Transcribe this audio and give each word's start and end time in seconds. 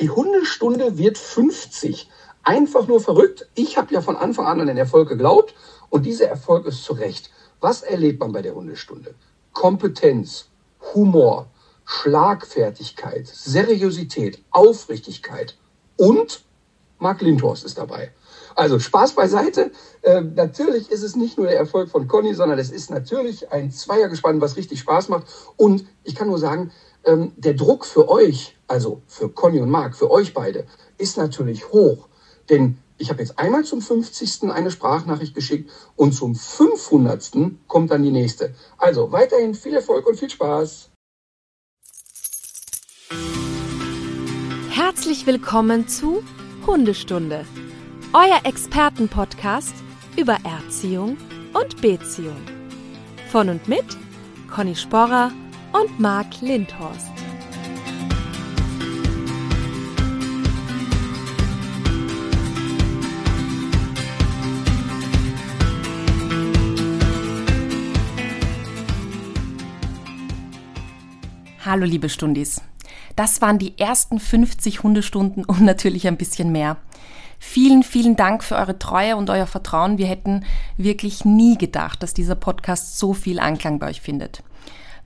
Die 0.00 0.10
Hundestunde 0.10 0.98
wird 0.98 1.18
50. 1.18 2.10
Einfach 2.42 2.88
nur 2.88 3.00
verrückt. 3.00 3.48
Ich 3.54 3.78
habe 3.78 3.94
ja 3.94 4.00
von 4.00 4.16
Anfang 4.16 4.44
an 4.46 4.60
an 4.60 4.66
den 4.66 4.76
Erfolg 4.76 5.08
geglaubt 5.08 5.54
und 5.88 6.04
dieser 6.04 6.26
Erfolg 6.26 6.66
ist 6.66 6.82
zu 6.82 6.94
Recht. 6.94 7.30
Was 7.60 7.82
erlebt 7.82 8.18
man 8.18 8.32
bei 8.32 8.42
der 8.42 8.56
Hundestunde? 8.56 9.14
Kompetenz, 9.52 10.46
Humor, 10.94 11.46
Schlagfertigkeit, 11.84 13.28
Seriosität, 13.28 14.42
Aufrichtigkeit 14.50 15.56
und 15.96 16.42
Mark 16.98 17.20
Lindhorst 17.20 17.64
ist 17.64 17.78
dabei. 17.78 18.10
Also 18.56 18.80
Spaß 18.80 19.12
beiseite. 19.12 19.70
Äh, 20.02 20.22
natürlich 20.22 20.90
ist 20.90 21.02
es 21.02 21.14
nicht 21.14 21.38
nur 21.38 21.46
der 21.46 21.58
Erfolg 21.58 21.88
von 21.88 22.08
Conny, 22.08 22.34
sondern 22.34 22.58
es 22.58 22.70
ist 22.70 22.90
natürlich 22.90 23.52
ein 23.52 23.70
Zweiergespann, 23.70 24.40
was 24.40 24.56
richtig 24.56 24.80
Spaß 24.80 25.08
macht. 25.08 25.26
Und 25.56 25.86
ich 26.02 26.16
kann 26.16 26.28
nur 26.28 26.38
sagen, 26.38 26.72
ähm, 27.04 27.32
der 27.36 27.54
Druck 27.54 27.84
für 27.84 28.08
euch, 28.08 28.56
also 28.66 29.02
für 29.06 29.28
Conny 29.28 29.60
und 29.60 29.70
Marc, 29.70 29.96
für 29.96 30.10
euch 30.10 30.34
beide, 30.34 30.66
ist 30.98 31.16
natürlich 31.16 31.70
hoch. 31.70 32.08
Denn 32.48 32.78
ich 32.98 33.10
habe 33.10 33.20
jetzt 33.20 33.38
einmal 33.38 33.64
zum 33.64 33.80
50. 33.80 34.50
eine 34.50 34.70
Sprachnachricht 34.70 35.34
geschickt 35.34 35.70
und 35.96 36.12
zum 36.12 36.34
500. 36.34 37.32
kommt 37.66 37.90
dann 37.90 38.02
die 38.02 38.10
nächste. 38.10 38.54
Also 38.78 39.10
weiterhin 39.12 39.54
viel 39.54 39.74
Erfolg 39.74 40.06
und 40.06 40.18
viel 40.18 40.30
Spaß. 40.30 40.90
Herzlich 44.70 45.26
willkommen 45.26 45.88
zu 45.88 46.22
Hundestunde, 46.66 47.44
euer 48.12 48.40
Expertenpodcast 48.44 49.74
über 50.16 50.38
Erziehung 50.44 51.16
und 51.52 51.80
Beziehung. 51.80 52.40
Von 53.30 53.48
und 53.48 53.68
mit 53.68 53.84
Conny 54.50 54.76
Sporrer 54.76 55.32
und 55.74 55.98
Marc 55.98 56.40
Lindhorst. 56.40 57.10
Hallo 71.64 71.84
liebe 71.86 72.08
Stundis. 72.08 72.60
Das 73.16 73.40
waren 73.40 73.58
die 73.58 73.76
ersten 73.78 74.20
50 74.20 74.84
Hundestunden 74.84 75.44
und 75.44 75.62
natürlich 75.62 76.06
ein 76.06 76.16
bisschen 76.16 76.52
mehr. 76.52 76.76
Vielen, 77.40 77.82
vielen 77.82 78.14
Dank 78.14 78.44
für 78.44 78.54
eure 78.54 78.78
Treue 78.78 79.16
und 79.16 79.28
euer 79.28 79.46
Vertrauen. 79.46 79.98
Wir 79.98 80.06
hätten 80.06 80.44
wirklich 80.76 81.24
nie 81.24 81.58
gedacht, 81.58 82.02
dass 82.02 82.14
dieser 82.14 82.36
Podcast 82.36 82.98
so 82.98 83.12
viel 83.12 83.40
Anklang 83.40 83.80
bei 83.80 83.88
euch 83.88 84.00
findet. 84.00 84.44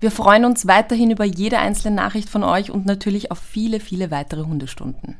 Wir 0.00 0.12
freuen 0.12 0.44
uns 0.44 0.68
weiterhin 0.68 1.10
über 1.10 1.24
jede 1.24 1.58
einzelne 1.58 1.96
Nachricht 1.96 2.28
von 2.28 2.44
euch 2.44 2.70
und 2.70 2.86
natürlich 2.86 3.32
auf 3.32 3.38
viele, 3.38 3.80
viele 3.80 4.12
weitere 4.12 4.44
Hundestunden. 4.44 5.16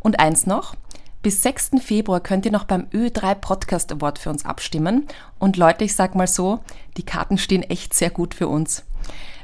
Und 0.00 0.20
eins 0.20 0.46
noch, 0.46 0.74
bis 1.22 1.42
6. 1.42 1.72
Februar 1.82 2.20
könnt 2.20 2.44
ihr 2.44 2.52
noch 2.52 2.64
beim 2.64 2.84
Ö3 2.92 3.34
Podcast 3.34 3.92
Award 3.92 4.18
für 4.18 4.28
uns 4.28 4.44
abstimmen. 4.44 5.06
Und 5.38 5.56
Leute, 5.56 5.84
ich 5.84 5.94
sag 5.94 6.14
mal 6.14 6.26
so, 6.26 6.60
die 6.98 7.02
Karten 7.02 7.38
stehen 7.38 7.62
echt 7.62 7.94
sehr 7.94 8.10
gut 8.10 8.34
für 8.34 8.48
uns. 8.48 8.84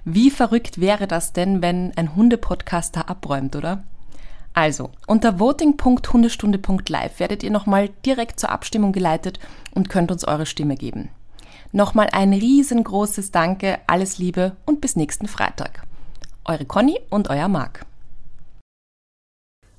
Wie 0.05 0.31
verrückt 0.31 0.79
wäre 0.79 1.07
das 1.07 1.33
denn, 1.33 1.63
wenn 1.63 1.93
ein 1.97 2.15
Hundepodcaster 2.15 3.09
abräumt, 3.09 3.57
oder? 3.57 3.83
Also, 4.53 4.91
unter 5.07 5.39
voting.hundestunde.live 5.39 7.19
werdet 7.19 7.43
ihr 7.43 7.51
nochmal 7.51 7.91
direkt 8.05 8.41
zur 8.41 8.51
Abstimmung 8.51 8.93
geleitet 8.93 9.39
und 9.75 9.89
könnt 9.89 10.11
uns 10.11 10.25
eure 10.25 10.47
Stimme 10.47 10.77
geben. 10.77 11.11
Nochmal 11.73 12.09
ein 12.13 12.33
riesengroßes 12.33 13.33
Danke, 13.33 13.79
alles 13.87 14.19
Liebe 14.19 14.57
und 14.65 14.81
bis 14.81 14.97
nächsten 14.97 15.29
Freitag. 15.29 15.83
Eure 16.45 16.65
Conny 16.65 17.01
und 17.11 17.29
euer 17.29 17.49
Marc. 17.49 17.85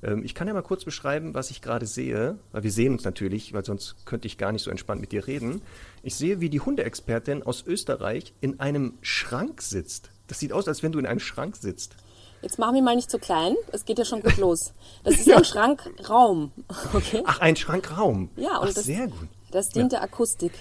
Ähm, 0.02 0.22
ich 0.24 0.34
kann 0.34 0.46
ja 0.46 0.54
mal 0.54 0.62
kurz 0.62 0.84
beschreiben, 0.84 1.34
was 1.34 1.50
ich 1.50 1.62
gerade 1.62 1.86
sehe, 1.86 2.38
weil 2.52 2.62
wir 2.62 2.70
sehen 2.70 2.92
uns 2.92 3.04
natürlich, 3.04 3.52
weil 3.52 3.64
sonst 3.64 4.06
könnte 4.06 4.26
ich 4.26 4.38
gar 4.38 4.52
nicht 4.52 4.62
so 4.62 4.70
entspannt 4.70 5.00
mit 5.00 5.12
dir 5.12 5.26
reden. 5.26 5.62
Ich 6.02 6.14
sehe, 6.14 6.40
wie 6.40 6.50
die 6.50 6.60
Hundeexpertin 6.60 7.42
aus 7.42 7.64
Österreich 7.66 8.34
in 8.40 8.60
einem 8.60 8.94
Schrank 9.00 9.62
sitzt. 9.62 10.10
Das 10.26 10.38
sieht 10.38 10.52
aus, 10.52 10.68
als 10.68 10.82
wenn 10.82 10.92
du 10.92 10.98
in 10.98 11.06
einem 11.06 11.20
Schrank 11.20 11.56
sitzt. 11.56 11.96
Jetzt 12.42 12.58
machen 12.58 12.76
wir 12.76 12.82
mal 12.82 12.94
nicht 12.94 13.10
zu 13.10 13.18
klein. 13.18 13.56
Es 13.72 13.84
geht 13.84 13.98
ja 13.98 14.04
schon 14.04 14.22
gut 14.22 14.36
los. 14.38 14.72
Das 15.02 15.14
ist 15.14 15.26
ja. 15.26 15.38
ein 15.38 15.44
Schrankraum. 15.44 16.52
Okay? 16.94 17.22
Ach, 17.24 17.40
ein 17.40 17.56
Schrankraum. 17.56 18.30
Ja, 18.36 18.58
und 18.58 18.68
Ach, 18.68 18.74
das, 18.74 18.84
sehr 18.84 19.08
gut. 19.08 19.28
Das 19.50 19.70
dient 19.70 19.92
ja. 19.92 19.98
der 19.98 20.02
Akustik. 20.02 20.52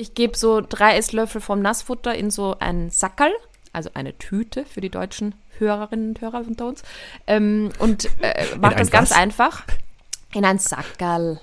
Ich 0.00 0.14
gebe 0.14 0.34
so 0.34 0.62
drei 0.66 0.96
Esslöffel 0.96 1.42
vom 1.42 1.60
Nassfutter 1.60 2.14
in 2.14 2.30
so 2.30 2.56
einen 2.58 2.88
Sackerl, 2.88 3.32
also 3.74 3.90
eine 3.92 4.16
Tüte 4.16 4.64
für 4.64 4.80
die 4.80 4.88
deutschen 4.88 5.34
Hörerinnen 5.58 6.08
und 6.08 6.20
Hörer 6.22 6.38
unter 6.38 6.68
uns. 6.68 6.82
Ähm, 7.26 7.68
und 7.78 8.08
äh, 8.22 8.46
mache 8.58 8.76
das 8.76 8.90
ganz 8.90 9.10
was? 9.10 9.18
einfach. 9.18 9.64
In 10.32 10.46
ein 10.46 10.58
Sackerl. 10.58 11.38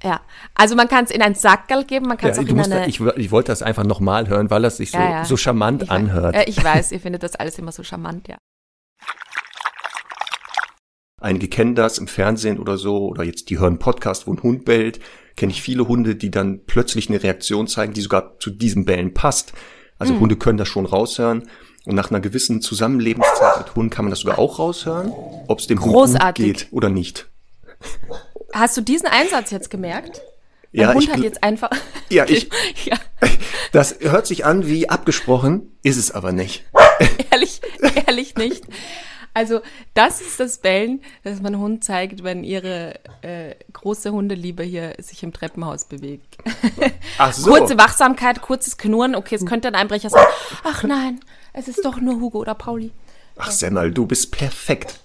Ja, 0.00 0.20
also 0.54 0.76
man 0.76 0.86
kann 0.86 1.04
es 1.06 1.10
in 1.10 1.22
ein 1.22 1.34
Sackerl 1.34 1.84
geben, 1.84 2.06
man 2.06 2.18
kann 2.18 2.30
es 2.30 2.36
ja, 2.36 2.44
auch 2.44 2.48
in 2.48 2.60
eine... 2.60 2.68
Da, 2.76 2.86
ich, 2.86 3.00
ich, 3.00 3.30
wollte 3.32 3.50
das 3.50 3.62
einfach 3.62 3.84
nochmal 3.84 4.28
hören, 4.28 4.48
weil 4.48 4.62
das 4.62 4.76
sich 4.76 4.92
so, 4.92 4.98
ja, 4.98 5.10
ja. 5.10 5.24
so 5.24 5.36
charmant 5.36 5.82
ich 5.82 5.90
anhört. 5.90 6.36
Weiß, 6.36 6.44
ich 6.46 6.62
weiß, 6.62 6.92
ihr 6.92 7.00
findet 7.00 7.24
das 7.24 7.34
alles 7.34 7.58
immer 7.58 7.72
so 7.72 7.82
charmant, 7.82 8.28
ja. 8.28 8.38
Einige 11.20 11.48
kennen 11.48 11.74
das 11.74 11.98
im 11.98 12.06
Fernsehen 12.06 12.60
oder 12.60 12.78
so, 12.78 13.08
oder 13.08 13.24
jetzt 13.24 13.50
die 13.50 13.58
hören 13.58 13.78
Podcast, 13.78 14.26
wo 14.28 14.32
ein 14.32 14.42
Hund 14.42 14.64
bellt. 14.64 15.00
Kenne 15.40 15.52
ich 15.52 15.62
viele 15.62 15.88
Hunde, 15.88 16.16
die 16.16 16.30
dann 16.30 16.66
plötzlich 16.66 17.08
eine 17.08 17.22
Reaktion 17.22 17.66
zeigen, 17.66 17.94
die 17.94 18.02
sogar 18.02 18.38
zu 18.40 18.50
diesem 18.50 18.84
Bellen 18.84 19.14
passt. 19.14 19.54
Also 19.98 20.12
hm. 20.12 20.20
Hunde 20.20 20.36
können 20.36 20.58
das 20.58 20.68
schon 20.68 20.84
raushören. 20.84 21.48
Und 21.86 21.94
nach 21.94 22.10
einer 22.10 22.20
gewissen 22.20 22.60
Zusammenlebenszeit 22.60 23.56
mit 23.56 23.74
Hunden 23.74 23.88
kann 23.88 24.04
man 24.04 24.10
das 24.10 24.18
sogar 24.18 24.38
auch 24.38 24.58
raushören, 24.58 25.10
ob 25.48 25.60
es 25.60 25.66
dem 25.66 25.78
Großartig. 25.78 26.44
Hund 26.44 26.54
gut 26.58 26.60
geht 26.64 26.72
oder 26.72 26.90
nicht. 26.90 27.30
Hast 28.52 28.76
du 28.76 28.82
diesen 28.82 29.06
Einsatz 29.06 29.50
jetzt 29.50 29.70
gemerkt? 29.70 30.20
Der 30.74 30.82
ja, 30.82 30.92
Hund 30.92 31.04
ich, 31.04 31.10
hat 31.10 31.20
jetzt 31.20 31.42
einfach. 31.42 31.70
Ja, 32.10 32.26
ich. 32.28 32.50
ja. 32.84 32.98
Das 33.72 33.96
hört 34.00 34.26
sich 34.26 34.44
an 34.44 34.66
wie 34.66 34.90
abgesprochen, 34.90 35.74
ist 35.82 35.96
es 35.96 36.10
aber 36.10 36.32
nicht. 36.32 36.66
ehrlich, 37.30 37.62
ehrlich 38.06 38.34
nicht. 38.34 38.64
Also 39.32 39.60
das 39.94 40.20
ist 40.20 40.40
das 40.40 40.58
Bellen, 40.58 41.00
das 41.22 41.40
mein 41.40 41.58
Hund 41.58 41.84
zeigt, 41.84 42.24
wenn 42.24 42.42
ihre 42.44 42.94
äh, 43.22 43.54
große 43.72 44.10
Hundeliebe 44.12 44.62
hier 44.62 44.94
sich 44.98 45.22
im 45.22 45.32
Treppenhaus 45.32 45.84
bewegt. 45.84 46.38
Ach 47.18 47.32
so. 47.32 47.50
Kurze 47.50 47.78
Wachsamkeit, 47.78 48.42
kurzes 48.42 48.76
Knurren. 48.76 49.14
Okay, 49.14 49.36
es 49.36 49.46
könnte 49.46 49.68
ein 49.68 49.74
Einbrecher 49.74 50.10
sein. 50.10 50.24
Ach 50.64 50.82
nein, 50.82 51.20
es 51.52 51.68
ist 51.68 51.84
doch 51.84 52.00
nur 52.00 52.20
Hugo 52.20 52.38
oder 52.38 52.54
Pauli. 52.54 52.92
Ach 53.36 53.50
Semmel, 53.50 53.92
du 53.92 54.06
bist 54.06 54.32
perfekt. 54.32 55.00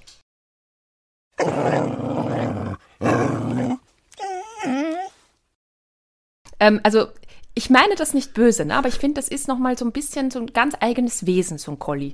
Ähm, 6.59 6.80
also 6.84 7.07
ich 7.53 7.69
meine 7.69 7.96
das 7.96 8.13
nicht 8.13 8.34
böse, 8.34 8.66
ne? 8.66 8.75
aber 8.75 8.88
ich 8.90 8.96
finde, 8.96 9.16
das 9.16 9.30
ist 9.30 9.47
nochmal 9.47 9.78
so 9.78 9.86
ein 9.86 9.92
bisschen 9.92 10.30
so 10.30 10.40
ein 10.40 10.47
ganz 10.47 10.75
eigenes 10.80 11.25
Wesen, 11.25 11.57
so 11.57 11.72
ein 11.72 11.80
Collie. 11.80 12.13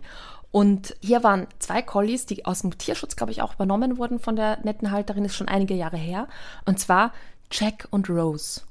Und 0.51 0.95
hier 0.99 1.23
waren 1.23 1.47
zwei 1.59 1.81
Collies, 1.81 2.25
die 2.25 2.45
aus 2.45 2.61
dem 2.61 2.77
Tierschutz, 2.77 3.15
glaube 3.15 3.31
ich, 3.31 3.41
auch 3.41 3.55
übernommen 3.55 3.97
wurden 3.97 4.19
von 4.19 4.35
der 4.35 4.59
netten 4.63 4.91
Halterin, 4.91 5.23
ist 5.23 5.35
schon 5.35 5.47
einige 5.47 5.73
Jahre 5.73 5.97
her. 5.97 6.27
Und 6.65 6.79
zwar 6.79 7.13
Jack 7.49 7.87
und 7.89 8.09
Rose. 8.09 8.61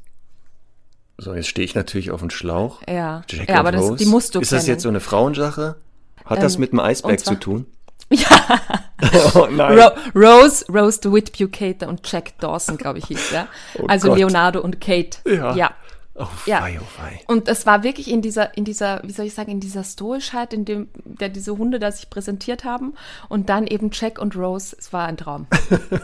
So, 1.16 1.34
jetzt 1.34 1.48
stehe 1.48 1.64
ich 1.64 1.74
natürlich 1.74 2.10
auf 2.10 2.20
dem 2.20 2.30
Schlauch. 2.30 2.80
Ja, 2.88 3.22
Jack 3.28 3.48
ja 3.48 3.58
aber 3.58 3.72
das, 3.72 3.96
die 3.96 4.06
musst 4.06 4.34
du 4.34 4.40
Ist 4.40 4.50
kennen. 4.50 4.60
das 4.60 4.66
jetzt 4.66 4.82
so 4.82 4.88
eine 4.88 5.00
Frauensache? 5.00 5.76
Hat 6.24 6.38
ähm, 6.38 6.42
das 6.42 6.58
mit 6.58 6.72
dem 6.72 6.80
Eisberg 6.80 7.20
zu 7.20 7.34
tun? 7.34 7.66
Ja. 8.12 8.26
oh 9.36 9.46
nein. 9.48 9.78
Ro 9.78 9.90
Rose, 10.16 10.64
Rose 10.68 11.00
DeWitt 11.00 11.38
Bucater 11.38 11.86
und 11.86 12.00
Jack 12.10 12.36
Dawson, 12.40 12.76
glaube 12.76 12.98
ich, 12.98 13.06
hieß 13.06 13.30
der. 13.30 13.46
Oh 13.78 13.86
also 13.86 14.08
Gott. 14.08 14.18
Leonardo 14.18 14.60
und 14.60 14.80
Kate. 14.80 15.18
Ja. 15.24 15.54
ja. 15.54 15.70
Oh, 16.20 16.28
ja. 16.44 16.60
Fei, 16.60 16.78
oh, 16.78 16.84
fei. 16.84 17.20
Und 17.28 17.48
es 17.48 17.64
war 17.64 17.82
wirklich 17.82 18.10
in 18.10 18.20
dieser, 18.20 18.54
in 18.54 18.64
dieser, 18.64 19.00
wie 19.04 19.12
soll 19.12 19.24
ich 19.24 19.32
sagen, 19.32 19.50
in 19.50 19.60
dieser 19.60 19.84
Stoischheit, 19.84 20.52
in 20.52 20.66
dem, 20.66 20.88
der 21.04 21.30
diese 21.30 21.56
Hunde 21.56 21.78
da 21.78 21.90
sich 21.90 22.10
präsentiert 22.10 22.64
haben. 22.64 22.94
Und 23.30 23.48
dann 23.48 23.66
eben 23.66 23.88
Jack 23.90 24.18
und 24.18 24.36
Rose. 24.36 24.76
Es 24.78 24.92
war 24.92 25.06
ein 25.06 25.16
Traum. 25.16 25.46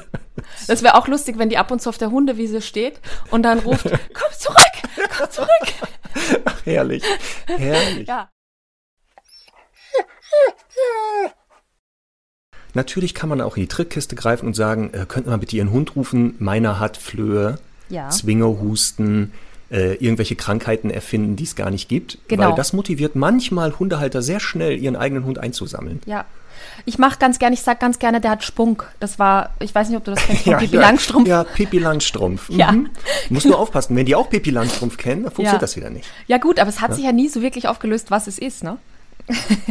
das 0.69 0.83
wäre 0.83 0.95
auch 0.95 1.07
lustig, 1.07 1.37
wenn 1.39 1.51
die 1.51 1.59
ab 1.59 1.71
und 1.71 1.83
zu 1.83 1.91
auf 1.91 1.99
der 1.99 2.11
Hundewiese 2.11 2.63
steht 2.63 2.99
und 3.31 3.43
dann 3.43 3.59
ruft, 3.59 3.85
komm 4.15 4.33
zurück, 4.39 5.11
komm 5.19 5.31
zurück. 5.31 5.51
Ach, 6.47 6.65
herrlich, 6.65 7.03
herrlich. 7.47 8.09
Ja. 8.09 8.31
Natürlich 12.73 13.15
kann 13.15 13.29
man 13.29 13.43
auch 13.43 13.57
in 13.57 13.65
die 13.65 13.69
Trickkiste 13.69 14.17
greifen 14.17 14.47
und 14.47 14.55
sagen, 14.55 14.95
äh, 14.95 15.05
könnte 15.07 15.29
man 15.29 15.41
bitte 15.41 15.57
Ihren 15.57 15.73
Hund 15.73 15.95
rufen, 15.95 16.37
meiner 16.39 16.79
hat 16.79 16.97
Flöhe, 16.97 17.59
ja. 17.89 18.09
Zwingerhusten, 18.09 19.33
äh, 19.71 19.95
irgendwelche 19.95 20.37
Krankheiten 20.37 20.91
erfinden, 20.91 21.37
die 21.37 21.45
es 21.45 21.57
gar 21.57 21.71
nicht 21.71 21.89
gibt. 21.89 22.19
Genau. 22.29 22.51
Weil 22.51 22.55
das 22.55 22.73
motiviert 22.73 23.17
manchmal 23.17 23.79
Hundehalter 23.79 24.23
sehr 24.23 24.41
schnell, 24.41 24.79
ihren 24.79 24.97
eigenen 24.97 25.25
Hund 25.25 25.39
einzusammeln. 25.39 26.01
Ja. 26.07 26.25
Ich 26.85 26.99
mache 26.99 27.19
ganz 27.19 27.39
gerne, 27.39 27.55
ich 27.55 27.63
sage 27.63 27.79
ganz 27.81 27.99
gerne, 27.99 28.21
der 28.21 28.31
hat 28.31 28.45
Spunk. 28.45 28.87
Das 29.01 29.19
war, 29.19 29.51
ich 29.61 29.75
weiß 29.75 29.89
nicht, 29.89 29.97
ob 29.97 30.05
du 30.05 30.13
das 30.13 30.25
kennst, 30.25 30.47
ja, 30.47 30.59
Pippi 30.59 30.77
ja, 30.77 30.83
Langstrumpf. 30.83 31.29
Ja, 31.29 31.45
Pippi 31.45 31.79
Langstrumpf. 31.79 32.49
Mhm. 32.57 32.59
Ja. 32.59 32.75
Muss 33.29 33.45
nur 33.45 33.59
aufpassen, 33.59 33.97
wenn 33.97 34.07
die 34.07 34.15
auch 34.15 34.31
Pippi 34.31 34.51
Langstrumpf 34.51 34.97
kennen, 34.97 35.25
dann 35.25 35.33
funktioniert 35.33 35.55
ja. 35.55 35.59
das 35.59 35.77
wieder 35.77 35.91
nicht. 35.91 36.09
Ja 36.27 36.39
gut, 36.39 36.59
aber 36.61 36.71
es 36.71 36.81
hat 36.81 36.95
sich 36.95 37.05
ja 37.05 37.12
nie 37.12 37.29
so 37.29 37.43
wirklich 37.43 37.67
aufgelöst, 37.67 38.11
was 38.11 38.27
es 38.29 38.39
ist, 38.39 38.62
ne? 38.62 38.79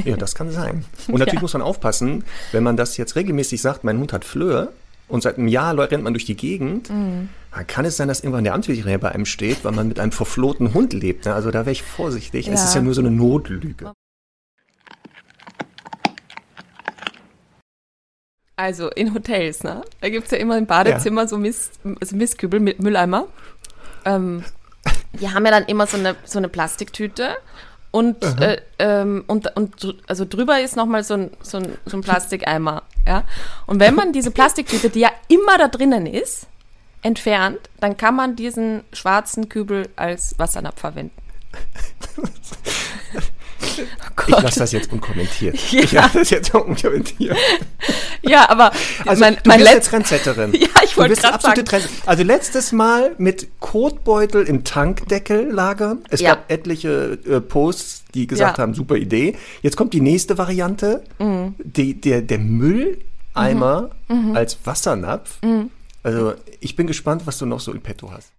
Ja, 0.03 0.18
das 0.18 0.36
kann 0.36 0.51
sein. 0.51 0.83
Und 1.07 1.19
natürlich 1.19 1.41
muss 1.41 1.53
man 1.53 1.62
aufpassen, 1.62 2.25
wenn 2.51 2.63
man 2.63 2.75
das 2.75 2.98
jetzt 2.98 3.15
regelmäßig 3.15 3.62
sagt, 3.62 3.83
mein 3.83 3.98
Hund 4.00 4.12
hat 4.12 4.25
Flöhe 4.25 4.74
und 5.07 5.21
seit 5.21 5.38
einem 5.38 5.48
Jahr 5.48 5.77
rennt 5.77 6.03
man 6.03 6.13
durch 6.13 6.25
die 6.25 6.36
Gegend, 6.36 6.89
Mhm. 6.89 7.30
Kann 7.63 7.85
es 7.85 7.97
sein, 7.97 8.07
dass 8.07 8.19
irgendwann 8.21 8.43
der 8.43 8.53
Amtsveterinär 8.53 8.97
bei 8.97 9.11
einem 9.11 9.25
steht, 9.25 9.63
weil 9.63 9.71
man 9.71 9.87
mit 9.87 9.99
einem 9.99 10.11
verflohten 10.11 10.73
Hund 10.73 10.93
lebt. 10.93 11.25
Ne? 11.25 11.33
Also 11.33 11.51
da 11.51 11.59
wäre 11.59 11.71
ich 11.71 11.83
vorsichtig. 11.83 12.47
Es 12.47 12.59
Ja. 12.59 12.65
ist 12.65 12.75
ja 12.75 12.81
nur 12.81 12.93
so 12.93 13.01
eine 13.01 13.11
Notlüge. 13.11 13.93
Also 18.57 18.89
in 18.89 19.13
Hotels, 19.13 19.63
ne? 19.63 19.81
Da 19.99 20.09
gibt's 20.09 20.31
ja 20.31 20.37
immer 20.37 20.57
im 20.57 20.65
Badezimmer 20.65 21.27
so 21.27 21.37
Mist, 21.37 21.79
also 21.99 22.15
Mistkübel 22.15 22.59
mit 22.61 22.79
Mülleimer. 22.81 23.27
Ähm, 24.05 24.45
die 25.19 25.29
haben 25.29 25.45
ja 25.45 25.51
dann 25.51 25.65
immer 25.65 25.87
so 25.87 25.97
eine, 25.97 26.15
so 26.23 26.37
eine 26.37 26.47
Plastiktüte 26.47 27.35
und, 27.91 28.23
äh, 28.41 28.61
ähm, 28.79 29.25
und, 29.27 29.55
und 29.57 29.95
also 30.07 30.25
drüber 30.25 30.61
ist 30.61 30.75
nochmal 30.77 31.03
so 31.03 31.15
ein, 31.15 31.31
so, 31.41 31.57
ein, 31.57 31.77
so 31.85 31.97
ein 31.97 32.01
Plastikeimer. 32.01 32.83
Ja? 33.05 33.23
Und 33.67 33.79
wenn 33.81 33.95
man 33.95 34.13
diese 34.13 34.31
Plastiktüte, 34.31 34.89
die 34.89 34.99
ja 35.01 35.11
immer 35.27 35.57
da 35.57 35.67
drinnen 35.67 36.05
ist, 36.05 36.47
entfernt, 37.05 37.59
dann 37.79 37.95
kann 37.97 38.15
man 38.15 38.35
diesen 38.35 38.81
schwarzen 38.91 39.47
Kübel 39.47 39.87
als 39.95 40.35
Wassernapf 40.37 40.79
verwenden. 40.79 41.11
Oh 44.17 44.23
Ich 44.27 44.41
lasse 44.43 44.59
das 44.59 44.71
jetzt 44.71 44.91
unkommentiert. 44.93 45.57
Ja. 45.71 45.81
Ich 45.83 45.91
lasse 45.91 46.19
das 46.19 46.29
jetzt 46.29 46.53
unkommentiert. 46.53 47.37
Ja, 48.21 48.49
aber 48.49 48.71
Also 49.05 49.19
mein, 49.23 49.35
du 49.35 49.41
mein 49.49 49.59
bist 49.59 49.69
letz- 49.69 49.75
jetzt 49.75 49.89
Trendsetterin. 49.89 50.53
Ja, 50.59 50.67
ich 50.83 50.91
Du 50.91 50.97
wollte 50.97 51.09
bist 51.11 51.21
gerade 51.21 51.35
absolute 51.35 51.69
sagen. 51.69 51.83
Trend. 51.83 51.89
Also 52.07 52.23
letztes 52.23 52.71
Mal 52.71 53.11
mit 53.19 53.47
Kotbeutel 53.59 54.43
im 54.45 54.63
Tankdeckel 54.63 55.51
lagern. 55.51 55.99
Es 56.09 56.21
Ja. 56.21 56.31
gab 56.35 56.51
etliche 56.51 57.19
äh, 57.27 57.39
Posts, 57.41 58.05
die 58.15 58.25
gesagt 58.27 58.57
Ja. 58.57 58.63
haben, 58.63 58.73
super 58.73 58.95
Idee. 58.95 59.35
Jetzt 59.61 59.77
kommt 59.77 59.93
die 59.93 60.01
nächste 60.01 60.37
Variante. 60.39 61.03
Mhm. 61.19 61.53
Die, 61.59 61.99
der, 62.01 62.21
der 62.21 62.39
Mülleimer 62.39 63.91
als 64.33 64.57
Wassernapf. 64.63 65.39
Mhm. 65.43 65.69
Also 66.05 66.35
ich 66.59 66.75
bin 66.75 66.85
gespannt, 66.85 67.25
was 67.25 67.39
du 67.39 67.47
noch 67.47 67.59
so 67.59 67.71
in 67.73 67.81
petto 67.81 68.11
hast. 68.11 68.31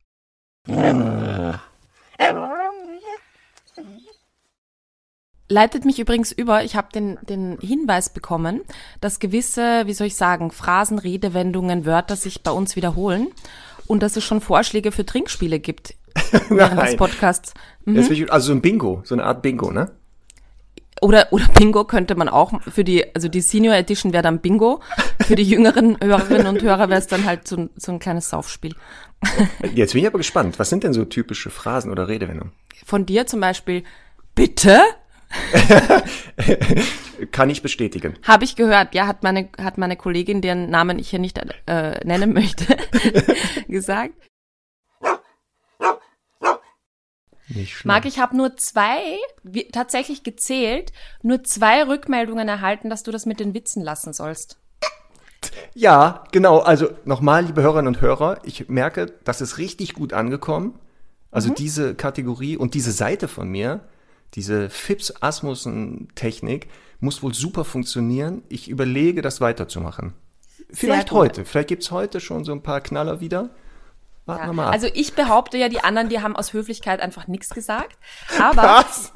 Leitet 5.48 5.84
mich 5.84 5.98
übrigens 5.98 6.30
über, 6.30 6.62
ich 6.62 6.76
habe 6.76 6.92
den, 6.94 7.18
den 7.22 7.58
Hinweis 7.58 8.08
bekommen, 8.10 8.60
dass 9.00 9.18
gewisse, 9.18 9.82
wie 9.86 9.94
soll 9.94 10.06
ich 10.06 10.14
sagen, 10.14 10.52
Phrasen, 10.52 11.00
Redewendungen, 11.00 11.84
Wörter 11.84 12.14
sich 12.14 12.44
bei 12.44 12.52
uns 12.52 12.76
wiederholen 12.76 13.32
und 13.88 14.00
dass 14.00 14.14
es 14.14 14.22
schon 14.22 14.40
Vorschläge 14.40 14.92
für 14.92 15.04
Trinkspiele 15.04 15.58
gibt 15.58 15.96
während 16.48 16.80
des. 16.80 16.96
Podcasts. 16.96 17.52
Mhm. 17.84 17.96
Also 18.30 18.46
so 18.46 18.52
ein 18.52 18.62
Bingo, 18.62 19.02
so 19.04 19.16
eine 19.16 19.24
Art 19.24 19.42
Bingo, 19.42 19.72
ne? 19.72 19.90
Oder, 21.02 21.28
oder 21.30 21.46
Bingo 21.48 21.84
könnte 21.84 22.14
man 22.14 22.28
auch 22.28 22.60
für 22.62 22.84
die, 22.84 23.14
also 23.14 23.28
die 23.28 23.42
Senior 23.42 23.74
Edition 23.74 24.12
wäre 24.12 24.22
dann 24.22 24.40
Bingo. 24.40 24.80
Für 25.26 25.34
die 25.34 25.42
jüngeren 25.42 25.98
Hörerinnen 26.00 26.46
und 26.46 26.62
Hörer 26.62 26.88
wäre 26.88 27.00
es 27.00 27.06
dann 27.06 27.26
halt 27.26 27.46
so 27.46 27.56
ein, 27.56 27.70
so 27.76 27.92
ein 27.92 27.98
kleines 27.98 28.30
Saufspiel. 28.30 28.74
Jetzt 29.74 29.92
bin 29.92 30.02
ich 30.02 30.06
aber 30.06 30.18
gespannt. 30.18 30.58
Was 30.58 30.70
sind 30.70 30.84
denn 30.84 30.92
so 30.92 31.04
typische 31.04 31.50
Phrasen 31.50 31.90
oder 31.90 32.08
Redewendungen? 32.08 32.52
Von 32.84 33.04
dir 33.04 33.26
zum 33.26 33.40
Beispiel, 33.40 33.84
bitte? 34.34 34.80
Kann 37.32 37.50
ich 37.50 37.62
bestätigen. 37.62 38.14
Habe 38.22 38.44
ich 38.44 38.56
gehört, 38.56 38.94
ja, 38.94 39.06
hat 39.06 39.22
meine, 39.22 39.48
hat 39.60 39.78
meine 39.78 39.96
Kollegin, 39.96 40.40
deren 40.40 40.70
Namen 40.70 40.98
ich 40.98 41.10
hier 41.10 41.18
nicht 41.18 41.38
äh, 41.66 42.04
nennen 42.06 42.32
möchte, 42.32 42.76
gesagt. 43.68 44.14
Nicht. 47.48 47.84
Marc, 47.84 48.04
ich 48.06 48.18
habe 48.18 48.36
nur 48.36 48.56
zwei, 48.56 48.98
wie, 49.42 49.68
tatsächlich 49.68 50.22
gezählt, 50.22 50.92
nur 51.22 51.44
zwei 51.44 51.84
Rückmeldungen 51.84 52.48
erhalten, 52.48 52.90
dass 52.90 53.02
du 53.02 53.12
das 53.12 53.26
mit 53.26 53.38
den 53.40 53.54
Witzen 53.54 53.82
lassen 53.82 54.12
sollst. 54.12 54.58
Ja, 55.74 56.24
genau. 56.32 56.58
Also 56.58 56.90
nochmal, 57.04 57.44
liebe 57.44 57.62
Hörerinnen 57.62 57.94
und 57.94 58.00
Hörer, 58.00 58.38
ich 58.44 58.68
merke, 58.68 59.12
das 59.24 59.40
ist 59.40 59.58
richtig 59.58 59.94
gut 59.94 60.12
angekommen. 60.12 60.78
Also 61.30 61.52
diese 61.52 61.94
Kategorie 61.94 62.56
und 62.56 62.74
diese 62.74 62.92
Seite 62.92 63.28
von 63.28 63.48
mir, 63.48 63.80
diese 64.34 64.70
Fips 64.70 65.12
Asmussen 65.20 66.08
Technik, 66.14 66.68
muss 66.98 67.22
wohl 67.22 67.34
super 67.34 67.64
funktionieren. 67.64 68.42
Ich 68.48 68.68
überlege, 68.68 69.22
das 69.22 69.40
weiterzumachen. 69.40 70.14
Vielleicht 70.70 71.12
heute. 71.12 71.44
Vielleicht 71.44 71.68
gibt's 71.68 71.90
heute 71.90 72.20
schon 72.20 72.44
so 72.44 72.52
ein 72.52 72.62
paar 72.62 72.80
Knaller 72.80 73.20
wieder. 73.20 73.50
Warten 74.26 74.42
Ja. 74.42 74.48
wir 74.48 74.52
mal 74.52 74.66
ab. 74.66 74.72
Also 74.72 74.88
ich 74.92 75.14
behaupte 75.14 75.56
ja, 75.56 75.68
die 75.68 75.82
anderen, 75.82 76.08
die 76.08 76.20
haben 76.20 76.36
aus 76.36 76.52
Höflichkeit 76.52 77.00
einfach 77.00 77.26
nichts 77.28 77.50
gesagt. 77.50 77.96
Aber 78.40 78.62
Was? 78.62 79.12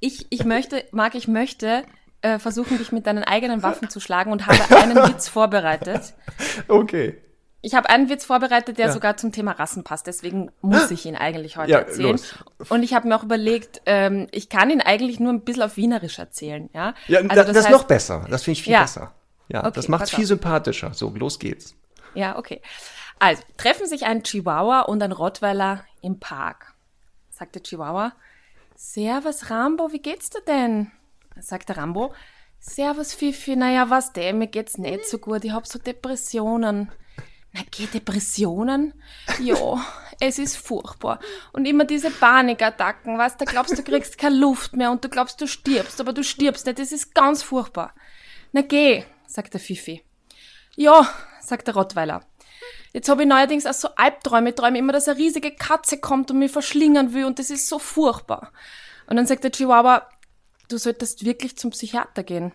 ich, 0.00 0.26
ich 0.30 0.44
möchte, 0.44 0.84
Marc, 0.92 1.14
ich 1.14 1.28
möchte 1.28 1.84
äh, 2.22 2.38
versuchen, 2.38 2.78
dich 2.78 2.92
mit 2.92 3.06
deinen 3.06 3.24
eigenen 3.24 3.62
Waffen 3.62 3.88
zu 3.90 3.98
schlagen 4.00 4.30
und 4.32 4.46
habe 4.46 4.76
einen 4.76 4.96
Witz 5.08 5.28
vorbereitet. 5.28 6.14
Okay. 6.68 7.18
Ich 7.62 7.74
habe 7.74 7.90
einen 7.90 8.08
Witz 8.08 8.24
vorbereitet, 8.24 8.78
der 8.78 8.86
Ja. 8.86 8.92
sogar 8.92 9.18
zum 9.18 9.32
Thema 9.32 9.52
Rassen 9.52 9.84
passt. 9.84 10.06
Deswegen 10.06 10.50
muss 10.62 10.90
ich 10.90 11.04
ihn 11.04 11.14
eigentlich 11.16 11.58
heute 11.58 11.70
Ja, 11.72 11.78
erzählen. 11.80 12.12
los. 12.12 12.34
Und 12.70 12.82
ich 12.82 12.94
habe 12.94 13.06
mir 13.08 13.16
auch 13.16 13.22
überlegt, 13.22 13.82
ähm, 13.84 14.28
ich 14.32 14.48
kann 14.48 14.70
ihn 14.70 14.80
eigentlich 14.80 15.20
nur 15.20 15.30
ein 15.32 15.42
bisschen 15.42 15.62
auf 15.64 15.76
Wienerisch 15.76 16.18
erzählen. 16.18 16.70
Ja, 16.72 16.94
Ja, 17.06 17.18
Also 17.20 17.28
das, 17.34 17.46
das 17.48 17.56
ist 17.56 17.66
heißt- 17.66 17.72
noch 17.72 17.84
besser. 17.84 18.26
Das 18.30 18.44
finde 18.44 18.58
ich 18.58 18.62
viel 18.64 18.72
Ja. 18.72 18.80
besser. 18.82 19.12
Ja, 19.48 19.60
Okay, 19.60 19.72
das 19.74 19.88
macht 19.88 20.00
pass 20.00 20.10
viel 20.10 20.24
sympathischer. 20.24 20.94
So, 20.94 21.10
los 21.10 21.38
geht's. 21.38 21.74
Ja, 22.14 22.38
okay. 22.38 22.62
Also, 23.20 23.42
treffen 23.58 23.86
sich 23.86 24.06
ein 24.06 24.22
Chihuahua 24.22 24.80
und 24.80 25.02
ein 25.02 25.12
Rottweiler 25.12 25.84
im 26.00 26.18
Park. 26.18 26.74
Sagt 27.28 27.54
der 27.54 27.62
Chihuahua, 27.62 28.14
Servus 28.74 29.50
Rambo, 29.50 29.92
wie 29.92 30.00
geht's 30.00 30.30
dir 30.30 30.40
denn? 30.40 30.90
Sagt 31.38 31.68
der 31.68 31.76
Rambo, 31.76 32.14
Servus 32.58 33.12
Fifi, 33.12 33.56
naja, 33.56 33.90
was 33.90 34.14
denn, 34.14 34.38
mir 34.38 34.46
geht's 34.46 34.78
nicht 34.78 35.06
so 35.06 35.18
gut, 35.18 35.44
ich 35.44 35.52
hab 35.52 35.66
so 35.66 35.78
Depressionen. 35.78 36.90
Na, 37.52 37.60
geh 37.70 37.86
Depressionen? 37.86 38.94
Ja, 39.38 39.84
es 40.18 40.38
ist 40.38 40.56
furchtbar. 40.56 41.20
Und 41.52 41.66
immer 41.66 41.84
diese 41.84 42.10
Panikattacken, 42.10 43.18
weißt 43.18 43.38
du, 43.38 43.44
glaubst 43.44 43.76
du 43.76 43.82
kriegst 43.82 44.16
keine 44.16 44.36
Luft 44.36 44.74
mehr 44.74 44.90
und 44.90 45.04
du 45.04 45.10
glaubst 45.10 45.42
du 45.42 45.46
stirbst, 45.46 46.00
aber 46.00 46.14
du 46.14 46.24
stirbst 46.24 46.64
nicht, 46.64 46.78
das 46.78 46.90
ist 46.90 47.14
ganz 47.14 47.42
furchtbar. 47.42 47.92
Na 48.52 48.62
geh, 48.62 49.04
sagt 49.26 49.52
der 49.52 49.60
Fifi. 49.60 50.02
Ja, 50.74 51.06
sagt 51.42 51.66
der 51.66 51.74
Rottweiler. 51.74 52.22
Jetzt 52.92 53.08
habe 53.08 53.22
ich 53.22 53.28
neuerdings 53.28 53.66
auch 53.66 53.72
so 53.74 53.88
Albträume, 53.96 54.50
ich 54.50 54.54
träume 54.56 54.78
immer, 54.78 54.92
dass 54.92 55.08
eine 55.08 55.18
riesige 55.18 55.52
Katze 55.52 55.98
kommt 55.98 56.30
und 56.30 56.38
mich 56.38 56.50
verschlingen 56.52 57.12
will 57.14 57.24
und 57.24 57.38
das 57.38 57.50
ist 57.50 57.68
so 57.68 57.78
furchtbar. 57.78 58.50
Und 59.06 59.16
dann 59.16 59.26
sagt 59.26 59.44
der 59.44 59.52
Chihuahua, 59.52 60.06
du 60.68 60.76
solltest 60.78 61.24
wirklich 61.24 61.56
zum 61.56 61.70
Psychiater 61.70 62.22
gehen. 62.22 62.52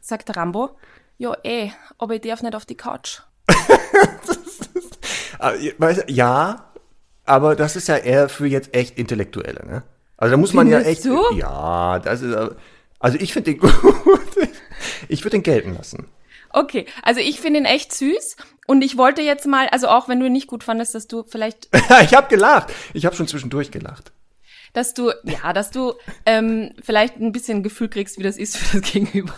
Sagt 0.00 0.28
der 0.28 0.36
Rambo, 0.36 0.76
ja 1.18 1.36
eh, 1.44 1.70
aber 1.98 2.14
ich 2.14 2.20
darf 2.20 2.42
nicht 2.42 2.54
auf 2.54 2.66
die 2.66 2.76
Couch. 2.76 3.20
Du, 4.26 6.02
Ja, 6.06 6.70
aber 7.24 7.54
das 7.56 7.76
ist 7.76 7.88
ja 7.88 7.96
eher 7.96 8.28
für 8.28 8.46
jetzt 8.46 8.74
echt 8.74 8.98
Intellektuelle, 8.98 9.64
ne? 9.66 9.82
Also 10.16 10.32
da 10.32 10.36
muss 10.36 10.52
man 10.52 10.68
ja 10.68 10.80
echt. 10.80 11.02
Findest 11.02 11.30
du? 11.32 11.36
Ja, 11.36 11.98
das 11.98 12.22
ist. 12.22 12.34
aber- 12.34 12.56
Also 12.98 13.18
ich 13.20 13.32
finde 13.32 13.52
den 13.52 13.58
gut. 13.60 13.72
Ich 15.08 15.22
würde 15.24 15.36
den 15.36 15.42
gelten 15.42 15.74
lassen. 15.74 16.08
Okay, 16.54 16.86
also 17.02 17.20
ich 17.20 17.40
finde 17.40 17.58
ihn 17.60 17.64
echt 17.64 17.92
süß 17.92 18.36
und 18.68 18.82
ich 18.82 18.96
wollte 18.96 19.22
jetzt 19.22 19.44
mal, 19.46 19.66
also 19.68 19.88
auch 19.88 20.08
wenn 20.08 20.20
du 20.20 20.26
ihn 20.26 20.32
nicht 20.32 20.46
gut 20.46 20.62
fandest, 20.62 20.94
dass 20.94 21.08
du 21.08 21.24
vielleicht, 21.24 21.68
ich 22.02 22.14
habe 22.14 22.28
gelacht. 22.28 22.72
Ich 22.92 23.04
habe 23.06 23.16
schon 23.16 23.26
zwischendurch 23.26 23.72
gelacht. 23.72 24.12
dass 24.72 24.94
du, 24.94 25.10
ja, 25.24 25.52
dass 25.52 25.72
du 25.72 25.94
ähm, 26.26 26.72
vielleicht 26.80 27.16
ein 27.16 27.32
bisschen 27.32 27.64
Gefühl 27.64 27.88
kriegst, 27.88 28.18
wie 28.18 28.22
das 28.22 28.36
ist 28.36 28.56
für 28.56 28.80
das 28.80 28.90
Gegenüber. 28.92 29.34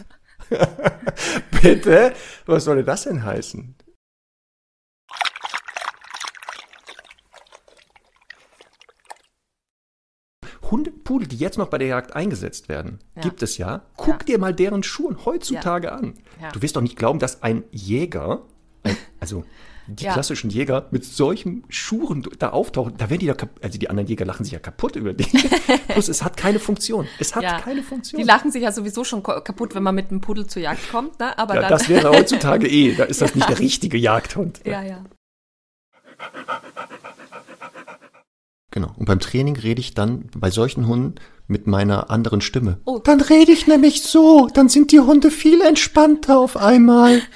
Bitte? 1.63 2.13
Was 2.45 2.65
soll 2.65 2.77
denn 2.77 2.87
das 2.87 3.05
denn 3.05 3.25
heißen? 3.25 3.75
Hundepudel, 10.71 11.29
die 11.29 11.37
jetzt 11.37 11.59
noch 11.59 11.69
bei 11.69 11.79
der 11.79 11.89
Jagd 11.89 12.15
eingesetzt 12.17 12.69
werden, 12.69 12.99
Ja. 13.15 13.23
gibt 13.23 13.43
es 13.43 13.59
ja. 13.59 13.83
Guck 13.97 14.27
dir 14.27 14.39
mal 14.39 14.55
deren 14.55 14.83
Schuhe 14.83 15.17
heutzutage 15.25 15.93
an. 15.93 16.15
Ja. 16.41 16.51
Du 16.53 16.63
wirst 16.63 16.77
doch 16.77 16.81
nicht 16.83 16.97
glauben, 16.97 17.19
dass 17.19 17.43
ein 17.43 17.65
Jäger, 17.71 18.43
ein, 18.83 18.97
also 19.21 19.45
die 19.89 20.03
Ja. 20.05 20.15
klassischen 20.15 20.51
Jäger, 20.51 20.89
mit 20.91 21.05
solchen 21.05 21.63
Schuhen 21.69 22.27
da 22.41 22.51
auftauchen. 22.51 22.95
Da 22.97 23.09
werden 23.09 23.21
die 23.21 23.27
ja 23.27 23.35
kaputt, 23.35 23.63
also 23.63 23.79
die 23.79 23.89
anderen 23.89 24.09
Jäger 24.09 24.25
lachen 24.25 24.43
sich 24.43 24.53
ja 24.53 24.59
kaputt 24.59 24.97
über 24.97 25.13
die. 25.13 25.25
Plus 25.89 26.09
es 26.09 26.25
hat 26.25 26.37
keine 26.37 26.59
Funktion. 26.59 27.07
Es 27.21 27.37
hat 27.37 27.45
Ja, 27.45 27.61
keine 27.61 27.85
Funktion. 27.85 28.21
Die 28.21 28.27
lachen 28.27 28.51
sich 28.51 28.63
ja 28.65 28.73
sowieso 28.73 29.05
schon 29.05 29.23
kaputt, 29.23 29.77
wenn 29.77 29.85
man 29.85 29.95
mit 29.95 30.11
einem 30.11 30.21
Pudel 30.21 30.49
zur 30.49 30.63
Jagd 30.63 30.91
kommt, 30.91 31.21
ne? 31.21 31.39
Aber 31.39 31.55
ja, 31.55 31.69
das 31.69 31.89
wäre 31.89 32.11
heutzutage 32.17 32.67
eh. 32.67 32.97
Da 32.97 33.05
ist 33.05 33.23
das 33.23 33.37
nicht 33.37 33.49
der 33.49 33.61
richtige 33.61 33.97
Jagdhund. 33.97 34.61
ja, 34.65 34.83
ja. 34.83 35.05
Genau. 38.77 38.93
Und 38.99 39.07
beim 39.07 39.21
Training 39.21 39.57
rede 39.57 39.81
ich 39.81 39.95
dann 39.95 40.29
bei 40.37 40.51
solchen 40.51 40.87
Hunden 40.87 41.15
mit 41.49 41.67
meiner 41.67 42.11
anderen 42.11 42.43
Stimme. 42.43 42.77
Oh. 42.85 42.99
Dann 42.99 43.23
rede 43.23 43.51
ich 43.51 43.67
nämlich 43.67 44.03
so. 44.03 44.49
Dann 44.53 44.69
sind 44.69 44.93
die 44.93 45.01
Hunde 45.01 45.31
viel 45.31 45.63
entspannter 45.63 46.39
auf 46.39 46.59
einmal. 46.59 47.23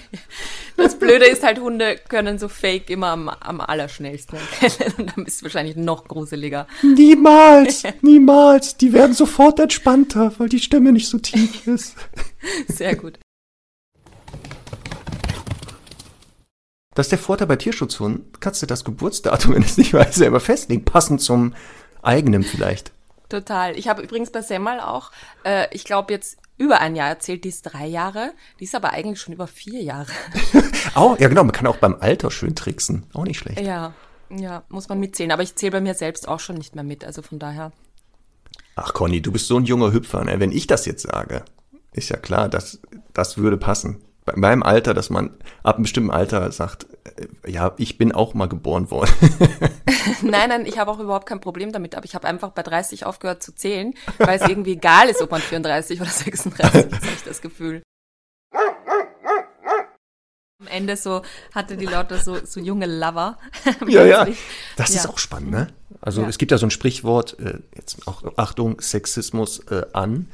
Das 0.77 0.99
Blöde 0.99 1.27
ist 1.27 1.43
halt, 1.43 1.61
Hunde 1.61 1.97
können 2.09 2.39
so 2.39 2.49
fake 2.49 2.89
immer 2.89 3.09
am, 3.09 3.29
am 3.29 3.61
allerschnellsten 3.61 4.39
erkennen. 4.39 4.95
Und 4.97 5.15
dann 5.15 5.25
bist 5.27 5.41
du 5.41 5.45
wahrscheinlich 5.45 5.77
noch 5.77 6.09
gruseliger. 6.09 6.67
Niemals, 6.83 7.83
niemals. 8.01 8.79
Die 8.79 8.95
werden 8.95 9.13
sofort 9.13 9.61
entspannter, 9.61 10.33
weil 10.39 10.49
die 10.49 10.59
Stimme 10.59 10.93
nicht 10.93 11.09
so 11.11 11.19
tief 11.19 11.67
ist. 11.67 11.97
Sehr 12.67 12.97
gut. 12.97 13.19
Das 16.95 17.07
ist 17.07 17.13
der 17.13 17.19
Vorteil 17.19 17.47
bei 17.47 17.57
Tierschutzhunden. 17.57 18.33
Kannst 18.41 18.63
du 18.63 18.67
das 18.67 18.85
Geburtsdatum, 18.85 19.55
wenn 19.55 19.63
es 19.63 19.77
nicht 19.77 19.95
weißt, 19.95 20.15
selber 20.15 20.41
festlegen. 20.41 20.85
Passend 20.85 21.21
zum 21.21 21.55
eigenen 22.03 22.43
vielleicht. 22.43 22.93
Total. 23.29 23.79
Ich 23.79 23.87
habe 23.87 24.03
übrigens 24.03 24.33
bei 24.33 24.43
Semmel 24.43 24.81
auch, 24.81 25.13
äh, 25.45 25.69
ich 25.73 25.85
glaube 25.85 26.13
jetzt 26.13 26.39
über 26.59 26.81
ein 26.81 26.97
Jahr 26.97 27.09
erzählt, 27.09 27.45
die 27.45 27.49
ist 27.49 27.63
drei 27.63 27.87
Jahre, 27.87 28.33
die 28.59 28.65
ist 28.65 28.75
aber 28.75 28.91
eigentlich 28.91 29.21
schon 29.21 29.33
über 29.33 29.47
vier 29.47 29.81
Jahre. 29.81 30.11
oh, 30.97 31.17
ja 31.19 31.29
genau, 31.29 31.45
man 31.45 31.53
kann 31.53 31.69
auch 31.69 31.77
beim 31.77 31.97
Alter 32.01 32.31
schön 32.31 32.57
tricksen. 32.57 33.07
Auch 33.15 33.25
nicht 33.25 33.39
schlecht. 33.39 33.61
Ja, 33.61 33.95
ja, 34.29 34.65
muss 34.69 34.89
man 34.89 34.99
mitzählen. 34.99 35.31
Aber 35.31 35.45
ich 35.45 35.55
zähle 35.55 35.73
bei 35.73 35.81
mir 35.81 35.95
selbst 35.95 36.27
auch 36.27 36.41
schon 36.41 36.57
nicht 36.57 36.75
mehr 36.75 36.85
mit, 36.85 37.05
also 37.05 37.23
von 37.23 37.39
daher. 37.39 37.71
Ach 38.75 38.93
Conny, 38.93 39.23
du 39.23 39.31
bist 39.31 39.47
so 39.47 39.57
ein 39.59 39.65
junger 39.65 39.93
Hüpfer. 39.93 40.25
Ne? 40.25 40.41
Wenn 40.41 40.53
ich 40.53 40.67
das 40.67 40.87
jetzt 40.87 41.03
sage, 41.03 41.45
ist 41.93 42.09
ja 42.09 42.17
klar, 42.17 42.49
das, 42.49 42.81
das 43.15 43.39
würde 43.39 43.57
passen 43.57 44.03
bei 44.33 44.37
meinem 44.37 44.63
Alter, 44.63 44.95
dass 44.95 45.11
man 45.11 45.31
ab 45.63 45.77
einem 45.77 45.83
bestimmten 45.83 46.11
Alter 46.11 46.53
sagt, 46.53 46.87
äh, 47.17 47.51
ja, 47.51 47.73
ich 47.77 47.99
bin 47.99 48.13
auch 48.13 48.35
mal 48.35 48.47
geboren 48.47 48.91
worden. 48.91 49.11
nein, 50.23 50.49
nein, 50.49 50.67
ich 50.67 50.79
habe 50.79 50.91
auch 50.91 50.99
überhaupt 50.99 51.27
kein 51.27 51.41
Problem 51.41 51.73
damit, 51.73 51.95
aber 51.95 52.05
ich 52.05 52.15
habe 52.15 52.27
einfach 52.27 52.51
bei 52.51 52.63
30 52.63 53.07
aufgehört 53.07 53.43
zu 53.43 53.55
zählen, 53.55 53.95
weil 54.19 54.39
es 54.39 54.49
irgendwie 54.49 54.73
egal 54.73 55.09
ist, 55.09 55.23
ob 55.23 55.31
man 55.31 55.41
34 55.41 56.01
oder 56.01 56.11
36 56.11 56.93
ist, 56.93 56.95
habe 56.95 57.13
ich 57.15 57.25
das 57.25 57.41
Gefühl. 57.41 57.83
Am 60.61 60.67
Ende 60.67 60.97
so 60.97 61.23
hatte 61.55 61.77
die 61.79 61.87
Leute 61.87 62.19
so, 62.19 62.37
so 62.45 62.61
junge 62.61 62.87
Lover. 62.87 63.39
ja, 63.89 64.05
ja. 64.05 64.27
Das 64.77 64.91
ja. 64.91 65.01
ist 65.01 65.07
auch 65.09 65.17
spannend, 65.17 65.51
ne? 65.51 65.69
Also 66.03 66.23
ja. 66.23 66.29
es 66.29 66.37
gibt 66.37 66.53
ja 66.53 66.59
so 66.59 66.67
ein 66.67 66.71
Sprichwort, 66.71 67.39
äh, 67.41 67.59
jetzt 67.75 68.07
auch 68.07 68.23
Achtung, 68.37 68.81
Sexismus 68.81 69.61
äh, 69.71 69.87
an. 69.93 70.31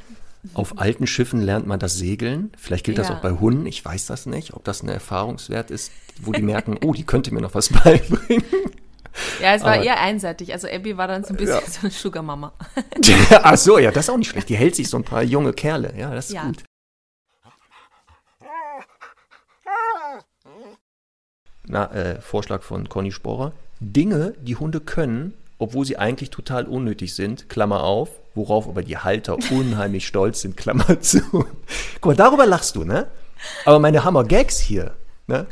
Auf 0.54 0.78
alten 0.78 1.06
Schiffen 1.06 1.40
lernt 1.40 1.66
man 1.66 1.78
das 1.78 1.96
Segeln. 1.96 2.52
Vielleicht 2.56 2.84
gilt 2.84 2.98
das 2.98 3.08
ja. 3.08 3.16
auch 3.16 3.20
bei 3.20 3.32
Hunden. 3.32 3.66
Ich 3.66 3.84
weiß 3.84 4.06
das 4.06 4.26
nicht, 4.26 4.54
ob 4.54 4.64
das 4.64 4.82
ein 4.82 4.88
Erfahrungswert 4.88 5.70
ist, 5.70 5.92
wo 6.20 6.32
die 6.32 6.42
merken, 6.42 6.78
oh, 6.84 6.92
die 6.92 7.04
könnte 7.04 7.32
mir 7.32 7.40
noch 7.40 7.54
was 7.54 7.68
beibringen. 7.84 8.44
Ja, 9.40 9.54
es 9.54 9.62
war 9.62 9.74
Aber, 9.74 9.84
eher 9.84 10.00
einseitig. 10.00 10.52
Also 10.52 10.68
Abby 10.68 10.96
war 10.96 11.08
dann 11.08 11.24
so 11.24 11.30
ein 11.30 11.36
bisschen 11.36 11.60
ja. 11.60 11.70
so 11.70 11.80
eine 11.82 11.90
Sugar-Mama. 11.90 12.52
Ach 13.42 13.56
so, 13.56 13.78
ja, 13.78 13.90
das 13.90 14.06
ist 14.06 14.10
auch 14.10 14.18
nicht 14.18 14.30
schlecht. 14.30 14.48
Die 14.48 14.56
hält 14.56 14.76
sich 14.76 14.88
so 14.88 14.96
ein 14.96 15.04
paar 15.04 15.22
junge 15.22 15.52
Kerle. 15.52 15.94
Ja, 15.96 16.14
das 16.14 16.26
ist 16.26 16.34
ja. 16.34 16.44
gut. 16.44 16.64
Na, 21.68 21.90
äh, 21.92 22.20
Vorschlag 22.20 22.62
von 22.62 22.88
Conny 22.88 23.10
Sporer. 23.10 23.52
Dinge, 23.80 24.34
die 24.40 24.56
Hunde 24.56 24.80
können, 24.80 25.34
obwohl 25.58 25.84
sie 25.84 25.98
eigentlich 25.98 26.30
total 26.30 26.66
unnötig 26.66 27.14
sind, 27.14 27.48
Klammer 27.48 27.82
auf, 27.84 28.10
worauf 28.34 28.68
aber 28.68 28.82
die 28.82 28.98
Halter 28.98 29.36
unheimlich 29.50 30.06
stolz 30.06 30.42
sind, 30.42 30.56
Klammer 30.56 31.00
zu. 31.00 31.20
Guck 31.30 32.06
mal, 32.06 32.16
darüber 32.16 32.46
lachst 32.46 32.76
du, 32.76 32.84
ne? 32.84 33.08
Aber 33.64 33.78
meine 33.78 34.04
Hammer-Gags 34.04 34.58
hier, 34.58 34.96
ne? 35.26 35.46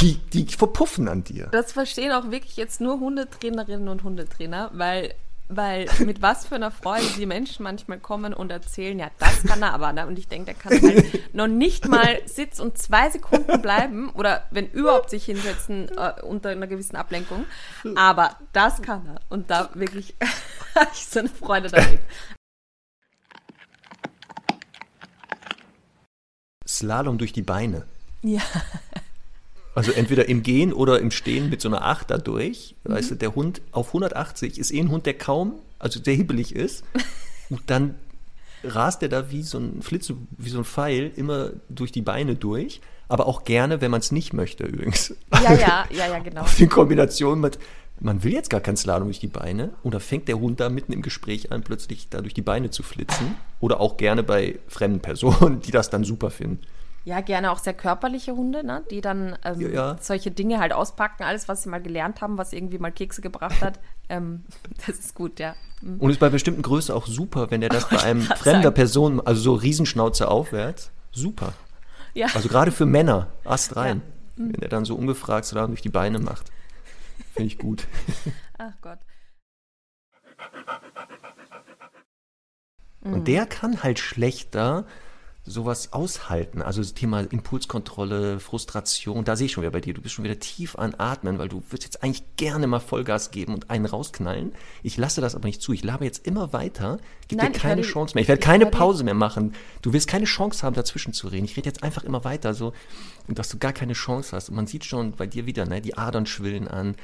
Die, 0.00 0.18
die 0.32 0.46
verpuffen 0.46 1.08
an 1.08 1.24
dir. 1.24 1.48
Das 1.50 1.72
verstehen 1.72 2.12
auch 2.12 2.30
wirklich 2.30 2.56
jetzt 2.56 2.80
nur 2.80 3.00
Hundetrainerinnen 3.00 3.88
und 3.88 4.02
Hundetrainer, 4.02 4.70
weil 4.74 5.14
weil 5.48 5.86
mit 6.04 6.20
was 6.20 6.46
für 6.46 6.56
einer 6.56 6.70
Freude 6.70 7.06
die 7.16 7.26
Menschen 7.26 7.62
manchmal 7.62 7.98
kommen 7.98 8.34
und 8.34 8.50
erzählen, 8.50 8.98
ja, 8.98 9.10
das 9.18 9.42
kann 9.44 9.62
er 9.62 9.72
aber. 9.72 9.92
Ne? 9.92 10.06
Und 10.06 10.18
ich 10.18 10.28
denke, 10.28 10.52
der 10.52 10.54
kann 10.54 10.80
halt 10.80 11.34
noch 11.34 11.46
nicht 11.46 11.88
mal 11.88 12.20
sitzen 12.26 12.62
und 12.62 12.78
zwei 12.78 13.10
Sekunden 13.10 13.60
bleiben 13.62 14.10
oder 14.10 14.44
wenn 14.50 14.70
überhaupt 14.70 15.10
sich 15.10 15.24
hinsetzen 15.24 15.88
äh, 15.96 16.22
unter 16.22 16.50
einer 16.50 16.66
gewissen 16.66 16.96
Ablenkung. 16.96 17.44
Aber 17.96 18.36
das 18.52 18.82
kann 18.82 19.06
er. 19.06 19.20
Und 19.30 19.50
da 19.50 19.70
wirklich 19.74 20.14
habe 20.74 20.90
ich 20.92 21.06
so 21.06 21.20
eine 21.20 21.28
Freude 21.28 21.68
damit. 21.68 22.00
Slalom 26.66 27.18
durch 27.18 27.32
die 27.32 27.42
Beine. 27.42 27.86
Ja. 28.22 28.42
Also 29.78 29.92
entweder 29.92 30.28
im 30.28 30.42
Gehen 30.42 30.72
oder 30.72 30.98
im 30.98 31.12
Stehen 31.12 31.50
mit 31.50 31.60
so 31.60 31.68
einer 31.68 31.84
Acht 31.84 32.10
da 32.10 32.18
durch. 32.18 32.74
Mhm. 32.82 32.92
Weißt 32.94 33.12
du, 33.12 33.14
der 33.14 33.34
Hund 33.34 33.62
auf 33.70 33.88
180 33.88 34.58
ist 34.58 34.72
eh 34.72 34.80
ein 34.80 34.90
Hund, 34.90 35.06
der 35.06 35.14
kaum, 35.14 35.54
also 35.78 36.00
der 36.00 36.14
hibbelig 36.14 36.54
ist. 36.54 36.84
Und 37.48 37.62
dann 37.66 37.94
rast 38.64 39.02
er 39.02 39.08
da 39.08 39.30
wie 39.30 39.42
so 39.42 39.58
ein 39.58 39.82
Flitz, 39.82 40.12
wie 40.36 40.48
so 40.48 40.58
ein 40.58 40.64
Pfeil 40.64 41.12
immer 41.14 41.50
durch 41.68 41.92
die 41.92 42.02
Beine 42.02 42.34
durch. 42.34 42.80
Aber 43.06 43.26
auch 43.26 43.44
gerne, 43.44 43.80
wenn 43.80 43.90
man 43.90 44.00
es 44.00 44.10
nicht 44.10 44.32
möchte, 44.32 44.64
übrigens. 44.64 45.14
Ja, 45.32 45.54
ja, 45.54 45.86
ja, 45.90 46.08
ja, 46.08 46.18
genau. 46.24 46.44
In 46.58 46.68
Kombination 46.68 47.40
mit, 47.40 47.58
man 48.00 48.22
will 48.24 48.32
jetzt 48.32 48.50
gar 48.50 48.60
keinen 48.60 48.76
Slalom 48.76 49.06
durch 49.06 49.20
die 49.20 49.28
Beine. 49.28 49.70
Oder 49.84 50.00
fängt 50.00 50.26
der 50.26 50.40
Hund 50.40 50.58
da 50.60 50.68
mitten 50.68 50.92
im 50.92 51.02
Gespräch 51.02 51.52
an, 51.52 51.62
plötzlich 51.62 52.08
da 52.10 52.20
durch 52.20 52.34
die 52.34 52.42
Beine 52.42 52.70
zu 52.70 52.82
flitzen. 52.82 53.36
Oder 53.60 53.80
auch 53.80 53.96
gerne 53.96 54.24
bei 54.24 54.58
fremden 54.66 55.00
Personen, 55.00 55.60
die 55.60 55.70
das 55.70 55.88
dann 55.88 56.02
super 56.04 56.30
finden. 56.30 56.58
Ja, 57.08 57.22
gerne 57.22 57.50
auch 57.50 57.58
sehr 57.58 57.72
körperliche 57.72 58.36
Hunde, 58.36 58.62
ne? 58.62 58.84
die 58.90 59.00
dann 59.00 59.38
ähm, 59.42 59.60
ja, 59.62 59.68
ja. 59.68 59.96
solche 59.98 60.30
Dinge 60.30 60.58
halt 60.58 60.74
auspacken, 60.74 61.22
alles, 61.22 61.48
was 61.48 61.62
sie 61.62 61.70
mal 61.70 61.80
gelernt 61.80 62.20
haben, 62.20 62.36
was 62.36 62.52
irgendwie 62.52 62.76
mal 62.76 62.92
Kekse 62.92 63.22
gebracht 63.22 63.62
hat. 63.62 63.80
ähm, 64.10 64.44
das 64.86 64.98
ist 64.98 65.14
gut, 65.14 65.40
ja. 65.40 65.54
Mhm. 65.80 66.00
Und 66.00 66.10
ist 66.10 66.20
bei 66.20 66.28
bestimmten 66.28 66.60
Größen 66.60 66.94
auch 66.94 67.06
super, 67.06 67.50
wenn 67.50 67.62
er 67.62 67.70
das 67.70 67.88
bei 67.88 68.02
einem 68.02 68.20
fremder 68.20 68.64
sagen. 68.64 68.74
Person, 68.74 69.20
also 69.26 69.40
so 69.40 69.54
Riesenschnauze 69.54 70.28
aufwärts, 70.28 70.90
super. 71.10 71.54
Ja. 72.12 72.26
Also 72.34 72.50
gerade 72.50 72.72
für 72.72 72.84
Männer, 72.84 73.28
Ast 73.42 73.74
rein. 73.76 74.02
Ja. 74.36 74.44
Mhm. 74.44 74.52
Wenn 74.52 74.62
er 74.62 74.68
dann 74.68 74.84
so 74.84 74.94
ungefragt 74.94 75.46
so 75.46 75.66
durch 75.66 75.80
die 75.80 75.88
Beine 75.88 76.18
macht. 76.18 76.52
Finde 77.32 77.46
ich 77.46 77.56
gut. 77.56 77.86
Ach 78.58 78.74
Gott. 78.82 78.98
Und 83.00 83.26
der 83.28 83.46
kann 83.46 83.82
halt 83.82 83.98
schlechter 83.98 84.84
sowas 85.48 85.92
aushalten. 85.92 86.62
Also 86.62 86.80
das 86.80 86.94
Thema 86.94 87.20
Impulskontrolle, 87.20 88.40
Frustration, 88.40 89.24
da 89.24 89.36
sehe 89.36 89.46
ich 89.46 89.52
schon 89.52 89.62
wieder 89.62 89.70
bei 89.70 89.80
dir. 89.80 89.94
Du 89.94 90.00
bist 90.00 90.14
schon 90.14 90.24
wieder 90.24 90.38
tief 90.38 90.76
an 90.76 90.94
Atmen, 90.96 91.38
weil 91.38 91.48
du 91.48 91.62
würdest 91.68 91.84
jetzt 91.84 92.02
eigentlich 92.02 92.24
gerne 92.36 92.66
mal 92.66 92.80
Vollgas 92.80 93.30
geben 93.30 93.54
und 93.54 93.70
einen 93.70 93.86
rausknallen. 93.86 94.52
Ich 94.82 94.96
lasse 94.96 95.20
das 95.20 95.34
aber 95.34 95.46
nicht 95.46 95.62
zu. 95.62 95.72
Ich 95.72 95.84
labe 95.84 96.04
jetzt 96.04 96.26
immer 96.26 96.52
weiter, 96.52 96.98
gib 97.28 97.38
Nein, 97.38 97.52
dir 97.52 97.58
keine 97.58 97.82
Chance 97.82 98.14
mehr. 98.14 98.22
Ich 98.22 98.28
werde 98.28 98.40
keine 98.40 98.66
Pause 98.66 99.04
mehr 99.04 99.14
machen. 99.14 99.54
Du 99.82 99.92
wirst 99.92 100.08
keine 100.08 100.26
Chance 100.26 100.64
haben, 100.64 100.74
dazwischen 100.74 101.12
zu 101.12 101.28
reden. 101.28 101.44
Ich 101.44 101.56
rede 101.56 101.68
jetzt 101.68 101.82
einfach 101.82 102.04
immer 102.04 102.24
weiter, 102.24 102.54
so, 102.54 102.72
dass 103.28 103.48
du 103.48 103.58
gar 103.58 103.72
keine 103.72 103.94
Chance 103.94 104.36
hast. 104.36 104.48
Und 104.50 104.56
man 104.56 104.66
sieht 104.66 104.84
schon 104.84 105.12
bei 105.12 105.26
dir 105.26 105.46
wieder, 105.46 105.66
ne, 105.66 105.80
die 105.80 105.96
Adern 105.96 106.26
schwillen 106.26 106.68
an. 106.68 106.96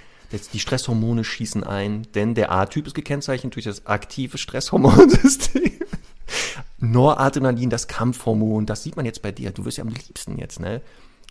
Die 0.53 0.59
Stresshormone 0.59 1.23
schießen 1.23 1.63
ein, 1.63 2.09
denn 2.15 2.35
der 2.35 2.51
A-Typ 2.51 2.89
ist 2.89 2.95
gekennzeichnet 2.95 3.55
durch 3.55 3.67
das 3.67 3.87
aktive 3.87 4.37
Stresshormonsystem. 4.37 5.73
Noradrenalin, 6.93 7.71
das 7.71 7.89
Kampfhormon, 7.89 8.67
das 8.67 8.83
sieht 8.83 8.97
man 8.97 9.07
jetzt 9.07 9.23
bei 9.23 9.33
dir. 9.33 9.51
Du 9.53 9.65
wirst 9.65 9.79
ja 9.79 9.85
am 9.85 9.91
liebsten 9.91 10.39
jetzt, 10.39 10.61
ne? 10.61 10.83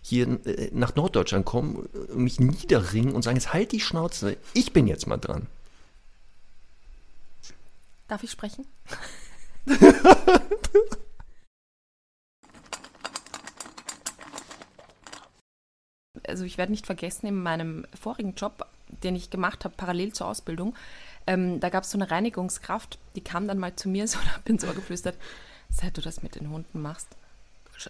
Hier 0.01 0.27
äh, 0.45 0.69
nach 0.73 0.95
Norddeutschland 0.95 1.45
kommen, 1.45 1.87
mich 2.13 2.39
niederringen 2.39 3.13
und 3.13 3.21
sagen, 3.23 3.37
jetzt 3.37 3.53
halt 3.53 3.71
die 3.71 3.79
Schnauze, 3.79 4.37
ich 4.53 4.73
bin 4.73 4.87
jetzt 4.87 5.07
mal 5.07 5.17
dran. 5.17 5.47
Darf 8.07 8.23
ich 8.23 8.31
sprechen? 8.31 8.65
also 16.27 16.43
ich 16.43 16.57
werde 16.57 16.71
nicht 16.71 16.85
vergessen, 16.85 17.27
in 17.27 17.41
meinem 17.41 17.85
vorigen 17.99 18.35
Job, 18.35 18.67
den 19.03 19.15
ich 19.15 19.29
gemacht 19.29 19.63
habe, 19.65 19.75
parallel 19.77 20.13
zur 20.13 20.27
Ausbildung, 20.27 20.75
ähm, 21.27 21.59
da 21.59 21.69
gab 21.69 21.83
es 21.83 21.91
so 21.91 21.97
eine 21.97 22.09
Reinigungskraft, 22.09 22.99
die 23.15 23.21
kam 23.21 23.47
dann 23.47 23.59
mal 23.59 23.75
zu 23.75 23.89
mir 23.89 24.07
so 24.09 24.19
und 24.19 24.49
mir 24.49 24.59
so 24.59 24.67
geflüstert, 24.73 25.17
seit 25.69 25.97
du 25.97 26.01
das 26.01 26.23
mit 26.23 26.35
den 26.35 26.49
Hunden 26.49 26.81
machst, 26.81 27.07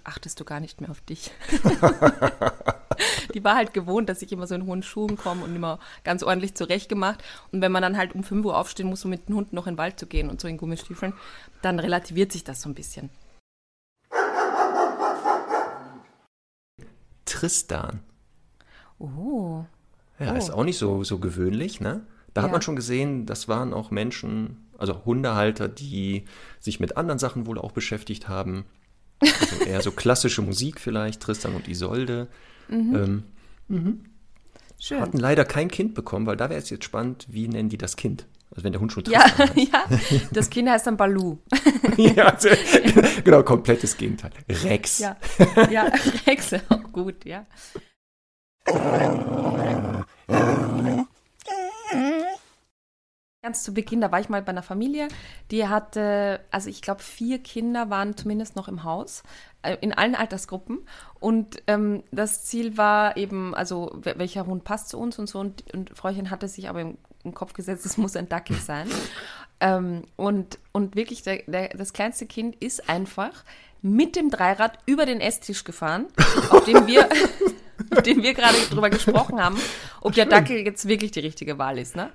achtest 0.04 0.40
du 0.40 0.46
gar 0.46 0.60
nicht 0.60 0.82
mehr 0.82 0.90
auf 0.90 1.02
dich. 1.02 1.32
die 3.34 3.44
war 3.44 3.56
halt 3.56 3.74
gewohnt, 3.74 4.10
dass 4.10 4.22
ich 4.22 4.32
immer 4.32 4.48
so 4.48 4.56
in 4.56 4.66
hohen 4.66 4.84
Schuhen 4.84 5.18
komme 5.18 5.44
und 5.44 5.56
immer 5.56 5.80
ganz 6.04 6.24
ordentlich 6.24 6.56
zurechtgemacht. 6.56 7.24
Und 7.52 7.62
wenn 7.62 7.72
man 7.72 7.82
dann 7.82 7.98
halt 7.98 8.16
um 8.16 8.24
5 8.24 8.46
Uhr 8.46 8.58
aufstehen 8.58 8.90
muss, 8.90 9.04
um 9.06 9.12
mit 9.12 9.28
den 9.28 9.36
Hunden 9.36 9.56
noch 9.56 9.68
in 9.68 9.74
den 9.74 9.78
Wald 9.78 10.00
zu 10.00 10.08
gehen 10.08 10.30
und 10.30 10.42
so 10.42 10.48
in 10.48 10.58
Gummistiefeln, 10.58 11.14
dann 11.62 11.80
relativiert 11.80 12.32
sich 12.32 12.44
das 12.44 12.62
so 12.62 12.70
ein 12.70 12.76
bisschen. 12.76 13.10
Tristan. 17.26 18.02
Oh. 19.00 19.66
Ja, 20.20 20.34
oh. 20.34 20.38
ist 20.38 20.52
auch 20.52 20.64
nicht 20.64 20.78
so, 20.78 21.04
so 21.04 21.20
gewöhnlich, 21.20 21.82
ne? 21.82 22.06
Da 22.34 22.42
ja. 22.42 22.46
hat 22.46 22.52
man 22.52 22.62
schon 22.62 22.76
gesehen, 22.76 23.26
das 23.26 23.48
waren 23.48 23.74
auch 23.74 23.92
Menschen, 23.92 24.70
also 24.78 25.06
Hundehalter, 25.06 25.68
die 25.68 26.26
sich 26.60 26.80
mit 26.80 26.98
anderen 26.98 27.20
Sachen 27.20 27.46
wohl 27.46 27.60
auch 27.60 27.72
beschäftigt 27.72 28.28
haben. 28.28 28.66
Also 29.20 29.64
eher 29.66 29.82
so 29.82 29.92
klassische 29.92 30.42
Musik 30.42 30.80
vielleicht, 30.80 31.22
Tristan 31.22 31.56
und 31.56 31.68
Isolde. 31.68 32.28
Mhm. 32.68 32.96
Ähm, 32.96 33.24
mhm. 33.68 34.06
Schön. 34.80 35.00
Hatten 35.00 35.18
leider 35.18 35.46
kein 35.46 35.70
Kind 35.70 35.94
bekommen, 35.94 36.26
weil 36.26 36.36
da 36.36 36.50
wäre 36.50 36.60
es 36.60 36.70
jetzt 36.70 36.84
spannend, 36.84 37.28
wie 37.30 37.48
nennen 37.48 37.70
die 37.70 37.78
das 37.78 37.96
Kind? 37.96 38.28
Also 38.52 38.66
wenn 38.66 38.74
der 38.74 38.82
Hund 38.82 38.92
schon 38.92 39.04
Tristan 39.04 39.32
ja, 39.56 39.78
heißt. 39.88 40.12
ja, 40.12 40.28
das 40.32 40.50
Kind 40.50 40.70
heißt 40.70 40.88
dann 40.88 40.98
Balu. 40.98 41.38
ja, 41.98 42.26
also, 42.26 42.50
genau, 43.24 43.44
komplettes 43.44 43.96
Gegenteil. 43.96 44.32
Rex. 44.50 45.00
Ja, 45.00 45.18
ja 45.72 45.92
Rex, 46.28 46.54
auch 46.70 46.92
gut, 46.92 47.24
ja. 47.26 47.46
Ganz 53.44 53.62
zu 53.62 53.74
Beginn, 53.74 54.00
da 54.00 54.10
war 54.10 54.22
ich 54.22 54.30
mal 54.30 54.42
bei 54.42 54.52
einer 54.52 54.64
Familie, 54.64 55.10
die 55.52 55.68
hatte, 55.68 56.40
also 56.50 56.70
ich 56.70 56.82
glaube, 56.82 57.04
vier 57.04 57.40
Kinder 57.40 57.90
waren 57.90 58.16
zumindest 58.16 58.56
noch 58.56 58.70
im 58.70 58.86
Haus, 58.86 59.22
äh, 59.64 59.76
in 59.82 59.92
allen 59.92 60.16
Altersgruppen. 60.16 60.88
Und 61.20 61.62
ähm, 61.68 62.04
das 62.12 62.46
Ziel 62.46 62.78
war 62.78 63.18
eben, 63.18 63.54
also 63.54 63.92
welcher 64.02 64.46
Hund 64.46 64.64
passt 64.64 64.88
zu 64.88 64.98
uns 64.98 65.20
und 65.20 65.28
so. 65.28 65.40
Und, 65.40 65.74
und 65.74 65.90
Fräuchen 65.90 66.30
hatte 66.30 66.48
sich 66.48 66.70
aber 66.70 66.80
im, 66.80 66.98
im 67.26 67.34
Kopf 67.34 67.52
gesetzt, 67.52 67.86
es 67.86 67.98
muss 67.98 68.16
ein 68.16 68.30
Dackel 68.30 68.56
sein. 68.56 68.88
ähm, 69.60 70.04
und, 70.16 70.58
und 70.72 70.96
wirklich, 70.96 71.22
der, 71.24 71.44
der, 71.46 71.68
das 71.68 71.92
kleinste 71.92 72.26
Kind 72.26 72.56
ist 72.64 72.88
einfach 72.88 73.44
mit 73.82 74.16
dem 74.16 74.30
Dreirad 74.30 74.80
über 74.86 75.06
den 75.06 75.20
Esstisch 75.20 75.66
gefahren, 75.66 76.08
auf 76.50 76.64
dem 76.64 76.88
wir, 76.88 77.10
auf 77.92 78.04
dem 78.04 78.24
wir 78.24 78.36
gerade 78.36 78.56
drüber 78.70 78.90
gesprochen 78.90 79.44
haben, 79.44 79.60
ob 80.00 80.14
der 80.14 80.28
Dackel 80.28 80.60
jetzt 80.60 80.88
wirklich 80.88 81.12
die 81.12 81.20
richtige 81.20 81.58
Wahl 81.58 81.78
ist. 81.78 81.98
Ne? 81.98 82.10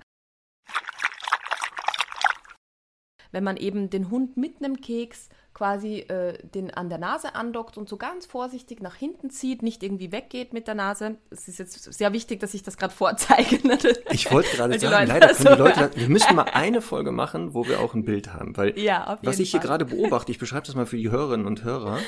Wenn 3.32 3.44
man 3.44 3.56
eben 3.56 3.90
den 3.90 4.10
Hund 4.10 4.36
mit 4.36 4.56
einem 4.58 4.80
Keks 4.80 5.28
quasi 5.58 6.00
äh, 6.02 6.38
den 6.54 6.72
an 6.72 6.88
der 6.88 6.98
Nase 6.98 7.34
andockt 7.34 7.76
und 7.76 7.88
so 7.88 7.96
ganz 7.96 8.26
vorsichtig 8.26 8.80
nach 8.80 8.94
hinten 8.94 9.28
zieht, 9.28 9.62
nicht 9.62 9.82
irgendwie 9.82 10.12
weggeht 10.12 10.52
mit 10.52 10.68
der 10.68 10.76
Nase. 10.76 11.16
Es 11.30 11.48
ist 11.48 11.58
jetzt 11.58 11.92
sehr 11.92 12.12
wichtig, 12.12 12.38
dass 12.38 12.54
ich 12.54 12.62
das 12.62 12.76
gerade 12.76 12.94
vorzeige. 12.94 13.66
Ne? 13.66 13.76
Ich 14.12 14.30
wollte 14.30 14.56
gerade 14.56 14.78
sagen, 14.78 15.08
leider 15.08 15.34
können 15.34 15.56
die 15.56 15.62
Leute, 15.62 15.90
wir 15.96 16.08
müssen 16.08 16.36
mal 16.36 16.44
eine 16.44 16.80
Folge 16.80 17.10
machen, 17.10 17.54
wo 17.54 17.66
wir 17.66 17.80
auch 17.80 17.94
ein 17.94 18.04
Bild 18.04 18.32
haben, 18.32 18.56
weil 18.56 18.78
ja, 18.78 19.18
was 19.22 19.40
ich 19.40 19.50
Fall. 19.50 19.60
hier 19.60 19.68
gerade 19.68 19.84
beobachte, 19.84 20.30
ich 20.30 20.38
beschreibe 20.38 20.66
das 20.66 20.76
mal 20.76 20.86
für 20.86 20.96
die 20.96 21.10
Hörerinnen 21.10 21.46
und 21.46 21.64
Hörer. 21.64 21.98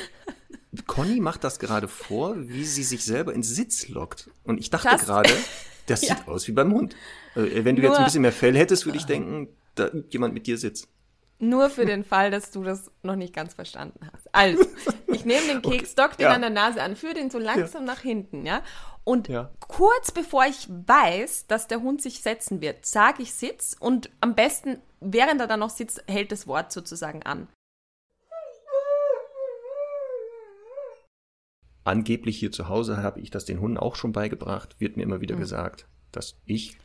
Conny 0.86 1.18
macht 1.18 1.42
das 1.42 1.58
gerade 1.58 1.88
vor, 1.88 2.36
wie 2.36 2.64
sie 2.64 2.84
sich 2.84 3.04
selber 3.04 3.34
ins 3.34 3.48
Sitz 3.48 3.88
lockt. 3.88 4.30
Und 4.44 4.60
ich 4.60 4.70
dachte 4.70 4.96
gerade, 5.04 5.30
das 5.86 6.06
ja. 6.06 6.16
sieht 6.16 6.28
aus 6.28 6.46
wie 6.46 6.52
beim 6.52 6.72
Hund. 6.72 6.94
Äh, 7.34 7.64
wenn 7.64 7.74
du 7.74 7.82
Nur, 7.82 7.90
jetzt 7.90 7.98
ein 7.98 8.04
bisschen 8.04 8.22
mehr 8.22 8.32
Fell 8.32 8.56
hättest, 8.56 8.86
würde 8.86 8.98
ich 8.98 9.06
denken, 9.06 9.48
da 9.74 9.90
jemand 10.10 10.34
mit 10.34 10.46
dir 10.46 10.56
sitzt. 10.56 10.88
Nur 11.42 11.70
für 11.70 11.86
den 11.86 12.04
Fall, 12.04 12.30
dass 12.30 12.50
du 12.50 12.62
das 12.62 12.90
noch 13.02 13.16
nicht 13.16 13.34
ganz 13.34 13.54
verstanden 13.54 14.00
hast. 14.12 14.28
Also, 14.34 14.62
ich 15.06 15.24
nehme 15.24 15.46
den 15.46 15.62
Keks, 15.62 15.92
okay. 15.92 16.02
dock 16.02 16.16
den 16.18 16.26
ja. 16.26 16.34
an 16.34 16.42
der 16.42 16.50
Nase 16.50 16.82
an, 16.82 16.96
führe 16.96 17.14
den 17.14 17.30
so 17.30 17.38
langsam 17.38 17.86
ja. 17.86 17.94
nach 17.94 18.00
hinten, 18.00 18.44
ja. 18.44 18.62
Und 19.04 19.28
ja. 19.28 19.50
kurz 19.58 20.12
bevor 20.12 20.44
ich 20.44 20.68
weiß, 20.68 21.46
dass 21.46 21.66
der 21.66 21.80
Hund 21.80 22.02
sich 22.02 22.20
setzen 22.20 22.60
wird, 22.60 22.84
sage 22.84 23.22
ich 23.22 23.32
Sitz 23.32 23.74
und 23.80 24.10
am 24.20 24.34
besten, 24.34 24.80
während 25.00 25.40
er 25.40 25.46
dann 25.46 25.60
noch 25.60 25.70
sitzt, 25.70 26.04
hält 26.06 26.30
das 26.30 26.46
Wort 26.46 26.72
sozusagen 26.72 27.22
an. 27.22 27.48
Angeblich 31.84 32.38
hier 32.38 32.52
zu 32.52 32.68
Hause 32.68 32.98
habe 32.98 33.20
ich 33.20 33.30
das 33.30 33.46
den 33.46 33.60
Hunden 33.60 33.78
auch 33.78 33.96
schon 33.96 34.12
beigebracht, 34.12 34.78
wird 34.78 34.98
mir 34.98 35.04
immer 35.04 35.22
wieder 35.22 35.36
mhm. 35.36 35.40
gesagt, 35.40 35.88
dass 36.12 36.36
ich 36.44 36.76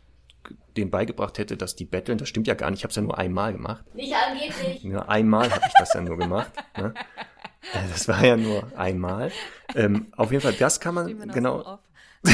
denen 0.76 0.92
beigebracht 0.92 1.38
hätte, 1.38 1.58
dass 1.58 1.76
die 1.76 1.86
betteln. 1.86 2.18
Das 2.18 2.30
stimmt 2.30 2.48
ja 2.48 2.54
gar 2.54 2.70
nicht. 2.70 2.80
Ich 2.80 2.84
habe 2.84 2.90
es 2.92 2.96
ja 2.96 3.02
nur 3.02 3.18
einmal 3.18 3.54
gemacht. 3.54 3.84
Nicht 3.96 4.14
angeblich. 4.14 4.84
Nur 4.84 5.10
einmal 5.10 5.50
habe 5.50 5.64
ich 5.68 5.74
das 5.78 5.94
ja 5.94 6.02
nur 6.02 6.18
gemacht. 6.18 6.52
Ne? 6.78 6.94
Äh, 7.74 7.88
das 7.92 8.08
war 8.08 8.24
ja 8.24 8.38
nur 8.38 8.72
einmal. 8.78 9.32
Ähm, 9.76 10.08
auf 10.16 10.32
jeden 10.32 10.42
Fall, 10.42 10.54
das 10.54 10.80
kann 10.80 10.96
man 10.96 11.30
genau. 11.30 11.80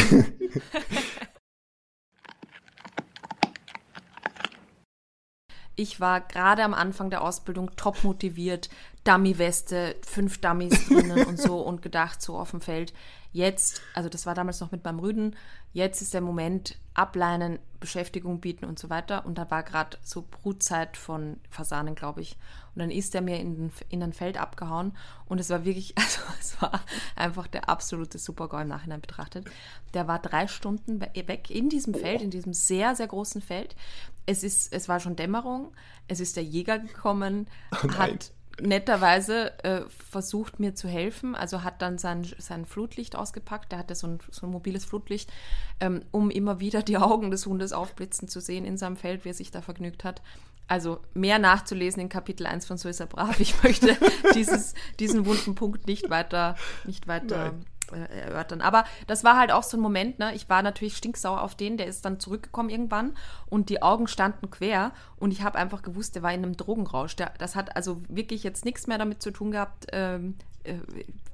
ich 5.82 6.00
war 6.00 6.22
gerade 6.22 6.64
am 6.64 6.74
Anfang 6.74 7.10
der 7.10 7.22
Ausbildung 7.24 7.76
top 7.76 8.04
motiviert, 8.04 8.70
Dummy-Weste, 9.04 9.96
fünf 10.06 10.40
Dummies 10.40 10.88
drinnen 10.88 11.26
und 11.26 11.40
so 11.40 11.60
und 11.60 11.82
gedacht, 11.82 12.22
so 12.22 12.38
auf 12.38 12.52
dem 12.52 12.62
Feld, 12.62 12.94
Jetzt, 13.34 13.82
also 13.94 14.10
das 14.10 14.26
war 14.26 14.36
damals 14.36 14.60
noch 14.60 14.72
mit 14.72 14.84
beim 14.84 15.00
Rüden, 15.00 15.38
jetzt 15.72 16.02
ist 16.02 16.14
der 16.14 16.20
Moment, 16.20 16.78
ableinen, 16.94 17.60
Beschäftigung 17.80 18.42
bieten 18.42 18.66
und 18.66 18.78
so 18.78 18.90
weiter. 18.90 19.26
Und 19.26 19.38
da 19.38 19.50
war 19.50 19.64
gerade 19.64 19.98
so 20.04 20.28
Brutzeit 20.30 20.98
von 20.98 21.38
Fasanen, 21.50 21.96
glaube 21.96 22.22
ich. 22.22 22.38
Und 22.76 22.82
dann 22.82 22.92
ist 22.92 23.16
er 23.16 23.22
mir 23.22 23.40
in, 23.40 23.56
den, 23.56 23.72
in 23.88 24.04
ein 24.04 24.12
Feld 24.12 24.38
abgehauen. 24.38 24.96
Und 25.26 25.40
es 25.40 25.50
war 25.50 25.64
wirklich, 25.64 25.94
also 25.98 26.20
es 26.42 26.62
war 26.62 26.82
einfach 27.16 27.48
der 27.48 27.70
absolute 27.70 28.18
Supergau 28.18 28.60
im 28.60 28.68
Nachhinein 28.68 29.00
betrachtet. 29.00 29.50
Der 29.94 30.10
war 30.10 30.20
drei 30.20 30.48
Stunden 30.48 31.00
weg 31.00 31.50
in 31.50 31.70
diesem 31.70 31.94
Feld, 31.94 32.22
in 32.22 32.32
diesem 32.32 32.54
sehr, 32.54 32.96
sehr 32.98 33.08
großen 33.08 33.42
Feld. 33.42 33.78
Es, 34.26 34.44
ist, 34.44 34.74
es 34.74 34.88
war 34.88 35.00
schon 35.00 35.16
Dämmerung. 35.16 35.74
Es 36.08 36.20
ist 36.20 36.36
der 36.36 36.44
Jäger 36.44 36.80
gekommen, 36.80 37.48
oh 37.72 37.90
hat 37.94 38.32
netterweise 38.60 39.64
äh, 39.64 39.82
versucht 39.90 40.60
mir 40.60 40.76
zu 40.76 40.88
helfen, 40.88 41.36
also 41.36 41.64
hat 41.64 41.82
dann 41.82 41.98
sein, 41.98 42.28
sein 42.38 42.66
Flutlicht 42.66 43.16
ausgepackt, 43.16 43.72
der 43.72 43.80
hatte 43.80 43.96
so 43.96 44.08
ein, 44.08 44.20
so 44.30 44.46
ein 44.46 44.52
mobiles 44.52 44.86
Flutlicht, 44.86 45.32
ähm, 45.80 46.04
um 46.12 46.30
immer 46.30 46.60
wieder 46.60 46.84
die 46.84 46.98
Augen 46.98 47.32
des 47.32 47.46
Hundes 47.46 47.74
aufblitzen 47.74 48.28
zu 48.28 48.40
sehen 48.40 48.66
in 48.66 48.78
seinem 48.78 48.98
Feld, 48.98 49.26
wie 49.26 49.30
er 49.30 49.34
sich 49.34 49.52
da 49.52 49.62
vergnügt 49.62 50.04
hat. 50.04 50.22
Also 50.68 51.00
mehr 51.14 51.40
nachzulesen 51.40 52.02
in 52.02 52.10
Kapitel 52.10 52.46
1 52.46 52.66
von 52.66 52.78
So 52.78 52.88
ist 52.88 53.02
er 53.02 53.08
brav. 53.08 53.40
Ich 53.40 53.62
möchte 53.62 53.98
dieses, 54.36 54.74
diesen 55.00 55.26
wunden 55.26 55.56
Punkt 55.56 55.88
nicht 55.88 56.10
weiter, 56.10 56.56
nicht 56.86 57.08
weiter 57.08 57.54
erörtern. 57.92 58.62
Aber 58.62 58.86
das 59.08 59.24
war 59.24 59.38
halt 59.38 59.52
auch 59.52 59.64
so 59.64 59.78
ein 59.78 59.82
Moment, 59.82 60.20
ne? 60.20 60.34
Ich 60.34 60.50
war 60.50 60.64
natürlich 60.64 60.98
stinksauer 60.98 61.42
auf 61.42 61.56
den, 61.56 61.78
der 61.78 61.88
ist 61.88 62.06
dann 62.06 62.20
zurückgekommen 62.20 62.70
irgendwann 62.70 63.16
und 63.48 63.70
die 63.70 63.82
Augen 63.82 64.08
standen 64.08 64.50
quer 64.50 64.92
und 65.18 65.32
ich 65.32 65.44
habe 65.44 65.58
einfach 65.58 65.82
gewusst, 65.82 66.16
der 66.16 66.24
war 66.24 66.34
in 66.34 66.44
einem 66.44 66.58
Drogenrausch. 66.58 67.16
Der, 67.16 67.34
das 67.38 67.56
hat 67.56 67.76
also 67.76 68.02
wirklich 68.08 68.44
jetzt 68.44 68.66
nichts 68.66 68.88
mehr 68.88 68.98
damit 68.98 69.22
zu 69.22 69.32
tun 69.32 69.52
gehabt, 69.52 69.88
ähm, 69.92 70.36
äh, 70.64 70.76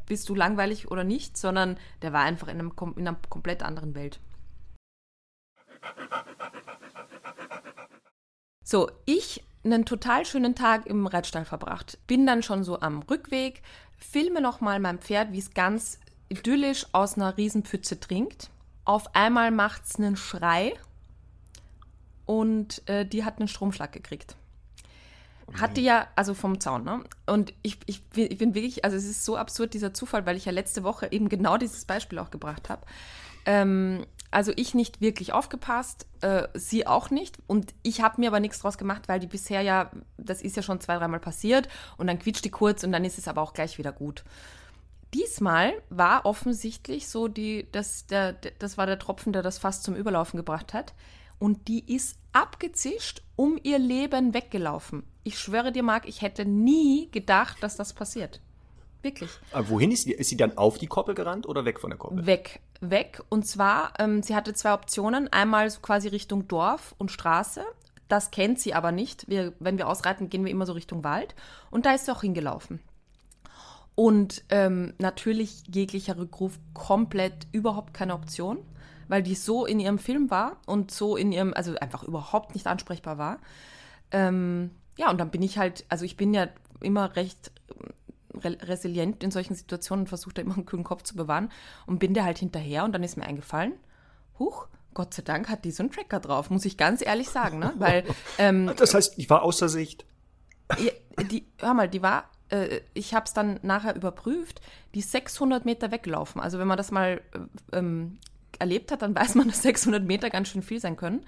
bist 0.05 0.29
du 0.29 0.35
langweilig 0.35 0.89
oder 0.89 1.03
nicht, 1.03 1.37
sondern 1.37 1.77
der 2.01 2.13
war 2.13 2.21
einfach 2.21 2.47
in, 2.47 2.59
einem, 2.59 2.73
in 2.95 3.07
einer 3.07 3.17
komplett 3.29 3.61
anderen 3.61 3.93
Welt. 3.93 4.19
So, 8.63 8.89
ich 9.05 9.43
einen 9.63 9.85
total 9.85 10.25
schönen 10.25 10.55
Tag 10.55 10.85
im 10.85 11.07
Reitstall 11.07 11.45
verbracht. 11.45 11.97
Bin 12.07 12.25
dann 12.25 12.43
schon 12.43 12.63
so 12.63 12.79
am 12.79 13.01
Rückweg, 13.01 13.61
filme 13.97 14.41
nochmal 14.41 14.79
mein 14.79 14.99
Pferd, 14.99 15.31
wie 15.31 15.39
es 15.39 15.53
ganz 15.53 15.99
idyllisch 16.29 16.85
aus 16.91 17.15
einer 17.15 17.37
Riesenpfütze 17.37 17.99
trinkt. 17.99 18.49
Auf 18.85 19.15
einmal 19.15 19.51
macht 19.51 19.85
es 19.85 19.95
einen 19.97 20.15
Schrei 20.15 20.73
und 22.25 22.87
äh, 22.87 23.05
die 23.05 23.25
hat 23.25 23.39
einen 23.39 23.47
Stromschlag 23.47 23.91
gekriegt. 23.91 24.35
Hatte 25.59 25.79
ja, 25.79 26.07
also 26.15 26.33
vom 26.33 26.59
Zaun, 26.59 26.83
ne? 26.83 27.03
Und 27.25 27.53
ich, 27.61 27.79
ich, 27.85 28.01
ich 28.15 28.37
bin 28.37 28.53
wirklich, 28.53 28.83
also 28.83 28.97
es 28.97 29.05
ist 29.05 29.23
so 29.23 29.37
absurd, 29.37 29.73
dieser 29.73 29.93
Zufall, 29.93 30.25
weil 30.25 30.35
ich 30.35 30.43
ja 30.43 30.51
letzte 30.51 30.83
Woche 30.83 31.09
eben 31.11 31.29
genau 31.29 31.57
dieses 31.57 31.85
Beispiel 31.85 32.19
auch 32.19 32.31
gebracht 32.31 32.69
habe. 32.69 32.85
Ähm, 33.45 34.05
also 34.29 34.51
ich 34.57 34.73
nicht 34.73 34.99
wirklich 34.99 35.31
aufgepasst, 35.31 36.05
äh, 36.19 36.49
sie 36.53 36.85
auch 36.85 37.11
nicht. 37.11 37.37
Und 37.47 37.73
ich 37.81 38.01
habe 38.01 38.19
mir 38.19 38.27
aber 38.27 38.41
nichts 38.41 38.59
draus 38.59 38.77
gemacht, 38.77 39.07
weil 39.07 39.21
die 39.21 39.27
bisher 39.27 39.61
ja, 39.61 39.89
das 40.17 40.41
ist 40.41 40.57
ja 40.57 40.61
schon 40.61 40.81
zwei, 40.81 40.97
dreimal 40.97 41.21
passiert 41.21 41.69
und 41.97 42.07
dann 42.07 42.19
quietscht 42.19 42.43
die 42.43 42.51
kurz 42.51 42.83
und 42.83 42.91
dann 42.91 43.05
ist 43.05 43.17
es 43.17 43.29
aber 43.29 43.41
auch 43.41 43.53
gleich 43.53 43.77
wieder 43.77 43.93
gut. 43.93 44.25
Diesmal 45.13 45.73
war 45.89 46.25
offensichtlich 46.25 47.07
so 47.07 47.27
die, 47.27 47.67
das, 47.71 48.07
der, 48.07 48.33
das 48.33 48.77
war 48.77 48.85
der 48.85 48.99
Tropfen, 48.99 49.33
der 49.33 49.41
das 49.41 49.57
fast 49.57 49.83
zum 49.83 49.95
Überlaufen 49.95 50.37
gebracht 50.37 50.73
hat. 50.73 50.93
Und 51.39 51.67
die 51.67 51.93
ist 51.93 52.17
abgezischt, 52.33 53.21
um 53.35 53.59
ihr 53.61 53.79
Leben 53.79 54.33
weggelaufen. 54.33 55.03
Ich 55.23 55.39
schwöre 55.39 55.71
dir, 55.71 55.83
Marc, 55.83 56.07
ich 56.07 56.21
hätte 56.21 56.45
nie 56.45 57.09
gedacht, 57.11 57.57
dass 57.61 57.75
das 57.75 57.93
passiert. 57.93 58.41
Wirklich. 59.01 59.29
Aber 59.51 59.69
wohin 59.69 59.91
ist 59.91 60.03
sie? 60.03 60.13
Ist 60.13 60.29
sie 60.29 60.37
dann 60.37 60.57
auf 60.57 60.77
die 60.77 60.87
Koppel 60.87 61.15
gerannt 61.15 61.47
oder 61.47 61.65
weg 61.65 61.79
von 61.79 61.91
der 61.91 61.99
Koppel? 61.99 62.25
Weg, 62.25 62.59
weg. 62.81 63.21
Und 63.29 63.45
zwar, 63.45 63.93
ähm, 63.99 64.23
sie 64.23 64.35
hatte 64.35 64.53
zwei 64.53 64.73
Optionen. 64.73 65.31
Einmal 65.31 65.69
so 65.69 65.79
quasi 65.79 66.07
Richtung 66.07 66.47
Dorf 66.47 66.95
und 66.97 67.11
Straße. 67.11 67.63
Das 68.07 68.31
kennt 68.31 68.59
sie 68.59 68.73
aber 68.73 68.91
nicht. 68.91 69.29
Wir, 69.29 69.53
wenn 69.59 69.77
wir 69.77 69.87
ausreiten, 69.87 70.29
gehen 70.29 70.43
wir 70.43 70.51
immer 70.51 70.65
so 70.65 70.73
Richtung 70.73 71.03
Wald. 71.03 71.35
Und 71.69 71.85
da 71.85 71.93
ist 71.93 72.05
sie 72.05 72.11
auch 72.11 72.21
hingelaufen. 72.21 72.79
Und 73.99 74.43
ähm, 74.49 74.93
natürlich 74.99 75.63
jeglicher 75.73 76.19
Rückruf 76.19 76.59
komplett 76.75 77.47
überhaupt 77.51 77.95
keine 77.95 78.13
Option, 78.13 78.59
weil 79.07 79.23
die 79.23 79.33
so 79.33 79.65
in 79.65 79.79
ihrem 79.79 79.97
Film 79.97 80.29
war 80.29 80.57
und 80.67 80.91
so 80.91 81.17
in 81.17 81.31
ihrem, 81.31 81.51
also 81.55 81.75
einfach 81.77 82.03
überhaupt 82.03 82.53
nicht 82.53 82.67
ansprechbar 82.67 83.17
war. 83.17 83.39
Ähm, 84.11 84.69
ja, 84.97 85.09
und 85.09 85.17
dann 85.17 85.31
bin 85.31 85.41
ich 85.41 85.57
halt, 85.57 85.83
also 85.89 86.05
ich 86.05 86.15
bin 86.15 86.31
ja 86.35 86.47
immer 86.79 87.15
recht 87.15 87.51
re 88.35 88.55
resilient 88.61 89.23
in 89.23 89.31
solchen 89.31 89.55
Situationen 89.55 90.03
und 90.03 90.09
versuche 90.09 90.35
da 90.35 90.43
immer 90.43 90.53
einen 90.53 90.67
kühlen 90.67 90.83
Kopf 90.83 91.01
zu 91.01 91.15
bewahren 91.15 91.49
und 91.87 91.97
bin 91.97 92.13
der 92.13 92.23
halt 92.23 92.37
hinterher 92.37 92.83
und 92.83 92.91
dann 92.91 93.01
ist 93.01 93.17
mir 93.17 93.25
eingefallen, 93.25 93.73
huch, 94.37 94.67
Gott 94.93 95.15
sei 95.15 95.23
Dank 95.23 95.49
hat 95.49 95.65
die 95.65 95.71
so 95.71 95.81
einen 95.81 95.91
Tracker 95.91 96.19
drauf, 96.19 96.51
muss 96.51 96.65
ich 96.65 96.77
ganz 96.77 97.03
ehrlich 97.03 97.29
sagen, 97.29 97.57
ne? 97.57 97.73
Weil, 97.79 98.03
ähm, 98.37 98.71
das 98.77 98.93
heißt, 98.93 99.17
die 99.17 99.27
war 99.27 99.41
außer 99.41 99.69
Sicht. 99.69 100.05
Die, 101.31 101.47
hör 101.57 101.73
mal, 101.73 101.89
die 101.89 102.03
war 102.03 102.29
äh, 102.49 102.81
ich 102.93 103.13
habe 103.13 103.25
es 103.25 103.33
dann 103.33 103.59
nachher 103.61 103.95
überprüft, 103.95 104.61
die 104.93 105.01
600 105.01 105.65
Meter 105.65 105.91
weglaufen. 105.91 106.41
Also 106.41 106.59
wenn 106.59 106.67
man 106.67 106.77
das 106.77 106.91
mal 106.91 107.21
äh, 107.71 107.77
ähm, 107.77 108.17
erlebt 108.59 108.91
hat, 108.91 109.01
dann 109.01 109.15
weiß 109.15 109.35
man, 109.35 109.47
dass 109.49 109.61
600 109.61 110.03
Meter 110.03 110.29
ganz 110.29 110.49
schön 110.49 110.61
viel 110.61 110.79
sein 110.79 110.97
können. 110.97 111.25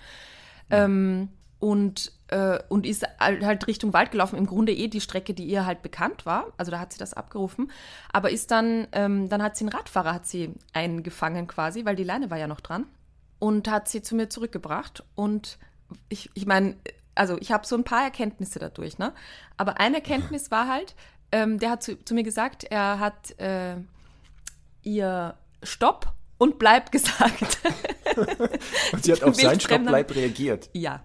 Ähm, 0.70 1.30
und, 1.60 2.14
äh, 2.28 2.60
und 2.70 2.86
ist 2.86 3.06
halt 3.20 3.68
Richtung 3.68 3.92
Wald 3.92 4.12
gelaufen. 4.12 4.38
Im 4.38 4.46
Grunde 4.46 4.72
eh 4.72 4.88
die 4.88 5.02
Strecke, 5.02 5.34
die 5.34 5.46
ihr 5.46 5.66
halt 5.66 5.82
bekannt 5.82 6.26
war. 6.26 6.48
Also 6.58 6.72
da 6.72 6.80
hat 6.80 6.94
sie 6.94 7.00
das 7.00 7.14
abgerufen. 7.14 7.72
Aber 8.14 8.32
ist 8.32 8.52
dann, 8.52 8.88
ähm, 8.94 9.28
dann 9.28 9.44
hat 9.44 9.58
sie 9.58 9.66
einen 9.66 9.74
Radfahrer, 9.74 10.14
hat 10.14 10.26
sie 10.26 10.54
eingefangen 10.72 11.48
quasi, 11.48 11.84
weil 11.84 11.98
die 11.98 12.06
Leine 12.06 12.30
war 12.30 12.38
ja 12.38 12.48
noch 12.48 12.62
dran. 12.62 12.86
Und 13.40 13.70
hat 13.70 13.90
sie 13.90 14.02
zu 14.02 14.16
mir 14.16 14.30
zurückgebracht. 14.30 15.04
Und 15.16 15.60
ich, 16.08 16.30
ich 16.34 16.46
meine, 16.46 16.76
also 17.20 17.38
ich 17.40 17.52
habe 17.52 17.68
so 17.68 17.76
ein 17.76 17.84
paar 17.84 18.04
Erkenntnisse 18.04 18.60
dadurch, 18.60 18.98
ne? 18.98 19.14
Aber 19.58 19.78
eine 19.80 19.98
Erkenntnis 19.98 20.52
war 20.52 20.70
halt, 20.70 20.96
ähm, 21.34 21.60
der 21.60 21.72
hat 21.72 21.84
zu, 21.84 22.02
zu, 22.04 22.14
mir 22.14 22.24
gesagt, 22.24 22.64
er 22.64 23.00
hat 23.00 23.38
äh, 23.42 23.76
ihr 24.84 25.36
Stopp 25.62 26.14
und 26.38 26.60
Bleib 26.60 26.92
gesagt. 26.94 27.60
und 28.94 29.04
sie 29.04 29.12
hat 29.12 29.24
auf 29.24 29.36
sein 29.36 29.60
Stopp 29.60 29.86
Bleib 29.86 30.16
reagiert. 30.16 30.70
Ja. 30.72 31.04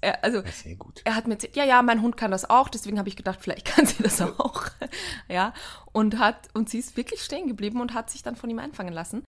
Er, 0.00 0.24
also, 0.24 0.42
sehr 0.50 0.76
gut. 0.76 1.02
er 1.04 1.14
hat 1.14 1.26
mir 1.26 1.34
erzählt, 1.34 1.56
ja, 1.56 1.64
ja, 1.64 1.82
mein 1.82 2.00
Hund 2.00 2.16
kann 2.16 2.30
das 2.30 2.48
auch, 2.48 2.70
deswegen 2.70 2.98
habe 2.98 3.10
ich 3.10 3.16
gedacht, 3.16 3.40
vielleicht 3.42 3.66
kann 3.76 3.84
sie 3.84 4.02
das 4.02 4.22
auch. 4.22 4.64
ja. 5.28 5.52
Und 5.92 6.18
hat, 6.18 6.48
und 6.54 6.70
sie 6.70 6.78
ist 6.78 6.96
wirklich 6.96 7.20
stehen 7.20 7.48
geblieben 7.48 7.82
und 7.82 7.92
hat 7.92 8.08
sich 8.08 8.22
dann 8.22 8.34
von 8.34 8.48
ihm 8.48 8.58
einfangen 8.58 8.94
lassen. 8.94 9.24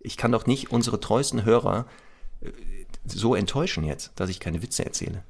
Ich 0.00 0.16
kann 0.16 0.32
doch 0.32 0.46
nicht 0.46 0.70
unsere 0.70 1.00
treuesten 1.00 1.44
Hörer 1.44 1.86
äh, 2.44 2.83
so 3.06 3.34
enttäuschen 3.34 3.84
jetzt, 3.84 4.12
dass 4.16 4.30
ich 4.30 4.40
keine 4.40 4.62
Witze 4.62 4.84
erzähle. 4.84 5.22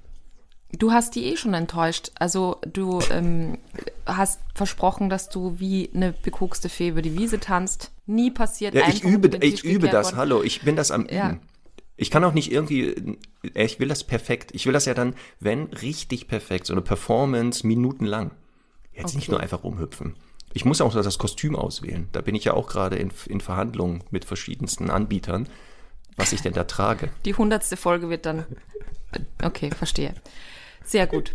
Du 0.79 0.93
hast 0.93 1.15
die 1.15 1.27
eh 1.27 1.37
schon 1.37 1.55
enttäuscht. 1.55 2.11
Also 2.19 2.59
du 2.67 3.01
ähm, 3.11 3.59
hast 4.07 4.41
versprochen, 4.55 5.09
dass 5.09 5.29
du 5.29 5.59
wie 5.59 5.91
eine 5.95 6.13
bekokste 6.13 6.69
Fee 6.69 6.89
über 6.89 7.03
die 7.03 7.17
Wiese 7.17 7.39
tanzt. 7.39 7.93
Nie 8.07 8.31
passiert. 8.31 8.75
Ja, 8.75 8.89
ich 8.89 9.05
übe, 9.05 9.37
ich 9.39 9.65
übe 9.65 9.89
das. 9.89 10.07
Worden. 10.07 10.17
Hallo, 10.17 10.43
ich 10.43 10.63
bin 10.63 10.77
das 10.77 10.91
am 10.91 11.07
ja. 11.09 11.31
Üben. 11.31 11.41
Ich 11.97 12.11
kann 12.11 12.25
auch 12.25 12.33
nicht 12.33 12.51
irgendwie, 12.51 13.19
äh, 13.55 13.65
ich 13.65 13.79
will 13.79 13.89
das 13.89 14.05
perfekt. 14.05 14.51
Ich 14.53 14.67
will 14.67 14.73
das 14.73 14.87
ja 14.87 14.95
dann, 14.95 15.15
wenn 15.39 15.65
richtig 15.65 16.27
perfekt, 16.27 16.67
so 16.67 16.75
eine 16.75 16.83
Performance 16.83 17.67
minutenlang. 17.67 18.33
Jetzt 18.93 19.11
okay. 19.11 19.17
nicht 19.17 19.31
nur 19.31 19.41
einfach 19.41 19.63
rumhüpfen. 19.63 20.17
Ich 20.53 20.65
muss 20.65 20.81
auch 20.81 20.95
das 20.95 21.19
Kostüm 21.19 21.57
auswählen. 21.57 22.09
Da 22.13 22.21
bin 22.21 22.35
ich 22.35 22.45
ja 22.45 22.55
auch 22.55 22.69
gerade 22.69 22.97
in, 22.97 23.11
in 23.27 23.41
Verhandlungen 23.41 24.05
mit 24.11 24.25
verschiedensten 24.25 24.89
Anbietern 24.89 25.49
was 26.17 26.33
ich 26.33 26.43
denn 26.43 26.53
da 26.53 26.65
trage. 26.65 27.11
Die 27.25 27.35
hundertste 27.35 27.77
Folge 27.77 28.11
wird 28.11 28.27
dann. 28.27 28.45
Okay, 29.43 29.71
verstehe. 29.71 30.15
Sehr 30.85 31.07
gut. 31.07 31.35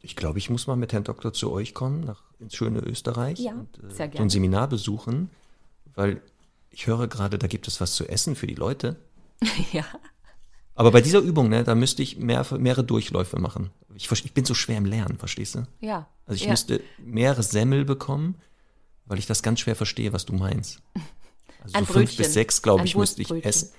Ich 0.00 0.16
glaube, 0.16 0.38
ich 0.38 0.50
muss 0.50 0.66
mal 0.66 0.76
mit 0.76 0.92
Herrn 0.92 1.04
Doktor 1.04 1.32
zu 1.32 1.52
euch 1.52 1.74
kommen, 1.74 2.00
nach 2.00 2.22
ins 2.38 2.54
schöne 2.54 2.80
Österreich. 2.80 3.38
Ja, 3.38 3.52
und, 3.52 3.78
äh, 3.78 3.90
sehr 3.92 4.08
gerne. 4.08 4.26
ein 4.26 4.30
Seminar 4.30 4.68
besuchen, 4.68 5.30
weil 5.94 6.22
ich 6.70 6.86
höre 6.86 7.08
gerade, 7.08 7.38
da 7.38 7.46
gibt 7.46 7.68
es 7.68 7.80
was 7.80 7.94
zu 7.94 8.08
essen 8.08 8.36
für 8.36 8.46
die 8.46 8.54
Leute. 8.54 8.96
ja. 9.72 9.84
Aber 10.78 10.92
bei 10.92 11.00
dieser 11.00 11.18
Übung, 11.18 11.48
ne, 11.48 11.64
da 11.64 11.74
müsste 11.74 12.04
ich 12.04 12.18
mehr, 12.18 12.46
mehrere 12.56 12.84
Durchläufe 12.84 13.36
machen. 13.40 13.70
Ich, 13.96 14.08
ich 14.12 14.32
bin 14.32 14.44
so 14.44 14.54
schwer 14.54 14.78
im 14.78 14.84
Lernen, 14.84 15.18
verstehst 15.18 15.56
du? 15.56 15.66
Ja. 15.80 16.06
Also 16.24 16.36
ich 16.36 16.44
ja. 16.44 16.50
müsste 16.52 16.80
mehrere 17.04 17.42
Semmel 17.42 17.84
bekommen, 17.84 18.36
weil 19.04 19.18
ich 19.18 19.26
das 19.26 19.42
ganz 19.42 19.58
schwer 19.58 19.74
verstehe, 19.74 20.12
was 20.12 20.24
du 20.24 20.34
meinst. 20.34 20.80
Also 21.60 21.76
Ein 21.76 21.86
so 21.86 21.92
fünf 21.94 22.16
bis 22.16 22.34
sechs, 22.34 22.62
glaube 22.62 22.84
ich, 22.84 22.94
müsste 22.94 23.20
ich 23.20 23.30
essen. 23.44 23.72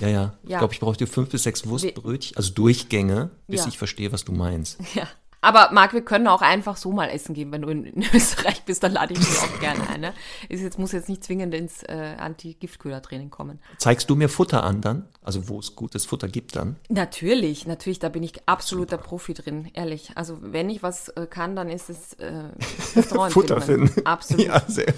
Ja, 0.00 0.08
ja. 0.08 0.14
ja. 0.16 0.32
Ich 0.42 0.58
glaube, 0.58 0.74
ich 0.74 0.80
brauche 0.80 0.96
dir 0.96 1.06
fünf 1.06 1.30
bis 1.30 1.44
sechs 1.44 1.64
Wurstbrötchen, 1.64 2.36
also 2.36 2.52
Durchgänge, 2.52 3.30
bis 3.46 3.60
ja. 3.60 3.68
ich 3.68 3.78
verstehe, 3.78 4.10
was 4.10 4.24
du 4.24 4.32
meinst. 4.32 4.78
Ja. 4.96 5.06
Aber 5.42 5.70
Marc, 5.72 5.94
wir 5.94 6.04
können 6.04 6.26
auch 6.26 6.42
einfach 6.42 6.76
so 6.76 6.92
mal 6.92 7.08
essen 7.08 7.34
gehen, 7.34 7.50
wenn 7.50 7.62
du 7.62 7.68
in, 7.68 7.84
in 7.84 8.04
Österreich 8.14 8.62
bist, 8.64 8.82
dann 8.82 8.92
lade 8.92 9.14
ich 9.14 9.20
dich 9.20 9.38
auch 9.38 9.60
gerne 9.60 9.88
ein. 9.88 10.00
Ne? 10.00 10.14
Ist 10.48 10.60
jetzt, 10.60 10.78
muss 10.78 10.92
jetzt 10.92 11.08
nicht 11.08 11.24
zwingend 11.24 11.54
ins 11.54 11.82
äh, 11.82 12.16
Anti-Giftköder-Training 12.18 13.30
kommen. 13.30 13.58
Zeigst 13.78 14.10
du 14.10 14.16
mir 14.16 14.28
Futter 14.28 14.62
an 14.64 14.80
dann? 14.80 15.08
Also 15.22 15.48
wo 15.48 15.58
es 15.58 15.76
gutes 15.76 16.04
Futter 16.04 16.28
gibt 16.28 16.56
dann? 16.56 16.76
Natürlich, 16.88 17.66
natürlich, 17.66 17.98
da 17.98 18.10
bin 18.10 18.22
ich 18.22 18.46
absoluter 18.46 18.96
Super. 18.96 19.08
Profi 19.08 19.34
drin, 19.34 19.70
ehrlich. 19.72 20.12
Also 20.14 20.38
wenn 20.40 20.68
ich 20.68 20.82
was 20.82 21.08
äh, 21.10 21.26
kann, 21.26 21.56
dann 21.56 21.70
ist 21.70 21.88
es 21.88 22.14
äh, 22.14 22.50
Futter 23.30 23.60
finden. 23.60 23.90
Absolut. 24.04 24.46
Ja, 24.46 24.62
sehr. 24.66 24.92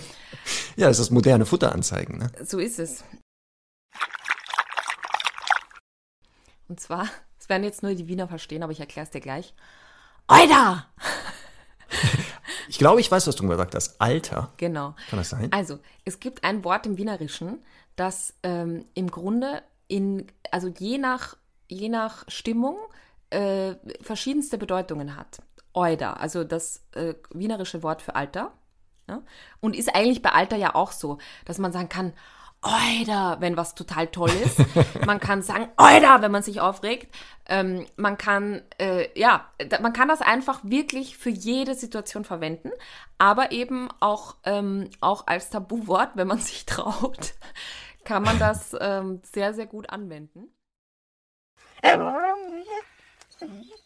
ja, 0.76 0.88
das 0.88 0.98
ist 0.98 1.06
das 1.06 1.10
moderne 1.10 1.46
Futteranzeigen. 1.46 2.18
Ne? 2.18 2.32
So 2.44 2.58
ist 2.58 2.78
es. 2.78 3.04
Und 6.68 6.80
zwar, 6.80 7.06
es 7.38 7.48
werden 7.48 7.64
jetzt 7.64 7.82
nur 7.82 7.94
die 7.94 8.08
Wiener 8.08 8.26
verstehen, 8.26 8.62
aber 8.62 8.72
ich 8.72 8.80
erkläre 8.80 9.04
es 9.04 9.10
dir 9.10 9.20
gleich. 9.20 9.54
Oida! 10.28 10.86
Ich 12.68 12.78
glaube, 12.78 13.00
ich 13.00 13.10
weiß, 13.10 13.26
was 13.26 13.36
du 13.36 13.46
gesagt 13.46 13.74
hast. 13.74 14.00
Alter. 14.00 14.50
Genau. 14.56 14.94
Kann 15.10 15.18
das 15.18 15.28
sein? 15.28 15.52
Also, 15.52 15.78
es 16.06 16.20
gibt 16.20 16.42
ein 16.42 16.64
Wort 16.64 16.86
im 16.86 16.96
Wienerischen, 16.96 17.62
das 17.96 18.34
ähm, 18.42 18.86
im 18.94 19.10
Grunde 19.10 19.62
in, 19.88 20.26
also 20.50 20.68
je 20.68 20.96
nach, 20.96 21.36
je 21.68 21.90
nach 21.90 22.24
Stimmung 22.28 22.78
äh, 23.28 23.74
verschiedenste 24.00 24.56
Bedeutungen 24.56 25.16
hat. 25.16 25.42
Oida, 25.74 26.14
also 26.14 26.44
das 26.44 26.82
äh, 26.92 27.14
wienerische 27.30 27.82
Wort 27.82 28.00
für 28.02 28.14
Alter. 28.14 28.52
Ja? 29.08 29.22
Und 29.60 29.76
ist 29.76 29.94
eigentlich 29.94 30.22
bei 30.22 30.32
Alter 30.32 30.56
ja 30.56 30.74
auch 30.74 30.92
so, 30.92 31.18
dass 31.44 31.58
man 31.58 31.72
sagen 31.72 31.88
kann, 31.88 32.12
Oida, 32.62 33.40
wenn 33.40 33.56
was 33.56 33.74
total 33.74 34.06
toll 34.06 34.30
ist. 34.30 34.58
Man 35.06 35.20
kann 35.20 35.42
sagen, 35.42 35.68
Oida, 35.76 36.22
wenn 36.22 36.30
man 36.30 36.42
sich 36.42 36.60
aufregt. 36.60 37.14
Ähm, 37.46 37.86
man 37.96 38.18
kann, 38.18 38.62
äh, 38.78 39.08
ja, 39.18 39.50
man 39.80 39.92
kann 39.92 40.06
das 40.06 40.20
einfach 40.20 40.60
wirklich 40.62 41.18
für 41.18 41.30
jede 41.30 41.74
Situation 41.74 42.24
verwenden, 42.24 42.70
aber 43.18 43.50
eben 43.50 43.88
auch, 43.98 44.36
ähm, 44.44 44.90
auch 45.00 45.26
als 45.26 45.50
Tabuwort, 45.50 46.10
wenn 46.14 46.28
man 46.28 46.38
sich 46.38 46.64
traut, 46.64 47.34
kann 48.04 48.22
man 48.22 48.38
das 48.38 48.76
ähm, 48.80 49.20
sehr, 49.24 49.54
sehr 49.54 49.66
gut 49.66 49.90
anwenden. 49.90 50.54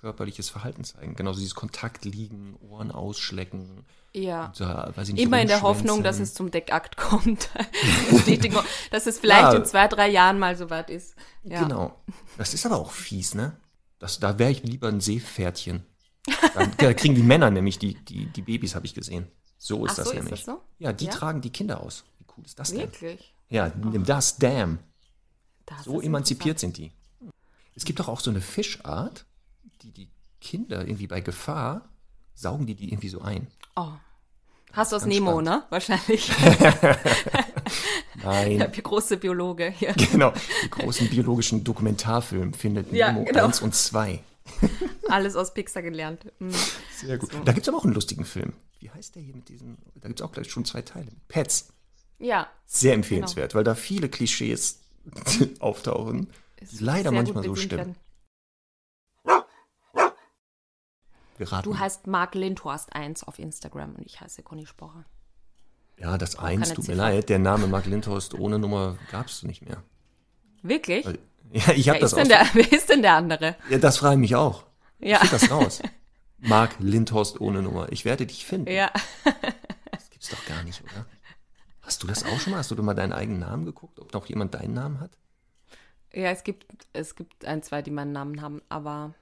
Körperliches 0.00 0.48
Verhalten 0.48 0.84
zeigen, 0.84 1.14
genauso 1.14 1.40
dieses 1.40 1.54
Kontakt 1.54 2.04
liegen, 2.04 2.56
Ohren 2.60 2.90
ausschlecken, 2.90 3.84
ja. 4.12 4.52
So, 4.54 4.64
nicht, 4.64 5.18
Immer 5.18 5.40
in 5.40 5.48
der 5.48 5.62
Hoffnung, 5.62 6.02
dass 6.02 6.18
es 6.18 6.34
zum 6.34 6.50
Deckakt 6.50 6.96
kommt. 6.96 7.48
dass 8.90 9.06
es 9.06 9.18
vielleicht 9.18 9.42
ja. 9.42 9.54
in 9.54 9.64
zwei, 9.64 9.86
drei 9.86 10.08
Jahren 10.08 10.38
mal 10.38 10.56
so 10.56 10.68
weit 10.68 10.90
ist. 10.90 11.14
Ja. 11.44 11.62
Genau. 11.62 11.94
Das 12.36 12.52
ist 12.52 12.66
aber 12.66 12.78
auch 12.78 12.90
fies, 12.90 13.34
ne? 13.34 13.56
Das, 13.98 14.18
da 14.18 14.38
wäre 14.38 14.50
ich 14.50 14.62
lieber 14.64 14.88
ein 14.88 15.00
Seepferdchen. 15.00 15.84
Da, 16.78 16.92
kriegen 16.94 17.14
die 17.14 17.22
Männer 17.22 17.50
nämlich 17.50 17.78
die, 17.78 17.94
die, 17.94 18.26
die 18.26 18.42
Babys, 18.42 18.74
habe 18.74 18.86
ich 18.86 18.94
gesehen. 18.94 19.28
So 19.58 19.84
ist 19.84 19.92
Ach, 19.92 19.96
das 19.96 20.08
so 20.08 20.14
nämlich. 20.14 20.32
Ist 20.32 20.48
das 20.48 20.54
so? 20.56 20.62
Ja, 20.78 20.92
die 20.92 21.04
ja? 21.04 21.10
tragen 21.12 21.40
die 21.40 21.50
Kinder 21.50 21.80
aus. 21.80 22.04
Wie 22.18 22.24
cool 22.36 22.44
ist 22.44 22.58
das 22.58 22.70
denn? 22.70 22.80
Wirklich? 22.80 23.34
Ja, 23.48 23.70
nimm 23.76 24.04
das, 24.04 24.38
damn. 24.38 24.78
Das 25.66 25.84
so 25.84 26.00
emanzipiert 26.00 26.58
sind 26.58 26.78
die. 26.78 26.92
Es 27.74 27.84
gibt 27.84 28.00
doch 28.00 28.08
auch 28.08 28.20
so 28.20 28.30
eine 28.30 28.40
Fischart, 28.40 29.26
die 29.82 29.92
die 29.92 30.10
Kinder 30.40 30.82
irgendwie 30.82 31.06
bei 31.06 31.20
Gefahr 31.20 31.90
saugen 32.34 32.66
die 32.66 32.74
die 32.74 32.90
irgendwie 32.92 33.08
so 33.08 33.20
ein. 33.20 33.48
Oh. 33.76 33.92
Hast 34.72 34.92
du 34.92 34.96
aus 34.96 35.04
Nemo, 35.04 35.32
spannend. 35.32 35.48
ne? 35.48 35.62
Wahrscheinlich. 35.70 36.30
Nein. 38.22 38.58
Der 38.58 38.68
große 38.68 39.16
Biologe 39.16 39.70
hier. 39.70 39.94
Genau. 40.12 40.32
Die 40.64 40.70
großen 40.70 41.08
biologischen 41.10 41.64
Dokumentarfilme 41.64 42.52
findet 42.52 42.92
ja, 42.92 43.12
Nemo 43.12 43.24
genau. 43.24 43.46
1 43.46 43.62
und 43.62 43.74
2. 43.74 44.22
Alles 45.08 45.34
aus 45.34 45.54
Pixar 45.54 45.82
gelernt. 45.82 46.24
Mhm. 46.38 46.52
Sehr 46.96 47.18
gut. 47.18 47.32
So. 47.32 47.40
Da 47.40 47.52
gibt 47.52 47.66
es 47.66 47.68
aber 47.68 47.78
auch 47.78 47.84
einen 47.84 47.94
lustigen 47.94 48.24
Film. 48.24 48.52
Wie 48.78 48.90
heißt 48.90 49.16
der 49.16 49.22
hier 49.22 49.34
mit 49.34 49.48
diesen? 49.48 49.76
Da 49.96 50.08
gibt 50.08 50.20
es 50.20 50.26
auch 50.26 50.32
gleich 50.32 50.50
schon 50.50 50.64
zwei 50.64 50.82
Teile. 50.82 51.08
Pets. 51.28 51.72
Ja. 52.18 52.48
Sehr 52.66 52.94
empfehlenswert, 52.94 53.50
genau. 53.50 53.58
weil 53.58 53.64
da 53.64 53.74
viele 53.74 54.08
Klischees 54.08 54.80
auftauchen, 55.58 56.28
die 56.60 56.84
leider 56.84 57.10
manchmal 57.10 57.42
so 57.42 57.56
stimmen. 57.56 57.78
Werden. 57.78 57.96
Geraten. 61.40 61.68
Du 61.68 61.78
heißt 61.78 62.06
Marc 62.06 62.34
Lindhorst 62.34 62.94
1 62.94 63.24
auf 63.24 63.38
Instagram 63.38 63.96
und 63.96 64.06
ich 64.06 64.20
heiße 64.20 64.42
Conny 64.42 64.66
Sporrer. 64.66 65.04
Ja, 65.98 66.16
das 66.16 66.38
1, 66.38 66.74
tut 66.74 66.88
mir 66.88 66.94
leid. 66.94 67.28
Der 67.28 67.38
Name 67.38 67.66
Marc 67.66 67.86
Lindhorst 67.86 68.34
ohne 68.34 68.58
Nummer 68.58 68.96
gab 69.10 69.26
es 69.26 69.42
nicht 69.42 69.62
mehr. 69.62 69.82
Wirklich? 70.62 71.06
Ja, 71.52 71.72
ich 71.72 71.88
habe 71.88 71.98
das 71.98 72.14
auch. 72.14 72.18
Wer 72.54 72.72
ist 72.72 72.90
denn 72.90 73.02
der 73.02 73.14
andere? 73.14 73.56
Ja, 73.68 73.78
das 73.78 73.96
frage 73.96 74.14
ich 74.14 74.20
mich 74.20 74.36
auch. 74.36 74.66
Ja. 75.00 75.18
Ich 75.20 75.30
das 75.30 75.50
raus. 75.50 75.82
Marc 76.38 76.76
Lindhorst 76.78 77.40
ohne 77.40 77.60
Nummer. 77.60 77.90
Ich 77.90 78.04
werde 78.04 78.24
dich 78.24 78.46
finden. 78.46 78.70
Ja. 78.70 78.92
Das 79.90 80.10
gibt's 80.10 80.28
doch 80.28 80.44
gar 80.46 80.62
nicht, 80.62 80.80
oder? 80.84 81.06
Hast 81.80 82.04
du 82.04 82.06
das 82.06 82.22
auch 82.22 82.38
schon 82.38 82.52
mal? 82.52 82.60
Hast 82.60 82.70
du 82.70 82.80
mal 82.80 82.94
deinen 82.94 83.12
eigenen 83.12 83.40
Namen 83.40 83.66
geguckt, 83.66 83.98
ob 83.98 84.12
noch 84.12 84.26
jemand 84.26 84.54
deinen 84.54 84.74
Namen 84.74 85.00
hat? 85.00 85.10
Ja, 86.12 86.30
es 86.30 86.44
gibt, 86.44 86.66
es 86.92 87.16
gibt 87.16 87.44
ein, 87.44 87.64
zwei, 87.64 87.82
die 87.82 87.90
meinen 87.90 88.12
Namen 88.12 88.40
haben, 88.42 88.62
aber. 88.68 89.14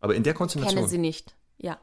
Aber 0.00 0.14
in 0.14 0.22
der 0.22 0.34
Konstellation. 0.34 0.76
Kenne 0.76 0.88
sie 0.88 0.98
nicht. 0.98 1.35
Ja. 1.58 1.78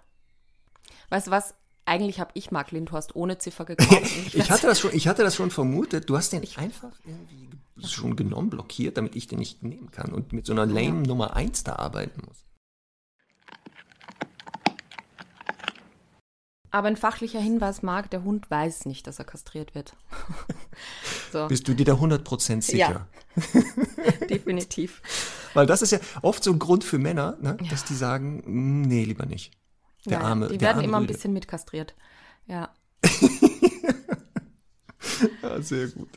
Weißt 1.10 1.28
du 1.28 1.32
was? 1.32 1.56
Eigentlich 1.86 2.20
habe 2.20 2.32
ich 2.34 2.52
Mark 2.52 2.72
Lindhorst 2.72 3.16
ohne 3.16 3.38
Ziffer 3.38 3.66
gekauft. 3.66 4.02
Ich, 4.04 4.36
ich, 4.36 4.52
hatte 4.52 4.68
das 4.68 4.80
schon, 4.80 4.94
ich 4.94 5.08
hatte 5.08 5.24
das 5.24 5.36
schon 5.36 5.52
vermutet. 5.52 6.10
Du 6.10 6.18
hast 6.18 6.32
den 6.32 6.48
einfach 6.58 6.94
irgendwie 7.06 7.50
schon 7.86 8.16
genommen, 8.16 8.50
blockiert, 8.50 8.98
damit 8.98 9.16
ich 9.16 9.28
den 9.28 9.40
nicht 9.40 9.64
nehmen 9.64 9.92
kann 9.92 10.14
und 10.14 10.32
mit 10.32 10.46
so 10.46 10.54
einer 10.54 10.66
lame 10.66 11.02
ja. 11.02 11.08
Nummer 11.08 11.36
1 11.36 11.64
da 11.64 11.76
arbeiten 11.76 12.22
muss. 12.28 12.46
Aber 16.74 16.88
ein 16.88 16.98
fachlicher 16.98 17.40
Hinweis, 17.40 17.84
Marc, 17.84 18.10
der 18.10 18.24
Hund 18.24 18.50
weiß 18.50 18.88
nicht, 18.88 19.06
dass 19.06 19.20
er 19.20 19.26
kastriert 19.26 19.76
wird. 19.76 19.96
so. 21.32 21.48
Bist 21.48 21.68
du 21.68 21.76
dir 21.76 21.86
da 21.86 21.94
100% 21.94 22.64
sicher? 22.64 22.78
Ja, 22.78 23.08
definitiv. 24.28 25.04
Weil 25.54 25.68
das 25.68 25.84
ist 25.84 25.92
ja 25.92 26.00
oft 26.24 26.44
so 26.44 26.52
ein 26.52 26.58
Grund 26.58 26.84
für 26.84 26.98
Männer, 26.98 27.38
ne, 27.40 27.58
ja. 27.62 27.70
dass 27.70 27.86
die 27.86 27.94
sagen, 27.94 28.42
hm, 28.44 28.82
nee, 28.82 29.04
lieber 29.04 29.28
nicht. 29.28 29.52
Der 30.06 30.20
Nein, 30.20 30.28
arme, 30.28 30.48
die 30.50 30.58
der 30.58 30.68
werden 30.68 30.78
arme 30.78 30.88
immer 30.88 30.98
ein 30.98 31.08
bisschen 31.08 31.34
mitkastriert. 31.34 31.96
Ja. 32.46 32.74
ja, 35.42 35.62
sehr 35.62 35.88
gut. 35.88 36.10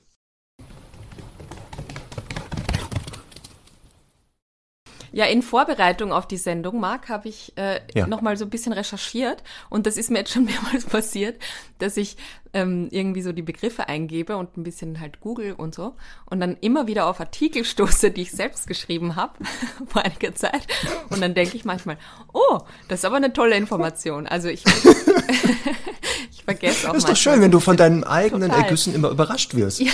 Ja, 5.12 5.24
in 5.24 5.40
Vorbereitung 5.42 6.12
auf 6.12 6.28
die 6.28 6.36
Sendung, 6.36 6.78
Marc, 6.80 7.08
habe 7.08 7.28
ich 7.28 7.56
äh, 7.56 7.80
Ja. 7.94 8.06
nochmal 8.06 8.36
so 8.36 8.44
ein 8.44 8.50
bisschen 8.50 8.72
recherchiert 8.74 9.42
und 9.70 9.86
das 9.86 9.96
ist 9.96 10.10
mir 10.10 10.18
jetzt 10.18 10.32
schon 10.32 10.44
mehrmals 10.46 10.84
passiert, 10.84 11.40
dass 11.78 11.96
ich 11.96 12.16
ähm, 12.56 12.88
irgendwie 12.90 13.20
so 13.22 13.32
die 13.32 13.42
Begriffe 13.42 13.88
eingebe 13.88 14.36
und 14.38 14.56
ein 14.56 14.62
bisschen 14.62 14.98
halt 14.98 15.20
google 15.20 15.52
und 15.52 15.74
so 15.74 15.94
und 16.24 16.40
dann 16.40 16.56
immer 16.62 16.86
wieder 16.86 17.06
auf 17.06 17.20
Artikel 17.20 17.64
stoße, 17.72 18.10
die 18.10 18.22
ich 18.22 18.32
selbst 18.32 18.66
geschrieben 18.66 19.14
habe 19.14 19.34
vor 19.86 20.02
einiger 20.02 20.34
Zeit 20.34 20.66
und 21.10 21.20
dann 21.20 21.34
denke 21.34 21.56
ich 21.56 21.64
manchmal, 21.64 21.98
oh, 22.32 22.60
das 22.88 23.00
ist 23.00 23.04
aber 23.04 23.16
eine 23.16 23.32
tolle 23.32 23.56
Information. 23.56 24.26
Also 24.26 24.48
ich, 24.48 24.64
ich 26.30 26.42
vergesse 26.44 26.88
auch 26.88 26.94
Das 26.94 27.04
ist 27.04 27.08
doch 27.10 27.16
schön, 27.16 27.40
wenn 27.40 27.50
du 27.50 27.60
von 27.60 27.76
deinen 27.76 28.04
eigenen 28.04 28.48
Total. 28.48 28.64
Ergüssen 28.64 28.94
immer 28.94 29.10
überrascht 29.10 29.54
wirst. 29.54 29.80
Ja, 29.80 29.92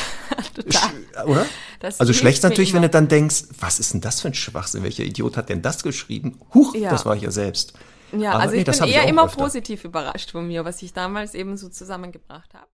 total. 0.55 0.70
Sch- 0.70 1.25
Oder? 1.27 1.46
Das 1.81 1.98
also 2.01 2.12
schlecht 2.12 2.42
natürlich, 2.44 2.75
wenn 2.75 2.83
du 2.83 2.88
dann 2.88 3.09
denkst, 3.09 3.44
was 3.59 3.81
ist 3.81 3.92
denn 3.92 4.01
das 4.01 4.20
für 4.20 4.29
ein 4.29 4.35
Schwachsinn? 4.35 4.85
Welcher 4.85 5.03
Idiot 5.05 5.37
hat 5.37 5.48
denn 5.48 5.62
das 5.62 5.83
geschrieben? 5.83 6.38
Huch, 6.55 6.75
Ja. 6.75 6.90
das 6.90 7.05
war 7.05 7.16
ich 7.16 7.22
ja 7.22 7.31
selbst. 7.33 7.72
Ja, 8.16 8.33
also 8.38 8.55
nee, 8.55 8.61
ich 8.61 8.64
das 8.64 8.81
bin 8.81 8.88
ich 8.88 8.94
eher 8.94 9.05
auch 9.05 9.09
immer 9.09 9.25
öfter. 9.25 9.42
positiv 9.42 9.85
überrascht 9.85 10.31
von 10.33 10.46
mir, 10.46 10.64
was 10.64 10.83
ich 10.83 10.92
damals 10.92 11.35
eben 11.35 11.57
so 11.57 11.68
zusammengebracht 11.68 12.53
habe. 12.55 12.66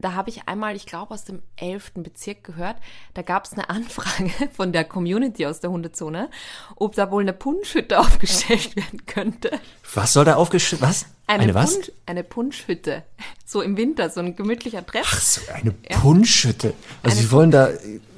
Da 0.00 0.12
habe 0.12 0.30
ich 0.30 0.46
einmal, 0.46 0.76
ich 0.76 0.86
glaube, 0.86 1.12
aus 1.12 1.24
dem 1.24 1.42
11. 1.56 1.94
Bezirk 1.96 2.44
gehört, 2.44 2.76
da 3.14 3.22
gab 3.22 3.46
es 3.46 3.54
eine 3.54 3.68
Anfrage 3.68 4.30
von 4.52 4.72
der 4.72 4.84
Community 4.84 5.44
aus 5.44 5.58
der 5.58 5.70
Hundezone, 5.70 6.30
ob 6.76 6.94
da 6.94 7.10
wohl 7.10 7.22
eine 7.22 7.32
Punschhütte 7.32 7.98
aufgestellt 7.98 8.76
werden 8.76 9.06
könnte. 9.06 9.50
Was 9.94 10.12
soll 10.12 10.24
da 10.24 10.36
aufgeschrieben? 10.36 10.86
Was? 10.86 11.06
Eine, 11.26 11.52
was? 11.52 11.74
Punsch, 11.74 11.92
eine 12.06 12.22
Punschhütte. 12.22 13.02
So 13.44 13.60
im 13.60 13.76
Winter, 13.76 14.08
so 14.08 14.20
ein 14.20 14.36
gemütlicher 14.36 14.86
Treff. 14.86 15.04
Ach 15.12 15.20
so, 15.20 15.40
eine 15.52 15.72
Punschhütte. 15.72 16.74
Also 17.02 17.16
sie 17.20 17.30
wollen 17.32 17.50
da 17.50 17.68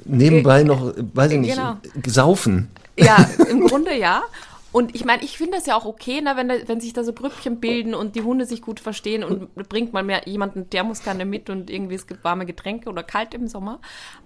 nebenbei 0.05 0.61
noch, 0.63 0.93
weiß 0.95 1.31
ich 1.31 1.39
nicht, 1.39 1.55
Genau. 1.55 1.77
saufen. 2.05 2.69
Ja, 3.03 3.25
im 3.49 3.67
Grunde 3.67 3.95
ja. 3.97 4.23
Und 4.71 4.95
ich 4.95 5.05
meine, 5.05 5.23
ich 5.23 5.37
finde 5.37 5.57
das 5.57 5.65
ja 5.65 5.75
auch 5.75 5.85
okay, 5.85 6.21
ne, 6.21 6.33
wenn, 6.35 6.47
da, 6.47 6.55
wenn 6.67 6.79
sich 6.79 6.93
da 6.93 7.03
so 7.03 7.13
Grüppchen 7.13 7.59
bilden 7.59 7.93
und 7.93 8.15
die 8.15 8.21
Hunde 8.21 8.45
sich 8.45 8.61
gut 8.61 8.79
verstehen 8.79 9.23
und 9.23 9.53
bringt 9.69 9.93
mal 9.93 10.03
mehr 10.03 10.27
jemanden 10.27 10.69
Thermoskanne 10.69 11.25
mit 11.25 11.49
und 11.49 11.69
irgendwie 11.69 11.95
es 11.95 12.07
gibt 12.07 12.23
warme 12.23 12.45
Getränke 12.45 12.89
oder 12.89 13.03
kalt 13.03 13.33
im 13.33 13.47
Sommer. 13.47 13.79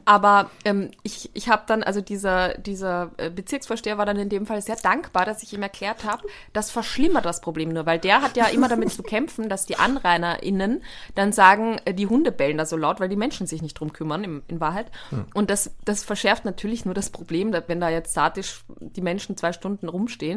Aber 0.05 0.51
ähm, 0.63 0.91
ich, 1.01 1.31
ich 1.33 1.49
habe 1.49 1.63
dann, 1.65 1.81
also 1.81 1.99
dieser, 1.99 2.57
dieser 2.59 3.11
äh, 3.17 3.31
Bezirksvorsteher 3.31 3.97
war 3.97 4.05
dann 4.05 4.17
in 4.17 4.29
dem 4.29 4.45
Fall 4.45 4.61
sehr 4.61 4.75
dankbar, 4.75 5.25
dass 5.25 5.41
ich 5.41 5.51
ihm 5.53 5.63
erklärt 5.63 6.03
habe, 6.03 6.27
das 6.53 6.69
verschlimmert 6.69 7.25
das 7.25 7.41
Problem 7.41 7.69
nur, 7.69 7.87
weil 7.87 7.97
der 7.97 8.21
hat 8.21 8.37
ja 8.37 8.45
immer 8.45 8.67
damit 8.67 8.91
zu 8.91 9.01
kämpfen, 9.01 9.49
dass 9.49 9.65
die 9.65 9.77
AnrainerInnen 9.77 10.83
dann 11.15 11.31
sagen, 11.31 11.77
äh, 11.85 11.93
die 11.93 12.07
Hunde 12.07 12.31
bellen 12.31 12.57
da 12.57 12.65
so 12.65 12.77
laut, 12.77 12.99
weil 12.99 13.09
die 13.09 13.15
Menschen 13.15 13.47
sich 13.47 13.61
nicht 13.63 13.79
drum 13.79 13.93
kümmern, 13.93 14.23
im, 14.23 14.43
in 14.47 14.59
Wahrheit. 14.59 14.91
Und 15.33 15.49
das, 15.49 15.71
das 15.85 16.03
verschärft 16.03 16.45
natürlich 16.45 16.85
nur 16.85 16.93
das 16.93 17.09
Problem, 17.09 17.51
dass 17.51 17.63
wenn 17.67 17.79
da 17.79 17.89
jetzt 17.89 18.11
statisch 18.11 18.63
die 18.79 19.01
Menschen 19.01 19.37
zwei 19.37 19.53
Stunden 19.53 19.89
rumstehen, 19.89 20.34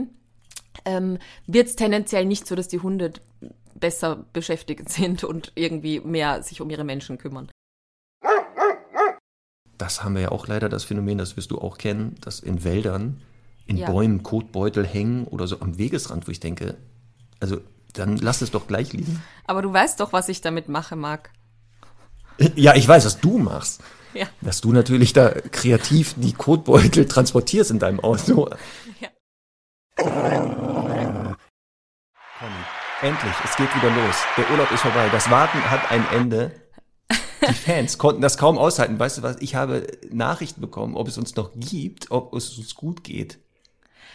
ähm, 0.85 1.19
wird 1.47 1.69
es 1.69 1.77
tendenziell 1.77 2.25
nicht 2.25 2.47
so, 2.47 2.55
dass 2.55 2.69
die 2.69 2.81
Hunde 2.81 3.13
besser 3.75 4.25
beschäftigt 4.33 4.89
sind 4.89 5.25
und 5.25 5.53
irgendwie 5.55 6.01
mehr 6.01 6.43
sich 6.43 6.61
um 6.61 6.71
ihre 6.71 6.85
Menschen 6.85 7.19
kümmern. 7.19 7.51
Das 9.77 10.03
haben 10.03 10.15
wir 10.15 10.23
ja 10.23 10.33
auch 10.33 10.49
leider 10.49 10.69
das 10.69 10.85
Phänomen, 10.85 11.19
das 11.19 11.37
wirst 11.37 11.53
du 11.53 11.59
auch 11.59 11.79
kennen, 11.79 12.17
dass 12.21 12.41
in 12.41 12.65
Wäldern, 12.65 13.23
in 13.67 13.77
Ja. 13.77 13.91
Bäumen 13.91 14.25
Kotbeutel 14.25 14.85
hängen 14.85 15.25
oder 15.25 15.47
so 15.47 15.61
am 15.61 15.79
Wegesrand, 15.79 16.27
wo 16.27 16.33
ich 16.33 16.41
denke, 16.41 16.77
also 17.39 17.61
dann 17.93 18.17
lass 18.17 18.43
es 18.43 18.51
doch 18.51 18.67
gleich 18.67 18.93
liegen. 18.93 19.23
Aber 19.45 19.63
du 19.63 19.73
weißt 19.73 20.01
doch, 20.01 20.13
was 20.13 20.29
ich 20.29 20.41
damit 20.41 20.69
mache, 20.69 20.97
Marc. 20.97 21.31
Ja, 22.57 22.75
ich 22.75 22.87
weiß, 22.87 23.05
was 23.05 23.21
du 23.21 23.39
machst. 23.39 23.83
Ja. 24.15 24.27
Dass 24.41 24.61
du 24.61 24.73
natürlich 24.73 25.13
da 25.13 25.31
kreativ 25.31 26.15
die 26.17 26.33
Kotbeutel 26.33 27.07
transportierst 27.07 27.71
in 27.71 27.79
deinem 27.79 28.01
Auto. 28.01 28.49
Ja. 29.01 29.09
Endlich, 33.01 33.35
es 33.45 33.57
geht 33.57 33.75
wieder 33.77 33.91
los. 33.95 34.17
Der 34.37 34.51
Urlaub 34.51 34.71
ist 34.73 34.81
vorbei. 34.81 35.09
Das 35.13 35.31
Warten 35.31 35.59
hat 35.71 35.91
ein 35.91 36.05
Ende. 36.13 36.51
Die 37.49 37.53
Fans 37.55 37.97
konnten 37.99 38.21
das 38.21 38.37
kaum 38.39 38.59
aushalten. 38.59 38.99
Weißt 38.99 39.19
du 39.19 39.23
was? 39.23 39.37
Ich 39.41 39.55
habe 39.55 39.87
Nachrichten 40.11 40.61
bekommen, 40.61 40.97
ob 40.97 41.07
es 41.07 41.17
uns 41.17 41.37
noch 41.37 41.53
gibt, 41.55 42.11
ob 42.11 42.35
es 42.35 42.59
uns 42.59 42.75
gut 42.75 43.05
geht. 43.05 43.39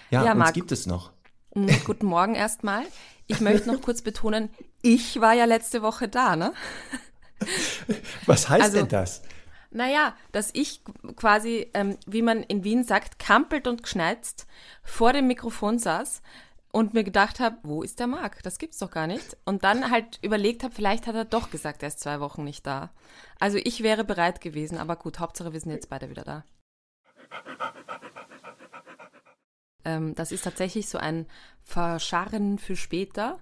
Ja, 0.10 0.24
Ja, 0.26 0.32
uns 0.32 0.40
Marc. 0.40 0.54
gibt 0.54 0.72
es 0.74 0.86
noch. 0.86 1.12
Mm, 1.56 1.68
Guten 1.86 2.08
Morgen 2.08 2.36
erstmal. 2.36 2.84
Ich 3.28 3.40
möchte 3.40 3.72
noch 3.72 3.82
kurz 3.82 4.02
betonen, 4.02 4.50
ich 4.82 5.22
war 5.22 5.34
ja 5.34 5.46
letzte 5.46 5.82
Woche 5.82 6.10
da, 6.10 6.36
ne? 6.36 6.54
Was 8.26 8.50
heißt 8.50 8.64
Also- 8.64 8.78
denn 8.80 8.90
das? 8.90 9.22
Naja, 9.76 10.14
dass 10.34 10.52
ich 10.54 10.82
quasi, 11.16 11.68
ähm, 11.74 11.98
wie 12.06 12.22
man 12.22 12.44
in 12.44 12.64
Wien 12.64 12.84
sagt, 12.84 13.18
kampelt 13.18 13.68
und 13.68 13.82
geschneizt 13.82 14.46
vor 14.84 15.14
dem 15.14 15.26
Mikrofon 15.26 15.80
saß 15.80 16.22
und 16.74 16.96
mir 16.96 17.04
gedacht 17.04 17.40
habe, 17.40 17.58
wo 17.62 17.84
ist 17.84 18.00
der 18.00 18.08
Marc? 18.08 18.42
Das 18.42 18.58
gibt's 18.58 18.80
doch 18.80 18.90
gar 18.90 19.06
nicht. 19.06 19.38
Und 19.46 19.64
dann 19.64 19.92
halt 19.92 20.18
überlegt 20.24 20.64
habe, 20.64 20.74
vielleicht 20.74 21.06
hat 21.06 21.14
er 21.14 21.24
doch 21.24 21.52
gesagt, 21.52 21.84
er 21.84 21.88
ist 21.88 22.00
zwei 22.00 22.20
Wochen 22.20 22.44
nicht 22.44 22.66
da. 22.66 22.90
Also 23.40 23.60
ich 23.64 23.84
wäre 23.84 24.04
bereit 24.04 24.42
gewesen, 24.42 24.80
aber 24.80 24.96
gut, 24.96 25.20
Hauptsache 25.20 25.54
wir 25.54 25.60
sind 25.60 25.72
jetzt 25.72 25.90
beide 25.90 26.10
wieder 26.10 26.24
da. 26.24 26.44
Ähm, 29.86 30.16
das 30.16 30.32
ist 30.32 30.44
tatsächlich 30.44 30.90
so 30.90 30.98
ein 30.98 31.28
Verscharren 31.62 32.58
für 32.58 32.76
später. 32.76 33.40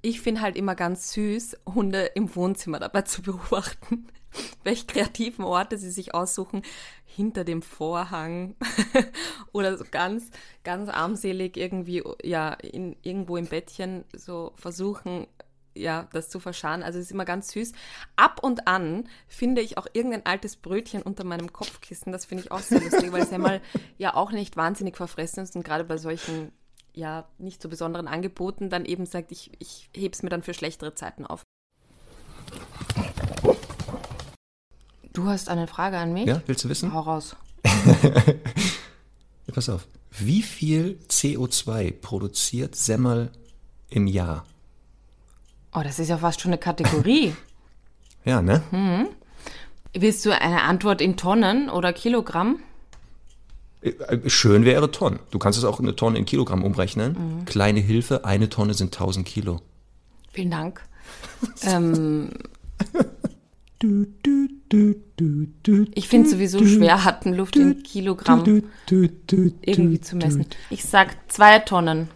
Ich 0.00 0.20
finde 0.20 0.40
halt 0.40 0.56
immer 0.56 0.74
ganz 0.74 1.12
süß, 1.12 1.58
Hunde 1.72 2.06
im 2.16 2.34
Wohnzimmer 2.34 2.80
dabei 2.80 3.02
zu 3.02 3.22
beobachten, 3.22 4.08
welche 4.64 4.86
kreativen 4.86 5.44
Orte 5.44 5.78
sie 5.78 5.90
sich 5.90 6.14
aussuchen, 6.14 6.62
hinter 7.04 7.44
dem 7.44 7.62
Vorhang 7.62 8.56
oder 9.52 9.76
so 9.76 9.84
ganz, 9.90 10.30
ganz 10.64 10.88
armselig 10.88 11.56
irgendwie, 11.56 12.02
ja, 12.22 12.54
in, 12.54 12.96
irgendwo 13.02 13.36
im 13.36 13.46
Bettchen 13.46 14.04
so 14.14 14.52
versuchen, 14.56 15.26
ja, 15.74 16.08
das 16.12 16.28
zu 16.28 16.38
verscharren. 16.38 16.82
Also 16.82 16.98
es 16.98 17.06
ist 17.06 17.12
immer 17.12 17.24
ganz 17.24 17.50
süß. 17.52 17.72
Ab 18.16 18.40
und 18.42 18.68
an 18.68 19.08
finde 19.26 19.62
ich 19.62 19.78
auch 19.78 19.86
irgendein 19.92 20.26
altes 20.26 20.56
Brötchen 20.56 21.02
unter 21.02 21.24
meinem 21.24 21.52
Kopfkissen. 21.52 22.12
Das 22.12 22.26
finde 22.26 22.44
ich 22.44 22.52
auch 22.52 22.60
sehr 22.60 22.80
lustig, 22.80 23.12
weil 23.12 23.22
es 23.22 23.30
ja 23.30 23.38
mal 23.38 23.60
ja 23.98 24.14
auch 24.14 24.32
nicht 24.32 24.56
wahnsinnig 24.56 24.96
verfressen 24.96 25.42
ist 25.42 25.56
und 25.56 25.64
gerade 25.64 25.84
bei 25.84 25.96
solchen 25.96 26.52
ja 26.94 27.26
nicht 27.38 27.62
so 27.62 27.70
besonderen 27.70 28.06
Angeboten 28.06 28.68
dann 28.68 28.84
eben 28.84 29.06
sagt, 29.06 29.32
ich, 29.32 29.50
ich 29.58 29.88
heb's 29.96 30.22
mir 30.22 30.28
dann 30.28 30.42
für 30.42 30.52
schlechtere 30.52 30.94
Zeiten 30.94 31.26
auf. 31.26 31.42
Du 35.12 35.26
hast 35.26 35.48
eine 35.48 35.66
Frage 35.66 35.98
an 35.98 36.12
mich? 36.12 36.26
Ja, 36.26 36.40
willst 36.46 36.64
du 36.64 36.68
wissen? 36.68 36.92
Hau 36.92 37.00
raus. 37.00 37.36
Pass 39.52 39.68
auf. 39.68 39.86
Wie 40.10 40.42
viel 40.42 40.98
CO2 41.08 41.92
produziert 41.92 42.74
Semmel 42.76 43.30
im 43.90 44.06
Jahr? 44.06 44.44
Oh, 45.74 45.80
das 45.82 45.98
ist 45.98 46.08
ja 46.08 46.18
fast 46.18 46.40
schon 46.40 46.50
eine 46.50 46.58
Kategorie. 46.58 47.34
Ja, 48.24 48.40
ne? 48.40 48.62
Willst 49.94 50.24
du 50.24 50.30
eine 50.30 50.62
Antwort 50.62 51.00
in 51.00 51.16
Tonnen 51.16 51.68
oder 51.68 51.92
Kilogramm? 51.92 52.60
Äh, 53.80 54.30
Schön 54.30 54.64
wäre 54.64 54.92
Tonnen. 54.92 55.18
Du 55.32 55.40
kannst 55.40 55.58
es 55.58 55.64
auch 55.64 55.80
in 55.80 55.86
eine 55.86 55.96
Tonne 55.96 56.18
in 56.20 56.24
Kilogramm 56.24 56.62
umrechnen. 56.62 57.44
Kleine 57.46 57.80
Hilfe, 57.80 58.24
eine 58.24 58.48
Tonne 58.48 58.74
sind 58.74 58.94
1000 58.94 59.26
Kilo. 59.26 59.60
Vielen 60.30 60.52
Dank. 60.52 60.82
ähm, 61.62 62.30
ich 65.94 66.08
finde 66.08 66.28
sowieso 66.28 66.64
schwer, 66.64 67.04
Hattenluft 67.04 67.56
in 67.56 67.82
Kilogramm 67.82 68.62
irgendwie 68.88 70.00
zu 70.00 70.16
messen. 70.16 70.46
Ich 70.70 70.84
sag 70.84 71.16
zwei 71.30 71.58
Tonnen. 71.58 72.08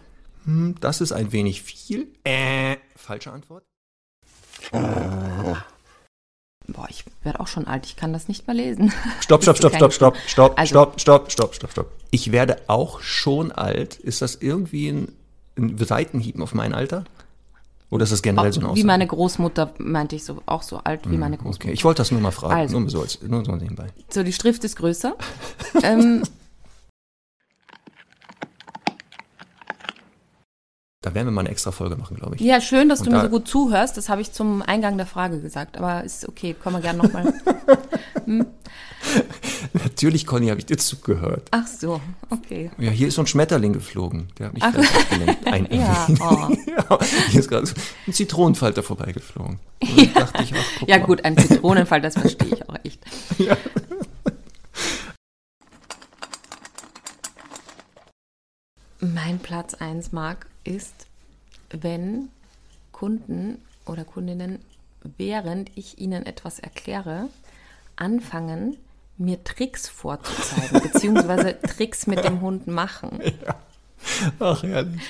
Hm, 0.45 0.75
Das 0.79 1.01
ist 1.01 1.11
ein 1.11 1.31
wenig 1.31 1.61
viel. 1.61 2.07
Äh, 2.23 2.77
falsche 2.95 3.31
Antwort. 3.31 3.63
Boah, 6.69 6.87
ich 6.89 7.05
werde 7.23 7.39
auch 7.39 7.47
schon 7.47 7.65
alt, 7.67 7.85
ich 7.85 7.95
kann 7.95 8.11
das 8.11 8.27
nicht 8.27 8.45
mehr 8.47 8.55
lesen. 8.55 8.91
Stopp, 9.21 9.41
stopp, 9.43 9.57
stopp, 9.57 9.73
stopp, 9.75 9.93
stopp, 9.93 10.17
stopp, 10.27 10.59
Also- 10.59 10.69
stopp, 10.69 10.99
stopp, 10.99 11.31
stopp, 11.31 11.55
stopp, 11.55 11.71
stopp. 11.71 11.91
Ich 12.11 12.31
werde 12.31 12.57
auch 12.67 12.99
schon 13.01 13.51
alt. 13.51 13.95
Ist 13.95 14.21
das 14.21 14.35
irgendwie 14.35 14.89
ein, 14.89 15.13
ein 15.57 15.77
Seitenhieb 15.77 16.39
auf 16.41 16.53
mein 16.53 16.73
Alter? 16.73 17.05
Oder 17.89 18.03
ist 18.03 18.11
das 18.11 18.21
generell 18.21 18.51
so 18.51 18.59
eine 18.59 18.67
wie 18.67 18.71
Aussage? 18.71 18.87
meine 18.87 19.07
Großmutter 19.07 19.73
meinte 19.77 20.15
ich 20.15 20.25
so, 20.25 20.41
auch 20.45 20.61
so 20.61 20.77
alt 20.83 21.09
wie 21.09 21.17
meine 21.17 21.37
Großmutter. 21.37 21.65
Okay, 21.65 21.73
ich 21.73 21.85
wollte 21.85 22.01
das 22.01 22.11
nur 22.11 22.19
mal 22.19 22.31
fragen. 22.31 22.53
Also. 22.53 22.79
Nur 22.79 22.89
so, 22.89 23.01
als, 23.01 23.21
nur 23.21 23.45
so 23.45 23.55
nebenbei. 23.55 23.87
So, 24.09 24.23
die 24.23 24.33
Schrift 24.33 24.63
ist 24.65 24.75
größer. 24.75 25.15
ähm, 25.83 26.23
Da 31.07 31.13
werden 31.15 31.27
wir 31.27 31.31
mal 31.31 31.39
eine 31.41 31.49
extra 31.51 31.71
Folge 31.71 31.95
machen, 31.95 32.17
glaube 32.17 32.35
ich. 32.35 32.41
Ja, 32.41 32.59
schön, 32.59 32.89
dass 32.89 32.99
Und 32.99 33.05
du 33.05 33.11
mir 33.11 33.17
da- 33.19 33.23
so 33.23 33.29
gut 33.29 33.47
zuhörst. 33.47 33.95
Das 33.95 34.09
habe 34.09 34.19
ich 34.19 34.33
zum 34.33 34.61
Eingang 34.61 34.97
der 34.97 35.05
Frage 35.05 35.39
gesagt. 35.39 35.77
Aber 35.77 36.03
ist 36.03 36.27
okay, 36.27 36.53
kommen 36.53 36.75
wir 36.75 36.81
gerne 36.81 37.01
nochmal. 37.01 37.33
Natürlich, 39.73 40.25
Conny, 40.25 40.47
habe 40.47 40.59
ich 40.59 40.65
dir 40.65 40.77
zugehört. 40.77 41.47
Ach 41.51 41.65
so, 41.65 42.01
okay. 42.29 42.71
Ja, 42.77 42.91
hier 42.91 43.07
ist 43.07 43.13
so 43.15 43.21
ein 43.21 43.27
Schmetterling 43.27 43.71
geflogen. 43.71 44.27
Der 44.37 44.47
hat 44.47 44.53
mich 44.53 44.63
Ach. 44.63 44.73
abgelenkt. 44.75 45.47
Ein, 45.47 45.67
Ja, 45.71 46.07
oh. 46.19 46.49
ja, 46.67 46.99
hier 47.29 47.39
ist 47.39 47.47
gerade 47.47 47.65
so 47.67 47.75
ein 48.05 48.11
Zitronenfalter 48.11 48.83
vorbeigeflogen. 48.83 49.59
Dachte 50.13 50.43
ich, 50.43 50.53
ach, 50.53 50.87
Ja 50.87 50.97
gut, 50.97 51.23
ein 51.23 51.37
Zitronenfall, 51.37 52.01
das 52.01 52.15
verstehe 52.15 52.49
ich 52.53 52.67
auch 52.69 52.75
echt. 52.83 52.99
Mein 59.13 59.39
Platz 59.39 59.73
1, 59.73 60.11
Marc, 60.11 60.47
ist, 60.63 61.07
wenn 61.69 62.29
Kunden 62.91 63.59
oder 63.85 64.03
Kundinnen, 64.03 64.59
während 65.17 65.71
ich 65.75 65.99
ihnen 65.99 66.25
etwas 66.25 66.59
erkläre, 66.59 67.29
anfangen, 67.95 68.75
mir 69.17 69.43
Tricks 69.43 69.87
vorzuzeigen, 69.87 70.81
beziehungsweise 70.91 71.57
Tricks 71.61 72.07
mit 72.07 72.23
dem 72.23 72.41
Hund 72.41 72.67
machen. 72.67 73.19
Ach, 74.39 74.63
herrlich. 74.63 75.01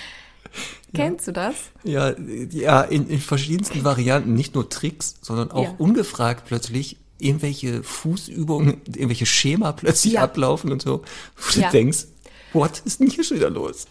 Kennst 0.93 1.27
du 1.27 1.31
das? 1.33 1.55
Ja, 1.83 2.13
ja 2.51 2.81
in, 2.83 3.09
in 3.09 3.19
verschiedensten 3.19 3.83
Varianten, 3.83 4.33
nicht 4.33 4.55
nur 4.55 4.69
Tricks, 4.69 5.15
sondern 5.21 5.51
auch 5.51 5.63
Ja. 5.63 5.75
ungefragt 5.77 6.43
plötzlich 6.45 6.97
irgendwelche 7.19 7.83
Fußübungen, 7.83 8.81
irgendwelche 8.87 9.25
Schema 9.25 9.71
plötzlich 9.71 10.13
Ja. 10.13 10.21
ablaufen 10.23 10.71
und 10.71 10.81
so. 10.81 11.03
Wo 11.35 11.53
du 11.53 11.59
Ja. 11.61 11.71
denkst, 11.71 12.05
what 12.53 12.81
ist 12.85 12.99
denn 12.99 13.09
hier 13.09 13.23
schon 13.23 13.37
wieder 13.37 13.49
los? 13.49 13.87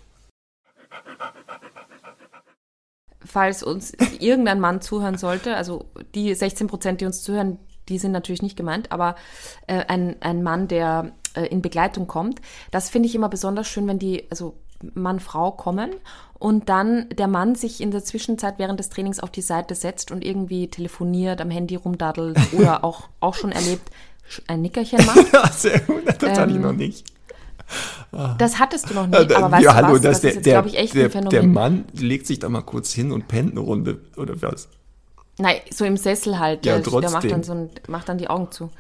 falls 3.27 3.63
uns 3.63 3.93
irgendein 4.19 4.61
Mann 4.61 4.81
zuhören 4.81 5.19
sollte, 5.19 5.57
also 5.57 5.87
die 6.15 6.35
16 6.35 6.69
Prozent, 6.69 7.01
die 7.01 7.07
uns 7.07 7.23
zuhören, 7.23 7.59
die 7.89 7.99
sind 7.99 8.13
natürlich 8.13 8.43
nicht 8.43 8.57
gemeint, 8.57 8.93
aber 8.93 9.17
äh, 9.67 9.85
ein, 9.87 10.17
ein 10.21 10.43
Mann, 10.43 10.69
der 10.69 11.13
äh, 11.35 11.47
in 11.47 11.63
Begleitung 11.63 12.07
kommt, 12.07 12.41
das 12.71 12.89
finde 12.89 13.09
ich 13.09 13.15
immer 13.15 13.29
besonders 13.29 13.67
schön, 13.69 13.87
wenn 13.87 13.99
die, 13.99 14.25
also 14.31 14.55
Mann, 14.95 15.21
Frau 15.21 15.53
kommen 15.53 15.91
und 16.39 16.69
dann 16.69 17.09
der 17.11 17.29
Mann 17.29 17.55
sich 17.55 17.81
in 17.81 17.91
der 17.91 18.05
Zwischenzeit 18.05 18.59
während 18.59 18.79
des 18.79 18.91
Trainings 18.91 19.21
auf 19.21 19.31
die 19.31 19.43
Seite 19.43 19.75
setzt 19.75 20.11
und 20.11 20.25
irgendwie 20.25 20.69
telefoniert, 20.69 21.41
am 21.41 21.51
Handy 21.51 21.77
rumdaddelt 21.77 22.39
oder 22.53 22.85
auch, 22.85 23.09
auch 23.21 23.35
schon 23.35 23.53
erlebt, 23.53 23.91
ein 24.49 24.61
Nickerchen 24.61 25.05
macht. 25.07 25.53
Sehr 25.53 25.81
gut, 25.81 26.03
das 26.07 26.39
hatte 26.39 26.51
ich 26.51 26.57
Ähm, 26.57 26.63
noch 26.63 26.73
nicht. 26.73 27.16
Das 28.39 28.59
hattest 28.59 28.91
du 28.91 28.95
noch 28.95 29.07
nie, 29.07 29.29
Ja, 29.29 29.37
aber 29.37 29.51
weißt 29.53 29.65
ja, 29.65 29.73
du 29.73 29.77
hallo, 29.77 29.95
was? 29.95 30.01
das 30.03 30.21
Das 30.21 30.21
der, 30.21 30.33
ist 30.33 30.43
glaube 30.45 30.69
ich, 30.69 30.79
echt 30.79 30.95
der, 30.95 31.05
ein 31.05 31.11
Phänomen. 31.11 31.31
der 31.31 31.43
Mann 31.43 31.85
legt 31.93 32.27
sich 32.27 32.39
da 32.39 32.49
mal 32.49 32.63
kurz 32.63 32.93
hin 32.93 33.13
und 33.13 33.29
pennt 33.29 33.53
eine 33.53 33.61
Runde, 33.61 34.01
oder 34.17 34.41
was? 34.43 34.69
Nein, 35.39 35.57
so 35.71 35.85
im 35.85 35.97
Sessel 35.97 36.39
halt. 36.39 36.65
Ja, 36.65 36.79
der, 36.79 37.01
der 37.01 37.11
macht 37.11 37.29
trotzdem. 37.29 37.31
dann 37.31 37.43
so 37.43 37.53
ein, 37.53 37.71
macht 37.89 38.09
dann 38.09 38.19
die 38.19 38.29
Augen 38.29 38.51
zu. 38.51 38.71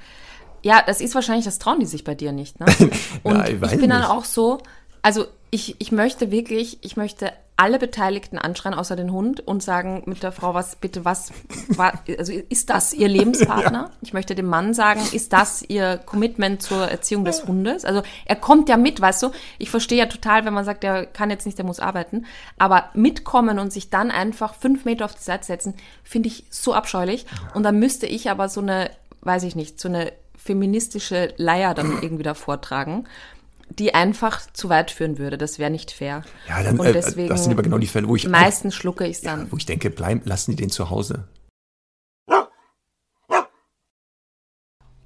Ja, 0.62 0.83
das 0.87 1.01
ist 1.01 1.14
wahrscheinlich, 1.14 1.44
das 1.44 1.59
trauen 1.59 1.81
die 1.81 1.87
sich 1.87 2.05
bei 2.05 2.14
dir 2.14 2.33
nicht, 2.33 2.61
ne? 2.61 2.75
Und 3.22 3.49
ich 3.49 3.61
ich, 3.61 3.61
weiß 3.61 3.79
bin 3.79 3.90
dann 3.90 4.01
nicht. 4.01 4.11
auch 4.11 4.25
so, 4.25 4.59
also 5.03 5.27
ich, 5.51 5.77
ich 5.81 5.92
möchte 5.92 6.31
wirklich, 6.31 6.79
ich 6.83 6.96
möchte 6.96 7.33
alle 7.57 7.79
Beteiligten 7.79 8.38
anschreien, 8.38 8.75
außer 8.75 8.97
den 8.97 9.11
Hund, 9.11 9.40
und 9.40 9.62
sagen 9.62 10.03
mit 10.05 10.23
der 10.23 10.31
Frau, 10.31 10.53
was 10.53 10.77
bitte, 10.77 11.07
was, 11.07 11.33
wa, 11.69 11.92
also 12.19 12.33
ist 12.33 12.69
das 12.69 12.92
ihr 12.92 13.09
Lebenspartner? 13.09 13.90
Ich 14.03 14.12
möchte 14.12 14.35
dem 14.35 14.47
Mann 14.47 14.75
sagen, 14.75 15.01
ist 15.12 15.33
das 15.33 15.62
ihr 15.62 15.99
Commitment 15.99 16.62
zur 16.62 16.88
Erziehung 16.88 17.25
des 17.25 17.47
Hundes? 17.47 17.85
Also 17.85 18.03
er 18.25 18.37
kommt 18.37 18.69
ja 18.69 18.77
mit, 18.77 19.01
weißt 19.01 19.23
du? 19.23 19.31
Ich 19.59 19.71
verstehe 19.71 19.99
ja 19.99 20.07
total, 20.07 20.45
wenn 20.45 20.55
man 20.55 20.64
sagt, 20.64 20.83
der 20.83 21.07
kann 21.07 21.31
jetzt 21.31 21.47
nicht, 21.47 21.59
der 21.59 21.64
muss 21.64 21.81
arbeiten. 21.81 22.27
Aber 22.59 22.90
mitkommen 22.95 23.59
und 23.59 23.73
sich 23.73 23.90
dann 23.90 24.11
einfach 24.11 24.55
fünf 24.55 24.85
Meter 24.85 25.07
auf 25.07 25.14
die 25.14 25.23
Seite 25.23 25.45
setzen, 25.45 25.75
finde 26.05 26.29
ich 26.29 26.45
so 26.51 26.75
abscheulich. 26.75 27.27
Und 27.55 27.62
dann 27.62 27.79
müsste 27.79 28.07
ich 28.07 28.31
aber 28.31 28.49
so 28.49 28.61
eine, 28.61 28.90
weiß 29.23 29.42
ich 29.42 29.57
nicht, 29.57 29.81
so 29.81 29.88
eine 29.88 30.12
feministische 30.37 31.35
Leier 31.37 31.75
dann 31.75 31.99
irgendwie 32.01 32.23
da 32.23 32.35
vortragen, 32.35 33.07
die 33.71 33.95
einfach 33.95 34.41
zu 34.53 34.69
weit 34.69 34.91
führen 34.91 35.19
würde. 35.19 35.39
Das 35.39 35.59
wäre 35.59 35.71
nicht 35.71 35.91
fair. 35.91 36.23
Ja, 36.49 36.63
dann, 36.63 36.79
und 36.79 36.87
äh, 36.87 36.93
deswegen 36.93 37.29
das 37.29 37.45
sind 37.45 37.53
aber 37.53 37.63
genau 37.63 37.79
die 37.79 37.87
Fälle, 37.87 38.09
wo 38.09 38.17
ich, 38.17 38.29
meistens 38.29 38.75
schlucke 38.75 39.07
ich 39.07 39.17
es 39.17 39.23
dann. 39.23 39.41
ja, 39.41 39.53
wo 39.53 39.57
ich 39.57 39.67
denke, 39.67 39.91
bleiben, 39.91 40.23
lassen 40.25 40.53
die 40.53 40.57
den 40.57 40.71
zu 40.71 40.91
Hause. 40.91 41.29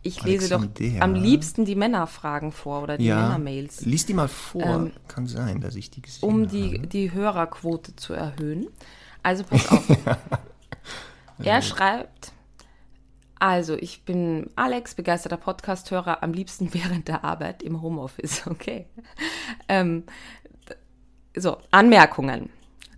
Ich 0.03 0.23
lese 0.23 0.49
doch 0.49 0.63
Alexander. 0.63 1.03
am 1.03 1.15
liebsten 1.15 1.67
die 1.67 1.75
Männerfragen 1.75 2.53
vor 2.53 2.83
oder 2.83 2.97
die 2.97 3.05
ja, 3.05 3.21
Männermails, 3.21 3.83
lies 3.83 4.07
die 4.07 4.15
mal 4.15 4.29
vor. 4.29 4.63
Ähm, 4.63 4.93
Kann 5.09 5.27
sein, 5.27 5.61
dass 5.61 5.75
ich 5.75 5.91
die 5.91 6.01
gesehen 6.01 6.27
um 6.27 6.43
habe. 6.43 6.47
die, 6.47 6.79
die 6.87 7.13
Hörerquote 7.13 7.97
zu 7.97 8.15
erhöhen. 8.15 8.69
Also 9.23 9.45
pass 9.45 9.69
auf. 9.69 9.85
er 11.43 11.61
schreibt, 11.61 12.33
also 13.41 13.75
ich 13.75 14.05
bin 14.05 14.51
Alex, 14.55 14.95
begeisterter 14.95 15.39
Podcast-Hörer, 15.39 16.23
am 16.23 16.33
liebsten 16.33 16.73
während 16.75 17.09
der 17.09 17.25
Arbeit 17.25 17.63
im 17.63 17.83
Homeoffice. 17.83 18.45
Okay. 18.51 18.87
Ähm, 19.69 20.05
so, 21.35 21.57
Anmerkungen. 21.71 22.51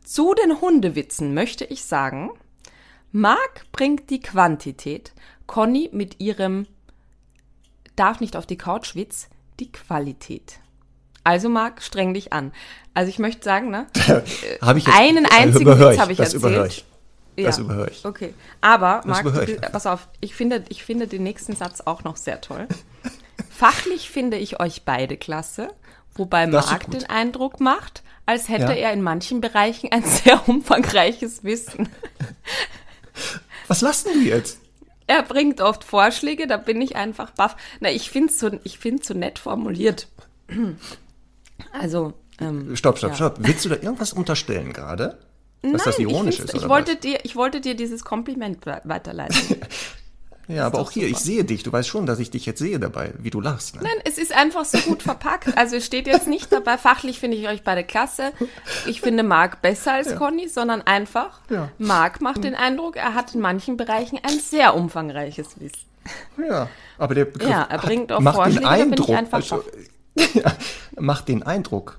Zu 0.04 0.34
den 0.34 0.60
Hundewitzen 0.60 1.32
möchte 1.32 1.64
ich 1.64 1.84
sagen, 1.84 2.30
Marc 3.12 3.70
bringt 3.70 4.10
die 4.10 4.20
Quantität, 4.20 5.12
Conny 5.46 5.90
mit 5.92 6.20
ihrem 6.20 6.66
darf 7.94 8.20
nicht 8.20 8.36
auf 8.36 8.46
die 8.46 8.58
Couch 8.58 8.96
Witz 8.96 9.28
die 9.60 9.70
Qualität. 9.70 10.58
Also 11.24 11.48
Marc, 11.48 11.82
streng 11.82 12.14
dich 12.14 12.32
an. 12.32 12.52
Also 12.94 13.10
ich 13.10 13.18
möchte 13.18 13.44
sagen, 13.44 13.70
ne? 13.70 13.86
Hab 14.60 14.76
ich 14.76 14.86
jetzt, 14.86 14.98
einen 14.98 15.26
einzigen 15.26 15.78
Witz 15.78 15.94
ich, 15.94 16.00
habe 16.00 16.12
ich 16.12 16.18
das 16.18 16.34
erzählt. 16.34 16.52
Überhör 16.52 16.91
ich. 17.36 17.44
Das 17.44 17.58
Ja. 17.58 17.64
überhöre 17.64 17.90
ich. 17.90 18.04
Okay. 18.04 18.34
Aber, 18.60 19.02
Marc, 19.04 19.24
du- 19.24 19.56
pass 19.72 19.86
auf, 19.86 20.08
ich 20.20 20.34
finde, 20.34 20.64
ich 20.68 20.84
finde 20.84 21.06
den 21.06 21.22
nächsten 21.22 21.54
Satz 21.56 21.80
auch 21.82 22.04
noch 22.04 22.16
sehr 22.16 22.40
toll. 22.40 22.66
Fachlich 23.50 24.10
finde 24.10 24.36
ich 24.38 24.60
euch 24.60 24.82
beide 24.84 25.16
klasse, 25.16 25.68
wobei 26.14 26.46
Das 26.46 26.66
Marc 26.70 26.90
den 26.90 27.08
Eindruck 27.08 27.60
macht, 27.60 28.02
als 28.26 28.48
hätte 28.48 28.72
Ja. 28.72 28.88
er 28.88 28.92
in 28.92 29.02
manchen 29.02 29.40
Bereichen 29.40 29.90
ein 29.92 30.02
sehr 30.24 30.48
umfangreiches 30.48 31.44
Wissen. 31.44 31.88
Was 33.68 33.80
lassen 33.80 34.10
die 34.14 34.28
jetzt? 34.28 34.58
Er 35.06 35.22
bringt 35.22 35.60
oft 35.60 35.84
Vorschläge, 35.84 36.46
da 36.46 36.56
bin 36.56 36.80
ich 36.80 36.96
einfach 36.96 37.30
baff. 37.32 37.56
Na, 37.80 37.90
ich 37.90 38.10
finde 38.10 38.32
es 38.32 38.38
so, 38.38 38.50
ich 38.64 38.78
find's 38.78 39.08
so 39.08 39.14
nett 39.14 39.38
formuliert. 39.38 40.08
Also, 41.72 42.14
ähm, 42.40 42.74
Stopp, 42.76 42.98
stopp, 42.98 43.10
ja. 43.10 43.16
stopp. 43.16 43.36
Willst 43.38 43.64
du 43.64 43.68
da 43.68 43.76
irgendwas 43.76 44.12
unterstellen 44.12 44.72
gerade? 44.72 45.18
Dass 45.62 45.84
das 45.84 45.98
Nein, 45.98 46.08
ironisch 46.08 46.34
ich, 46.38 46.44
ist, 46.44 46.54
ich 46.54 46.60
oder 46.60 46.68
wollte 46.68 46.92
was? 46.94 47.00
dir, 47.00 47.18
ich 47.24 47.36
wollte 47.36 47.60
dir 47.60 47.74
dieses 47.76 48.04
Kompliment 48.04 48.66
we- 48.66 48.80
weiterleiten. 48.84 49.38
Ja, 50.48 50.66
aber 50.66 50.80
auch 50.80 50.90
hier, 50.90 51.04
ich 51.06 51.12
super. 51.18 51.24
sehe 51.24 51.44
dich. 51.44 51.62
Du 51.62 51.72
weißt 51.72 51.88
schon, 51.88 52.04
dass 52.04 52.18
ich 52.18 52.32
dich 52.32 52.44
jetzt 52.46 52.58
sehe 52.58 52.80
dabei, 52.80 53.14
wie 53.16 53.30
du 53.30 53.40
lachst. 53.40 53.76
Ne? 53.76 53.82
Nein, 53.84 54.02
es 54.04 54.18
ist 54.18 54.32
einfach 54.36 54.64
so 54.64 54.76
gut 54.78 55.00
verpackt. 55.04 55.56
Also 55.56 55.76
es 55.76 55.86
steht 55.86 56.08
jetzt 56.08 56.26
nicht 56.26 56.52
dabei, 56.52 56.76
fachlich 56.78 57.20
finde 57.20 57.36
ich 57.36 57.46
euch 57.46 57.62
beide 57.62 57.84
klasse. 57.84 58.32
Ich 58.86 59.00
finde 59.00 59.22
Marc 59.22 59.62
besser 59.62 59.92
als 59.92 60.16
Conny, 60.16 60.48
sondern 60.48 60.82
einfach, 60.82 61.40
Ja. 61.48 61.68
Marc 61.78 62.20
macht 62.20 62.42
den 62.42 62.56
Eindruck, 62.56 62.96
er 62.96 63.14
hat 63.14 63.36
in 63.36 63.40
manchen 63.40 63.76
Bereichen 63.76 64.18
ein 64.24 64.38
sehr 64.40 64.74
umfangreiches 64.74 65.60
Wissen. 65.60 65.86
Ja, 66.36 66.68
aber 66.98 67.14
der 67.14 67.26
Begriff 67.26 67.48
Ja, 67.48 67.62
er 67.62 67.78
bringt 67.78 68.10
auch 68.10 68.18
macht 68.20 68.34
Vorschläge, 68.34 68.58
den 68.60 68.66
ich 68.74 68.80
Eindruck. 68.82 69.10
einfach 69.10 69.38
also, 69.38 69.64
ja, 70.34 70.52
macht 70.98 71.28
den 71.28 71.44
Eindruck. 71.44 71.98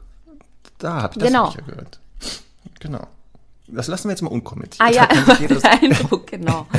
Da 0.80 1.02
habe 1.02 1.14
ich 1.14 1.20
das 1.20 1.28
Genau. 1.30 1.48
ich 1.48 1.56
ja 1.56 1.62
gehört. 1.62 2.00
Genau. 2.82 3.08
Das 3.76 3.88
lassen 3.88 4.06
wir 4.08 4.12
jetzt 4.12 4.22
mal 4.22 4.30
unkommentiert. 4.32 4.82
Ah 4.82 4.92
ja, 4.92 5.08
das- 5.48 5.64
Eindruck, 5.64 6.28
genau. 6.28 6.68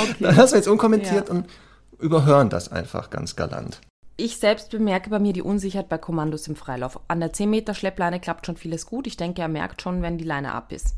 Okay. 0.00 0.14
Das 0.20 0.36
lassen 0.36 0.52
wir 0.52 0.58
jetzt 0.58 0.68
unkommentiert 0.68 1.28
Ja. 1.28 1.34
und 1.34 1.46
überhören 1.98 2.50
das 2.50 2.70
einfach 2.70 3.10
ganz 3.10 3.34
galant. 3.36 3.80
Ich 4.16 4.36
selbst 4.38 4.70
bemerke 4.70 5.10
bei 5.10 5.18
mir 5.18 5.32
die 5.32 5.42
Unsicherheit 5.42 5.88
bei 5.88 5.96
Kommandos 5.98 6.46
im 6.48 6.56
Freilauf. 6.56 7.00
An 7.08 7.20
der 7.20 7.32
10 7.32 7.48
Meter 7.48 7.72
Schleppleine 7.74 8.20
klappt 8.20 8.46
schon 8.46 8.56
vieles 8.56 8.84
gut. 8.86 9.06
Ich 9.06 9.16
denke, 9.16 9.40
er 9.42 9.48
merkt 9.48 9.80
schon, 9.82 10.02
wenn 10.02 10.18
die 10.18 10.24
Leine 10.24 10.52
ab 10.52 10.72
ist. 10.72 10.94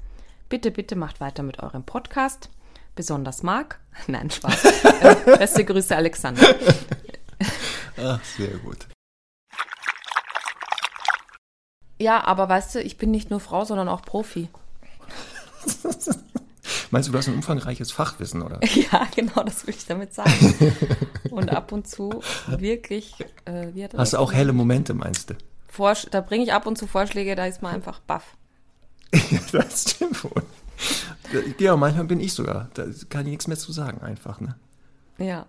Bitte, 0.48 0.70
bitte 0.70 0.96
macht 0.96 1.20
weiter 1.20 1.42
mit 1.42 1.60
eurem 1.62 1.84
Podcast. 1.84 2.50
Besonders 2.96 3.42
Marc. 3.42 3.78
Nein, 4.08 4.30
Spaß. 4.30 4.64
äh, 5.02 5.36
beste 5.38 5.64
Grüße, 5.64 5.94
Alexander. 5.94 6.42
Ach, 8.02 8.20
sehr 8.36 8.56
gut. 8.58 8.88
Ja, 11.98 12.24
aber 12.24 12.48
weißt 12.48 12.74
du, 12.74 12.82
ich 12.82 12.96
bin 12.98 13.10
nicht 13.10 13.30
nur 13.30 13.40
Frau, 13.40 13.64
sondern 13.64 13.88
auch 13.88 14.02
Profi. 14.02 14.48
Meinst 16.90 17.08
du, 17.08 17.12
du 17.12 17.18
hast 17.18 17.28
ein 17.28 17.34
umfangreiches 17.34 17.92
Fachwissen, 17.92 18.42
oder? 18.42 18.60
Ja, 18.92 19.06
genau, 19.14 19.42
das 19.42 19.66
will 19.66 19.74
ich 19.74 19.86
damit 19.86 20.14
sagen. 20.14 20.76
Und 21.30 21.50
ab 21.50 21.72
und 21.72 21.86
zu 21.86 22.22
wirklich, 22.48 23.14
äh, 23.44 23.68
Hast 23.96 24.12
du 24.14 24.18
auch 24.18 24.32
helle 24.32 24.52
Momente, 24.52 24.94
meinst 24.94 25.30
du? 25.30 25.34
Vorsch 25.68 26.06
da 26.10 26.20
bringe 26.20 26.42
ich 26.44 26.52
ab 26.52 26.66
und 26.66 26.76
zu 26.76 26.88
Vorschläge, 26.88 27.36
da 27.36 27.46
ist 27.46 27.62
man 27.62 27.74
einfach 27.76 28.00
baff. 28.00 28.36
Ja, 29.14 29.38
das 29.52 29.92
stimmt 29.92 30.24
wohl. 30.24 30.42
Ja, 31.58 31.76
manchmal 31.76 32.04
bin 32.04 32.18
ich 32.18 32.32
sogar. 32.32 32.68
Da 32.74 32.86
kann 33.08 33.22
ich 33.22 33.30
nichts 33.30 33.46
mehr 33.46 33.56
zu 33.56 33.70
sagen, 33.70 34.00
einfach, 34.00 34.40
ne? 34.40 34.56
Ja. 35.18 35.46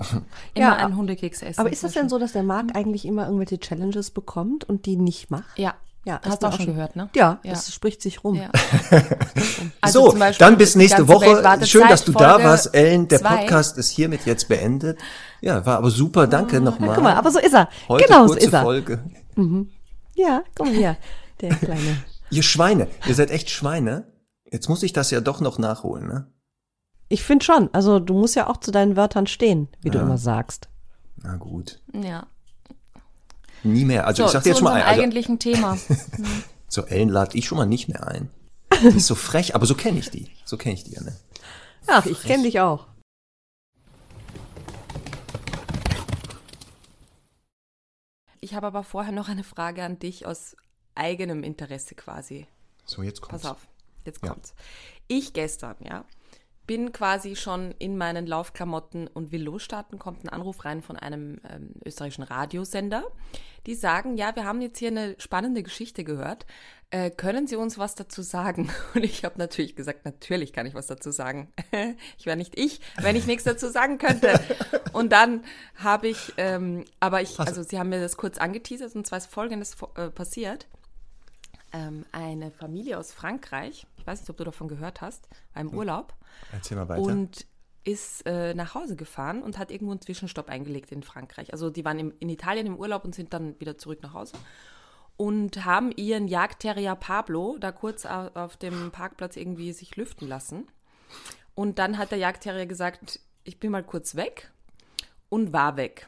Immer 0.54 0.66
Ja, 0.66 0.76
einen 0.76 0.96
Hundekeks 0.96 1.42
essen. 1.42 1.60
Aber 1.60 1.70
ist 1.72 1.84
das 1.84 1.92
denn 1.92 2.08
so, 2.08 2.18
dass 2.18 2.32
der 2.32 2.42
Marc 2.42 2.74
eigentlich 2.76 3.04
immer 3.04 3.26
irgendwelche 3.26 3.58
Challenges 3.58 4.10
bekommt 4.10 4.64
und 4.64 4.86
die 4.86 4.96
nicht 4.96 5.30
macht? 5.30 5.58
Ja. 5.58 5.74
Ja, 6.06 6.18
Hast 6.24 6.42
du 6.42 6.46
auch 6.46 6.56
schon 6.56 6.64
gehört, 6.64 6.96
ne? 6.96 7.10
Ja, 7.14 7.40
Ja. 7.42 7.52
das 7.52 7.74
spricht 7.74 8.00
sich 8.00 8.24
rum. 8.24 8.34
Ja. 8.36 8.48
so, 9.88 10.08
zum 10.10 10.18
Beispiel 10.18 10.46
dann 10.46 10.56
bis 10.56 10.74
nächste 10.74 11.08
Woche. 11.08 11.42
Schön, 11.66 11.86
dass 11.88 12.04
du 12.04 12.12
da 12.12 12.34
Folge 12.34 12.44
warst, 12.44 12.74
Ellen. 12.74 13.06
Der 13.06 13.18
zwei. 13.20 13.36
Podcast 13.36 13.76
ist 13.76 13.90
hiermit 13.90 14.24
jetzt 14.24 14.48
beendet. 14.48 14.98
Ja, 15.42 15.66
war 15.66 15.76
aber 15.76 15.90
super. 15.90 16.26
Danke 16.26 16.60
nochmal. 16.62 16.94
Guck 16.94 17.04
mal, 17.04 17.14
aber 17.14 17.30
so 17.30 17.38
ist 17.38 17.52
er. 17.52 17.68
Heute 17.88 18.06
genau 18.06 18.22
so 18.26 18.32
kurze 18.32 18.46
ist 18.46 18.52
er. 18.54 18.62
Folge. 18.62 19.04
Ja, 20.14 20.42
guck 20.54 20.66
mal 20.66 20.74
hier, 20.74 20.96
der 21.42 21.54
kleine. 21.54 21.98
Ihr 22.30 22.42
Schweine, 22.42 22.88
ihr 23.06 23.14
seid 23.14 23.30
echt 23.30 23.50
Schweine. 23.50 24.06
Jetzt 24.50 24.68
muss 24.68 24.82
ich 24.82 24.92
das 24.92 25.10
ja 25.10 25.20
doch 25.20 25.40
noch 25.40 25.58
nachholen, 25.58 26.06
ne? 26.06 26.26
Ich 27.12 27.24
finde 27.24 27.44
schon. 27.44 27.68
Also 27.74 27.98
du 27.98 28.14
musst 28.14 28.36
ja 28.36 28.46
auch 28.48 28.58
zu 28.58 28.70
deinen 28.70 28.96
Wörtern 28.96 29.26
stehen, 29.26 29.68
wie 29.82 29.90
du 29.90 29.98
Ja. 29.98 30.04
immer 30.04 30.16
sagst. 30.16 30.68
Na 31.16 31.36
gut. 31.36 31.80
Ja. 31.92 32.26
Nie 33.64 33.84
mehr. 33.84 34.06
Also 34.06 34.22
So, 34.22 34.26
ich 34.28 34.32
sag 34.32 34.42
dir 34.44 34.50
jetzt 34.50 34.58
schon 34.58 34.64
mal, 34.64 34.70
unserem 34.74 34.88
also, 34.88 35.00
eigentlichen 35.02 35.38
Thema. 35.40 35.76
so 36.68 36.82
Ellen 36.86 37.08
lade 37.08 37.36
ich 37.36 37.46
schon 37.46 37.58
mal 37.58 37.66
nicht 37.66 37.88
mehr 37.88 38.06
ein. 38.06 38.30
Die 38.80 38.86
ist 38.96 39.08
so 39.08 39.16
frech, 39.16 39.54
aber 39.56 39.66
so 39.66 39.74
kenne 39.74 39.98
ich 39.98 40.10
die. 40.10 40.30
So 40.44 40.56
kenne 40.56 40.74
ich 40.76 40.84
die 40.84 40.92
ja, 40.92 41.02
ne? 41.02 41.14
Ach, 41.88 42.06
ich 42.06 42.22
kenne 42.22 42.44
dich 42.44 42.60
auch. 42.60 42.86
Ich 48.40 48.54
habe 48.54 48.66
aber 48.68 48.84
vorher 48.84 49.12
noch 49.12 49.28
eine 49.28 49.44
Frage 49.44 49.82
an 49.84 49.98
dich 49.98 50.26
aus 50.26 50.56
eigenem 50.94 51.42
Interesse 51.42 51.94
quasi. 51.94 52.46
So, 52.86 53.02
jetzt 53.02 53.20
kommt's. 53.20 53.42
Pass 53.42 53.50
auf, 53.52 53.68
jetzt 54.04 54.22
Ja. 54.22 54.30
kommt's. 54.30 54.54
Ich 55.08 55.32
gestern, 55.32 55.76
ja, 55.80 56.04
bin 56.70 56.92
quasi 56.92 57.34
schon 57.34 57.74
in 57.80 57.98
meinen 57.98 58.28
Laufklamotten 58.28 59.08
und 59.08 59.32
will 59.32 59.42
losstarten, 59.42 59.98
kommt 59.98 60.22
ein 60.22 60.28
Anruf 60.28 60.64
rein 60.64 60.82
von 60.82 60.96
einem 60.96 61.40
ähm, 61.52 61.74
österreichischen 61.84 62.22
Radiosender. 62.22 63.02
Die 63.66 63.74
sagen, 63.74 64.16
ja, 64.16 64.36
wir 64.36 64.44
haben 64.44 64.60
jetzt 64.62 64.78
hier 64.78 64.92
eine 64.92 65.16
spannende 65.18 65.64
Geschichte 65.64 66.04
gehört. 66.04 66.46
Äh, 66.90 67.10
können 67.10 67.48
Sie 67.48 67.56
uns 67.56 67.76
was 67.76 67.96
dazu 67.96 68.22
sagen? 68.22 68.70
Und 68.94 69.02
ich 69.02 69.24
habe 69.24 69.36
natürlich 69.36 69.74
gesagt, 69.74 70.04
natürlich 70.04 70.52
kann 70.52 70.64
ich 70.64 70.74
was 70.74 70.86
dazu 70.86 71.10
sagen. 71.10 71.52
ich 72.16 72.26
wäre 72.26 72.36
nicht 72.36 72.56
ich, 72.56 72.80
wenn 73.00 73.16
ich 73.16 73.26
nichts 73.26 73.42
dazu 73.42 73.68
sagen 73.68 73.98
könnte. 73.98 74.38
Und 74.92 75.10
dann 75.10 75.42
habe 75.74 76.06
ich, 76.06 76.34
ähm, 76.36 76.84
aber 77.00 77.20
ich, 77.20 77.40
also 77.40 77.64
Sie 77.64 77.80
haben 77.80 77.88
mir 77.88 78.00
das 78.00 78.16
kurz 78.16 78.38
angeteasert 78.38 78.94
und 78.94 79.08
zwar 79.08 79.18
ist 79.18 79.26
Folgendes 79.26 79.76
äh, 79.96 80.08
passiert 80.08 80.68
ähm, 81.72 82.04
eine 82.12 82.50
Familie 82.50 82.98
aus 82.98 83.12
Frankreich, 83.12 83.86
ich 84.00 84.06
weiß 84.06 84.20
nicht, 84.20 84.30
ob 84.30 84.36
du 84.36 84.44
davon 84.44 84.68
gehört 84.68 85.00
hast, 85.00 85.28
war 85.54 85.62
im 85.62 85.70
Urlaub 85.74 86.14
Erzähl 86.52 86.76
mal 86.76 86.88
weiter. 86.88 87.02
und 87.02 87.46
ist 87.84 88.26
äh, 88.26 88.52
nach 88.54 88.74
Hause 88.74 88.94
gefahren 88.96 89.42
und 89.42 89.56
hat 89.58 89.70
irgendwo 89.70 89.92
einen 89.92 90.00
Zwischenstopp 90.02 90.48
eingelegt 90.50 90.92
in 90.92 91.02
Frankreich. 91.02 91.52
Also 91.52 91.70
die 91.70 91.84
waren 91.84 91.98
im, 91.98 92.12
in 92.18 92.28
Italien 92.28 92.66
im 92.66 92.76
Urlaub 92.76 93.04
und 93.04 93.14
sind 93.14 93.32
dann 93.32 93.58
wieder 93.58 93.78
zurück 93.78 94.00
nach 94.02 94.12
Hause 94.12 94.36
und 95.16 95.64
haben 95.64 95.90
ihren 95.92 96.28
Jagdterrier 96.28 96.94
Pablo 96.94 97.56
da 97.58 97.72
kurz 97.72 98.04
au- 98.06 98.30
auf 98.34 98.56
dem 98.56 98.90
Parkplatz 98.90 99.36
irgendwie 99.36 99.72
sich 99.72 99.96
lüften 99.96 100.28
lassen. 100.28 100.66
Und 101.54 101.78
dann 101.78 101.96
hat 101.98 102.10
der 102.10 102.18
Jagdterrier 102.18 102.66
gesagt, 102.66 103.20
ich 103.44 103.58
bin 103.58 103.70
mal 103.72 103.82
kurz 103.82 104.14
weg 104.14 104.50
und 105.30 105.52
war 105.52 105.76
weg. 105.76 106.06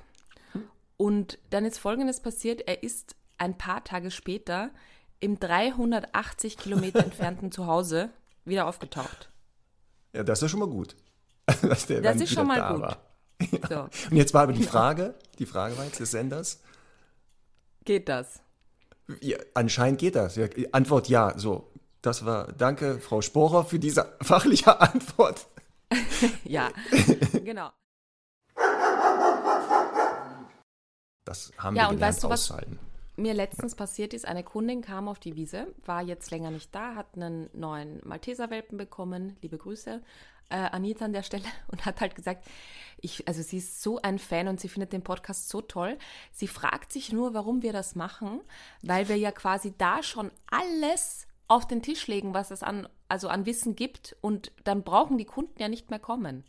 Und 0.97 1.38
dann 1.51 1.64
ist 1.64 1.78
Folgendes 1.78 2.20
passiert, 2.20 2.61
er 2.68 2.82
ist 2.82 3.16
ein 3.38 3.57
paar 3.59 3.82
Tage 3.82 4.11
später 4.11 4.70
im 5.22 5.38
380 5.40 6.58
Kilometer 6.58 6.98
entfernten 7.04 7.52
Zuhause 7.52 8.10
wieder 8.44 8.66
aufgetaucht. 8.66 9.30
ja, 10.12 10.22
das 10.24 10.38
ist 10.38 10.42
ja 10.42 10.48
schon 10.48 10.60
mal 10.60 10.68
gut. 10.68 10.96
Das 11.62 11.84
ist 11.88 12.32
schon 12.32 12.46
mal 12.46 12.58
da 12.58 12.72
gut. 12.72 12.80
War. 12.82 12.96
So, 13.68 13.88
Und 14.10 14.16
jetzt 14.16 14.34
war 14.34 14.42
aber 14.42 14.52
die 14.52 14.62
Frage, 14.64 15.14
die 15.38 15.46
Frage 15.46 15.76
war 15.78 15.84
jetzt 15.84 15.98
des 16.00 16.10
Senders. 16.12 16.60
geht 17.84 18.08
das? 18.08 18.40
Ja, 19.20 19.36
anscheinend 19.54 19.98
geht 19.98 20.14
das. 20.16 20.36
Ja, 20.36 20.46
Antwort 20.72 21.08
ja. 21.08 21.36
So, 21.38 21.68
das 22.02 22.24
war, 22.24 22.52
danke, 22.52 23.00
Frau 23.00 23.20
Sporer, 23.20 23.64
für 23.64 23.78
diese 23.80 24.16
fachliche 24.22 24.80
Antwort. 24.80 25.46
Ja, 26.44 26.70
genau. 27.44 27.70
Das 31.24 31.52
haben 31.58 31.76
Ja, 31.76 31.84
wir 31.84 31.94
gelernt 31.94 32.00
weißt 32.00 32.24
du, 32.24 32.28
was- 32.28 32.50
aushalten. 32.50 32.78
Mir 33.16 33.34
letztens 33.34 33.74
passiert 33.74 34.14
ist, 34.14 34.26
eine 34.26 34.42
Kundin 34.42 34.80
kam 34.80 35.06
auf 35.06 35.18
die 35.18 35.36
Wiese, 35.36 35.74
war 35.84 36.02
jetzt 36.02 36.30
länger 36.30 36.50
nicht 36.50 36.74
da, 36.74 36.94
hat 36.94 37.14
einen 37.14 37.50
neuen 37.52 38.00
Malteserwelpen 38.04 38.78
bekommen, 38.78 39.36
liebe 39.42 39.58
Grüße, 39.58 40.00
äh, 40.48 40.54
Anita 40.54 41.04
an 41.04 41.12
der 41.12 41.22
Stelle, 41.22 41.44
und 41.68 41.84
hat 41.84 42.00
halt 42.00 42.14
gesagt, 42.14 42.46
ich, 43.00 43.28
also 43.28 43.42
sie 43.42 43.58
ist 43.58 43.82
so 43.82 44.00
ein 44.00 44.18
Fan 44.18 44.48
und 44.48 44.60
sie 44.60 44.68
findet 44.68 44.92
den 44.92 45.02
Podcast 45.02 45.48
so 45.48 45.60
toll. 45.60 45.98
Sie 46.30 46.48
fragt 46.48 46.92
sich 46.92 47.12
nur, 47.12 47.34
warum 47.34 47.62
wir 47.62 47.72
das 47.72 47.94
machen, 47.96 48.40
weil 48.82 49.08
wir 49.08 49.16
ja 49.16 49.30
quasi 49.30 49.74
da 49.76 50.02
schon 50.02 50.30
alles 50.50 51.26
auf 51.48 51.66
den 51.66 51.82
Tisch 51.82 52.06
legen, 52.06 52.32
was 52.32 52.50
es 52.50 52.62
an, 52.62 52.88
also 53.08 53.28
an 53.28 53.44
Wissen 53.44 53.76
gibt 53.76 54.16
und 54.22 54.52
dann 54.64 54.84
brauchen 54.84 55.18
die 55.18 55.26
Kunden 55.26 55.60
ja 55.60 55.68
nicht 55.68 55.90
mehr 55.90 55.98
kommen. 55.98 56.44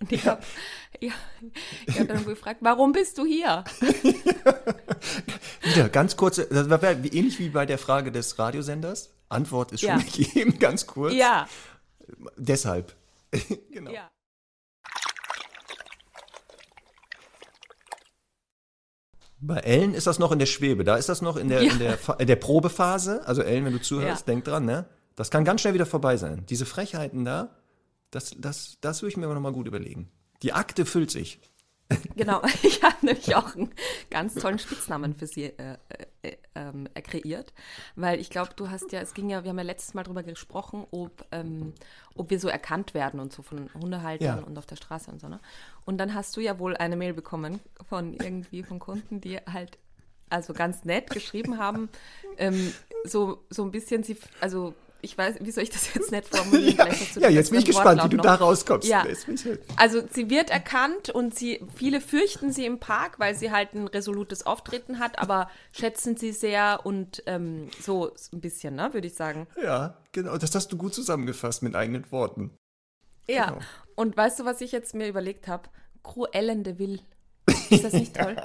Und 0.00 0.10
ich 0.12 0.26
habe 0.26 0.42
ja, 1.00 1.12
ich 1.86 1.98
hab 2.00 2.08
dann 2.08 2.24
gefragt, 2.26 2.58
warum 2.62 2.92
bist 2.92 3.18
du 3.18 3.24
hier? 3.24 3.64
Wieder 5.62 5.88
ganz 5.88 6.16
kurze, 6.16 6.46
das 6.46 6.68
war 6.70 6.82
ähnlich 6.82 7.38
wie 7.38 7.48
bei 7.50 7.66
der 7.66 7.78
Frage 7.78 8.12
des 8.12 8.38
Radiosenders. 8.38 9.10
Antwort 9.28 9.72
ist 9.72 9.80
schon 9.80 9.90
Ja. 9.90 9.98
gegeben, 9.98 10.58
ganz 10.60 10.86
kurz. 10.86 11.14
Ja, 11.14 11.48
Deshalb. 12.36 12.94
genau. 13.70 13.90
ja. 13.90 14.10
Bei 19.40 19.58
Ellen 19.58 19.92
ist 19.94 20.06
das 20.06 20.18
noch 20.18 20.32
in 20.32 20.38
der 20.38 20.46
Schwebe. 20.46 20.84
Da 20.84 20.96
ist 20.96 21.08
das 21.08 21.20
noch 21.20 21.36
in 21.36 21.48
der, 21.48 21.62
Ja. 21.62 21.72
in 21.72 21.78
der, 21.78 21.98
in 22.18 22.26
der 22.26 22.36
Probephase. 22.36 23.26
Also 23.26 23.42
Ellen, 23.42 23.64
wenn 23.64 23.72
du 23.72 23.80
zuhörst, 23.80 24.26
denk 24.26 24.44
dran, 24.44 24.64
ne? 24.64 24.86
Das 25.16 25.30
kann 25.30 25.44
ganz 25.44 25.60
schnell 25.60 25.74
wieder 25.74 25.86
vorbei 25.86 26.16
sein. 26.16 26.44
Diese 26.48 26.66
Frechheiten 26.66 27.24
da, 27.24 27.50
das, 28.14 28.34
das, 28.38 28.78
das 28.80 29.02
würde 29.02 29.10
ich 29.10 29.16
mir 29.16 29.24
aber 29.26 29.34
nochmal 29.34 29.52
gut 29.52 29.66
überlegen. 29.66 30.10
Die 30.42 30.52
Akte 30.52 30.86
füllt 30.86 31.10
sich. 31.10 31.40
Genau, 32.16 32.40
ich 32.62 32.82
habe 32.82 32.94
nämlich 33.04 33.36
auch 33.36 33.54
einen 33.54 33.70
ganz 34.10 34.34
tollen 34.36 34.58
Spitznamen 34.58 35.14
für 35.14 35.26
sie 35.26 35.44
äh, 35.44 35.76
äh, 36.22 36.36
ähm, 36.54 36.88
äh, 36.94 37.02
kreiert, 37.02 37.52
weil 37.94 38.20
ich 38.20 38.30
glaube, 38.30 38.52
du 38.56 38.70
hast 38.70 38.90
ja, 38.92 39.00
es 39.00 39.12
ging 39.14 39.28
ja, 39.28 39.44
wir 39.44 39.50
haben 39.50 39.58
ja 39.58 39.64
letztes 39.64 39.92
Mal 39.94 40.02
darüber 40.02 40.22
gesprochen, 40.22 40.86
ob, 40.92 41.26
ähm, 41.30 41.74
ob 42.14 42.30
wir 42.30 42.40
so 42.40 42.48
erkannt 42.48 42.94
werden 42.94 43.20
und 43.20 43.32
so 43.34 43.42
von 43.42 43.68
Hundehaltern 43.74 44.38
Ja. 44.38 44.44
und 44.44 44.56
auf 44.58 44.64
der 44.66 44.76
Straße 44.76 45.10
und 45.10 45.20
so, 45.20 45.28
ne? 45.28 45.40
Und 45.84 45.98
dann 45.98 46.14
hast 46.14 46.34
du 46.36 46.40
ja 46.40 46.58
wohl 46.58 46.74
eine 46.76 46.96
Mail 46.96 47.12
bekommen 47.12 47.60
von 47.88 48.14
irgendwie 48.14 48.62
von 48.62 48.78
Kunden, 48.78 49.20
die 49.20 49.36
halt 49.36 49.78
also 50.30 50.52
ganz 50.54 50.84
nett 50.84 51.10
geschrieben 51.10 51.58
haben, 51.58 51.90
ähm, 52.38 52.72
so, 53.04 53.44
so 53.50 53.62
ein 53.62 53.70
bisschen 53.70 54.02
sie, 54.04 54.16
also 54.40 54.74
ich 55.04 55.16
weiß, 55.16 55.36
wie 55.40 55.50
soll 55.50 55.62
ich 55.64 55.70
das 55.70 55.92
jetzt 55.94 56.10
nett 56.10 56.26
formulieren? 56.26 56.88
Ja, 57.14 57.20
ja 57.20 57.28
jetzt 57.28 57.50
bin 57.50 57.60
ich 57.60 57.66
gespannt, 57.66 57.98
wie 57.98 58.02
Wortlaut 58.02 58.12
du 58.12 58.16
noch. 58.16 58.24
da 58.24 58.34
rauskommst. 58.34 58.88
Ja. 58.88 59.04
Ich- 59.06 59.26
Also 59.76 60.02
sie 60.10 60.30
wird 60.30 60.50
erkannt 60.50 61.10
und 61.10 61.34
sie, 61.34 61.60
viele 61.76 62.00
fürchten 62.00 62.50
sie 62.52 62.66
im 62.66 62.80
Park, 62.80 63.18
weil 63.20 63.34
sie 63.34 63.50
halt 63.52 63.74
ein 63.74 63.86
resolutes 63.86 64.46
Auftreten 64.46 64.98
hat, 64.98 65.18
aber 65.18 65.50
schätzen 65.72 66.16
sie 66.16 66.32
sehr 66.32 66.80
und 66.84 67.22
ähm, 67.26 67.68
so 67.80 68.12
ein 68.32 68.40
bisschen, 68.40 68.74
ne, 68.74 68.92
würde 68.94 69.06
ich 69.06 69.14
sagen. 69.14 69.46
Ja, 69.62 69.98
genau. 70.12 70.36
Das 70.38 70.54
hast 70.54 70.72
du 70.72 70.76
gut 70.76 70.94
zusammengefasst 70.94 71.62
mit 71.62 71.74
eigenen 71.76 72.10
Worten. 72.10 72.50
Ja. 73.28 73.50
Genau. 73.50 73.58
Und 73.96 74.16
weißt 74.16 74.40
du, 74.40 74.44
was 74.44 74.60
ich 74.60 74.72
jetzt 74.72 74.94
mir 74.94 75.06
überlegt 75.08 75.46
habe? 75.48 75.68
Cruellen 76.02 76.64
de 76.64 76.78
Ville. 76.78 76.98
Ist 77.70 77.84
das 77.84 77.92
nicht 77.92 78.16
toll? 78.16 78.36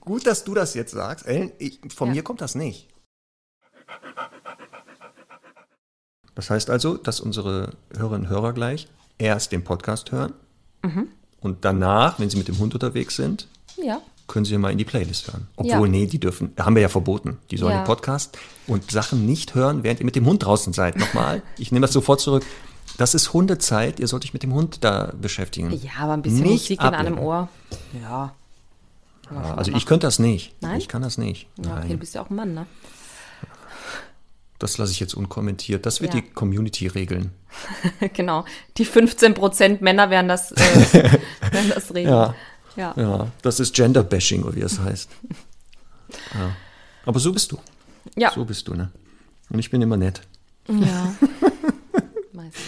Gut, 0.00 0.26
dass 0.26 0.44
du 0.44 0.54
das 0.54 0.74
jetzt 0.74 0.92
sagst. 0.92 1.26
Ellen, 1.26 1.52
ich, 1.58 1.80
von 1.94 2.08
Ja. 2.08 2.14
mir 2.14 2.22
kommt 2.22 2.40
das 2.40 2.54
nicht. 2.54 2.88
Das 6.36 6.50
heißt 6.50 6.70
also, 6.70 6.96
dass 6.96 7.18
unsere 7.18 7.72
Hörerinnen 7.96 8.28
und 8.28 8.30
Hörer 8.30 8.52
gleich 8.52 8.86
erst 9.18 9.50
den 9.52 9.64
Podcast 9.64 10.12
hören 10.12 10.32
Mhm. 10.84 11.08
und 11.40 11.64
danach, 11.64 12.20
wenn 12.20 12.30
sie 12.30 12.36
mit 12.36 12.46
dem 12.46 12.58
Hund 12.58 12.74
unterwegs 12.74 13.16
sind, 13.16 13.48
ja. 13.82 13.98
können 14.28 14.44
sie 14.44 14.56
mal 14.58 14.70
in 14.70 14.78
die 14.78 14.84
Playlist 14.84 15.28
hören. 15.28 15.48
Obwohl, 15.56 15.70
Ja. 15.70 15.92
nee, 15.92 16.06
die 16.06 16.20
dürfen, 16.20 16.52
haben 16.58 16.74
wir 16.76 16.82
ja 16.82 16.88
verboten. 16.88 17.38
Die 17.50 17.56
sollen 17.56 17.72
Ja. 17.72 17.82
den 17.82 17.86
Podcast 17.86 18.36
und 18.66 18.90
Sachen 18.90 19.24
nicht 19.26 19.54
hören, 19.54 19.82
während 19.82 19.98
ihr 20.00 20.06
mit 20.06 20.14
dem 20.16 20.26
Hund 20.26 20.44
draußen 20.44 20.72
seid. 20.72 20.96
Nochmal, 20.98 21.42
ich 21.58 21.72
nehme 21.72 21.84
das 21.86 21.92
sofort 21.92 22.20
zurück. 22.20 22.44
Das 22.98 23.14
ist 23.14 23.32
Hundezeit, 23.32 23.98
ihr 24.00 24.06
sollt 24.06 24.24
euch 24.24 24.32
mit 24.32 24.42
dem 24.42 24.52
Hund 24.54 24.84
da 24.84 25.12
beschäftigen. 25.20 25.70
Ja, 25.72 25.90
aber 26.02 26.12
ein 26.14 26.22
bisschen 26.22 26.42
Nicht 26.42 26.50
Musik 26.70 26.80
in 26.80 26.86
einem 26.86 26.94
ablenken. 26.94 27.24
Ohr. 27.24 27.48
Ja. 28.02 28.34
Ja, 29.30 29.54
also 29.56 29.72
ich 29.72 29.86
könnte 29.86 30.06
das 30.06 30.18
nicht. 30.20 30.54
Nein? 30.60 30.78
Ich 30.78 30.86
kann 30.88 31.02
das 31.02 31.18
nicht. 31.18 31.48
Ja, 31.56 31.72
okay, 31.72 31.80
du 31.82 31.88
Nein, 31.88 31.98
bist 31.98 32.14
ja 32.14 32.22
auch 32.22 32.30
ein 32.30 32.36
Mann, 32.36 32.54
ne? 32.54 32.66
Das 34.58 34.78
lasse 34.78 34.92
ich 34.92 35.00
jetzt 35.00 35.14
unkommentiert. 35.14 35.84
Das 35.86 36.00
wird 36.00 36.14
Ja. 36.14 36.20
die 36.20 36.30
Community 36.30 36.86
regeln. 36.86 37.32
genau. 38.14 38.44
Die 38.76 38.86
15% 38.86 39.82
Männer 39.82 40.10
werden 40.10 40.28
das, 40.28 40.52
äh, 40.52 40.56
werden 41.52 41.70
das 41.74 41.94
regeln. 41.94 42.14
Ja. 42.14 42.34
Ja. 42.76 42.92
Ja, 42.96 43.32
das 43.42 43.58
ist 43.60 43.74
Gender-Bashing, 43.74 44.42
oder 44.42 44.54
wie 44.56 44.60
es 44.62 44.78
heißt. 44.78 45.10
Ja. 46.34 46.54
Aber 47.04 47.18
so 47.18 47.32
bist 47.32 47.50
du. 47.50 47.58
Ja. 48.16 48.30
So 48.32 48.44
bist 48.44 48.68
du, 48.68 48.74
ne? 48.74 48.92
Und 49.50 49.58
ich 49.58 49.70
bin 49.70 49.82
immer 49.82 49.96
nett. 49.96 50.20
Ja. 50.68 51.14
Meistens. 52.32 52.62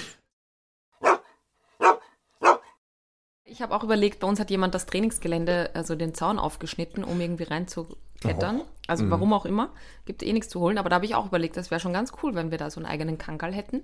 Ich 3.44 3.62
habe 3.62 3.74
auch 3.74 3.82
überlegt, 3.84 4.20
bei 4.20 4.26
uns 4.26 4.40
hat 4.40 4.50
jemand 4.50 4.74
das 4.74 4.86
Trainingsgelände, 4.86 5.70
also 5.74 5.94
den 5.94 6.14
Zaun 6.14 6.38
aufgeschnitten, 6.38 7.04
um 7.04 7.20
irgendwie 7.20 7.44
reinzuklettern. 8.24 8.62
Also 8.86 9.04
Mhm. 9.04 9.10
warum 9.10 9.32
auch 9.32 9.44
immer. 9.44 9.70
Gibt 10.06 10.22
eh 10.22 10.32
nichts 10.32 10.48
zu 10.48 10.60
holen. 10.60 10.78
Aber 10.78 10.88
da 10.88 10.96
habe 10.96 11.04
ich 11.04 11.14
auch 11.14 11.26
überlegt, 11.26 11.56
das 11.56 11.70
wäre 11.70 11.80
schon 11.80 11.92
ganz 11.92 12.12
cool, 12.22 12.34
wenn 12.34 12.50
wir 12.50 12.58
da 12.58 12.70
so 12.70 12.80
einen 12.80 12.86
eigenen 12.86 13.18
Kangal 13.18 13.52
hätten. 13.52 13.82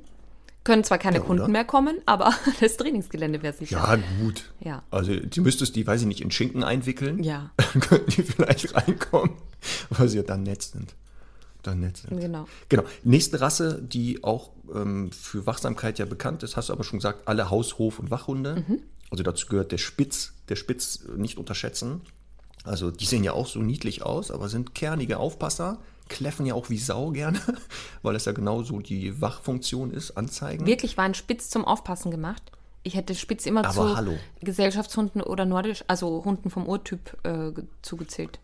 Können 0.65 0.83
zwar 0.83 0.97
keine 0.97 1.19
Ja, 1.19 1.23
Kunden 1.25 1.53
mehr 1.53 1.67
kommen, 1.67 1.99
aber 2.07 2.33
das 2.61 2.79
Trainingsgelände 2.79 3.43
wäre 3.43 3.53
sicher. 3.53 3.77
Ja, 3.77 3.99
gut. 4.23 4.51
Ja. 4.61 4.83
Also, 4.91 5.15
du 5.15 5.43
müsstest 5.43 5.77
die, 5.77 5.87
weiß 5.87 6.01
ich 6.01 6.07
nicht, 6.07 6.23
in 6.23 6.31
Schinken 6.31 6.65
einwickeln. 6.65 7.23
Ja. 7.23 7.51
Dann 7.57 7.83
könnten 7.83 8.11
die 8.11 8.23
vielleicht 8.23 8.75
reinkommen, 8.75 9.33
weil 9.91 10.09
sie 10.09 10.17
ja 10.17 10.23
dann 10.23 10.43
nett 10.43 10.63
sind. 10.63 10.95
Dann 11.63 11.81
nett 11.81 11.99
sind. 11.99 12.19
Genau. 12.19 12.47
Genau. 12.71 12.85
Nächste 13.03 13.41
Rasse, 13.43 13.83
die 13.83 14.25
auch 14.25 14.51
ähm, 14.75 15.13
für 15.13 15.47
Wachsamkeit 15.47 15.99
ja 15.99 16.07
bekannt 16.07 16.43
ist, 16.43 16.57
hast 16.57 16.71
du 16.71 16.73
aber 16.73 16.85
schon 16.85 16.99
gesagt, 16.99 17.29
alle 17.29 17.51
Haus-, 17.51 17.77
Hof- 17.79 17.99
und 17.99 18.11
Wachhunde. 18.11 18.65
Mhm. 18.67 18.81
Also 19.11 19.23
dazu 19.23 19.47
gehört 19.49 19.71
der 19.71 19.79
Spitz, 19.79 20.33
der 20.49 20.57
Spitz 20.57 21.05
nicht 21.17 21.37
unterschätzen. 21.39 22.01
Also 22.65 22.91
die 22.91 23.05
sehen 23.05 23.23
ja 23.25 23.33
auch 23.33 23.47
so 23.47 23.61
niedlich 23.61 24.03
aus, 24.03 24.31
aber 24.31 24.49
sind 24.49 24.75
kernige 24.75 25.19
Aufpasser, 25.19 25.79
kläffen 26.09 26.47
ja 26.47 26.55
auch 26.55 26.71
wie 26.71 26.79
Sau 26.79 27.11
gerne, 27.11 27.39
weil 28.03 28.15
das 28.15 28.25
ja 28.25 28.33
genau 28.33 28.63
so 28.63 28.81
die 28.81 29.21
Wachfunktion 29.21 29.91
ist, 29.93 30.13
anzeigen. 30.17 30.67
Wirklich 30.67 30.97
war 30.97 31.05
ein 31.05 31.15
Spitz 31.15 31.51
zum 31.51 31.65
Aufpassen 31.65 32.11
gemacht. 32.11 32.43
Ich 32.83 32.95
hätte 32.97 33.15
Spitz 33.15 33.47
immer 33.47 33.61
Aber 33.65 33.73
zu 33.73 33.97
hallo. 33.97 34.13
Gesellschaftshunden 34.41 35.23
oder 35.23 35.45
nordisch, 35.47 35.85
also 35.89 36.23
Hunden 36.25 36.51
vom 36.51 36.67
Urtyp 36.67 37.17
äh, 37.23 37.53
ge- 37.53 37.65
zugezählt. 37.83 38.39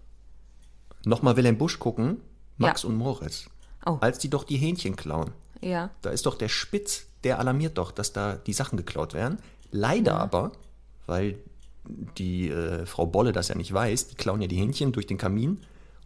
Nochmal 1.05 1.37
Wilhelm 1.37 1.59
Busch 1.59 1.79
gucken, 1.79 2.21
Max 2.59 2.83
Ja. 2.83 2.89
und 2.91 2.97
Moritz. 2.97 3.47
Oh. 3.87 3.99
Als 4.01 4.18
die 4.18 4.29
doch 4.31 4.45
die 4.45 4.57
Hähnchen 4.57 4.97
klauen. 4.97 5.31
Ja. 5.62 5.91
Da 6.03 6.11
ist 6.11 6.27
doch 6.27 6.37
der 6.37 6.49
Spitz, 6.49 7.07
der 7.25 7.39
alarmiert 7.39 7.79
doch, 7.79 7.91
dass 7.93 8.12
da 8.12 8.37
die 8.37 8.53
Sachen 8.53 8.77
geklaut 8.77 9.14
werden. 9.14 9.39
Leider 9.73 10.18
aber, 10.18 10.53
weil 11.07 11.39
die 12.18 12.49
äh, 12.51 12.86
Frau 12.86 13.07
Bolle 13.07 13.32
das 13.32 13.49
ja 13.49 13.55
nicht 13.55 13.72
weiß, 13.72 14.09
die 14.09 14.14
klauen 14.16 14.41
ja 14.41 14.49
die 14.49 14.57
Hähnchen 14.57 14.93
durch 14.93 15.07
den 15.07 15.18
Kamin 15.18 15.59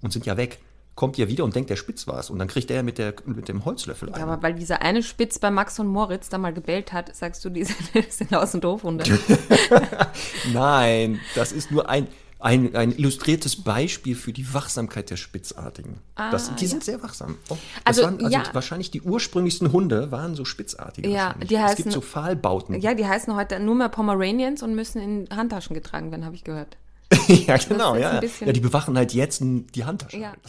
und 0.03 0.13
sind 0.13 0.27
ja 0.27 0.37
weg. 0.37 0.59
Kommt 0.95 1.19
ja 1.19 1.27
wieder 1.27 1.43
und 1.43 1.57
denkt, 1.57 1.71
der 1.71 1.77
Spitz 1.77 2.07
war 2.07 2.21
es. 2.21 2.31
Und 2.31 2.39
dann 2.39 2.47
kriegt 2.47 2.71
er 2.71 2.85
mit, 2.85 2.99
der, 2.99 3.15
mit 3.27 3.49
dem 3.49 3.65
Holzlöffel 3.65 4.11
Ja, 4.11 4.15
einen. 4.15 4.29
aber 4.29 4.43
weil 4.45 4.55
dieser 4.55 4.81
eine 4.81 5.03
Spitz 5.03 5.41
bei 5.41 5.51
Max 5.51 5.81
und 5.81 5.89
Moritz 5.89 6.29
da 6.29 6.39
mal 6.39 6.53
gebellt 6.53 6.93
hat, 6.93 7.15
sagst 7.17 7.45
du, 7.45 7.51
die 7.51 7.65
sind, 7.65 7.91
sind 8.13 8.33
Aus- 8.35 8.55
und 8.55 8.65
Hofhunde. 8.65 9.05
Nein, 10.53 11.21
das 11.35 11.51
ist 11.53 11.71
nur 11.71 11.89
ein, 11.89 12.07
ein, 12.45 12.77
ein 12.77 12.93
illustriertes 12.93 13.57
Beispiel 13.63 14.15
für 14.15 14.33
die 14.33 14.53
Wachsamkeit 14.53 15.09
der 15.11 15.17
Spitzartigen. 15.17 15.99
das, 16.15 16.55
die 16.57 16.67
sind 16.67 16.85
sehr 16.85 17.03
wachsam. 17.03 17.39
Oh, 17.49 17.57
Also, 17.85 18.03
waren, 18.03 18.19
also 18.23 18.29
ja. 18.31 18.43
wahrscheinlich 18.53 18.91
die 18.91 19.01
ursprünglichsten 19.01 19.73
Hunde 19.73 20.11
waren 20.13 20.35
so 20.35 20.45
Spitzartige. 20.45 21.09
Ja, 21.09 21.35
die 21.35 21.55
es 21.55 21.61
heißen- 21.61 21.77
gibt 21.77 21.93
so 21.93 22.01
Pfahlbauten. 22.03 22.81
Ja, 22.81 22.95
die 22.95 23.07
heißen 23.07 23.35
heute 23.35 23.59
nur 23.61 23.75
mehr 23.75 23.89
Pomeranians 23.89 24.63
und 24.63 24.75
müssen 24.75 25.01
in 25.01 25.29
Handtaschen 25.35 25.73
getragen 25.75 26.11
werden, 26.11 26.25
habe 26.27 26.35
ich 26.37 26.45
gehört. 26.45 26.77
ja, 27.29 27.57
genau, 27.57 27.95
ja. 27.97 28.21
ja. 28.23 28.29
Ja, 28.41 28.53
die 28.53 28.61
bewachen 28.61 28.97
halt 28.97 29.15
jetzt 29.15 29.41
die 29.43 29.85
Handtasche. 29.85 30.19
Ja. 30.19 30.35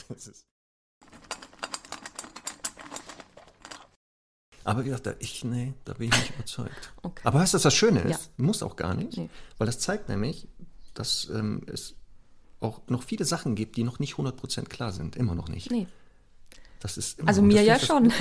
Aber 4.64 4.82
wie 4.82 4.86
gesagt, 4.86 5.06
da- 5.06 5.14
ich, 5.20 5.44
nee, 5.44 5.74
da 5.86 5.94
bin 5.94 6.10
ich 6.10 6.18
nicht 6.18 6.32
überzeugt. 6.36 6.92
Okay. 7.04 7.22
Aber 7.24 7.40
weißt 7.40 7.54
du, 7.54 7.56
was 7.58 7.64
das 7.64 7.74
Schöne 7.76 8.00
ist? 8.02 8.32
Ja. 8.38 8.44
Muss 8.44 8.64
auch 8.64 8.76
gar 8.76 8.96
nicht. 8.96 9.16
Nee. 9.18 9.30
Weil 9.60 9.68
das 9.68 9.80
zeigt 9.80 10.10
nämlich, 10.10 10.48
dass 10.96 11.30
ähm, 11.34 11.62
es 11.72 11.94
auch 12.60 12.82
noch 12.88 13.04
viele 13.04 13.26
Sachen 13.26 13.56
gibt, 13.56 13.78
die 13.78 13.84
noch 13.84 14.00
nicht 14.00 14.16
100% 14.16 14.64
klar 14.66 14.92
sind. 14.92 15.16
Immer 15.16 15.36
noch 15.36 15.50
nicht. 15.50 15.70
Nee. 15.72 15.88
Das 16.80 16.98
ist 16.98 17.20
immer 17.20 17.30
Also 17.30 17.42
mir 17.42 17.62
ja 17.64 17.80
schon. 17.80 18.12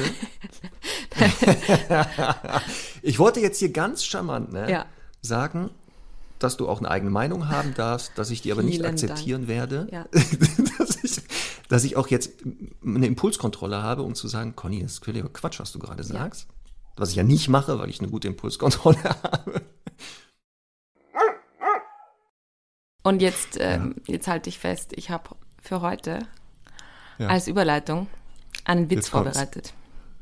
ich 3.02 3.18
wollte 3.18 3.40
jetzt 3.40 3.58
hier 3.58 3.70
ganz 3.70 4.04
charmant 4.04 4.52
ne, 4.52 4.70
Ja. 4.70 4.86
sagen, 5.22 5.70
dass 6.38 6.56
du 6.56 6.68
auch 6.68 6.78
eine 6.78 6.90
eigene 6.90 7.10
Meinung 7.10 7.48
haben 7.48 7.74
darfst, 7.74 8.12
dass 8.16 8.30
ich 8.30 8.42
die 8.42 8.52
aber 8.52 8.62
nicht 8.62 8.84
akzeptieren 8.84 9.48
werde. 9.48 9.88
Ja. 9.90 10.06
dass, 10.78 11.02
ich, 11.02 11.22
dass 11.68 11.84
ich 11.84 11.96
auch 11.96 12.08
jetzt 12.08 12.32
eine 12.84 13.06
Impulskontrolle 13.06 13.82
habe, 13.82 14.02
um 14.02 14.14
zu 14.14 14.28
sagen, 14.28 14.56
Conny, 14.56 14.82
das 14.82 14.92
ist 14.94 15.04
völliger 15.04 15.28
Quatsch, 15.28 15.60
was 15.60 15.72
du 15.72 15.78
gerade 15.78 16.02
sagst. 16.02 16.48
Was 16.96 17.10
ich 17.10 17.16
ja 17.16 17.22
nicht 17.22 17.48
mache, 17.48 17.78
weil 17.78 17.90
ich 17.90 18.00
eine 18.00 18.10
gute 18.10 18.28
Impulskontrolle 18.28 19.02
habe. 19.22 19.62
Und 23.04 23.22
jetzt, 23.22 23.58
ähm, 23.60 23.94
jetzt 24.06 24.26
halte 24.26 24.48
ich 24.48 24.58
fest, 24.58 24.92
ich 24.96 25.10
habe 25.10 25.30
für 25.62 25.80
heute 25.82 26.20
Ja. 27.18 27.28
als 27.28 27.46
Überleitung 27.46 28.08
einen 28.64 28.90
Witz 28.90 28.96
Jetzt 28.96 29.08
vorbereitet. 29.10 29.72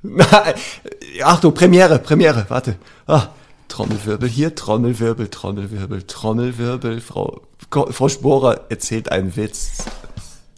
Achtung, 1.23 1.55
Premiere, 1.55 1.99
Premiere, 2.01 2.45
warte. 2.49 2.77
Ah, 3.07 3.29
Trommelwirbel 3.69 4.29
hier, 4.29 4.55
Trommelwirbel, 4.55 5.29
Trommelwirbel, 5.29 6.03
Trommelwirbel. 6.03 7.01
Frau, 7.01 7.41
Frau 7.71 8.09
Sporer 8.09 8.67
erzählt 8.69 9.11
einen 9.11 9.35
Witz. 9.37 9.85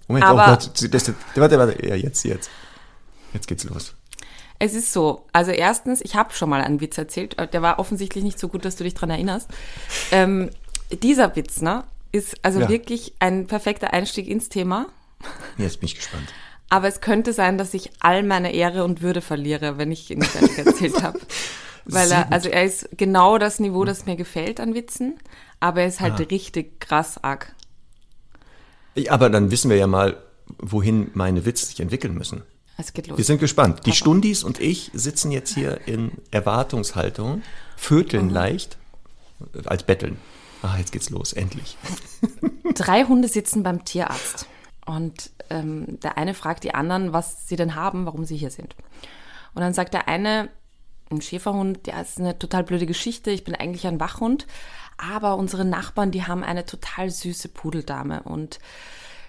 Moment, 0.09 0.27
Aber- 0.27 0.45
oh 0.45 0.47
Gott, 0.51 0.71
das, 0.83 1.05
das, 1.05 1.13
warte, 1.37 1.59
warte, 1.59 1.87
ja, 1.87 1.95
jetzt, 1.95 2.25
jetzt. 2.25 2.51
Jetzt 3.33 3.47
geht's 3.47 3.65
los. 3.65 3.95
Es 4.59 4.73
ist 4.75 4.93
so, 4.93 5.27
also 5.33 5.51
erstens, 5.51 6.01
ich 6.01 6.15
habe 6.15 6.33
schon 6.33 6.49
mal 6.49 6.63
einen 6.63 6.81
Witz 6.81 6.97
erzählt, 6.97 7.37
äh, 7.39 7.47
der 7.47 7.61
war 7.61 7.79
offensichtlich 7.79 8.25
nicht 8.25 8.39
so 8.39 8.49
gut, 8.49 8.65
dass 8.65 8.77
du 8.77 8.85
dich 8.85 8.95
dran 8.95 9.11
erinnerst. 9.11 9.49
Ähm, 10.11 10.51
dieser 11.03 11.35
Witz, 11.37 11.61
ne, 11.61 11.85
ist 12.15 12.37
also 12.43 12.61
Ja. 12.61 12.69
wirklich 12.69 13.15
ein 13.19 13.47
perfekter 13.47 13.93
Einstieg 13.93 14.29
ins 14.29 14.49
Thema. 14.49 14.87
Jetzt 15.59 15.81
bin 15.81 15.87
ich 15.89 15.97
gespannt. 15.97 16.29
Aber 16.71 16.89
es 16.89 17.01
könnte 17.01 17.33
sein, 17.33 17.59
dass 17.59 17.75
ich 17.75 17.91
all 18.01 18.23
meine 18.23 18.53
Ehre 18.53 18.85
und 18.85 19.03
Würde 19.03 19.21
verliere, 19.21 19.79
wenn 19.79 19.93
ich 19.93 20.11
ihn 20.11 20.19
nicht 20.21 20.31
fertig 20.31 20.59
erzählt 20.59 21.03
habe. 21.03 21.19
Weil 21.85 22.11
er, 22.11 22.33
also 22.33 22.49
er 22.49 22.65
ist 22.65 22.89
genau 22.97 23.37
das 23.37 23.61
Niveau, 23.61 23.85
das 23.85 24.07
mir 24.07 24.17
gefällt 24.17 24.59
an 24.59 24.73
Witzen, 24.75 25.19
aber 25.61 25.83
er 25.83 25.89
ist 25.89 26.01
halt 26.01 26.15
Ah. 26.15 26.25
richtig 26.31 26.81
krass 26.81 27.23
arg. 27.23 27.55
Aber 29.09 29.29
dann 29.29 29.51
wissen 29.51 29.69
wir 29.71 29.77
ja 29.77 29.87
mal, 29.87 30.17
wohin 30.59 31.11
meine 31.15 31.45
Witze 31.45 31.67
sich 31.67 31.81
entwickeln 31.81 32.15
müssen. 32.15 32.43
Es 32.79 32.93
geht 32.93 33.07
los. 33.09 33.19
Wir 33.19 33.25
sind 33.25 33.39
gespannt. 33.39 33.81
Die 33.87 33.93
Stundis 33.93 34.43
und 34.45 34.61
ich 34.61 34.91
sitzen 34.95 35.31
jetzt 35.31 35.55
hier 35.55 35.81
in 35.87 36.13
Erwartungshaltung, 36.31 37.43
vöteln 37.77 38.31
leicht, 38.31 38.79
äh, 39.55 39.67
als 39.67 39.83
Betteln. 39.83 40.17
Ah, 40.65 40.79
jetzt 40.79 40.93
geht's 40.93 41.11
los, 41.11 41.35
endlich. 41.35 41.77
Drei 42.75 43.05
Hunde 43.05 43.29
sitzen 43.29 43.63
beim 43.63 43.85
Tierarzt. 43.85 44.47
Und 44.87 45.31
ähm, 45.51 46.01
der 46.01 46.17
eine 46.17 46.33
fragt 46.33 46.65
die 46.65 46.75
anderen, 46.75 47.13
was 47.13 47.47
sie 47.47 47.57
denn 47.57 47.75
haben, 47.75 48.07
warum 48.07 48.25
sie 48.25 48.39
hier 48.39 48.51
sind. 48.51 48.75
Und 49.55 49.61
dann 49.61 49.75
sagt 49.75 49.93
der 49.93 50.09
eine, 50.09 50.49
ein 51.11 51.21
Schäferhund, 51.21 51.87
der 51.87 52.01
ist 52.01 52.19
eine 52.19 52.39
total 52.39 52.65
blöde 52.65 52.87
Geschichte, 52.87 53.31
ich 53.31 53.45
bin 53.45 53.55
eigentlich 53.55 53.87
ein 53.87 54.01
Wachhund, 54.01 54.47
aber 54.97 55.37
unsere 55.37 55.67
Nachbarn, 55.67 56.13
die 56.13 56.27
haben 56.27 56.43
eine 56.43 56.65
total 56.65 57.11
süße 57.11 57.51
Pudeldame. 57.51 58.23
Und 58.23 58.59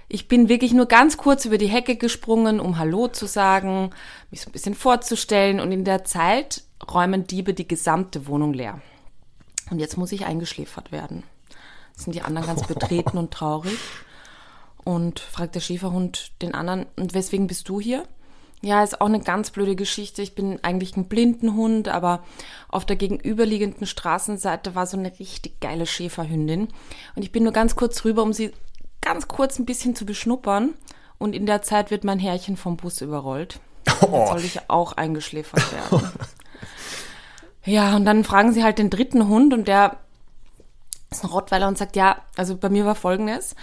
ich 0.08 0.30
bin 0.30 0.48
wirklich 0.48 0.72
nur 0.72 0.86
ganz 0.86 1.18
kurz 1.18 1.44
über 1.44 1.58
die 1.58 1.68
Hecke 1.68 1.98
gesprungen, 1.98 2.62
um 2.62 2.78
Hallo 2.78 3.10
zu 3.10 3.26
sagen, 3.26 3.90
mich 4.32 4.40
so 4.40 4.50
ein 4.50 4.54
bisschen 4.54 4.76
vorzustellen. 4.76 5.60
Und 5.60 5.74
in 5.74 5.84
der 5.84 6.06
Zeit 6.06 6.64
räumen 6.90 7.28
Diebe 7.28 7.54
die 7.54 7.68
gesamte 7.68 8.26
Wohnung 8.26 8.54
leer. 8.54 8.82
Und 9.70 9.80
jetzt 9.80 9.98
muss 9.98 10.12
ich 10.12 10.26
eingeschläfert 10.26 10.92
werden. 10.92 11.24
Jetzt 11.92 12.04
sind 12.04 12.16
die 12.16 12.22
anderen 12.22 12.48
ganz 12.48 12.68
betreten 12.68 13.18
und 13.18 13.32
traurig. 13.32 13.78
Und 14.84 15.20
fragt 15.20 15.56
der 15.56 15.62
Schäferhund 15.62 16.32
den 16.42 16.54
anderen, 16.54 16.86
und 16.96 17.14
weswegen 17.14 17.48
bist 17.48 17.68
du 17.70 17.80
hier? 17.80 18.04
Ja, 18.62 18.84
ist 18.84 19.02
auch 19.02 19.08
eine 19.08 19.20
ganz 19.20 19.52
blöde 19.52 19.76
Geschichte. 19.76 20.22
Ich 20.22 20.36
bin 20.36 20.64
eigentlich 20.64 20.96
ein 20.98 21.08
Blindenhund, 21.08 21.88
aber 21.88 22.24
auf 22.68 22.86
der 22.86 22.96
gegenüberliegenden 22.96 23.86
Straßenseite 23.86 24.76
war 24.76 24.88
so 24.88 24.98
eine 24.98 25.12
richtig 25.20 25.60
geile 25.60 25.86
Schäferhündin. 25.86 26.70
Und 27.16 27.22
ich 27.22 27.32
bin 27.32 27.44
nur 27.44 27.54
ganz 27.54 27.76
kurz 27.76 28.04
rüber, 28.06 28.24
um 28.24 28.34
sie 28.34 28.52
ganz 29.02 29.28
kurz 29.28 29.60
ein 29.60 29.66
bisschen 29.66 29.96
zu 29.96 30.06
beschnuppern. 30.06 30.74
Und 31.18 31.36
in 31.36 31.46
der 31.46 31.62
Zeit 31.62 31.92
wird 31.92 32.04
mein 32.04 32.20
Herrchen 32.20 32.58
vom 32.58 32.78
Bus 32.78 33.02
überrollt. 33.02 33.60
Jetzt 33.86 34.02
soll 34.02 34.44
ich 34.44 34.70
auch 34.70 34.94
eingeschläfert 34.94 35.72
werden. 35.72 36.10
Ja, 37.66 37.96
und 37.96 38.06
dann 38.06 38.24
fragen 38.24 38.54
sie 38.54 38.64
halt 38.64 38.78
den 38.78 38.90
dritten 38.90 39.28
Hund 39.28 39.54
und 39.54 39.68
der 39.68 39.98
ist 41.10 41.24
ein 41.24 41.30
Rottweiler 41.30 41.68
und 41.68 41.78
sagt, 41.78 41.96
ja, 41.96 42.22
also 42.36 42.56
bei 42.58 42.70
mir 42.70 42.86
war 42.86 42.96
folgendes. 42.96 43.56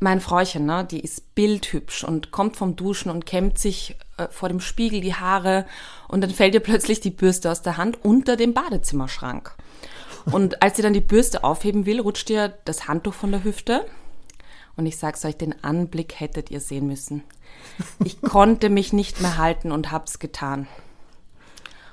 Mein 0.00 0.20
Fräuchen, 0.20 0.66
ne, 0.66 0.84
die 0.88 1.00
ist 1.00 1.34
bildhübsch 1.34 2.04
und 2.04 2.30
kommt 2.30 2.56
vom 2.56 2.76
Duschen 2.76 3.10
und 3.10 3.26
kämmt 3.26 3.58
sich 3.58 3.96
äh, 4.18 4.28
vor 4.28 4.48
dem 4.48 4.60
Spiegel 4.60 5.00
die 5.00 5.14
Haare 5.14 5.66
und 6.08 6.20
dann 6.20 6.30
fällt 6.30 6.54
ihr 6.54 6.60
plötzlich 6.60 7.00
die 7.00 7.10
Bürste 7.10 7.50
aus 7.50 7.62
der 7.62 7.76
Hand 7.76 8.04
unter 8.04 8.36
dem 8.36 8.54
Badezimmerschrank. 8.54 9.54
Und 10.26 10.62
als 10.62 10.76
sie 10.76 10.82
dann 10.82 10.94
die 10.94 11.00
Bürste 11.00 11.44
aufheben 11.44 11.86
will, 11.86 12.00
rutscht 12.00 12.30
ihr 12.30 12.54
das 12.64 12.88
Handtuch 12.88 13.14
von 13.14 13.30
der 13.30 13.44
Hüfte. 13.44 13.84
Und 14.76 14.86
ich 14.86 14.96
sag's 14.96 15.24
euch, 15.24 15.36
den 15.36 15.62
Anblick 15.62 16.18
hättet 16.18 16.50
ihr 16.50 16.60
sehen 16.60 16.86
müssen. 16.86 17.22
Ich 18.04 18.20
konnte 18.20 18.70
mich 18.70 18.92
nicht 18.92 19.20
mehr 19.20 19.38
halten 19.38 19.70
und 19.70 19.92
hab's 19.92 20.18
getan. 20.18 20.66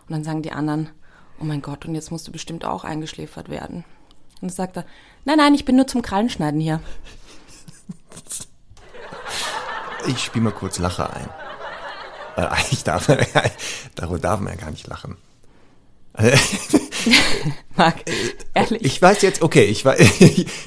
Und 0.08 0.12
dann 0.12 0.24
sagen 0.24 0.42
die 0.42 0.52
anderen, 0.52 0.90
oh 1.42 1.46
mein 1.46 1.62
Gott, 1.62 1.86
und 1.86 1.96
jetzt 1.96 2.12
musst 2.12 2.28
du 2.28 2.32
bestimmt 2.32 2.66
auch 2.66 2.84
eingeschläfert 2.84 3.50
werden. 3.50 3.84
Und 4.42 4.50
dann 4.50 4.56
sagt 4.56 4.78
er, 4.78 4.86
nein, 5.26 5.38
nein, 5.38 5.54
ich 5.54 5.66
bin 5.66 5.76
nur 5.76 5.88
zum 5.88 6.02
Krallenschneiden 6.02 6.60
hier. 6.60 6.80
Ich 10.08 10.24
spiele 10.24 10.46
mal 10.46 10.52
kurz 10.52 10.80
Lacher 10.80 11.14
ein. 11.14 11.30
Weil 12.36 12.48
eigentlich 12.50 12.84
darf 12.84 13.08
man, 13.08 13.20
darüber 13.96 14.20
darf 14.20 14.40
man 14.40 14.54
ja 14.54 14.60
gar 14.60 14.72
nicht 14.72 14.88
lachen. 14.88 15.18
Marc, 17.78 18.04
ehrlich. 18.54 18.84
Ich 18.84 19.02
weiß 19.02 19.22
jetzt, 19.22 19.42
okay, 19.42 19.64
ich, 19.64 19.86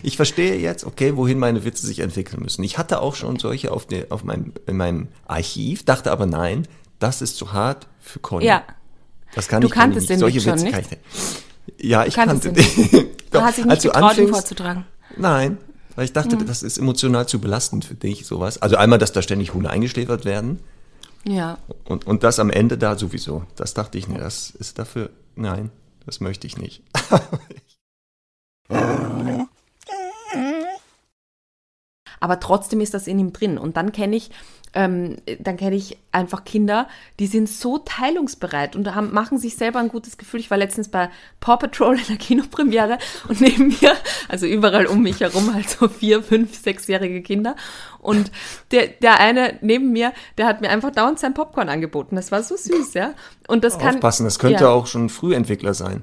ich 0.02 0.16
verstehe 0.16 0.56
jetzt, 0.56 0.84
okay, 0.84 1.16
wohin 1.16 1.38
meine 1.38 1.64
Witze 1.64 1.86
sich 1.86 2.00
entwickeln 2.00 2.42
müssen. 2.42 2.64
Ich 2.64 2.78
hatte 2.78 3.00
auch 3.00 3.14
schon 3.14 3.38
solche 3.38 3.70
auf, 3.70 3.86
der, 3.86 4.06
auf 4.10 4.24
meinem, 4.24 4.54
in 4.66 4.78
meinem 4.78 5.08
Archiv, 5.26 5.84
dachte 5.84 6.10
aber 6.10 6.24
nein, 6.24 6.66
das 6.98 7.20
ist 7.20 7.36
zu 7.36 7.52
hart 7.52 7.86
für 8.00 8.20
Conny. 8.20 8.46
ja, 8.46 8.64
Das 9.34 9.48
kann 9.48 9.60
Du 9.60 9.66
ich 9.68 9.72
kanntest 9.74 10.02
nicht. 10.02 10.10
den 10.10 10.18
Solche 10.20 10.36
Witz 10.38 10.44
schon, 10.44 10.70
nicht? 10.70 10.78
ich. 11.78 11.88
Ja, 11.90 12.04
ich 12.06 12.14
kannte 12.14 12.52
den. 12.52 12.54
du 13.30 13.40
hast 13.40 13.58
dich 13.58 13.64
nicht 13.64 13.72
Als 13.72 13.82
du 13.82 13.88
getraut, 13.90 14.18
ihn 14.18 14.28
vorzutragen. 14.28 14.84
Nein, 15.16 15.58
weil 15.96 16.04
ich 16.04 16.12
dachte, 16.12 16.36
Mhm. 16.36 16.46
das 16.46 16.62
ist 16.62 16.78
emotional 16.78 17.26
zu 17.28 17.40
belastend 17.40 17.84
für 17.84 17.94
dich, 17.94 18.26
sowas. 18.26 18.60
Also 18.62 18.76
einmal, 18.76 18.98
dass 18.98 19.12
da 19.12 19.22
ständig 19.22 19.54
Hunde 19.54 19.70
eingeschläfert 19.70 20.24
werden 20.24 20.60
Ja. 21.24 21.58
und, 21.84 22.06
und 22.06 22.22
das 22.22 22.38
am 22.38 22.50
Ende 22.50 22.78
da 22.78 22.96
sowieso. 22.98 23.44
Das 23.56 23.74
dachte 23.74 23.98
ich, 23.98 24.08
nee, 24.08 24.18
das 24.18 24.50
ist 24.50 24.78
dafür, 24.78 25.10
nein, 25.36 25.70
das 26.06 26.20
möchte 26.20 26.46
ich 26.46 26.56
nicht. 26.58 26.82
aber 32.20 32.40
trotzdem 32.40 32.80
ist 32.80 32.94
das 32.94 33.06
in 33.06 33.18
ihm 33.18 33.32
drin. 33.32 33.58
Und 33.58 33.76
dann 33.76 33.92
kenne 33.92 34.16
ich, 34.16 34.30
ähm, 34.74 35.16
dann 35.38 35.56
kenne 35.56 35.76
ich 35.76 35.98
einfach 36.10 36.44
Kinder, 36.44 36.88
die 37.18 37.26
sind 37.26 37.48
so 37.48 37.78
teilungsbereit 37.78 38.76
und 38.76 38.94
haben, 38.94 39.12
machen 39.12 39.38
sich 39.38 39.56
selber 39.56 39.78
ein 39.78 39.88
gutes 39.88 40.18
Gefühl. 40.18 40.40
Ich 40.40 40.50
war 40.50 40.58
letztens 40.58 40.88
bei 40.88 41.10
Paw 41.40 41.56
Patrol 41.56 41.98
in 41.98 42.06
der 42.08 42.16
Kinopremiere 42.16 42.98
und 43.28 43.40
neben 43.40 43.68
mir, 43.68 43.94
also 44.28 44.46
überall 44.46 44.86
um 44.86 45.02
mich 45.02 45.20
herum, 45.20 45.54
halt 45.54 45.70
so 45.70 45.88
vier, 45.88 46.22
fünf, 46.22 46.60
sechsjährige 46.60 47.22
Kinder. 47.22 47.56
Und 48.00 48.32
der, 48.72 48.88
der 48.88 49.20
eine 49.20 49.58
neben 49.60 49.92
mir, 49.92 50.12
der 50.38 50.46
hat 50.46 50.60
mir 50.60 50.70
einfach 50.70 50.90
dauernd 50.90 51.18
sein 51.18 51.34
Popcorn 51.34 51.68
angeboten. 51.68 52.16
Das 52.16 52.32
war 52.32 52.42
so 52.42 52.56
süß, 52.56 52.94
ja. 52.94 53.14
Und 53.48 53.64
das 53.64 53.78
kann. 53.78 53.94
Aufpassen, 53.94 54.24
das 54.24 54.38
könnte 54.38 54.64
ja. 54.64 54.70
auch 54.70 54.86
schon 54.86 55.08
Frühentwickler 55.08 55.74
sein. 55.74 56.02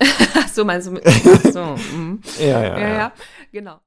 So, 0.52 0.64
meinst 0.64 0.88
du? 0.88 0.98
Ach 1.04 1.52
so, 1.52 1.64
mhm. 1.94 2.22
Ja, 2.38 2.62
ja, 2.62 2.78
ja, 2.78 3.12
genau. 3.52 3.78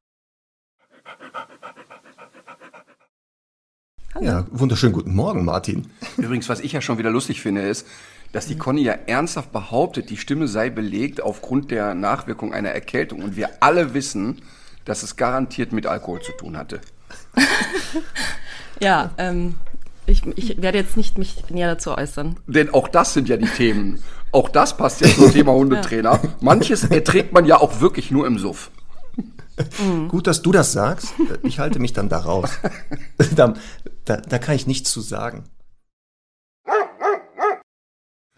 Ja, 4.20 4.46
wunderschönen 4.52 4.94
guten 4.94 5.14
Morgen, 5.14 5.46
Martin. 5.46 5.88
Übrigens, 6.18 6.50
was 6.50 6.60
ich 6.60 6.74
ja 6.74 6.82
schon 6.82 6.98
wieder 6.98 7.12
lustig 7.12 7.42
finde, 7.42 7.62
ist, 7.62 7.86
dass 8.32 8.48
die 8.48 8.58
Conny 8.58 8.82
ja 8.82 8.94
ernsthaft 8.94 9.52
behauptet, 9.52 10.10
die 10.10 10.18
Stimme 10.18 10.48
sei 10.48 10.70
belegt 10.70 11.22
aufgrund 11.22 11.72
der 11.72 11.94
Nachwirkung 11.94 12.54
einer 12.54 12.70
Erkältung. 12.70 13.22
Und 13.22 13.36
wir 13.36 13.50
alle 13.60 13.94
wissen, 13.94 14.42
dass 14.86 15.04
es 15.04 15.16
garantiert 15.16 15.72
mit 15.74 15.86
Alkohol 15.86 16.22
zu 16.22 16.32
tun 16.34 16.58
hatte. 16.58 16.82
Ja, 18.82 19.12
ähm, 19.18 19.56
ich, 20.06 20.26
ich 20.38 20.62
werde 20.62 20.78
jetzt 20.78 20.96
nicht 20.96 21.18
mich 21.18 21.50
näher 21.50 21.68
dazu 21.68 21.92
äußern. 21.92 22.38
Denn 22.48 22.74
auch 22.74 22.88
das 22.88 23.14
sind 23.14 23.28
ja 23.28 23.36
die 23.36 23.46
Themen. 23.46 24.02
Auch 24.32 24.48
das 24.48 24.78
passt 24.78 25.02
ja 25.02 25.08
zum 25.10 25.32
Thema 25.34 25.52
Hundetrainer. 25.52 26.20
Manches 26.40 26.86
erträgt 26.86 27.34
man 27.34 27.44
ja 27.46 27.60
auch 27.60 27.82
wirklich 27.82 28.10
nur 28.10 28.26
im 28.26 28.38
Suff. 28.40 28.72
Gut, 30.08 30.28
dass 30.28 30.42
du 30.42 30.52
das 30.52 30.72
sagst. 30.72 31.14
Ich 31.44 31.60
halte 31.60 31.80
mich 31.80 31.94
dann 31.94 32.10
da 32.10 32.20
raus. 32.20 32.50
da, 33.36 33.54
da, 34.06 34.18
da 34.18 34.40
kann 34.40 34.56
ich 34.56 34.68
nichts 34.68 34.92
zu 34.92 35.02
sagen. 35.02 35.44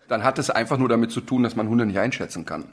Dann 0.08 0.24
hat 0.24 0.40
es 0.40 0.50
einfach 0.50 0.78
nur 0.78 0.90
damit 0.90 1.12
zu 1.12 1.22
tun, 1.22 1.44
dass 1.44 1.56
man 1.56 1.70
Hunde 1.70 1.86
nicht 1.86 2.00
einschätzen 2.00 2.46
kann. 2.46 2.66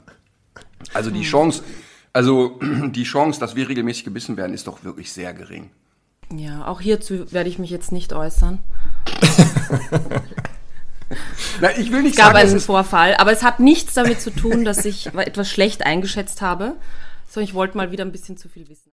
Also 0.93 1.09
die 1.11 1.23
Chance, 1.23 1.63
also 2.11 2.59
die 2.61 3.03
Chance, 3.03 3.39
dass 3.39 3.55
wir 3.55 3.69
regelmäßig 3.69 4.03
gebissen 4.03 4.35
werden, 4.37 4.53
ist 4.53 4.67
doch 4.67 4.83
wirklich 4.83 5.13
sehr 5.13 5.33
gering. 5.33 5.69
Ja, 6.35 6.67
auch 6.67 6.81
hierzu 6.81 7.31
werde 7.31 7.49
ich 7.49 7.57
mich 7.57 7.69
jetzt 7.69 7.91
nicht 7.91 8.13
äußern. 8.13 8.59
Na, 11.61 11.75
ich 11.77 11.91
will 11.91 12.03
nicht 12.03 12.17
Es 12.17 12.23
gab 12.23 12.33
sagen, 12.33 12.49
einen 12.49 12.59
Vorfall, 12.59 13.15
aber 13.15 13.31
es 13.31 13.41
hat 13.41 13.59
nichts 13.59 13.95
damit 13.95 14.21
zu 14.21 14.29
tun, 14.29 14.63
dass 14.63 14.85
ich 14.85 15.07
etwas 15.07 15.49
schlecht 15.49 15.85
eingeschätzt 15.85 16.41
habe, 16.41 16.75
sondern 17.29 17.47
ich 17.47 17.53
wollte 17.53 17.77
mal 17.77 17.91
wieder 17.91 18.03
ein 18.03 18.11
bisschen 18.11 18.37
zu 18.37 18.49
viel 18.49 18.67
wissen. 18.67 18.91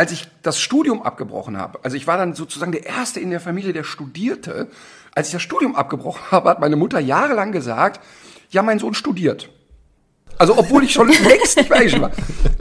als 0.00 0.12
ich 0.12 0.28
das 0.40 0.58
Studium 0.58 1.02
abgebrochen 1.02 1.58
habe, 1.58 1.80
also 1.82 1.94
ich 1.94 2.06
war 2.06 2.16
dann 2.16 2.34
sozusagen 2.34 2.72
der 2.72 2.86
Erste 2.86 3.20
in 3.20 3.28
der 3.28 3.38
Familie, 3.38 3.74
der 3.74 3.84
studierte. 3.84 4.68
Als 5.14 5.28
ich 5.28 5.32
das 5.34 5.42
Studium 5.42 5.76
abgebrochen 5.76 6.22
habe, 6.30 6.48
hat 6.48 6.58
meine 6.58 6.76
Mutter 6.76 7.00
jahrelang 7.00 7.52
gesagt, 7.52 8.00
ja, 8.48 8.62
mein 8.62 8.78
Sohn 8.78 8.94
studiert. 8.94 9.50
Also 10.38 10.56
obwohl 10.56 10.84
ich 10.84 10.92
schon 10.92 11.08
längst 11.24 11.58
nicht 11.58 11.68
mehr 11.68 12.00
war. 12.00 12.12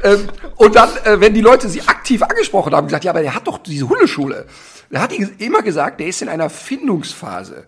Ähm, 0.03 0.27
und 0.57 0.75
dann, 0.75 0.89
äh, 1.05 1.21
wenn 1.21 1.33
die 1.33 1.39
Leute 1.39 1.69
sie 1.69 1.81
aktiv 1.83 2.21
angesprochen 2.23 2.73
haben, 2.73 2.87
gesagt, 2.87 3.05
ja, 3.05 3.11
aber 3.11 3.21
der 3.21 3.35
hat 3.35 3.47
doch 3.47 3.59
diese 3.59 3.87
Hundeschule. 3.87 4.45
Da 4.89 4.99
hat 4.99 5.11
die 5.11 5.23
immer 5.37 5.61
gesagt, 5.61 6.01
der 6.01 6.07
ist 6.07 6.21
in 6.21 6.27
einer 6.27 6.49
Findungsphase. 6.49 7.67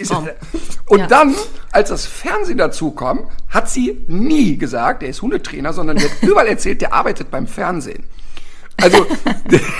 Ist 0.00 0.10
und 0.10 0.98
Ja. 0.98 1.06
dann, 1.06 1.34
als 1.72 1.90
das 1.90 2.06
Fernsehen 2.06 2.58
dazu 2.58 2.90
kam, 2.92 3.28
hat 3.48 3.70
sie 3.70 4.00
nie 4.08 4.56
gesagt, 4.56 5.02
der 5.02 5.10
ist 5.10 5.22
Hundetrainer, 5.22 5.72
sondern 5.72 5.96
die 5.96 6.04
hat 6.04 6.12
überall 6.22 6.48
erzählt, 6.48 6.80
der 6.80 6.92
arbeitet 6.92 7.30
beim 7.30 7.46
Fernsehen. 7.46 8.04
Also, 8.82 9.06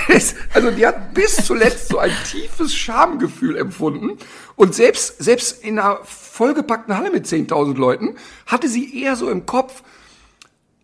ist, 0.09 0.35
also 0.53 0.69
die 0.69 0.85
hat 0.85 1.15
bis 1.15 1.37
zuletzt 1.45 1.87
so 1.89 1.97
ein 1.97 2.11
tiefes 2.29 2.73
Schamgefühl 2.75 3.57
empfunden. 3.57 4.17
Und 4.55 4.75
selbst, 4.75 5.23
selbst 5.23 5.63
in 5.63 5.79
einer 5.79 5.99
vollgepackten 6.03 6.95
Halle 6.95 7.09
mit 7.09 7.25
10.000 7.25 7.75
Leuten 7.77 8.15
hatte 8.45 8.67
sie 8.67 9.01
eher 9.01 9.15
so 9.15 9.29
im 9.31 9.47
Kopf, 9.47 9.81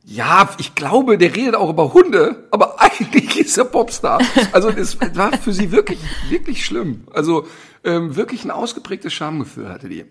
ja, 0.09 0.49
ich 0.57 0.73
glaube, 0.73 1.17
der 1.17 1.35
redet 1.35 1.55
auch 1.55 1.69
über 1.69 1.93
Hunde, 1.93 2.47
aber 2.49 2.81
eigentlich 2.81 3.37
ist 3.37 3.57
er 3.57 3.65
Popstar. 3.65 4.21
Also 4.53 4.69
es 4.69 4.97
war 5.15 5.33
für 5.33 5.51
sie 5.51 5.73
wirklich, 5.73 5.99
wirklich 6.29 6.65
schlimm. 6.65 7.05
Also 7.11 7.45
ähm, 7.83 8.15
wirklich 8.15 8.45
ein 8.45 8.51
ausgeprägtes 8.51 9.11
Schamgefühl 9.11 9.67
hatte 9.67 9.89
die. 9.89 10.05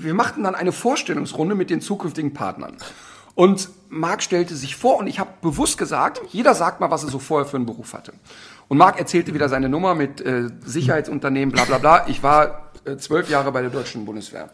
Wir 0.00 0.14
machten 0.14 0.42
dann 0.42 0.56
eine 0.56 0.72
Vorstellungsrunde 0.72 1.54
mit 1.54 1.70
den 1.70 1.80
zukünftigen 1.80 2.34
Partnern. 2.34 2.76
Und 3.36 3.68
Marc 3.88 4.24
stellte 4.24 4.56
sich 4.56 4.74
vor 4.74 4.98
und 4.98 5.06
ich 5.06 5.20
habe 5.20 5.30
bewusst 5.42 5.78
gesagt, 5.78 6.20
jeder 6.32 6.56
sagt 6.56 6.80
mal, 6.80 6.90
was 6.90 7.04
er 7.04 7.10
so 7.10 7.20
vorher 7.20 7.46
für 7.46 7.56
einen 7.56 7.66
Beruf 7.66 7.92
hatte. 7.92 8.14
Und 8.66 8.78
Marc 8.78 8.98
erzählte 8.98 9.32
wieder 9.32 9.48
seine 9.48 9.68
Nummer 9.68 9.94
mit 9.94 10.20
äh, 10.20 10.48
Sicherheitsunternehmen, 10.64 11.52
bla 11.52 11.64
bla 11.66 11.78
bla. 11.78 12.08
Ich 12.08 12.24
war 12.24 12.72
äh, 12.84 12.96
zwölf 12.96 13.30
Jahre 13.30 13.52
bei 13.52 13.60
der 13.60 13.70
deutschen 13.70 14.04
Bundeswehr. 14.04 14.50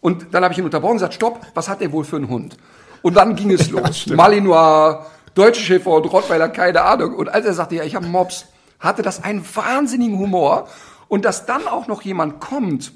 Und 0.00 0.28
dann 0.32 0.42
habe 0.42 0.52
ich 0.52 0.58
ihn 0.58 0.64
unterbrochen 0.64 0.92
und 0.92 0.96
gesagt, 0.98 1.14
stopp, 1.14 1.40
was 1.54 1.68
hat 1.68 1.80
der 1.80 1.92
wohl 1.92 2.04
für 2.04 2.16
einen 2.16 2.28
Hund? 2.28 2.56
Und 3.02 3.14
dann 3.14 3.36
ging 3.36 3.50
es 3.50 3.70
los. 3.70 4.06
Malinois, 4.06 5.04
Deutsche 5.34 5.62
Schäfer 5.62 5.90
und 5.90 6.04
Rottweiler, 6.06 6.48
keine 6.48 6.82
Ahnung. 6.82 7.14
Und 7.14 7.28
als 7.28 7.46
er 7.46 7.52
sagte, 7.52 7.76
ja, 7.76 7.84
ich 7.84 7.94
habe 7.94 8.06
Mops, 8.06 8.46
hatte 8.78 9.02
das 9.02 9.22
einen 9.22 9.44
wahnsinnigen 9.54 10.18
Humor. 10.18 10.68
Und 11.08 11.24
dass 11.24 11.46
dann 11.46 11.66
auch 11.66 11.86
noch 11.86 12.02
jemand 12.02 12.40
kommt, 12.40 12.92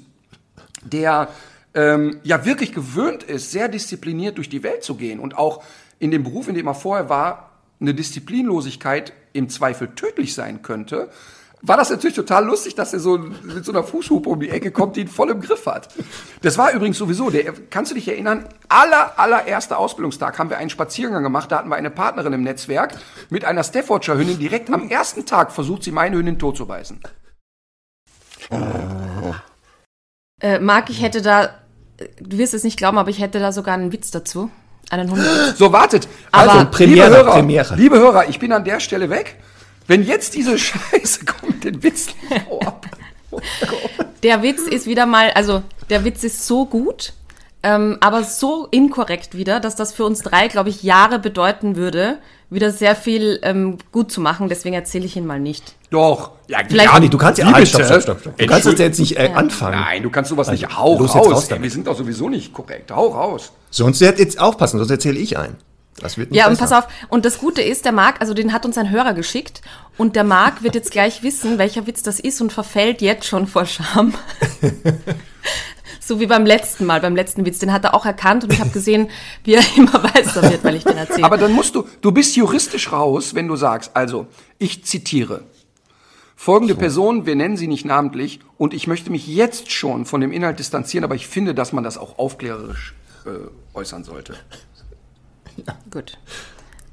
der 0.83 1.29
ähm, 1.73 2.19
ja 2.23 2.45
wirklich 2.45 2.73
gewöhnt 2.73 3.23
ist, 3.23 3.51
sehr 3.51 3.67
diszipliniert 3.67 4.37
durch 4.37 4.49
die 4.49 4.63
Welt 4.63 4.83
zu 4.83 4.95
gehen 4.95 5.19
und 5.19 5.37
auch 5.37 5.63
in 5.99 6.11
dem 6.11 6.23
Beruf, 6.23 6.47
in 6.47 6.55
dem 6.55 6.67
er 6.67 6.75
vorher 6.75 7.09
war, 7.09 7.51
eine 7.79 7.93
Disziplinlosigkeit 7.93 9.13
im 9.33 9.49
Zweifel 9.49 9.89
tödlich 9.95 10.33
sein 10.33 10.61
könnte, 10.61 11.09
war 11.67 11.77
das 11.77 11.89
natürlich 11.89 12.15
total 12.15 12.45
lustig, 12.45 12.75
dass 12.75 12.93
er 12.93 12.99
so 12.99 13.17
mit 13.17 13.65
so 13.65 13.71
einer 13.71 13.83
Fußhupe 13.83 14.29
um 14.29 14.39
die 14.39 14.49
Ecke 14.49 14.71
kommt, 14.71 14.95
die 14.95 15.01
ihn 15.01 15.07
voll 15.07 15.29
im 15.31 15.41
Griff 15.41 15.65
hat. 15.65 15.89
Das 16.41 16.57
war 16.57 16.71
übrigens 16.73 16.97
sowieso, 16.97 17.29
der, 17.29 17.53
kannst 17.69 17.91
du 17.91 17.95
dich 17.95 18.07
erinnern, 18.07 18.47
aller, 18.69 19.17
allererster 19.19 19.77
Ausbildungstag 19.79 20.37
haben 20.37 20.49
wir 20.49 20.57
einen 20.57 20.69
Spaziergang 20.69 21.23
gemacht, 21.23 21.51
da 21.51 21.57
hatten 21.59 21.69
wir 21.69 21.75
eine 21.75 21.89
Partnerin 21.89 22.33
im 22.33 22.43
Netzwerk 22.43 22.97
mit 23.29 23.45
einer 23.45 23.63
Staffordshire 23.63 24.17
Hündin, 24.17 24.37
direkt 24.39 24.71
am 24.71 24.89
ersten 24.89 25.25
Tag 25.25 25.51
versucht 25.51 25.83
sie 25.83 25.91
meine 25.91 26.17
Hündin 26.17 26.37
tot 26.39 26.57
zu 26.57 26.65
beißen. 26.65 26.99
Äh, 30.41 30.59
Marc, 30.59 30.89
ich 30.89 31.01
hätte 31.01 31.21
da, 31.21 31.49
du 32.19 32.37
wirst 32.37 32.53
es 32.53 32.63
nicht 32.63 32.77
glauben, 32.77 32.97
aber 32.97 33.09
ich 33.09 33.19
hätte 33.19 33.39
da 33.39 33.51
sogar 33.51 33.73
einen 33.73 33.91
Witz 33.91 34.11
dazu. 34.11 34.51
Einen 34.91 35.09
Hundewitz. 35.09 35.57
So, 35.57 35.73
wartet. 35.73 36.07
Aber- 36.31 36.51
also, 36.53 36.65
Premiere, 36.69 37.07
liebe 37.07 37.17
Hörer, 37.17 37.31
Premiere. 37.31 37.75
liebe 37.75 37.97
Hörer, 37.97 38.29
ich 38.29 38.37
bin 38.39 38.51
an 38.51 38.63
der 38.63 38.79
Stelle 38.79 39.09
weg. 39.09 39.37
Wenn 39.87 40.03
jetzt 40.05 40.33
diese 40.35 40.57
Scheiße 40.57 41.25
kommt, 41.25 41.63
den 41.63 41.83
Witz 41.83 42.07
hau 42.49 42.59
ab. 42.59 42.85
Oh 43.31 43.39
Gott. 43.61 44.07
Der 44.23 44.41
Witz 44.41 44.61
ist 44.61 44.87
wieder 44.87 45.05
mal, 45.05 45.31
also 45.31 45.61
der 45.89 46.03
Witz 46.05 46.23
ist 46.23 46.47
so 46.47 46.65
gut, 46.65 47.13
ähm, 47.63 47.97
aber 47.99 48.23
so 48.23 48.67
inkorrekt 48.71 49.35
wieder, 49.35 49.59
dass 49.59 49.75
das 49.75 49.93
für 49.93 50.05
uns 50.05 50.21
drei, 50.21 50.47
glaube 50.47 50.69
ich, 50.69 50.83
Jahre 50.83 51.19
bedeuten 51.19 51.75
würde, 51.75 52.19
wieder 52.49 52.71
sehr 52.71 52.95
viel 52.95 53.39
ähm, 53.41 53.79
gut 53.91 54.11
zu 54.11 54.21
machen. 54.21 54.49
Deswegen 54.49 54.75
erzähle 54.75 55.05
ich 55.05 55.15
ihn 55.15 55.25
mal 55.25 55.39
nicht. 55.39 55.73
Doch. 55.89 56.31
Ja, 56.47 56.59
Vielleicht- 56.67 56.93
Ah, 56.93 56.99
nee, 56.99 57.09
du 57.09 57.17
kannst 57.17 57.39
ja, 57.39 57.47
ah, 57.47 57.65
stopp, 57.65 57.85
stopp, 57.85 58.01
stopp, 58.03 58.19
stopp. 58.21 58.37
Du 58.37 58.45
kannst 58.45 58.67
jetzt, 58.67 58.79
jetzt 58.79 58.99
nicht 58.99 59.17
äh, 59.17 59.29
anfangen. 59.33 59.79
Nein, 59.79 60.03
du 60.03 60.09
kannst 60.11 60.29
sowas 60.29 60.49
nicht. 60.49 60.77
Hau 60.77 60.97
los 60.99 61.13
jetzt 61.13 61.25
raus. 61.25 61.51
raus 61.51 61.61
wir 61.61 61.71
sind 61.71 61.87
doch 61.87 61.97
sowieso 61.97 62.29
nicht 62.29 62.53
korrekt. 62.53 62.91
Hau 62.91 63.07
raus. 63.07 63.51
Sonst 63.71 63.99
wird 64.01 64.19
jetzt 64.19 64.39
aufpassen, 64.39 64.77
sonst 64.77 64.91
erzähle 64.91 65.17
ich 65.19 65.37
einen. 65.37 65.57
Das 65.99 66.17
wird 66.17 66.31
nicht 66.31 66.37
Ja, 66.37 66.47
und 66.47 66.57
besser. 66.59 66.75
pass 66.75 66.85
auf. 66.85 66.93
Und 67.09 67.25
das 67.25 67.39
Gute 67.39 67.61
ist, 67.61 67.85
der 67.85 67.91
Marc, 67.93 68.19
also 68.19 68.33
den 68.33 68.51
hat 68.51 68.65
uns 68.65 68.77
ein 68.77 68.89
Hörer 68.89 69.13
geschickt. 69.13 69.61
Und 69.97 70.15
der 70.15 70.25
Marc 70.25 70.61
wird 70.61 70.75
jetzt 70.75 70.91
gleich 70.91 71.23
wissen, 71.23 71.57
welcher 71.57 71.87
Witz 71.87 72.03
das 72.03 72.19
ist 72.19 72.41
und 72.41 72.51
verfällt 72.51 73.01
jetzt 73.01 73.25
schon 73.25 73.47
vor 73.47 73.65
Scham. 73.65 74.13
so 76.01 76.19
wie 76.19 76.27
beim 76.27 76.45
letzten 76.45 76.85
Mal, 76.85 76.99
beim 76.99 77.15
letzten 77.15 77.45
Witz. 77.45 77.59
Den 77.59 77.71
hat 77.71 77.85
er 77.85 77.93
auch 77.93 78.05
erkannt 78.05 78.43
und 78.43 78.51
ich 78.51 78.59
habe 78.59 78.71
gesehen, 78.71 79.09
wie 79.43 79.53
er 79.53 79.63
immer 79.77 80.03
weißer 80.03 80.43
wird, 80.43 80.63
weil 80.65 80.75
ich 80.75 80.83
den 80.83 80.97
erzähle. 80.97 81.23
Aber 81.23 81.37
dann 81.37 81.53
musst 81.53 81.75
du, 81.75 81.87
du 82.01 82.11
bist 82.11 82.35
juristisch 82.35 82.91
raus, 82.91 83.33
wenn 83.33 83.47
du 83.47 83.55
sagst, 83.55 83.91
also, 83.95 84.27
ich 84.59 84.83
zitiere. 84.83 85.43
Folgende 86.35 86.75
Person, 86.75 87.25
wir 87.25 87.35
nennen 87.35 87.55
sie 87.55 87.67
nicht 87.67 87.85
namentlich, 87.85 88.41
und 88.57 88.73
ich 88.73 88.87
möchte 88.87 89.09
mich 89.09 89.25
jetzt 89.25 89.71
schon 89.71 90.05
von 90.05 90.19
dem 90.19 90.33
Inhalt 90.33 90.59
distanzieren, 90.59 91.05
aber 91.05 91.15
ich 91.15 91.27
finde, 91.27 91.55
dass 91.55 91.71
man 91.71 91.85
das 91.85 91.97
auch 91.97 92.19
aufklärerisch 92.19 92.93
äh, 93.25 93.29
äußern 93.73 94.03
sollte. 94.03 94.35
Gut. 95.91 96.17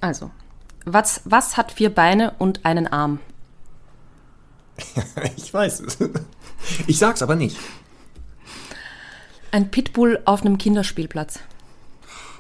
Also, 0.01 0.31
was, 0.85 1.23
was 1.25 1.57
hat 1.57 1.73
vier 1.73 1.95
Beine 1.95 2.35
und 2.39 2.65
einen 2.65 2.87
Arm? 2.87 3.19
Ich 5.37 5.53
weiß 5.53 5.81
es. 5.81 5.99
Ich 6.87 6.99
sag's 6.99 7.23
aber 7.23 7.35
nicht. 7.37 7.57
Ein 9.51 9.71
Pitbull 9.71 10.21
auf 10.25 10.41
einem 10.41 10.57
Kinderspielplatz. 10.59 11.41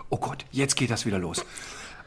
Oh 0.08 0.16
Gott, 0.16 0.44
jetzt 0.50 0.76
geht 0.76 0.90
das 0.90 1.04
wieder 1.06 1.18
los. 1.18 1.44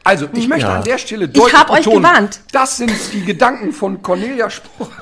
Also, 0.02 0.28
ich 0.32 0.48
möchte 0.48 0.66
Ja. 0.66 0.76
an 0.76 0.84
der 0.84 0.98
Stelle 0.98 1.28
deutlich 1.28 1.54
hab 1.54 1.70
euch 1.70 1.78
betonen, 1.84 2.02
gewarnt. 2.02 2.40
das 2.52 2.76
sind 2.78 2.92
die 3.12 3.24
Gedanken 3.24 3.72
von 3.72 4.02
Cornelia 4.02 4.50
Spruch. 4.50 4.90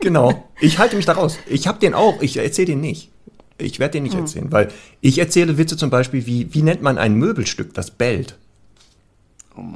Genau. 0.00 0.48
Ich 0.60 0.78
halte 0.78 0.96
mich 0.96 1.04
da 1.04 1.12
raus. 1.12 1.36
Ich 1.46 1.66
hab 1.66 1.78
den 1.80 1.92
auch. 1.92 2.22
Ich 2.22 2.36
erzähle 2.38 2.68
den 2.68 2.80
nicht. 2.80 3.10
Ich 3.58 3.78
werde 3.78 3.92
den 3.92 4.02
nicht 4.02 4.14
erzählen, 4.14 4.50
weil 4.50 4.72
ich 5.00 5.18
erzähle 5.18 5.58
Witze 5.58 5.76
zum 5.76 5.90
Beispiel 5.90 6.26
wie, 6.26 6.52
wie 6.54 6.62
nennt 6.62 6.82
man 6.82 6.98
ein 6.98 7.14
Möbelstück, 7.14 7.74
das 7.74 7.90
bellt? 7.90 8.36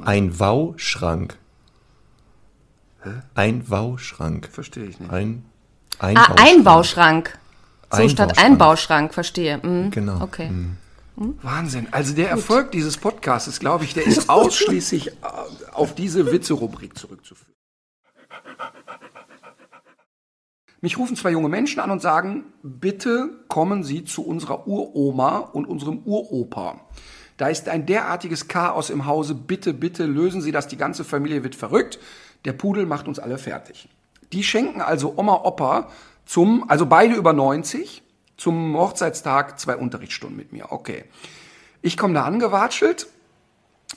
ein 0.03 0.37
Wauschrank. 0.37 1.37
Ein 3.33 3.69
Wauschrank. 3.69 4.49
Verstehe 4.51 4.85
ich 4.85 4.99
nicht. 4.99 5.09
Ein 5.11 5.45
Ah, 6.17 6.35
Einbauschrank. 6.37 7.37
So 7.91 8.07
statt 8.09 8.29
Einbauschrank. 8.37 8.45
Einbauschrank, 8.45 9.13
verstehe. 9.13 9.57
Mhm. 9.57 9.91
Genau. 9.91 10.21
Okay. 10.21 10.51
Wahnsinn. 11.41 11.87
Also 11.91 12.13
der 12.13 12.29
Erfolg 12.29 12.71
dieses 12.71 12.97
Podcasts, 12.97 13.59
glaube 13.59 13.83
ich, 13.83 13.93
der 13.93 14.05
ist 14.05 14.29
ausschließlich 14.29 15.07
äh, 15.07 15.11
auf 15.73 15.95
diese 15.95 16.31
Witze-Rubrik 16.31 16.97
zurückzuführen. 16.97 17.53
Mich 20.81 20.97
rufen 20.97 21.15
zwei 21.15 21.31
junge 21.31 21.49
Menschen 21.49 21.81
an 21.81 21.91
und 21.91 22.01
sagen, 22.01 22.45
bitte 22.63 23.29
kommen 23.49 23.83
Sie 23.83 24.05
zu 24.05 24.25
unserer 24.25 24.67
Uroma 24.67 25.39
und 25.39 25.65
unserem 25.65 25.99
Uropa. 26.05 26.79
Da 27.35 27.47
ist 27.47 27.67
ein 27.67 27.85
derartiges 27.85 28.47
Chaos 28.47 28.89
im 28.89 29.05
Hause. 29.05 29.35
Bitte, 29.35 29.73
bitte 29.73 30.05
lösen 30.05 30.41
Sie 30.41 30.51
das. 30.51 30.67
Die 30.67 30.77
ganze 30.77 31.03
Familie 31.03 31.43
wird 31.43 31.55
verrückt. 31.55 31.99
Der 32.45 32.53
Pudel 32.53 32.85
macht 32.85 33.07
uns 33.07 33.19
alle 33.19 33.37
fertig. 33.37 33.89
Die 34.31 34.43
schenken 34.43 34.81
also 34.81 35.13
Oma, 35.17 35.41
Opa 35.43 35.89
zum, 36.25 36.69
also 36.69 36.85
beide 36.85 37.15
über 37.15 37.33
90, 37.33 38.03
zum 38.37 38.77
Hochzeitstag 38.77 39.59
zwei 39.59 39.75
Unterrichtsstunden 39.75 40.37
mit 40.37 40.53
mir. 40.53 40.71
Okay. 40.71 41.05
Ich 41.81 41.97
komme 41.97 42.13
da 42.13 42.23
angewatschelt 42.23 43.07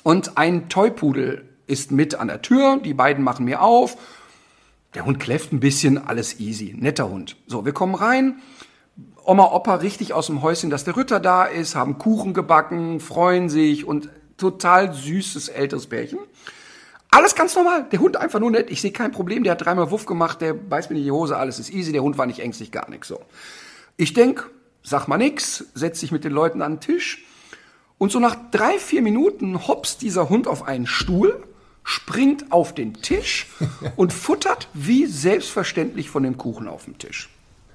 und 0.02 0.36
ein 0.36 0.68
Toypudel 0.68 1.48
ist 1.66 1.92
mit 1.92 2.14
an 2.14 2.28
der 2.28 2.42
Tür. 2.42 2.80
Die 2.84 2.94
beiden 2.94 3.22
machen 3.22 3.44
mir 3.44 3.62
auf. 3.62 3.96
Der 4.94 5.04
Hund 5.04 5.20
kläfft 5.20 5.52
ein 5.52 5.60
bisschen, 5.60 5.98
alles 5.98 6.38
easy. 6.38 6.74
Netter 6.76 7.08
Hund. 7.08 7.36
So, 7.46 7.64
wir 7.64 7.72
kommen 7.72 7.94
rein. 7.94 8.40
Oma, 9.24 9.52
Opa 9.52 9.76
richtig 9.76 10.12
aus 10.12 10.26
dem 10.26 10.42
Häuschen, 10.42 10.68
dass 10.68 10.84
der 10.84 10.96
Ritter 10.96 11.20
da 11.20 11.44
ist, 11.44 11.74
haben 11.74 11.98
Kuchen 11.98 12.34
gebacken, 12.34 13.00
freuen 13.00 13.48
sich 13.48 13.86
und 13.86 14.10
total 14.36 14.92
süßes 14.92 15.48
älteres 15.48 15.86
Pärchen. 15.86 16.18
Alles 17.10 17.34
ganz 17.34 17.54
normal. 17.54 17.86
Der 17.92 18.00
Hund 18.00 18.16
einfach 18.16 18.40
nur 18.40 18.50
nett. 18.50 18.70
Ich 18.70 18.80
sehe 18.80 18.90
kein 18.90 19.12
Problem. 19.12 19.44
Der 19.44 19.52
hat 19.52 19.64
dreimal 19.64 19.90
Wuff 19.90 20.06
gemacht. 20.06 20.40
Der 20.40 20.54
beißt 20.54 20.90
mir 20.90 20.96
in 20.96 21.04
die 21.04 21.10
Hose. 21.10 21.36
Alles 21.36 21.58
ist 21.58 21.70
easy. 21.70 21.92
Der 21.92 22.02
Hund 22.02 22.16
war 22.16 22.26
nicht 22.26 22.40
ängstlich, 22.40 22.72
gar 22.72 22.88
nichts. 22.88 23.08
So. 23.08 23.20
Ich 23.98 24.14
denk, 24.14 24.50
sag 24.82 25.08
mal 25.08 25.18
nix, 25.18 25.66
setz 25.74 26.00
dich 26.00 26.10
mit 26.10 26.24
den 26.24 26.32
Leuten 26.32 26.62
an 26.62 26.74
den 26.74 26.80
Tisch. 26.80 27.24
Und 27.98 28.10
so 28.10 28.18
nach 28.18 28.34
drei, 28.50 28.78
vier 28.78 29.02
Minuten 29.02 29.68
hops 29.68 29.98
dieser 29.98 30.28
Hund 30.30 30.48
auf 30.48 30.66
einen 30.66 30.86
Stuhl, 30.86 31.44
springt 31.84 32.52
auf 32.52 32.74
den 32.74 32.94
Tisch 32.94 33.46
und 33.96 34.12
futtert 34.12 34.68
wie 34.72 35.06
selbstverständlich 35.06 36.10
von 36.10 36.22
dem 36.22 36.36
Kuchen 36.36 36.68
auf 36.68 36.84
dem 36.84 36.98
Tisch. 36.98 37.28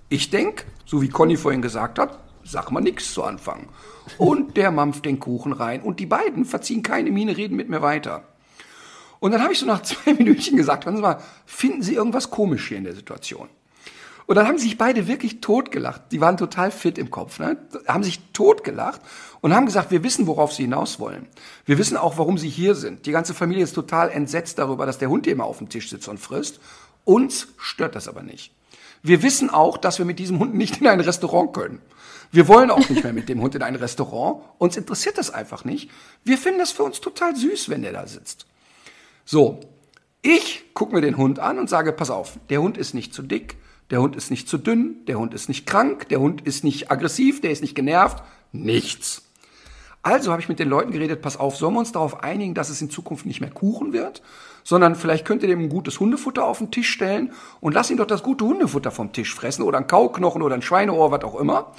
Ich 0.10 0.30
denk, 0.30 0.66
so 0.86 1.02
wie 1.02 1.10
Conny 1.10 1.36
vorhin 1.36 1.62
gesagt 1.62 2.00
hat, 2.00 2.20
sag 2.44 2.72
mal 2.72 2.82
nix 2.82 3.14
zu 3.14 3.24
Anfang. 3.24 3.68
Und 4.18 4.56
der 4.56 4.72
mampft 4.72 5.06
den 5.06 5.20
Kuchen 5.20 5.52
rein 5.52 5.82
und 5.82 6.00
die 6.00 6.06
beiden 6.06 6.46
verziehen 6.46 6.82
keine 6.82 7.12
Miene, 7.12 7.36
reden 7.36 7.58
mit 7.58 7.70
mir 7.70 7.82
weiter. 7.82 8.24
Und 9.20 9.32
dann 9.32 9.42
habe 9.42 9.54
ich 9.54 9.60
so 9.60 9.66
nach 9.66 9.82
zwei 9.84 10.14
Minütchen 10.14 10.56
gesagt, 10.56 10.86
hören 10.86 10.96
Sie 10.96 11.02
mal, 11.02 11.22
finden 11.46 11.82
Sie 11.82 11.96
irgendwas 11.96 12.30
komisch 12.30 12.70
hier 12.70 12.78
in 12.78 12.86
der 12.86 12.96
Situation? 12.96 13.50
Und 14.28 14.36
dann 14.36 14.46
haben 14.46 14.58
sich 14.58 14.78
beide 14.78 15.08
wirklich 15.08 15.40
totgelacht. 15.40 16.12
Die 16.12 16.20
waren 16.20 16.36
total 16.36 16.70
fit 16.70 16.98
im 16.98 17.10
Kopf, 17.10 17.40
ne? 17.40 17.58
Haben 17.88 18.04
sich 18.04 18.20
totgelacht 18.34 19.02
und 19.40 19.56
haben 19.56 19.66
gesagt, 19.66 19.90
wir 19.90 20.04
wissen, 20.04 20.28
worauf 20.28 20.52
sie 20.54 20.64
hinaus 20.64 21.00
wollen. 21.00 21.28
Wir 21.66 21.78
wissen 21.78 21.96
auch, 21.96 22.18
warum 22.18 22.38
sie 22.38 22.50
hier 22.50 22.76
sind. 22.76 23.06
Die 23.06 23.12
ganze 23.12 23.34
Familie 23.34 23.64
ist 23.64 23.74
total 23.74 24.12
entsetzt 24.12 24.60
darüber, 24.60 24.86
dass 24.86 24.98
der 24.98 25.10
Hund 25.10 25.28
immer 25.28 25.46
auf 25.46 25.60
dem 25.60 25.70
Tisch 25.70 25.90
sitzt 25.90 26.10
und 26.10 26.20
frisst. 26.20 26.60
Uns 27.06 27.48
stört 27.58 27.96
das 27.96 28.10
aber 28.10 28.22
nicht. 28.22 28.54
Wir 29.02 29.24
wissen 29.24 29.50
auch, 29.50 29.78
dass 29.78 29.98
wir 29.98 30.06
mit 30.06 30.20
diesem 30.20 30.40
Hund 30.40 30.56
nicht 30.56 30.82
in 30.82 30.88
ein 30.88 31.00
Restaurant 31.00 31.54
können. 31.54 31.82
Wir 32.30 32.50
wollen 32.50 32.70
auch 32.70 32.90
nicht 32.90 33.04
mehr 33.04 33.14
mit 33.14 33.30
dem 33.30 33.42
Hund 33.42 33.56
in 33.56 33.64
ein 33.64 33.76
Restaurant. 33.76 34.44
Uns 34.58 34.76
interessiert 34.76 35.18
das 35.18 35.32
einfach 35.32 35.64
nicht. 35.64 35.90
Wir 36.26 36.38
finden 36.38 36.60
das 36.60 36.72
für 36.72 36.84
uns 36.84 37.00
total 37.00 37.34
süß, 37.34 37.70
wenn 37.70 37.82
der 37.82 37.94
da 37.94 38.06
sitzt. 38.06 38.46
So, 39.24 39.62
ich 40.22 40.74
gucke 40.74 40.94
mir 40.94 41.02
den 41.02 41.16
Hund 41.16 41.40
an 41.40 41.60
und 41.60 41.70
sage, 41.70 41.94
pass 41.94 42.10
auf, 42.10 42.38
der 42.50 42.62
Hund 42.62 42.78
ist 42.78 42.94
nicht 42.94 43.14
zu 43.14 43.22
dick, 43.22 43.56
der 43.90 44.02
Hund 44.02 44.16
ist 44.16 44.32
nicht 44.32 44.50
zu 44.50 44.58
dünn, 44.58 45.06
der 45.08 45.18
Hund 45.18 45.34
ist 45.34 45.48
nicht 45.48 45.66
krank, 45.66 46.10
der 46.10 46.20
Hund 46.20 46.42
ist 46.42 46.64
nicht 46.64 46.92
aggressiv, 46.92 47.42
der 47.42 47.52
ist 47.52 47.62
nicht 47.62 47.76
genervt, 47.76 48.24
nichts. 48.52 49.24
Also 50.04 50.32
habe 50.32 50.42
ich 50.42 50.50
mit 50.50 50.60
den 50.60 50.70
Leuten 50.70 50.92
geredet, 50.92 51.22
pass 51.22 51.38
auf, 51.38 51.58
sollen 51.58 51.74
wir 51.74 51.80
uns 51.80 51.92
darauf 51.92 52.24
einigen, 52.24 52.54
dass 52.54 52.70
es 52.70 52.82
in 52.82 52.90
Zukunft 52.90 53.26
nicht 53.26 53.42
mehr 53.42 53.50
Kuchen 53.50 53.94
wird, 53.94 54.22
sondern 54.64 54.96
vielleicht 54.96 55.26
könnt 55.26 55.42
ihr 55.42 55.50
dem 55.50 55.62
ein 55.62 55.70
gutes 55.70 56.00
Hundefutter 56.00 56.46
auf 56.46 56.60
den 56.60 56.72
Tisch 56.72 56.90
stellen 56.90 57.32
und 57.60 57.74
lass 57.74 57.90
ihn 57.90 57.98
doch 57.98 58.06
das 58.06 58.24
gute 58.24 58.46
Hundefutter 58.46 58.92
vom 58.92 59.12
Tisch 59.12 59.34
fressen 59.34 59.64
oder 59.64 59.78
ein 59.78 59.88
Kauknochen 59.88 60.42
oder 60.42 60.56
ein 60.56 60.62
Schweineohr, 60.62 61.12
was 61.12 61.24
auch 61.24 61.40
immer. 61.40 61.74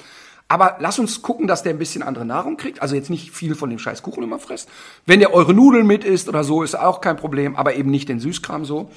Aber 0.48 0.76
lass 0.80 0.98
uns 0.98 1.20
gucken, 1.20 1.46
dass 1.46 1.62
der 1.62 1.74
ein 1.74 1.78
bisschen 1.78 2.02
andere 2.02 2.24
Nahrung 2.24 2.56
kriegt. 2.56 2.80
Also 2.80 2.94
jetzt 2.94 3.10
nicht 3.10 3.30
viel 3.30 3.54
von 3.54 3.68
dem 3.68 3.78
scheiß 3.78 4.02
Kuchen 4.02 4.22
immer 4.22 4.38
frisst. 4.38 4.70
Wenn 5.04 5.20
der 5.20 5.34
eure 5.34 5.52
Nudeln 5.52 5.86
mit 5.86 6.04
isst 6.04 6.28
oder 6.28 6.42
so, 6.42 6.62
ist 6.62 6.74
auch 6.74 7.02
kein 7.02 7.16
Problem, 7.16 7.54
aber 7.54 7.74
eben 7.74 7.90
nicht 7.90 8.08
den 8.08 8.18
Süßkram 8.18 8.64
so. 8.64 8.90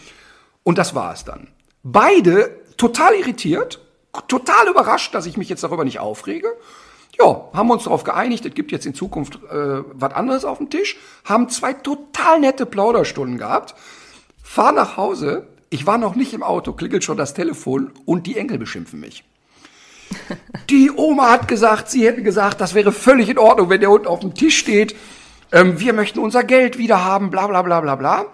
Und 0.63 0.77
das 0.77 0.95
war 0.95 1.13
es 1.13 1.25
dann. 1.25 1.49
Beide 1.83 2.60
total 2.81 3.13
irritiert, 3.13 3.79
total 4.27 4.67
überrascht, 4.67 5.13
dass 5.13 5.27
ich 5.27 5.37
mich 5.37 5.49
jetzt 5.49 5.61
darüber 5.61 5.83
nicht 5.83 5.99
aufrege. 5.99 6.47
Ja, 7.19 7.49
haben 7.53 7.67
wir 7.67 7.73
uns 7.73 7.83
darauf 7.83 8.03
geeinigt, 8.03 8.43
es 8.43 8.55
gibt 8.55 8.71
jetzt 8.71 8.87
in 8.87 8.95
Zukunft 8.95 9.35
äh, 9.35 9.83
was 9.93 10.13
anderes 10.13 10.45
auf 10.45 10.57
dem 10.57 10.71
Tisch, 10.71 10.97
haben 11.23 11.47
zwei 11.49 11.73
total 11.73 12.39
nette 12.39 12.65
Plauderstunden 12.65 13.37
gehabt, 13.37 13.75
fahr 14.41 14.71
nach 14.71 14.97
Hause, 14.97 15.47
ich 15.69 15.85
war 15.85 15.99
noch 15.99 16.15
nicht 16.15 16.33
im 16.33 16.41
Auto, 16.41 16.73
klingelt 16.73 17.03
schon 17.03 17.17
das 17.17 17.35
Telefon 17.35 17.91
und 18.05 18.25
die 18.25 18.35
Enkel 18.35 18.57
beschimpfen 18.57 18.99
mich. 18.99 19.23
Die 20.69 20.91
Oma 20.91 21.29
hat 21.31 21.47
gesagt, 21.47 21.89
sie 21.89 22.05
hätte 22.05 22.23
gesagt, 22.23 22.59
das 22.59 22.73
wäre 22.73 22.91
völlig 22.91 23.29
in 23.29 23.37
Ordnung, 23.37 23.69
wenn 23.69 23.79
der 23.79 23.91
Hund 23.91 24.07
auf 24.07 24.21
dem 24.21 24.33
Tisch 24.33 24.57
steht. 24.57 24.95
Ähm, 25.51 25.79
wir 25.79 25.93
möchten 25.93 26.19
unser 26.19 26.43
Geld 26.43 26.77
wieder 26.77 27.05
haben, 27.05 27.29
bla 27.29 27.47
bla 27.47 27.61
bla 27.61 27.79
bla 27.79 27.95
bla. 27.95 28.25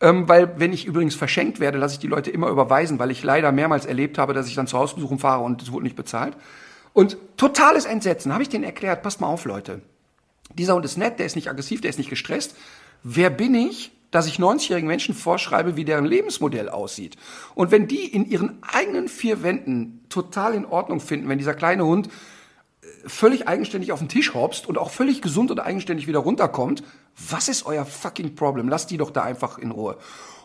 Ähm, 0.00 0.28
weil 0.28 0.58
wenn 0.58 0.72
ich 0.72 0.86
übrigens 0.86 1.14
verschenkt 1.14 1.60
werde, 1.60 1.78
lasse 1.78 1.94
ich 1.94 2.00
die 2.00 2.06
Leute 2.06 2.30
immer 2.30 2.48
überweisen, 2.48 2.98
weil 2.98 3.10
ich 3.10 3.22
leider 3.22 3.52
mehrmals 3.52 3.84
erlebt 3.84 4.16
habe, 4.16 4.32
dass 4.32 4.48
ich 4.48 4.54
dann 4.54 4.66
zur 4.66 4.80
Hausbesuchung 4.80 5.18
fahre 5.18 5.42
und 5.42 5.60
es 5.62 5.72
wurde 5.72 5.84
nicht 5.84 5.96
bezahlt. 5.96 6.36
Und 6.92 7.18
totales 7.36 7.84
Entsetzen. 7.84 8.32
Habe 8.32 8.42
ich 8.42 8.48
denen 8.48 8.64
erklärt, 8.64 9.02
passt 9.02 9.20
mal 9.20 9.28
auf, 9.28 9.44
Leute. 9.44 9.82
Dieser 10.54 10.74
Hund 10.74 10.84
ist 10.84 10.96
nett, 10.96 11.18
der 11.18 11.26
ist 11.26 11.36
nicht 11.36 11.48
aggressiv, 11.48 11.80
der 11.80 11.90
ist 11.90 11.98
nicht 11.98 12.10
gestresst. 12.10 12.56
Wer 13.02 13.30
bin 13.30 13.54
ich, 13.54 13.92
dass 14.10 14.26
ich 14.26 14.38
90-jährigen 14.38 14.88
Menschen 14.88 15.14
vorschreibe, 15.14 15.76
wie 15.76 15.84
deren 15.84 16.04
Lebensmodell 16.04 16.68
aussieht? 16.68 17.16
Und 17.54 17.70
wenn 17.70 17.86
die 17.86 18.06
in 18.06 18.26
ihren 18.26 18.58
eigenen 18.62 19.08
vier 19.08 19.42
Wänden 19.42 20.04
total 20.08 20.54
in 20.54 20.66
Ordnung 20.66 20.98
finden, 21.00 21.28
wenn 21.28 21.38
dieser 21.38 21.54
kleine 21.54 21.84
Hund 21.84 22.08
äh, 22.08 22.86
völlig 23.06 23.46
eigenständig 23.46 23.92
auf 23.92 24.00
den 24.00 24.08
Tisch 24.08 24.34
hopst 24.34 24.66
und 24.66 24.78
auch 24.78 24.90
völlig 24.90 25.22
gesund 25.22 25.50
und 25.50 25.60
eigenständig 25.60 26.08
wieder 26.08 26.18
runterkommt, 26.18 26.82
was 27.16 27.48
ist 27.48 27.66
euer 27.66 27.84
fucking 27.84 28.34
Problem? 28.34 28.68
Lasst 28.68 28.90
die 28.90 28.96
doch 28.96 29.10
da 29.10 29.22
einfach 29.22 29.58
in 29.58 29.70
Ruhe. 29.70 29.98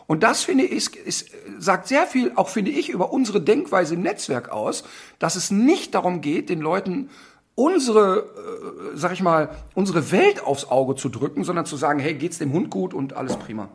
Und 0.06 0.22
das 0.22 0.44
finde 0.44 0.64
ich, 0.64 0.72
ist, 0.72 0.96
ist, 0.96 1.30
sagt 1.58 1.88
sehr 1.88 2.06
viel, 2.06 2.32
auch 2.36 2.48
finde 2.48 2.70
ich, 2.70 2.88
über 2.88 3.12
unsere 3.12 3.40
Denkweise 3.40 3.94
im 3.94 4.02
Netzwerk 4.02 4.50
aus, 4.50 4.84
dass 5.18 5.34
es 5.34 5.50
nicht 5.50 5.94
darum 5.94 6.20
geht, 6.20 6.48
den 6.48 6.60
Leuten 6.60 7.10
unsere, 7.56 8.18
äh, 8.18 8.96
sag 8.96 9.12
ich 9.12 9.22
mal, 9.22 9.56
unsere 9.74 10.12
Welt 10.12 10.42
aufs 10.44 10.66
Auge 10.66 10.94
zu 10.94 11.08
drücken, 11.08 11.42
sondern 11.42 11.66
zu 11.66 11.76
sagen, 11.76 11.98
hey, 11.98 12.14
geht's 12.14 12.38
dem 12.38 12.52
Hund 12.52 12.70
gut 12.70 12.94
und 12.94 13.14
alles 13.14 13.36
prima. 13.36 13.68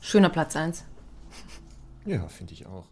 Schöner 0.00 0.30
Platz 0.30 0.56
eins. 0.56 0.84
Ja, 2.04 2.26
finde 2.26 2.52
ich 2.52 2.66
auch. 2.66 2.88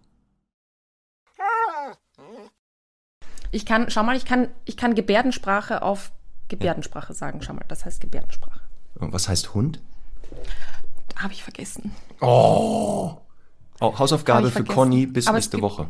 Ich 3.50 3.66
kann, 3.66 3.90
schau 3.90 4.04
mal, 4.04 4.16
ich 4.16 4.24
kann, 4.24 4.48
ich 4.64 4.76
kann 4.76 4.94
Gebärdensprache 4.94 5.82
auf 5.82 6.12
Gebärdensprache 6.46 7.12
sagen. 7.12 7.42
Schau 7.42 7.54
mal, 7.54 7.64
das 7.66 7.84
heißt 7.84 8.00
Gebärdensprache. 8.00 8.69
Und 8.98 9.12
Was 9.12 9.28
heißt 9.28 9.54
Hund? 9.54 9.80
Habe 11.16 11.32
ich 11.32 11.42
vergessen. 11.42 11.92
Oh, 12.20 13.16
Hausaufgabe 13.80 14.40
Hab 14.40 14.46
ich 14.46 14.52
für 14.52 14.58
vergessen. 14.58 14.74
Conny 14.74 15.06
bis 15.06 15.26
Aber 15.26 15.36
nächste 15.38 15.60
Woche. 15.60 15.88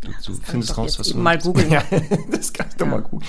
Du, 0.00 0.08
du 0.24 0.34
findest 0.42 0.76
raus, 0.76 0.98
was 0.98 1.08
du 1.08 1.18
mal 1.18 1.38
googeln. 1.38 1.70
Ja, 1.72 1.82
das 2.30 2.52
kann 2.52 2.68
ich 2.68 2.76
doch 2.76 2.86
mal 2.86 3.02
googeln. 3.02 3.28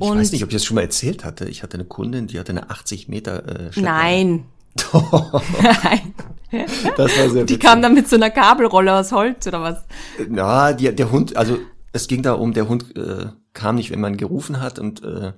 Ich 0.00 0.06
Und 0.06 0.18
weiß 0.18 0.32
nicht, 0.32 0.44
ob 0.44 0.50
ich 0.50 0.54
das 0.54 0.64
schon 0.64 0.76
mal 0.76 0.82
erzählt 0.82 1.24
hatte. 1.24 1.48
Ich 1.48 1.62
hatte 1.62 1.74
eine 1.74 1.84
Kundin, 1.84 2.28
die 2.28 2.38
hatte 2.38 2.52
eine 2.52 2.70
80 2.70 3.08
Meter 3.08 3.44
äh, 3.46 3.72
Schleppe. 3.72 3.86
nein. 3.86 4.44
Doch. 4.92 5.42
Nein. 5.60 6.14
Das 6.96 7.18
war 7.18 7.28
sehr 7.30 7.44
Die 7.44 7.58
kam 7.58 7.82
dann 7.82 7.94
mit 7.94 8.08
so 8.08 8.14
einer 8.14 8.30
Kabelrolle 8.30 8.94
aus 8.94 9.10
Holz 9.10 9.44
oder 9.48 9.60
was? 9.60 9.84
Na, 10.28 10.72
die, 10.72 10.94
der 10.94 11.10
Hund, 11.10 11.36
also 11.36 11.58
es 11.92 12.06
ging 12.06 12.22
da 12.22 12.34
um, 12.34 12.52
der 12.52 12.68
Hund 12.68 12.96
äh, 12.96 13.26
kam 13.54 13.74
nicht, 13.74 13.90
wenn 13.90 14.00
man 14.00 14.16
gerufen 14.16 14.60
hat 14.60 14.78
und 14.78 15.02
äh, 15.02 15.32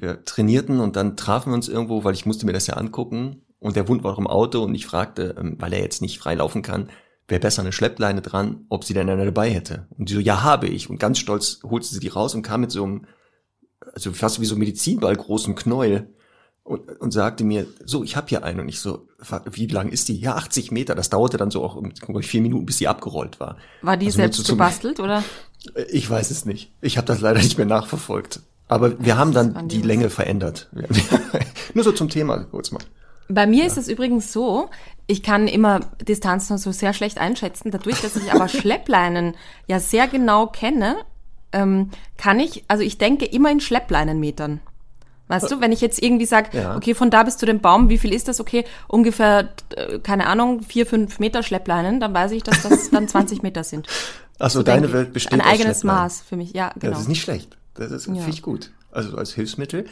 wir 0.00 0.24
trainierten 0.24 0.80
und 0.80 0.96
dann 0.96 1.16
trafen 1.16 1.50
wir 1.50 1.54
uns 1.54 1.68
irgendwo, 1.68 2.04
weil 2.04 2.14
ich 2.14 2.26
musste 2.26 2.46
mir 2.46 2.52
das 2.52 2.66
ja 2.66 2.74
angucken 2.74 3.42
und 3.58 3.76
der 3.76 3.86
Hund 3.86 4.04
war 4.04 4.12
auch 4.14 4.18
im 4.18 4.26
Auto 4.26 4.62
und 4.62 4.74
ich 4.74 4.86
fragte, 4.86 5.34
ähm, 5.38 5.56
weil 5.58 5.72
er 5.72 5.80
jetzt 5.82 6.02
nicht 6.02 6.18
frei 6.18 6.34
laufen 6.34 6.62
kann, 6.62 6.90
wäre 7.28 7.40
besser 7.40 7.62
eine 7.62 7.72
Schleppleine 7.72 8.22
dran, 8.22 8.64
ob 8.68 8.84
sie 8.84 8.94
denn 8.94 9.08
eine 9.08 9.24
dabei 9.24 9.50
hätte. 9.50 9.86
Und 9.96 10.08
die 10.08 10.14
so, 10.14 10.20
ja, 10.20 10.42
habe 10.42 10.66
ich. 10.66 10.90
Und 10.90 10.98
ganz 10.98 11.18
stolz 11.18 11.60
holte 11.62 11.86
sie 11.86 12.00
die 12.00 12.08
raus 12.08 12.34
und 12.34 12.42
kam 12.42 12.62
mit 12.62 12.70
so 12.72 12.82
einem, 12.84 13.06
also 13.94 14.12
fast 14.12 14.40
wie 14.40 14.46
so 14.46 14.54
einem 14.54 14.60
Medizinball 14.60 15.14
großen 15.14 15.54
Knäuel 15.54 16.12
und, 16.64 16.88
und 17.00 17.12
sagte 17.12 17.44
mir, 17.44 17.66
so, 17.84 18.02
ich 18.02 18.16
habe 18.16 18.26
hier 18.28 18.42
einen. 18.44 18.60
Und 18.60 18.68
ich 18.68 18.80
so, 18.80 19.06
wie 19.52 19.66
lang 19.66 19.90
ist 19.90 20.08
die? 20.08 20.18
Ja, 20.18 20.34
80 20.36 20.72
Meter. 20.72 20.94
Das 20.96 21.08
dauerte 21.10 21.36
dann 21.36 21.50
so 21.52 21.62
auch 21.62 21.80
ich, 22.18 22.26
vier 22.26 22.42
Minuten, 22.42 22.66
bis 22.66 22.78
sie 22.78 22.88
abgerollt 22.88 23.38
war. 23.38 23.56
War 23.82 23.96
die 23.96 24.06
Also 24.06 24.16
selbst 24.16 24.44
zum- 24.44 24.56
gebastelt 24.56 24.98
oder? 24.98 25.22
Ich 25.90 26.08
weiß 26.08 26.30
es 26.30 26.46
nicht. 26.46 26.72
Ich 26.80 26.96
habe 26.96 27.06
das 27.06 27.20
leider 27.20 27.40
nicht 27.40 27.58
mehr 27.58 27.66
nachverfolgt. 27.66 28.40
Aber 28.70 29.02
wir 29.04 29.18
haben 29.18 29.32
dann 29.32 29.68
die 29.68 29.82
Länge 29.82 30.10
verändert. 30.10 30.68
Nur 31.74 31.84
so 31.84 31.92
zum 31.92 32.08
Thema 32.08 32.38
kurz 32.50 32.70
mal. 32.70 32.80
Bei 33.28 33.46
mir 33.46 33.66
ist 33.66 33.76
es 33.78 33.88
übrigens 33.88 34.32
so, 34.32 34.70
ich 35.06 35.22
kann 35.22 35.46
immer 35.48 35.80
Distanzen 36.06 36.56
so 36.58 36.72
sehr 36.72 36.92
schlecht 36.92 37.18
einschätzen. 37.18 37.70
Dadurch, 37.70 38.00
dass 38.00 38.16
ich 38.16 38.32
aber 38.32 38.48
Schleppleinen 38.48 39.34
ja 39.66 39.80
sehr 39.80 40.08
genau 40.08 40.46
kenne, 40.46 40.96
ähm, 41.52 41.90
kann 42.16 42.38
ich, 42.40 42.64
also 42.68 42.82
ich 42.82 42.98
denke 42.98 43.24
immer 43.26 43.50
in 43.50 43.60
Schleppleinenmetern. 43.60 44.60
Weißt 45.28 45.48
du, 45.50 45.60
wenn 45.60 45.70
ich 45.70 45.80
jetzt 45.80 46.02
irgendwie 46.02 46.26
sage, 46.26 46.56
Ja. 46.58 46.76
okay, 46.76 46.92
von 46.92 47.08
da 47.10 47.22
bis 47.22 47.36
zu 47.36 47.46
dem 47.46 47.60
Baum, 47.60 47.88
wie 47.88 47.98
viel 47.98 48.12
ist 48.12 48.26
das? 48.26 48.40
Okay, 48.40 48.64
ungefähr, 48.88 49.50
äh, 49.76 50.00
keine 50.00 50.26
Ahnung, 50.26 50.62
vier, 50.62 50.86
fünf 50.86 51.20
Meter 51.20 51.44
Schleppleinen, 51.44 52.00
dann 52.00 52.12
weiß 52.12 52.32
ich, 52.32 52.42
dass 52.42 52.62
das 52.62 52.90
dann 52.90 53.06
20 53.08 53.42
Meter 53.44 53.62
sind. 53.62 53.86
Achso, 54.40 54.58
So 54.58 54.62
deine. 54.64 54.92
Welt 54.92 55.12
besteht 55.12 55.32
Ein 55.34 55.40
eigenes. 55.40 55.84
Maß 55.84 56.22
für 56.22 56.36
mich, 56.36 56.52
ja, 56.52 56.66
Ja, 56.66 56.72
genau. 56.78 56.92
das 56.94 57.02
ist 57.02 57.08
nicht 57.08 57.22
schlecht. 57.22 57.56
Das 57.80 57.90
ist, 57.92 58.08
Ja. 58.08 58.28
ich 58.28 58.42
gut. 58.42 58.72
Also 58.92 59.16
als 59.16 59.32
Hilfsmittel, 59.32 59.86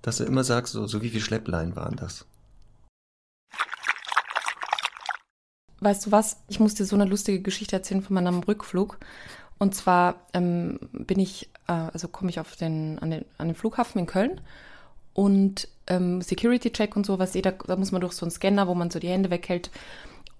dass 0.00 0.16
du 0.16 0.24
immer 0.24 0.44
sagst, 0.44 0.72
so, 0.72 0.86
so 0.86 1.02
wie 1.02 1.10
viel 1.10 1.20
Schlepplein 1.20 1.76
waren 1.76 1.94
das? 1.94 2.24
Weißt 5.80 6.06
du 6.06 6.12
was? 6.12 6.38
Ich 6.48 6.58
muss 6.58 6.74
dir 6.74 6.86
so 6.86 6.96
eine 6.96 7.04
lustige 7.04 7.42
Geschichte 7.42 7.76
erzählen 7.76 8.00
von 8.00 8.14
meinem 8.14 8.38
Rückflug. 8.38 8.98
Und 9.58 9.74
zwar 9.74 10.22
ähm, 10.32 10.78
bin 10.92 11.20
ich, 11.20 11.50
äh, 11.68 11.72
also 11.72 12.08
komme 12.08 12.30
ich 12.30 12.40
auf 12.40 12.56
den, 12.56 12.98
an, 13.00 13.10
den, 13.10 13.26
an 13.36 13.48
den 13.48 13.54
Flughafen 13.54 13.98
in 13.98 14.06
Köln 14.06 14.40
und 15.12 15.68
ähm, 15.86 16.22
Security-Check 16.22 16.96
und 16.96 17.04
so, 17.04 17.18
was 17.18 17.34
jeder, 17.34 17.52
da 17.52 17.76
muss 17.76 17.92
man 17.92 18.00
durch 18.00 18.14
so 18.14 18.24
einen 18.24 18.30
Scanner, 18.30 18.68
wo 18.68 18.74
man 18.74 18.90
so 18.90 18.98
die 18.98 19.10
Hände 19.10 19.30
weghält. 19.30 19.70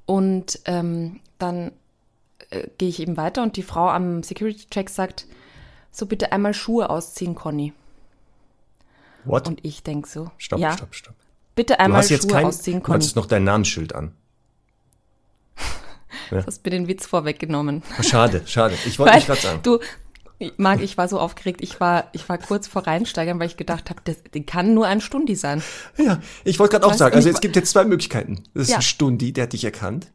Und 0.06 0.58
ähm, 0.64 1.20
dann 1.38 1.72
äh, 2.48 2.66
gehe 2.78 2.88
ich 2.88 3.00
eben 3.00 3.18
weiter 3.18 3.42
und 3.42 3.56
die 3.56 3.62
Frau 3.62 3.90
am 3.90 4.22
Security-Check 4.22 4.88
sagt, 4.88 5.26
so 5.96 6.06
bitte 6.06 6.32
einmal 6.32 6.54
Schuhe 6.54 6.90
ausziehen, 6.90 7.34
Conny. 7.34 7.72
What? 9.24 9.46
Und 9.48 9.64
ich 9.64 9.82
denk 9.82 10.06
so, 10.06 10.30
stopp, 10.38 10.58
ja, 10.60 10.72
stopp, 10.72 10.94
stopp. 10.94 11.14
bitte 11.54 11.74
Du 11.74 11.80
einmal 11.80 12.00
hast 12.00 12.10
jetzt 12.10 12.22
Schuhe 12.24 12.32
kein, 12.32 12.46
ausziehen, 12.46 12.78
du 12.80 12.84
Conny. 12.84 12.96
hattest 12.96 13.16
noch 13.16 13.26
dein 13.26 13.44
Namensschild 13.44 13.94
an. 13.94 14.12
Du 16.30 16.44
hast 16.46 16.64
mir 16.64 16.70
den 16.70 16.88
Witz 16.88 17.06
vorweggenommen. 17.06 17.82
Oh, 17.98 18.02
Schade, 18.02 18.42
schade. 18.46 18.74
Ich 18.86 18.98
wollte 18.98 19.14
nicht 19.16 19.26
gerade 19.26 19.40
sagen. 19.40 19.60
Du, 19.62 19.78
Marc, 20.56 20.80
ich 20.80 20.96
war 20.96 21.08
so 21.08 21.18
aufgeregt. 21.20 21.60
Ich 21.62 21.80
war, 21.80 22.08
ich 22.12 22.28
war 22.28 22.38
kurz 22.38 22.66
vor 22.68 22.86
Reinsteigern, 22.86 23.38
weil 23.40 23.46
ich 23.48 23.56
gedacht 23.56 23.90
habe, 23.90 24.00
das, 24.04 24.16
das 24.32 24.42
kann 24.46 24.74
nur 24.74 24.86
ein 24.86 25.00
Stundi 25.00 25.34
sein. 25.36 25.62
Ja, 25.96 26.20
ich 26.44 26.58
wollte 26.58 26.72
gerade 26.78 26.86
auch 26.86 26.94
sagen, 26.94 27.12
du, 27.12 27.16
also 27.16 27.28
es 27.30 27.40
gibt 27.40 27.56
jetzt 27.56 27.70
zwei 27.70 27.84
Möglichkeiten. 27.84 28.42
Das 28.54 28.64
ist 28.64 28.70
Ja. 28.70 28.76
ein 28.76 28.82
Stundi, 28.82 29.32
der 29.32 29.44
hat 29.44 29.52
dich 29.52 29.64
erkannt. 29.64 30.06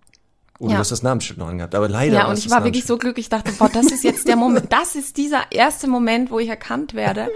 Oder 0.60 0.72
Ja. 0.72 0.76
du 0.78 0.80
hast 0.82 0.92
das 0.92 1.04
Namensschild 1.04 1.40
noch 1.40 1.48
angehabt. 1.48 1.74
Aber 1.74 1.88
leider 1.88 2.16
Ja, 2.16 2.28
und 2.28 2.38
ich 2.38 2.50
war 2.50 2.64
wirklich 2.66 2.86
so 2.86 2.98
glücklich. 2.98 3.28
Ich 3.28 3.30
dachte, 3.30 3.52
boah, 3.54 3.70
das 3.70 3.88
ist 3.88 4.04
jetzt 4.04 4.28
der 4.28 4.36
Moment. 4.38 4.72
Das 4.74 4.96
ist 4.96 5.16
dieser 5.18 5.52
erste 5.52 5.88
Moment, 5.88 6.32
wo 6.32 6.40
ich 6.40 6.50
erkannt 6.50 6.94
werde. 6.94 7.30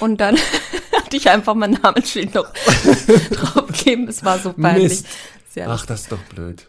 Und 0.00 0.20
dann 0.20 0.36
hatte 0.96 1.16
ich 1.16 1.30
einfach 1.30 1.54
mein 1.54 1.70
Namensschild 1.72 2.34
noch 2.34 2.52
draufgegeben. 3.30 4.06
Es 4.08 4.22
war 4.22 4.38
so 4.38 4.52
peinlich. 4.52 5.02
Sehr 5.50 5.68
Ach, 5.70 5.86
das 5.86 6.02
ist 6.02 6.12
doch 6.12 6.18
blöd. 6.34 6.68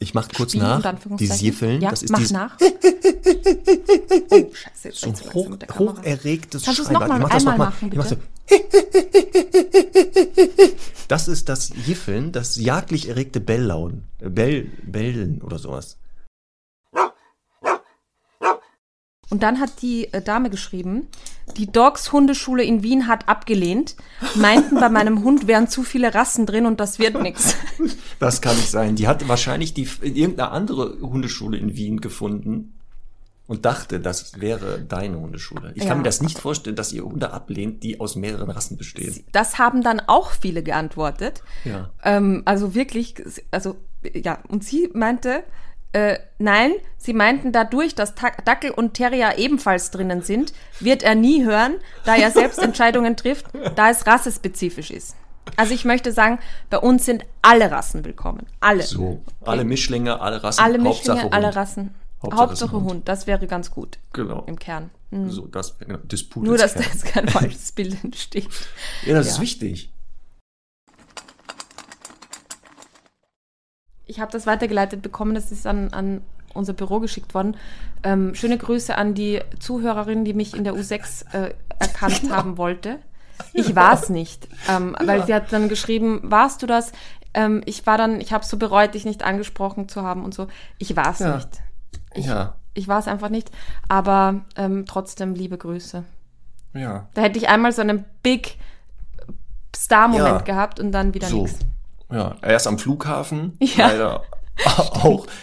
Ich 0.00 0.14
mach 0.14 0.28
kurz 0.28 0.52
Spiel, 0.52 0.62
nach. 0.62 0.94
Die. 1.18 1.26
Siefeln, 1.26 1.80
Ja, 1.80 1.90
das 1.90 2.02
ist 2.02 2.10
mach 2.10 2.18
dieses 2.18 2.32
nach. 2.32 2.56
Oh, 2.60 4.50
scheiße, 4.52 4.88
jetzt 4.88 5.00
so 5.00 5.08
ein 5.08 5.16
hoch, 5.34 5.50
hocherregtes 5.78 6.64
Kannst 6.64 6.78
du 6.78 6.82
es 6.82 6.88
Schreien. 6.88 7.00
noch 7.00 7.08
mal 7.08 7.36
Ich 7.36 7.44
mach 7.44 7.72
das 7.72 7.82
Ich 7.90 7.96
mach 7.96 8.06
so. 8.06 8.16
Das 11.08 11.26
ist 11.26 11.48
das 11.48 11.72
Jiffeln, 11.86 12.32
das 12.32 12.56
jagdlich 12.56 13.08
erregte 13.08 13.40
Belllauen. 13.40 14.04
Äh, 14.20 14.28
Bell, 14.28 14.70
Bellen 14.82 15.40
oder 15.40 15.58
sowas. 15.58 15.98
Und 19.30 19.42
dann 19.42 19.58
hat 19.58 19.82
die 19.82 20.12
äh, 20.12 20.22
Dame 20.22 20.50
geschrieben, 20.50 21.08
die 21.56 21.66
Dogs 21.66 22.12
Hundeschule 22.12 22.62
in 22.62 22.82
Wien 22.82 23.08
hat 23.08 23.28
abgelehnt, 23.28 23.96
meinten 24.34 24.80
bei 24.80 24.90
meinem 24.90 25.24
Hund 25.24 25.46
wären 25.46 25.68
zu 25.68 25.82
viele 25.82 26.14
Rassen 26.14 26.46
drin 26.46 26.66
und 26.66 26.78
das 26.78 26.98
wird 26.98 27.20
nix. 27.20 27.56
Das 28.18 28.40
kann 28.40 28.56
nicht 28.56 28.70
sein. 28.70 28.96
Die 28.96 29.06
hat 29.06 29.28
wahrscheinlich 29.28 29.74
die 29.74 29.88
in 30.02 30.16
irgendeine 30.16 30.50
andere 30.50 30.98
Hundeschule 31.00 31.56
in 31.56 31.76
Wien 31.76 32.00
gefunden 32.00 32.77
und 33.48 33.64
dachte, 33.64 33.98
das 33.98 34.40
wäre 34.40 34.78
deine 34.80 35.18
Hundeschule. 35.18 35.72
Ich 35.74 35.82
Ja. 35.82 35.88
kann 35.88 35.98
mir 35.98 36.04
das 36.04 36.20
nicht 36.20 36.38
vorstellen, 36.38 36.76
dass 36.76 36.92
ihr 36.92 37.02
Hunde 37.02 37.32
ablehnt, 37.32 37.82
die 37.82 37.98
aus 37.98 38.14
mehreren 38.14 38.50
Rassen 38.50 38.76
bestehen. 38.76 39.24
Das 39.32 39.58
haben 39.58 39.82
dann 39.82 40.00
auch 40.06 40.30
viele 40.30 40.62
geantwortet. 40.62 41.42
Ja. 41.64 41.90
Ähm, 42.04 42.42
also 42.44 42.74
wirklich, 42.76 43.16
also 43.50 43.76
ja, 44.14 44.38
und 44.48 44.62
sie 44.62 44.90
meinte, 44.94 45.42
äh, 45.92 46.18
nein, 46.38 46.72
sie 46.98 47.14
meinten 47.14 47.50
dadurch, 47.50 47.94
dass 47.94 48.14
Dackel 48.14 48.70
und 48.70 48.92
Terrier 48.94 49.38
ebenfalls 49.38 49.90
drinnen 49.90 50.20
sind, 50.22 50.52
wird 50.78 51.02
er 51.02 51.14
nie 51.14 51.44
hören, 51.44 51.76
da 52.04 52.14
er 52.16 52.30
selbst 52.30 52.58
Entscheidungen 52.62 53.16
trifft, 53.16 53.46
da 53.74 53.88
es 53.90 54.06
rassespezifisch 54.06 54.90
ist. 54.90 55.16
Also 55.56 55.72
ich 55.72 55.86
möchte 55.86 56.12
sagen, 56.12 56.38
bei 56.68 56.76
uns 56.76 57.06
sind 57.06 57.24
alle 57.40 57.70
Rassen 57.70 58.04
willkommen. 58.04 58.46
Alle. 58.60 58.82
So, 58.82 59.22
alle 59.46 59.64
Mischlinge, 59.64 60.20
alle 60.20 60.42
Rassen, 60.44 60.60
alle 60.62 60.74
Hauptsache 60.84 61.14
Mischlinge, 61.14 61.22
Hund. 61.24 61.32
alle 61.34 61.56
Rassen. 61.56 61.94
Hauptsache 62.22 62.40
Hauptsache, 62.40 62.72
Hund. 62.72 62.90
Hund. 62.90 63.08
das 63.08 63.26
wäre 63.26 63.46
ganz 63.46 63.70
gut 63.70 63.98
Genau. 64.12 64.42
im 64.46 64.58
Kern. 64.58 64.90
So, 65.28 65.46
das, 65.46 65.78
genau, 65.78 65.98
Pudels 65.98 66.34
Nur, 66.36 66.58
dass 66.58 66.74
da 66.74 66.80
jetzt 66.80 67.06
kein 67.06 67.28
falsches 67.28 67.72
Bild 67.72 68.02
entsteht. 68.04 68.48
Ja, 69.06 69.14
das 69.14 69.26
ja. 69.28 69.32
ist 69.34 69.40
wichtig. 69.40 69.90
Ich 74.06 74.20
habe 74.20 74.32
das 74.32 74.46
weitergeleitet 74.46 75.02
bekommen, 75.02 75.34
das 75.34 75.52
ist 75.52 75.66
an, 75.66 75.92
an 75.92 76.22
unser 76.54 76.72
Büro 76.72 76.98
geschickt 77.00 77.34
worden. 77.34 77.56
Ähm, 78.02 78.34
schöne 78.34 78.58
Grüße 78.58 78.96
an 78.96 79.14
die 79.14 79.40
Zuhörerin, 79.60 80.24
die 80.24 80.34
mich 80.34 80.54
in 80.54 80.64
der 80.64 80.74
U6 80.74 81.32
äh, 81.34 81.54
erkannt 81.78 82.30
haben 82.30 82.56
wollte. 82.58 82.98
Ich 83.52 83.76
war 83.76 83.92
es 83.94 84.08
nicht, 84.08 84.48
ähm, 84.68 84.96
weil 85.00 85.24
sie 85.26 85.34
hat 85.34 85.52
dann 85.52 85.68
geschrieben, 85.68 86.20
warst 86.24 86.62
du 86.62 86.66
das? 86.66 86.92
Ähm, 87.34 87.62
ich 87.66 87.86
war 87.86 87.96
dann, 87.96 88.20
ich 88.20 88.32
habe 88.32 88.44
so 88.44 88.56
bereut, 88.56 88.94
dich 88.94 89.04
nicht 89.04 89.22
angesprochen 89.22 89.88
zu 89.88 90.02
haben 90.02 90.24
und 90.24 90.34
so. 90.34 90.48
Ich 90.78 90.96
war 90.96 91.10
es 91.12 91.20
Ja. 91.20 91.36
nicht. 91.36 91.48
Ich, 92.14 92.26
Ja, 92.26 92.54
ich 92.74 92.88
war 92.88 92.98
es 92.98 93.08
einfach 93.08 93.28
nicht, 93.28 93.50
aber 93.88 94.42
ähm, 94.56 94.84
trotzdem 94.86 95.34
liebe 95.34 95.58
Grüße. 95.58 96.04
ja. 96.74 97.08
Da 97.14 97.22
hätte 97.22 97.38
ich 97.38 97.48
einmal 97.48 97.72
so 97.72 97.82
einen 97.82 98.04
Big 98.22 98.56
Star-Moment 99.76 100.26
Ja. 100.26 100.38
gehabt 100.40 100.80
und 100.80 100.92
dann 100.92 101.14
wieder 101.14 101.28
So. 101.28 101.42
nichts. 101.42 101.58
Ja, 102.10 102.36
erst 102.42 102.66
am 102.66 102.78
Flughafen, 102.78 103.56
Ja. 103.60 103.88
leider 103.88 104.22
auch. 104.64 105.26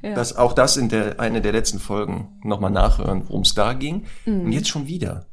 Ja. 0.00 0.14
Das, 0.14 0.36
auch 0.36 0.52
das 0.52 0.76
in 0.76 0.88
der, 0.88 1.18
eine 1.18 1.40
der 1.40 1.50
letzten 1.50 1.80
Folgen 1.80 2.38
nochmal 2.44 2.70
nachhören, 2.70 3.24
worum 3.28 3.42
es 3.42 3.54
da 3.54 3.72
ging. 3.72 4.06
Mhm. 4.26 4.42
Und 4.42 4.52
jetzt 4.52 4.68
schon 4.68 4.86
wieder. 4.86 5.26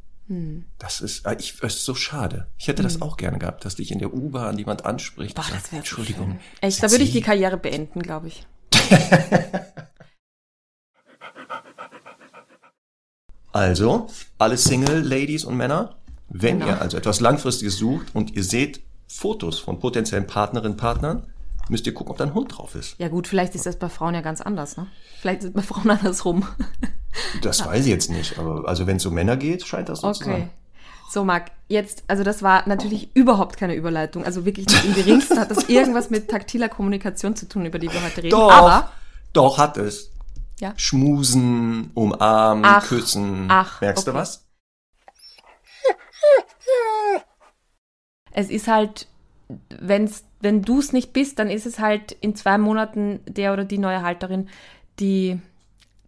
Das 0.80 1.02
ist, 1.02 1.28
äh, 1.28 1.36
ich, 1.38 1.60
das 1.62 1.76
ist 1.76 1.86
so 1.86 1.94
schade. 1.94 2.48
Ich 2.58 2.68
hätte 2.68 2.82
das 2.82 3.00
auch 3.00 3.16
gerne 3.16 3.38
gehabt, 3.38 3.64
dass 3.64 3.76
dich 3.76 3.92
in 3.92 4.00
der 4.00 4.12
U-Bahn 4.12 4.58
jemand 4.58 4.84
anspricht. 4.84 5.38
Mhm. 5.38 5.42
Boah, 5.44 5.48
das 5.54 5.72
wäre 5.72 5.78
Entschuldigung. 5.82 6.40
Echt, 6.62 6.82
da 6.82 6.90
würde 6.90 7.04
ich 7.04 7.12
die 7.12 7.22
Karriere 7.22 7.58
beenden, 7.58 8.02
glaube 8.02 8.30
ich. 8.30 8.48
Also, 13.60 14.08
alle 14.38 14.58
Single-Ladies 14.58 15.46
und 15.46 15.56
Männer, 15.56 15.96
wenn 16.28 16.60
Genau. 16.60 16.72
ihr 16.74 16.82
also 16.82 16.98
etwas 16.98 17.22
Langfristiges 17.22 17.78
sucht 17.78 18.14
und 18.14 18.36
ihr 18.36 18.44
seht 18.44 18.82
Fotos 19.08 19.60
von 19.60 19.80
potenziellen 19.80 20.28
Partnerinnen, 20.28 20.76
Partnern, 20.76 21.26
müsst 21.70 21.88
ihr 21.88 21.94
gucken, 21.94 22.12
ob 22.12 22.18
da 22.18 22.26
ein 22.26 22.34
Hund 22.34 22.58
drauf 22.58 22.76
ist. 22.76 22.96
Ja 22.98 23.08
gut, 23.08 23.30
vielleicht 23.30 23.56
ist 23.56 23.66
das 23.66 23.78
bei 23.80 23.88
Frauen 23.88 24.14
ja 24.14 24.20
ganz 24.20 24.42
anders, 24.42 24.76
ne? 24.76 24.88
Vielleicht 25.22 25.40
ist 25.44 25.48
es 25.48 25.54
bei 25.54 25.62
Frauen 25.62 25.90
andersrum. 25.98 26.46
Das 27.44 27.66
weiß 27.66 27.86
ich 27.86 27.92
jetzt 27.92 28.10
nicht, 28.10 28.38
aber 28.38 28.68
also 28.68 28.88
wenn 28.88 28.98
es 28.98 29.06
um 29.06 29.14
Männer 29.14 29.38
geht, 29.38 29.66
scheint 29.66 29.88
das 29.88 30.02
so 30.02 30.12
zu 30.12 30.24
Okay. 30.26 30.32
sein. 30.34 30.50
So, 31.10 31.24
Marc, 31.24 31.52
jetzt, 31.70 32.04
also 32.08 32.24
das 32.26 32.44
war 32.44 32.68
natürlich 32.68 33.16
überhaupt 33.16 33.56
keine 33.56 33.76
Überleitung. 33.76 34.26
Also 34.26 34.44
wirklich 34.46 34.68
nicht 34.68 34.84
im 34.84 34.96
geringsten 34.96 35.40
hat 35.40 35.50
das 35.50 35.70
irgendwas 35.70 36.10
mit 36.10 36.30
taktiler 36.30 36.68
Kommunikation 36.68 37.38
zu 37.38 37.48
tun, 37.48 37.66
über 37.66 37.80
die 37.80 37.90
wir 37.90 38.04
heute 38.04 38.18
reden. 38.18 38.32
Doch, 38.32 38.52
Aber, 38.52 38.92
doch 39.32 39.58
hat 39.58 39.78
es. 39.78 40.12
Ja. 40.60 40.74
Schmusen, 40.78 41.92
umarmen, 41.94 42.64
Ach, 42.66 42.86
küssen. 42.88 43.48
ach, 43.50 43.82
Merkst 43.82 44.08
du 44.08 44.12
okay. 44.12 44.20
was? 44.20 44.46
es 48.32 48.50
ist 48.50 48.68
halt 48.68 49.08
wenn's, 49.70 50.24
wenn 50.40 50.62
du 50.62 50.80
es 50.80 50.92
nicht 50.94 51.14
bist, 51.14 51.40
dann 51.40 51.50
ist 51.50 51.66
es 51.66 51.80
halt 51.80 52.12
in 52.14 52.36
zwei 52.36 52.58
Monaten 52.58 53.20
der 53.28 53.54
oder 53.54 53.64
die 53.66 53.78
neue 53.78 54.02
Halterin, 54.02 54.50
die 55.00 55.40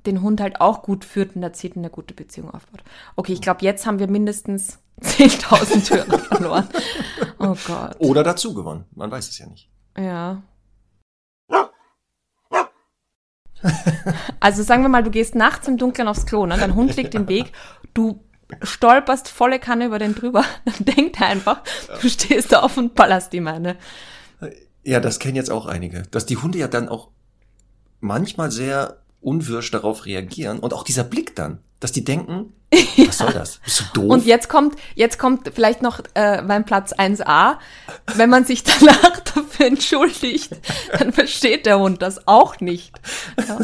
den 0.06 0.22
Hund 0.22 0.42
halt 0.42 0.62
auch 0.62 0.82
gut 0.84 1.04
führt 1.06 1.36
und 1.36 1.44
erzählt 1.44 1.76
und 1.76 1.82
eine 1.84 1.90
gute 1.90 2.14
Beziehung 2.14 2.50
aufbaut. 2.52 2.84
Okay, 3.16 3.34
ich 3.34 3.42
glaube, 3.42 3.64
jetzt 3.64 3.86
haben 3.86 4.00
wir 4.00 4.08
mindestens 4.08 4.80
10.000 5.02 5.92
Hörer 5.92 6.20
verloren. 6.20 6.68
Oh 7.40 7.56
Gott. 7.68 7.96
Oder 8.00 8.24
dazu 8.24 8.54
gewonnen. 8.54 8.86
Man 8.96 9.12
weiß 9.12 9.30
es 9.30 9.38
ja 9.38 9.46
nicht. 9.48 9.70
Ja. 9.98 10.42
Also 14.40 14.64
sagen 14.64 14.84
wir 14.84 14.90
mal, 14.90 15.04
du 15.04 15.12
gehst 15.12 15.36
nachts 15.36 15.68
im 15.68 15.78
Dunkeln 15.78 16.08
aufs 16.08 16.26
Klo, 16.26 16.46
ne? 16.46 16.58
dein 16.58 16.76
Hund 16.76 16.96
liegt 16.96 17.16
im 17.16 17.28
Weg, 17.28 17.52
du 17.94 18.24
stolperst 18.62 19.28
volle 19.30 19.60
Kanne 19.60 19.86
über 19.86 20.00
den 20.00 20.16
drüber, 20.16 20.44
dann 20.66 20.96
denkt 20.96 21.20
er 21.20 21.28
einfach, 21.28 21.62
du 22.02 22.10
stehst 22.10 22.52
da 22.52 22.62
auf 22.62 22.78
und 22.78 22.96
ballerst 22.96 23.34
ihm 23.34 23.48
eine. 23.48 23.78
Ja, 24.84 25.00
das 25.00 25.20
kennen 25.20 25.36
jetzt 25.36 25.52
auch 25.52 25.66
einige. 25.66 26.04
Dass 26.12 26.26
die 26.26 26.38
Hunde 26.38 26.60
ja 26.60 26.68
dann 26.68 26.88
auch 26.88 27.10
manchmal 28.00 28.52
sehr 28.52 29.02
unwirsch 29.20 29.72
darauf 29.72 30.06
reagieren 30.06 30.60
und 30.60 30.74
auch 30.74 30.84
dieser 30.84 31.04
Blick 31.04 31.36
dann, 31.36 31.60
dass 31.80 31.92
die 31.92 32.04
denken, 32.04 32.54
was 33.08 33.18
soll 33.20 33.32
das? 33.34 33.60
Bist 33.60 33.80
du 33.94 34.02
doof? 34.02 34.12
Und 34.12 34.26
jetzt 34.26 34.50
kommt, 34.50 34.76
jetzt 34.96 35.18
kommt 35.20 35.50
vielleicht 35.54 35.82
noch 35.82 36.02
äh, 36.16 36.42
mein 36.42 36.66
Platz 36.66 36.92
1a. 36.94 37.58
Wenn 38.16 38.30
man 38.30 38.46
sich 38.46 38.64
danach 38.80 39.20
dafür 39.22 39.68
entschuldigt, 39.68 40.56
dann 40.98 41.14
versteht 41.14 41.66
der 41.66 41.80
Hund 41.80 42.02
das 42.02 42.28
auch 42.28 42.60
nicht. 42.60 43.00
Ja, 43.48 43.60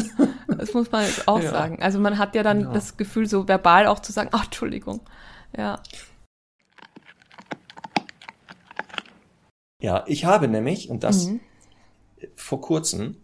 das 0.48 0.72
muss 0.74 0.90
man 0.92 1.04
jetzt 1.04 1.26
auch 1.28 1.40
Ja. 1.40 1.50
sagen. 1.50 1.82
Also 1.82 1.98
man 1.98 2.18
hat 2.18 2.34
ja 2.34 2.42
dann 2.42 2.72
das 2.72 2.96
Gefühl, 2.96 3.26
so 3.26 3.46
verbal 3.48 3.86
auch 3.88 4.00
zu 4.00 4.12
sagen, 4.12 4.30
ach, 4.32 4.44
Entschuldigung. 4.46 5.00
Ja. 5.56 5.80
ja, 9.80 10.04
ich 10.06 10.24
habe 10.24 10.48
nämlich, 10.48 10.88
und 10.88 11.04
das 11.04 11.26
Mhm. 11.26 11.40
vor 12.36 12.60
kurzem, 12.60 13.16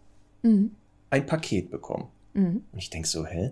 Mhm. 0.43 0.75
ein 1.09 1.25
Paket 1.25 1.71
bekommen. 1.71 2.09
Mhm. 2.33 2.63
Und 2.71 2.77
ich 2.79 2.89
denk 2.89 3.07
so, 3.07 3.25
hä? 3.25 3.51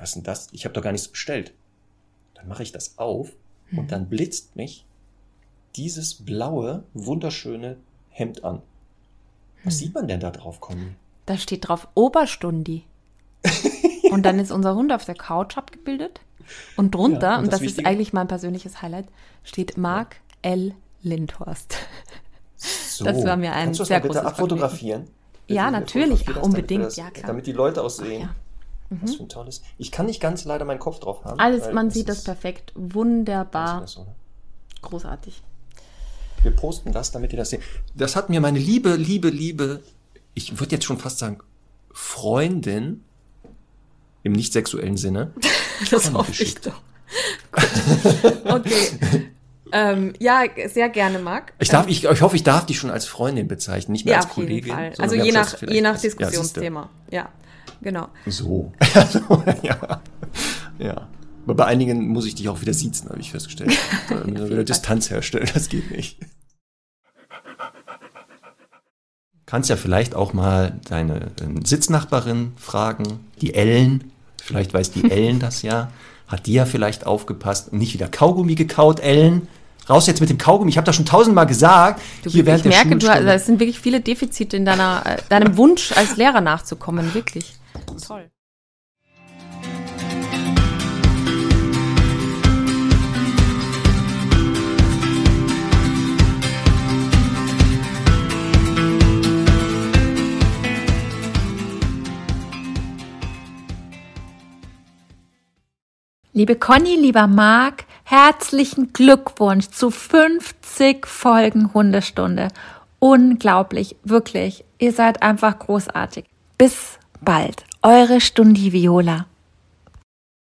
Was 0.00 0.10
ist 0.10 0.14
denn 0.16 0.22
das? 0.24 0.48
Ich 0.52 0.64
habe 0.64 0.72
doch 0.72 0.82
gar 0.82 0.92
nichts 0.92 1.08
bestellt. 1.08 1.52
Dann 2.34 2.48
mache 2.48 2.62
ich 2.62 2.72
das 2.72 2.98
auf 2.98 3.30
Mhm. 3.70 3.78
und 3.78 3.92
dann 3.92 4.08
blitzt 4.08 4.56
mich 4.56 4.84
dieses 5.76 6.14
blaue, 6.14 6.82
wunderschöne 6.94 7.76
Hemd 8.08 8.42
an. 8.42 8.62
Was 9.62 9.74
Mhm. 9.74 9.78
sieht 9.78 9.94
man 9.94 10.08
denn 10.08 10.20
da 10.20 10.30
drauf, 10.30 10.60
Conny? 10.60 10.94
Da 11.26 11.36
steht 11.36 11.68
drauf 11.68 11.86
Oberstundi. 11.94 12.84
Und 14.10 14.24
dann 14.24 14.40
ist 14.40 14.50
unser 14.50 14.74
Hund 14.74 14.92
auf 14.92 15.04
der 15.04 15.14
Couch 15.14 15.56
abgebildet. 15.56 16.20
Und 16.76 16.94
drunter, 16.96 17.28
Ja, 17.28 17.38
und 17.38 17.44
und 17.44 17.52
das 17.52 17.60
das, 17.60 17.68
ist 17.70 17.86
eigentlich 17.86 18.12
mein 18.12 18.26
persönliches 18.26 18.82
Highlight, 18.82 19.06
steht 19.44 19.76
Mark 19.76 20.16
L. 20.42 20.74
Lindhorst. 21.02 21.76
So, 22.56 23.04
Das 23.04 23.24
war 23.24 23.36
mir 23.36 23.52
ein 23.52 23.66
kannst 23.66 23.80
das 23.80 23.88
sehr 23.88 23.98
mal 23.98 24.02
bitte 24.02 24.14
großes 24.14 24.26
abfotografieren? 24.32 25.04
Ja, 25.46 25.66
Bitte, 25.66 25.80
natürlich, 25.80 26.18
fotografier 26.24 26.34
das, 26.34 26.44
unbedingt, 26.44 26.82
damit 26.82 26.96
wir 26.96 27.04
ja, 27.04 27.10
klar. 27.10 27.26
Damit 27.28 27.46
die 27.46 27.52
Leute 27.52 27.82
auch 27.84 27.88
sehen, 27.90 28.22
ja. 28.22 28.34
Was 28.90 29.14
für 29.14 29.22
ein 29.22 29.28
tolles. 29.28 29.62
Ich 29.78 29.92
kann 29.92 30.06
nicht 30.06 30.20
ganz 30.20 30.44
leider 30.44 30.64
meinen 30.64 30.80
Kopf 30.80 30.98
drauf 30.98 31.24
haben. 31.24 31.38
Alles, 31.38 31.72
man 31.72 31.90
sieht 31.90 32.08
das 32.08 32.24
perfekt. 32.24 32.72
Wunderbar. 32.74 33.82
das 33.82 33.92
so, 33.92 34.02
ne? 34.02 34.14
Großartig. 34.82 35.42
Wir 36.42 36.50
posten 36.50 36.92
das, 36.92 37.12
damit 37.12 37.32
ihr 37.32 37.38
das 37.38 37.50
seht. 37.50 37.62
Das 37.94 38.16
hat 38.16 38.30
mir 38.30 38.40
meine 38.40 38.58
liebe, 38.58 38.96
liebe, 38.96 39.28
liebe, 39.28 39.80
ich 40.34 40.58
würde 40.58 40.72
jetzt 40.72 40.84
schon 40.84 40.98
fast 40.98 41.18
sagen, 41.18 41.38
Freundin 41.92 43.04
im 44.22 44.32
nicht 44.32 44.52
sexuellen 44.52 44.96
Sinne. 44.96 45.32
Das 45.90 46.12
hoffe 46.12 46.30
ich 46.32 46.38
geschickt. 46.38 46.66
doch. 46.66 46.82
Gut. 48.42 48.66
Okay. 48.66 49.30
ähm, 49.72 50.12
ja, 50.18 50.42
sehr 50.68 50.90
gerne, 50.90 51.18
Marc. 51.18 51.54
Ich, 51.58 51.70
darf, 51.70 51.88
ich, 51.88 52.04
ich 52.04 52.20
hoffe, 52.20 52.36
ich 52.36 52.42
darf 52.42 52.66
dich 52.66 52.78
schon 52.78 52.90
als 52.90 53.06
Freundin 53.06 53.48
bezeichnen, 53.48 53.92
nicht 53.92 54.04
mehr 54.04 54.12
ja, 54.12 54.20
als 54.20 54.26
auf 54.30 54.36
jeden 54.36 54.48
Kollegin. 54.48 54.74
Also 54.98 55.14
je 55.14 55.32
nach, 55.32 55.62
je 55.62 55.80
nach. 55.80 55.98
Diskussionsthema. 55.98 56.90
Ja, 57.10 57.30
genau. 57.82 58.08
So. 58.26 58.72
Ja. 59.62 60.00
ja. 60.78 61.08
Aber 61.44 61.54
bei 61.54 61.66
einigen 61.66 62.08
muss 62.08 62.26
ich 62.26 62.34
dich 62.34 62.48
auch 62.48 62.60
wieder 62.60 62.74
siezen, 62.74 63.08
habe 63.08 63.20
ich 63.20 63.30
festgestellt. 63.30 63.76
Da 64.08 64.26
wieder. 64.26 64.64
Distanz 64.64 65.10
herstellen, 65.10 65.48
das 65.52 65.68
geht 65.68 65.90
nicht. 65.90 66.18
Kannst 69.46 69.68
ja 69.68 69.76
vielleicht 69.76 70.14
auch 70.14 70.32
mal 70.32 70.78
deine 70.88 71.32
ähm, 71.42 71.64
Sitznachbarin 71.64 72.52
fragen, 72.56 73.18
die 73.40 73.54
Ellen. 73.54 74.12
Vielleicht 74.40 74.72
weiß 74.72 74.92
die 74.92 75.10
Ellen 75.10 75.40
das 75.40 75.62
ja. 75.62 75.90
Hat 76.28 76.46
die 76.46 76.52
ja 76.52 76.64
vielleicht 76.66 77.04
aufgepasst 77.04 77.72
und 77.72 77.78
nicht 77.78 77.92
wieder 77.92 78.06
Kaugummi 78.06 78.54
gekaut, 78.54 79.00
Ellen. 79.00 79.48
Raus 79.88 80.06
jetzt 80.06 80.20
mit 80.20 80.30
dem 80.30 80.38
Kaugummi. 80.38 80.70
Ich 80.70 80.76
habe 80.76 80.84
das 80.84 80.94
schon 80.94 81.04
tausendmal 81.04 81.46
gesagt. 81.46 82.00
Du, 82.22 82.30
Hier 82.30 82.46
während 82.46 82.64
ich 82.64 82.70
merke, 82.72 82.96
du, 82.96 83.08
es 83.08 83.46
sind 83.46 83.58
wirklich 83.58 83.80
viele 83.80 84.00
Defizite 84.00 84.56
in 84.56 84.64
deiner, 84.64 85.02
äh, 85.04 85.16
deinem 85.28 85.56
Wunsch 85.56 85.90
als 85.96 86.16
Lehrer 86.16 86.40
nachzukommen. 86.40 87.12
Wirklich. 87.12 87.54
Toll. 87.98 88.30
Liebe 106.32 106.56
Conny, 106.56 106.94
lieber 106.94 107.26
Marc, 107.26 107.84
herzlichen 108.04 108.92
Glückwunsch 108.92 109.68
zu 109.68 109.90
50 109.90 111.06
Folgen 111.06 111.74
Hundestunde. 111.74 112.48
Unglaublich, 112.98 113.96
wirklich. 114.04 114.64
Ihr 114.78 114.92
seid 114.92 115.22
einfach 115.22 115.58
großartig. 115.58 116.24
Bis 116.56 116.98
bald. 117.20 117.64
Eure 117.82 118.20
Stundi 118.20 118.74
Viola. 118.74 119.24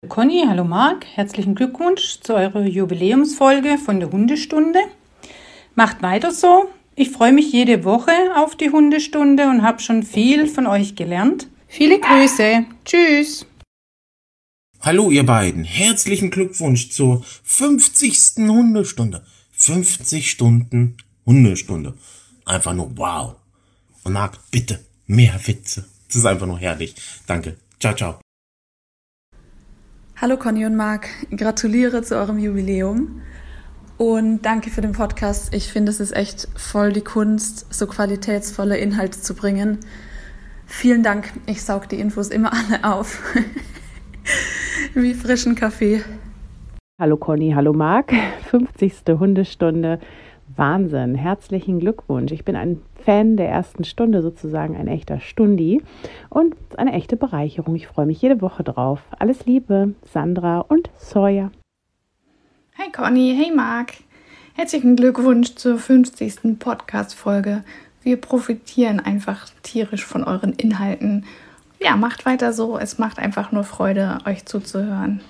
Conny, 0.09 0.43
hallo 0.49 0.65
Marc, 0.65 1.05
herzlichen 1.05 1.55
Glückwunsch 1.55 2.19
zu 2.19 2.33
eurer 2.33 2.65
Jubiläumsfolge 2.65 3.77
von 3.77 4.01
der 4.01 4.11
Hundestunde. 4.11 4.79
Macht 5.73 6.01
weiter 6.01 6.33
so. 6.33 6.69
Ich 6.93 7.09
freue 7.11 7.31
mich 7.31 7.53
jede 7.53 7.85
Woche 7.85 8.11
auf 8.35 8.57
die 8.57 8.69
Hundestunde 8.69 9.49
und 9.49 9.61
habe 9.61 9.79
schon 9.79 10.03
viel 10.03 10.45
von 10.45 10.67
euch 10.67 10.97
gelernt. 10.97 11.47
Viele 11.69 12.01
Grüße. 12.01 12.65
Tschüss. 12.83 13.45
Hallo 14.81 15.09
ihr 15.09 15.25
beiden, 15.25 15.63
herzlichen 15.63 16.31
Glückwunsch 16.31 16.89
zur 16.89 17.23
50. 17.43 18.39
Hundestunde. 18.39 19.25
50 19.53 20.29
Stunden 20.29 20.97
Hundestunde. 21.25 21.93
Einfach 22.43 22.73
nur 22.73 22.97
wow. 22.97 23.35
Und 24.03 24.11
Marc, 24.11 24.37
bitte, 24.51 24.83
mehr 25.07 25.39
Witze. 25.45 25.85
Das 26.11 26.17
ist 26.17 26.25
einfach 26.25 26.45
nur 26.45 26.59
herrlich. 26.59 26.93
Danke. 27.25 27.55
Ciao, 27.79 27.95
ciao. 27.95 28.15
Hallo 30.17 30.35
Conny 30.35 30.65
und 30.65 30.75
Marc, 30.75 31.07
gratuliere 31.35 32.03
zu 32.03 32.17
eurem 32.17 32.37
Jubiläum 32.37 33.21
und 33.97 34.41
danke 34.41 34.69
für 34.69 34.81
den 34.81 34.91
Podcast. 34.91 35.53
Ich 35.53 35.71
finde, 35.71 35.89
es 35.89 36.01
ist 36.01 36.13
echt 36.13 36.49
voll 36.57 36.91
die 36.91 37.01
Kunst, 37.01 37.73
so 37.73 37.87
qualitätsvolle 37.87 38.77
Inhalte 38.77 39.21
zu 39.21 39.33
bringen. 39.33 39.79
Vielen 40.65 41.01
Dank, 41.01 41.31
ich 41.45 41.63
saug 41.63 41.87
die 41.87 41.99
Infos 41.99 42.27
immer 42.27 42.51
alle 42.69 42.83
auf. 42.83 43.23
Wie 44.93 45.13
frischen 45.13 45.55
Kaffee. 45.55 46.03
Hallo 46.99 47.15
Conny, 47.15 47.53
hallo 47.55 47.71
Marc. 47.71 48.11
50. 48.49 49.17
Hundestunde. 49.17 50.01
Wahnsinn. 50.55 51.15
Herzlichen 51.15 51.79
Glückwunsch. 51.79 52.31
Ich 52.31 52.45
bin 52.45 52.55
ein 52.55 52.81
Fan 53.03 53.37
der 53.37 53.49
ersten 53.49 53.83
Stunde, 53.83 54.21
sozusagen 54.21 54.75
ein 54.75 54.87
echter 54.87 55.19
Stundi 55.19 55.81
und 56.29 56.55
eine 56.77 56.93
echte 56.93 57.17
Bereicherung. 57.17 57.75
Ich 57.75 57.87
freue 57.87 58.05
mich 58.05 58.21
jede 58.21 58.41
Woche 58.41 58.63
drauf. 58.63 59.01
Alles 59.17 59.45
Liebe, 59.45 59.93
Sandra 60.03 60.59
und 60.59 60.89
Sawyer. 60.97 61.51
Hi 62.77 62.91
Conny, 62.91 63.35
hey 63.37 63.55
Marc. 63.55 63.93
Herzlichen 64.53 64.95
Glückwunsch 64.95 65.55
zur 65.55 65.77
50. 65.77 66.59
Podcast-Folge. 66.59 67.63
Wir 68.03 68.17
profitieren 68.17 68.99
einfach 68.99 69.47
tierisch 69.63 70.05
von 70.05 70.23
euren 70.23 70.53
Inhalten. 70.53 71.25
Ja, 71.79 71.95
macht 71.95 72.25
weiter 72.25 72.53
so. 72.53 72.77
Es 72.77 72.97
macht 72.97 73.19
einfach 73.19 73.51
nur 73.51 73.63
Freude, 73.63 74.19
euch 74.25 74.45
zuzuhören. 74.45 75.21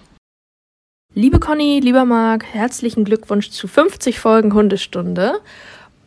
Liebe 1.14 1.42
Conny, 1.42 1.82
lieber 1.82 2.06
Marc, 2.06 2.46
herzlichen 2.46 3.04
Glückwunsch 3.04 3.50
zu 3.50 3.68
50 3.68 4.18
Folgen 4.18 4.54
Hundestunde 4.54 5.42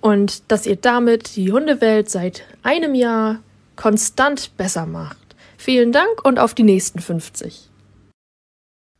und 0.01 0.51
dass 0.51 0.65
ihr 0.65 0.77
damit 0.77 1.37
die 1.37 1.53
Hundewelt 1.53 2.09
seit 2.09 2.45
einem 2.63 2.95
Jahr 2.95 3.41
konstant 3.77 4.57
besser 4.57 4.87
macht. 4.87 5.37
Vielen 5.59 5.93
Dank 5.93 6.25
und 6.25 6.39
auf 6.39 6.55
die 6.55 6.63
nächsten 6.63 7.01
50. 7.01 7.69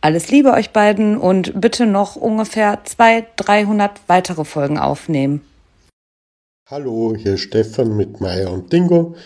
Alles 0.00 0.30
Liebe 0.30 0.52
euch 0.52 0.70
beiden 0.70 1.16
und 1.16 1.60
bitte 1.60 1.86
noch 1.86 2.14
ungefähr 2.14 2.84
200, 2.84 3.32
300 3.34 4.00
weitere 4.06 4.44
Folgen 4.44 4.78
aufnehmen. 4.78 5.40
Hallo, 6.70 7.14
hier 7.16 7.38
Stefan 7.38 7.96
mit 7.96 8.20
Meier 8.20 8.52
und 8.52 8.72
Dingo. 8.72 9.16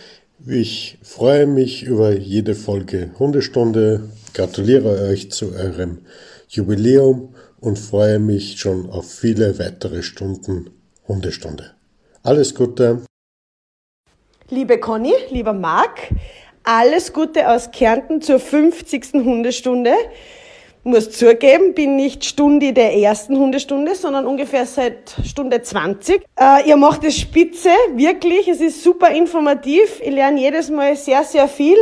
Ich 0.46 0.98
freue 1.02 1.46
mich 1.46 1.82
über 1.82 2.12
jede 2.12 2.54
Folge 2.54 3.10
Hundestunde, 3.18 4.08
gratuliere 4.32 5.02
euch 5.10 5.30
zu 5.30 5.52
eurem 5.54 5.98
Jubiläum 6.48 7.34
und 7.60 7.78
freue 7.78 8.18
mich 8.20 8.58
schon 8.58 8.88
auf 8.88 9.12
viele 9.12 9.58
weitere 9.58 10.02
Stunden 10.02 10.70
Hundestunde. 11.06 11.72
Alles 12.22 12.54
Gute. 12.54 13.02
Liebe 14.48 14.80
Conny, 14.80 15.12
lieber 15.30 15.52
Marc, 15.52 16.08
alles 16.64 17.12
Gute 17.12 17.50
aus 17.50 17.70
Kärnten 17.70 18.22
zur 18.22 18.40
50. 18.40 19.12
Hundestunde 19.12 19.92
muss 20.86 21.10
zugeben, 21.10 21.74
bin 21.74 21.96
nicht 21.96 22.24
Stunde 22.24 22.72
der 22.72 22.96
ersten 22.96 23.36
Hundestunde, 23.36 23.94
sondern 23.94 24.24
ungefähr 24.24 24.64
seit 24.66 25.16
Stunde 25.24 25.60
20. 25.60 26.22
Äh, 26.38 26.68
ihr 26.68 26.76
macht 26.76 27.02
es 27.04 27.18
spitze, 27.18 27.70
wirklich. 27.94 28.46
Es 28.48 28.60
ist 28.60 28.82
super 28.82 29.10
informativ. 29.10 30.00
Ich 30.00 30.12
lerne 30.12 30.40
jedes 30.40 30.70
Mal 30.70 30.96
sehr, 30.96 31.24
sehr 31.24 31.48
viel. 31.48 31.76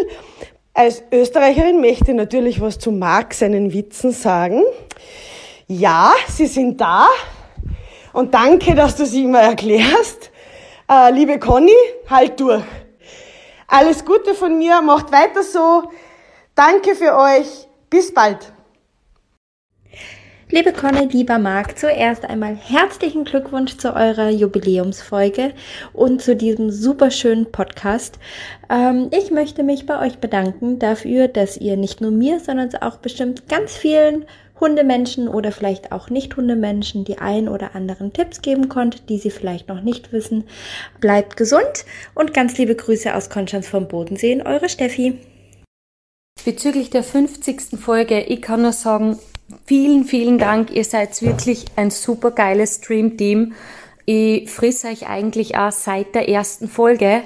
Als 0.73 1.03
Österreicherin 1.13 1.81
möchte 1.81 2.13
ich 2.13 2.17
natürlich 2.17 2.61
was 2.61 2.79
zu 2.79 2.91
Marc 2.91 3.35
seinen 3.35 3.73
Witzen 3.73 4.11
sagen. 4.11 4.63
Ja, 5.69 6.15
sie 6.29 6.47
sind 6.47 6.81
da. 6.81 7.07
Und 8.13 8.33
danke, 8.33 8.75
dass 8.75 8.97
du 8.97 9.05
sie 9.05 9.25
immer 9.25 9.41
erklärst. 9.41 10.31
Äh, 10.91 11.13
liebe 11.13 11.39
Conny, 11.39 11.77
halt 12.09 12.41
durch. 12.41 12.65
Alles 13.67 14.05
Gute 14.05 14.35
von 14.35 14.57
mir, 14.57 14.81
macht 14.81 15.13
weiter 15.13 15.43
so. 15.43 15.91
Danke 16.55 16.95
für 16.95 17.17
euch. 17.17 17.69
Bis 17.91 18.13
bald. 18.13 18.55
Liebe 20.55 20.73
Conny, 20.73 21.09
lieber 21.11 21.41
Marc, 21.41 21.81
zuerst 21.81 22.25
einmal 22.27 22.55
herzlichen 22.55 23.25
Glückwunsch 23.25 23.77
zu 23.77 23.93
eurer 23.93 24.31
Jubiläumsfolge 24.31 25.53
und 25.93 26.23
zu 26.23 26.37
diesem 26.37 26.71
superschönen 26.71 27.51
Podcast. 27.51 28.21
Ähm, 28.71 29.11
ich 29.11 29.33
möchte 29.33 29.65
mich 29.65 29.85
bei 29.85 30.01
euch 30.01 30.19
bedanken 30.19 30.79
dafür, 30.79 31.27
dass 31.27 31.57
ihr 31.57 31.77
nicht 31.77 32.01
nur 32.01 32.13
mir, 32.13 32.39
sondern 32.39 32.73
auch 32.83 32.99
bestimmt 32.99 33.49
ganz 33.49 33.77
vielen 33.77 34.27
Hundemenschen 34.61 35.27
oder 35.27 35.51
vielleicht 35.51 35.91
auch 35.91 36.09
Nicht-Hundemenschen 36.09 37.05
die 37.05 37.19
ein 37.19 37.49
oder 37.49 37.75
anderen 37.75 38.13
Tipps 38.13 38.41
geben 38.41 38.69
konntet, 38.69 39.09
die 39.09 39.19
sie 39.19 39.31
vielleicht 39.31 39.67
noch 39.67 39.81
nicht 39.81 40.13
wissen. 40.13 40.45
Bleibt 41.01 41.37
gesund 41.37 41.85
und 42.15 42.33
ganz 42.33 42.57
liebe 42.59 42.77
Grüße 42.77 43.13
aus 43.13 43.29
Konstanz 43.29 43.67
vom 43.67 43.89
Bodensee, 43.89 44.41
eure 44.45 44.69
Steffi. 44.69 45.19
Bezüglich 46.45 46.91
der 46.91 47.03
50. 47.03 47.77
Folge, 47.81 48.21
ich 48.21 48.41
kann 48.41 48.63
nur 48.63 48.73
sagen, 48.73 49.19
Vielen, 49.67 50.05
vielen 50.05 50.39
Dank. 50.39 50.71
Ihr 50.71 50.85
seid 50.85 51.21
wirklich 51.23 51.67
ein 51.77 51.91
super 51.91 52.31
geiles 52.31 52.77
Stream-Team. 52.77 53.55
Ich 54.07 54.51
friss 54.51 54.85
euch 54.85 55.07
eigentlich 55.09 55.57
auch 55.57 55.73
seit 55.73 56.15
der 56.15 56.29
ersten 56.29 56.69
Folge. 56.69 57.23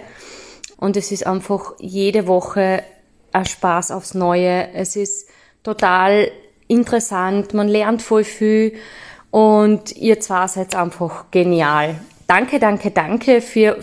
Und 0.76 0.96
es 0.96 1.10
ist 1.10 1.26
einfach 1.26 1.74
jede 1.78 2.26
Woche 2.26 2.84
ein 3.32 3.44
Spaß 3.44 3.90
aufs 3.90 4.14
Neue. 4.14 4.72
Es 4.72 4.96
ist 4.96 5.28
total 5.62 6.30
interessant. 6.68 7.54
Man 7.54 7.68
lernt 7.68 8.02
voll 8.02 8.24
viel. 8.24 8.74
Und 9.30 9.96
ihr 9.96 10.20
zwei 10.20 10.46
seid 10.46 10.74
einfach 10.74 11.30
genial. 11.30 12.00
Danke, 12.26 12.58
danke, 12.58 12.90
danke 12.90 13.40
für 13.40 13.78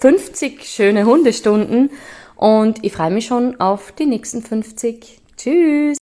50 0.00 0.64
schöne 0.64 1.04
Hundestunden. 1.04 1.90
Und 2.36 2.84
ich 2.84 2.92
freue 2.92 3.10
mich 3.10 3.26
schon 3.26 3.60
auf 3.60 3.92
die 3.92 4.06
nächsten 4.06 4.42
50. 4.42 5.20
Tschüss. 5.36 5.98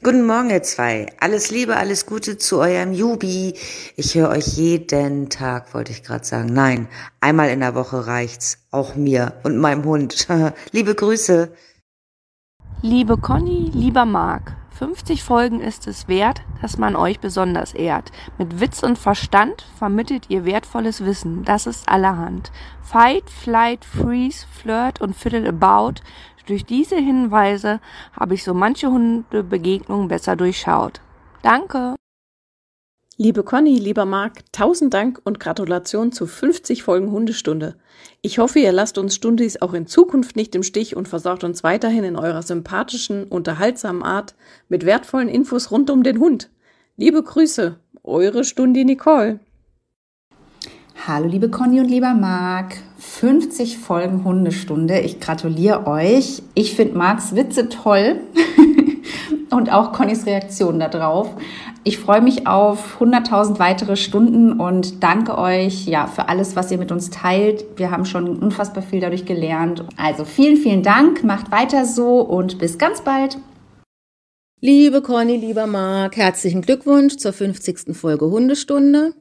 Guten 0.00 0.26
Morgen, 0.26 0.50
ihr 0.50 0.62
zwei. 0.62 1.06
Alles 1.18 1.50
Liebe, 1.50 1.76
alles 1.76 2.06
Gute 2.06 2.38
zu 2.38 2.60
eurem 2.60 2.92
Jubi. 2.92 3.54
Ich 3.96 4.14
höre 4.14 4.30
euch 4.30 4.46
jeden 4.56 5.28
Tag, 5.28 5.74
wollte 5.74 5.90
ich 5.90 6.04
gerade 6.04 6.24
sagen. 6.24 6.52
Nein, 6.52 6.86
einmal 7.20 7.48
in 7.50 7.58
der 7.58 7.74
Woche 7.74 8.06
reicht's. 8.06 8.58
Auch 8.70 8.94
mir 8.94 9.32
und 9.42 9.58
meinem 9.58 9.84
Hund. 9.84 10.28
Liebe 10.70 10.94
Grüße. 10.94 11.52
Liebe 12.80 13.16
Conny, 13.16 13.72
lieber 13.74 14.04
Marc. 14.04 14.56
50 14.78 15.24
Folgen 15.24 15.60
ist 15.60 15.88
es 15.88 16.06
wert, 16.06 16.42
dass 16.62 16.78
man 16.78 16.94
euch 16.94 17.18
besonders 17.18 17.74
ehrt. 17.74 18.12
Mit 18.38 18.60
Witz 18.60 18.84
und 18.84 18.96
Verstand 18.96 19.66
vermittelt 19.78 20.26
ihr 20.28 20.44
wertvolles 20.44 21.04
Wissen. 21.04 21.42
Das 21.42 21.66
ist 21.66 21.88
allerhand. 21.88 22.52
Fight, 22.82 23.28
Flight, 23.28 23.84
Freeze, 23.84 24.46
Flirt 24.62 25.00
und 25.00 25.16
Fiddle 25.16 25.48
About 25.48 26.02
durch 26.48 26.64
diese 26.64 26.96
Hinweise 26.96 27.80
habe 28.12 28.34
ich 28.34 28.44
so 28.44 28.54
manche 28.54 28.90
Hundebegegnungen 28.90 30.08
besser 30.08 30.36
durchschaut. 30.36 31.00
Danke! 31.42 31.94
Liebe 33.20 33.42
Conny, 33.42 33.78
lieber 33.78 34.04
Marc, 34.04 34.44
tausend 34.52 34.94
Dank 34.94 35.20
und 35.24 35.40
Gratulation 35.40 36.12
zu 36.12 36.26
50 36.26 36.84
Folgen 36.84 37.10
Hundestunde. 37.10 37.76
Ich 38.22 38.38
hoffe, 38.38 38.60
ihr 38.60 38.70
lasst 38.70 38.96
uns 38.96 39.16
Stundis 39.16 39.60
auch 39.60 39.74
in 39.74 39.88
Zukunft 39.88 40.36
nicht 40.36 40.54
im 40.54 40.62
Stich 40.62 40.94
und 40.94 41.08
versorgt 41.08 41.42
uns 41.42 41.64
weiterhin 41.64 42.04
in 42.04 42.14
eurer 42.14 42.42
sympathischen, 42.42 43.24
unterhaltsamen 43.24 44.04
Art 44.04 44.36
mit 44.68 44.86
wertvollen 44.86 45.28
Infos 45.28 45.72
rund 45.72 45.90
um 45.90 46.04
den 46.04 46.20
Hund. 46.20 46.50
Liebe 46.96 47.22
Grüße, 47.22 47.80
eure 48.04 48.44
Stundi 48.44 48.84
Nicole. 48.84 49.40
Hallo 51.06 51.26
liebe 51.28 51.48
Conny 51.48 51.78
und 51.80 51.88
lieber 51.88 52.12
Marc. 52.12 52.76
50 52.98 53.78
Folgen 53.78 54.24
Hundestunde. 54.24 54.98
Ich 55.00 55.20
gratuliere 55.20 55.86
euch. 55.86 56.42
Ich 56.54 56.74
finde 56.74 56.98
Marcs 56.98 57.36
Witze 57.36 57.68
toll 57.68 58.20
und 59.50 59.72
auch 59.72 59.92
Connys 59.92 60.26
Reaktion 60.26 60.80
darauf. 60.80 61.30
Ich 61.84 61.98
freue 61.98 62.20
mich 62.20 62.46
auf 62.48 63.00
100.000 63.00 63.60
weitere 63.60 63.96
Stunden 63.96 64.60
und 64.60 65.02
danke 65.02 65.38
euch 65.38 65.86
ja 65.86 66.08
für 66.08 66.28
alles, 66.28 66.56
was 66.56 66.70
ihr 66.72 66.78
mit 66.78 66.90
uns 66.90 67.10
teilt. 67.10 67.64
Wir 67.76 67.90
haben 67.92 68.04
schon 68.04 68.36
unfassbar 68.36 68.82
viel 68.82 69.00
dadurch 69.00 69.24
gelernt. 69.24 69.84
Also 69.96 70.24
vielen, 70.24 70.56
vielen 70.56 70.82
Dank. 70.82 71.22
Macht 71.22 71.52
weiter 71.52 71.86
so 71.86 72.20
und 72.20 72.58
bis 72.58 72.76
ganz 72.76 73.02
bald. 73.02 73.38
Liebe 74.60 75.00
Conny, 75.00 75.36
lieber 75.36 75.68
Marc, 75.68 76.16
herzlichen 76.16 76.60
Glückwunsch 76.60 77.16
zur 77.16 77.32
50. 77.32 77.96
Folge 77.96 78.26
Hundestunde. 78.26 79.14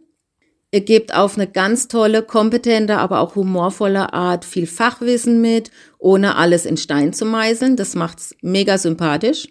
Ihr 0.72 0.82
gebt 0.82 1.16
auf 1.16 1.36
eine 1.36 1.48
ganz 1.48 1.88
tolle, 1.88 2.24
kompetente, 2.24 2.98
aber 2.98 3.22
auch 3.22 3.36
humorvolle 3.36 4.14
Art 4.14 4.44
viel 4.44 4.68
Fachwissen 4.68 5.40
mit, 5.40 5.72
ohne 5.98 6.36
alles 6.36 6.66
in 6.66 6.76
Stein 6.76 7.14
zu 7.14 7.26
meißeln. 7.26 7.78
Das 7.78 7.96
macht's 7.96 8.36
mega 8.42 8.78
sympathisch. 8.78 9.48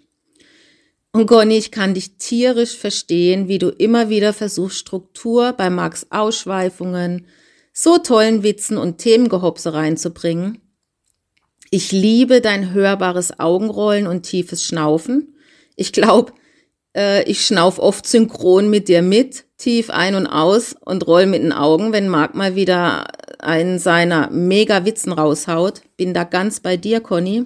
Und 1.11 1.25
Conny, 1.25 1.57
ich 1.57 1.71
kann 1.71 1.95
dich 1.95 2.17
tierisch 2.17 2.77
verstehen, 2.77 3.47
wie 3.47 3.57
du 3.57 3.69
immer 3.69 4.09
wieder 4.09 4.33
versuchst, 4.33 4.77
Struktur 4.77 5.53
bei 5.53 5.71
Marks 5.71 6.05
Ausschweifungen, 6.11 7.25
so 7.73 7.97
tollen 7.97 8.43
Witzen 8.43 8.77
und 8.77 8.99
Themengehopse 8.99 9.73
reinzubringen. 9.73 10.59
Ich 11.71 11.91
liebe 11.91 12.41
dein 12.41 12.73
hörbares 12.73 13.39
Augenrollen 13.39 14.05
und 14.05 14.23
tiefes 14.23 14.63
Schnaufen. 14.63 15.35
Ich 15.75 15.91
glaube, 15.91 16.33
äh, 16.97 17.23
ich 17.23 17.45
schnauf 17.45 17.79
oft 17.79 18.05
synchron 18.07 18.69
mit 18.69 18.89
dir 18.89 19.01
mit 19.01 19.45
tief 19.57 19.89
ein 19.89 20.15
und 20.15 20.27
aus 20.27 20.75
und 20.85 21.07
roll 21.07 21.25
mit 21.25 21.41
den 21.41 21.53
Augen, 21.53 21.93
wenn 21.93 22.09
Marc 22.09 22.35
mal 22.35 22.55
wieder 22.55 23.07
einen 23.39 23.79
seiner 23.79 24.29
mega 24.29 24.85
Witzen 24.85 25.11
raushaut. 25.11 25.81
Bin 25.95 26.13
da 26.13 26.23
ganz 26.23 26.59
bei 26.59 26.77
dir, 26.77 26.99
Conny. 26.99 27.45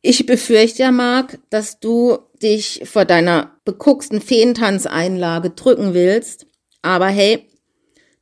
Ich 0.00 0.26
befürchte 0.26 0.82
ja, 0.82 0.90
Marc, 0.90 1.38
dass 1.48 1.78
du 1.78 2.18
dich 2.42 2.82
vor 2.84 3.04
deiner 3.04 3.52
bekucksten 3.64 4.20
Feentanzeinlage 4.20 5.50
drücken 5.50 5.94
willst. 5.94 6.46
Aber 6.82 7.06
hey, 7.06 7.46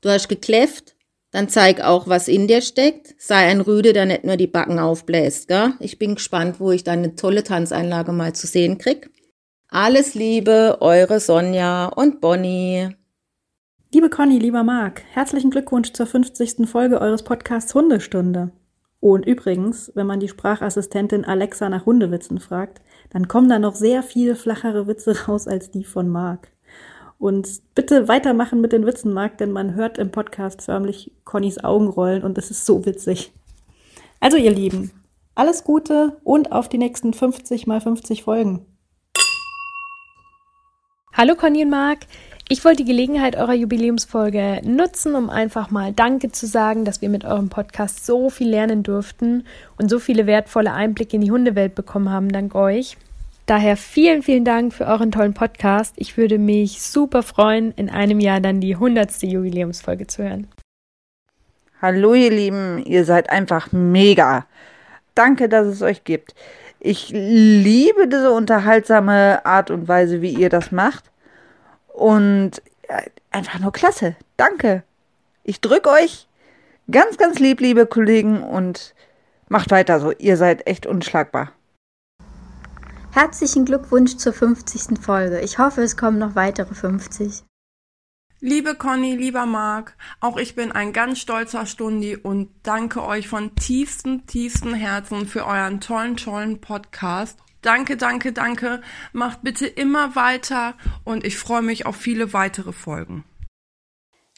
du 0.02 0.10
hast 0.10 0.28
gekläfft, 0.28 0.94
dann 1.31 1.48
zeig 1.48 1.81
auch, 1.81 2.06
was 2.06 2.28
in 2.28 2.47
dir 2.47 2.60
steckt. 2.60 3.14
Sei 3.18 3.36
ein 3.36 3.60
Rüde, 3.60 3.93
der 3.93 4.05
nicht 4.05 4.24
nur 4.24 4.36
die 4.36 4.47
Backen 4.47 4.78
aufbläst, 4.78 5.48
gell? 5.48 5.72
Ich 5.81 5.98
bin 5.98 6.16
gespannt, 6.16 6.60
wo 6.60 6.70
ich 6.70 6.85
deine 6.85 7.14
tolle 7.16 7.44
Tanzeinlage 7.44 8.12
mal 8.12 8.35
zu 8.35 8.47
sehen 8.47 8.78
krieg. 8.78 9.10
Alles 9.72 10.14
Liebe, 10.14 10.78
eure 10.80 11.20
Sonja 11.20 11.86
und 11.86 12.20
Bonnie. 12.20 12.88
Liebe 13.94 14.10
Conny, 14.10 14.36
lieber 14.36 14.64
Marc, 14.64 15.02
herzlichen 15.12 15.52
Glückwunsch 15.52 15.92
zur 15.92 16.06
50. 16.06 16.68
Folge 16.68 17.01
eures 17.01 17.22
Podcasts 17.22 17.72
Hundestunde. 17.72 18.51
Und 18.98 19.24
übrigens, 19.26 19.92
wenn 19.94 20.09
man 20.09 20.18
die 20.18 20.26
Sprachassistentin 20.26 21.24
Alexa 21.24 21.68
nach 21.68 21.86
Hundewitzen 21.86 22.40
fragt, 22.40 22.80
dann 23.10 23.28
kommen 23.28 23.48
da 23.48 23.60
noch 23.60 23.76
sehr 23.76 24.02
viel 24.02 24.34
flachere 24.34 24.88
Witze 24.88 25.26
raus 25.28 25.47
als 25.47 25.70
die 25.70 25.84
von 25.84 26.09
Marc. 26.09 26.48
Und 27.20 27.48
bitte 27.76 28.09
weitermachen 28.09 28.60
mit 28.60 28.72
den 28.72 28.86
Witzen, 28.86 29.12
Marc, 29.12 29.38
denn 29.38 29.52
man 29.52 29.76
hört 29.76 29.98
im 29.98 30.10
Podcast 30.10 30.62
förmlich 30.62 31.12
Connys 31.22 31.62
Augen 31.62 31.86
rollen 31.86 32.24
und 32.24 32.38
es 32.38 32.51
ist 32.51 32.66
so 32.66 32.84
witzig. 32.86 33.32
Also 34.18 34.36
ihr 34.36 34.51
Lieben, 34.51 34.90
alles 35.36 35.62
Gute 35.62 36.16
und 36.24 36.51
auf 36.51 36.68
die 36.68 36.78
nächsten 36.78 37.14
50 37.14 37.68
mal 37.68 37.80
50 37.80 38.24
Folgen. 38.24 38.66
Hallo 41.20 41.34
Conny 41.34 41.64
und 41.64 41.68
Marc. 41.68 41.98
Ich 42.48 42.64
wollte 42.64 42.82
die 42.82 42.90
Gelegenheit 42.90 43.36
eurer 43.36 43.52
Jubiläumsfolge 43.52 44.62
nutzen, 44.64 45.14
um 45.14 45.28
einfach 45.28 45.70
mal 45.70 45.92
Danke 45.92 46.32
zu 46.32 46.47
sagen, 46.47 46.86
dass 46.86 47.02
wir 47.02 47.10
mit 47.10 47.26
eurem 47.26 47.51
Podcast 47.51 48.06
so 48.06 48.30
viel 48.30 48.48
lernen 48.48 48.82
durften 48.82 49.44
und 49.76 49.90
so 49.90 49.98
viele 49.98 50.26
wertvolle 50.26 50.72
Einblicke 50.72 51.16
in 51.16 51.20
die 51.20 51.30
Hundewelt 51.30 51.74
bekommen 51.74 52.09
haben, 52.09 52.30
dank 52.30 52.55
euch. 52.55 52.97
Daher 53.44 53.76
vielen, 53.76 54.22
vielen 54.22 54.47
Dank 54.47 54.72
für 54.72 54.86
euren 54.86 55.12
tollen 55.12 55.34
Podcast. 55.34 55.92
Ich 55.98 56.16
würde 56.16 56.38
mich 56.38 56.80
super 56.80 57.22
freuen, 57.22 57.72
in 57.72 57.90
einem 57.90 58.18
Jahr 58.18 58.40
dann 58.40 58.62
die 58.62 58.76
100. 58.76 59.22
Jubiläumsfolge 59.22 60.06
zu 60.06 60.22
hören. 60.22 60.48
Hallo 61.82 62.14
ihr 62.14 62.30
Lieben, 62.30 62.82
ihr 62.86 63.05
seid 63.05 63.28
einfach 63.28 63.72
mega. 63.72 64.47
Danke, 65.14 65.51
dass 65.51 65.66
es 65.66 65.82
euch 65.82 66.05
gibt. 66.05 66.34
Ich 66.82 67.10
liebe 67.10 68.09
diese 68.09 68.32
unterhaltsame 68.32 69.44
Art 69.44 69.70
und 69.70 69.86
Weise, 69.86 70.22
wie 70.22 70.34
ihr 70.34 70.48
das 70.48 70.72
macht. 70.72 71.09
Und 71.92 72.62
einfach 73.30 73.58
nur 73.58 73.72
klasse. 73.72 74.16
Danke. 74.36 74.82
Ich 75.42 75.60
drücke 75.60 75.90
euch 75.90 76.26
ganz, 76.90 77.16
ganz 77.16 77.38
lieb, 77.38 77.60
liebe 77.60 77.86
Kollegen, 77.86 78.42
und 78.42 78.94
macht 79.48 79.70
weiter 79.70 80.00
so. 80.00 80.12
Ihr 80.12 80.36
seid 80.36 80.66
echt 80.66 80.86
unschlagbar. 80.86 81.52
Herzlichen 83.12 83.64
Glückwunsch 83.64 84.16
zur 84.16 84.32
50. 84.32 84.98
Folge. 85.00 85.40
Ich 85.40 85.58
hoffe, 85.58 85.82
es 85.82 85.96
kommen 85.96 86.18
noch 86.18 86.36
weitere 86.36 86.74
50. 86.74 87.42
Liebe 88.42 88.74
Conny, 88.74 89.16
lieber 89.16 89.44
Marc, 89.44 89.96
auch 90.20 90.38
ich 90.38 90.54
bin 90.54 90.72
ein 90.72 90.94
ganz 90.94 91.18
stolzer 91.18 91.66
Stundi 91.66 92.16
und 92.16 92.48
danke 92.62 93.04
euch 93.04 93.28
von 93.28 93.54
tiefstem, 93.54 94.26
tiefstem 94.26 94.72
Herzen 94.72 95.26
für 95.26 95.44
euren 95.44 95.82
tollen, 95.82 96.16
tollen 96.16 96.58
Podcast. 96.58 97.38
Danke, 97.62 97.96
danke, 97.96 98.32
danke. 98.32 98.80
Macht 99.12 99.42
bitte 99.42 99.66
immer 99.66 100.16
weiter 100.16 100.74
und 101.04 101.24
ich 101.24 101.36
freue 101.36 101.62
mich 101.62 101.86
auf 101.86 101.96
viele 101.96 102.32
weitere 102.32 102.72
Folgen. 102.72 103.24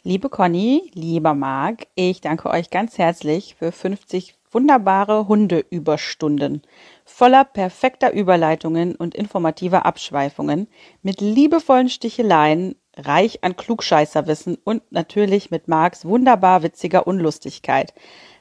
Liebe 0.03 0.29
Conny, 0.29 0.91
lieber 0.95 1.35
Marc, 1.35 1.87
ich 1.95 2.21
danke 2.21 2.51
euch 2.51 2.71
ganz 2.71 2.99
herzlich 2.99 3.55
für 3.57 3.71
50 3.71 4.35
wunderbare 4.51 5.29
Hundeüberstunden 5.29 6.63
voller 7.05 7.45
perfekter 7.45 8.13
Überleitungen 8.13 8.95
und 8.95 9.15
informativer 9.15 9.87
Abschweifungen, 9.87 10.69
mit 11.03 11.21
liebevollen 11.21 11.89
Sticheleien 11.89 12.77
reich 12.97 13.43
an 13.43 13.57
Klugscheißerwissen 13.57 14.59
und 14.65 14.83
natürlich 14.91 15.51
mit 15.51 15.69
Marks 15.69 16.05
wunderbar 16.05 16.63
witziger 16.63 17.07
Unlustigkeit. 17.07 17.95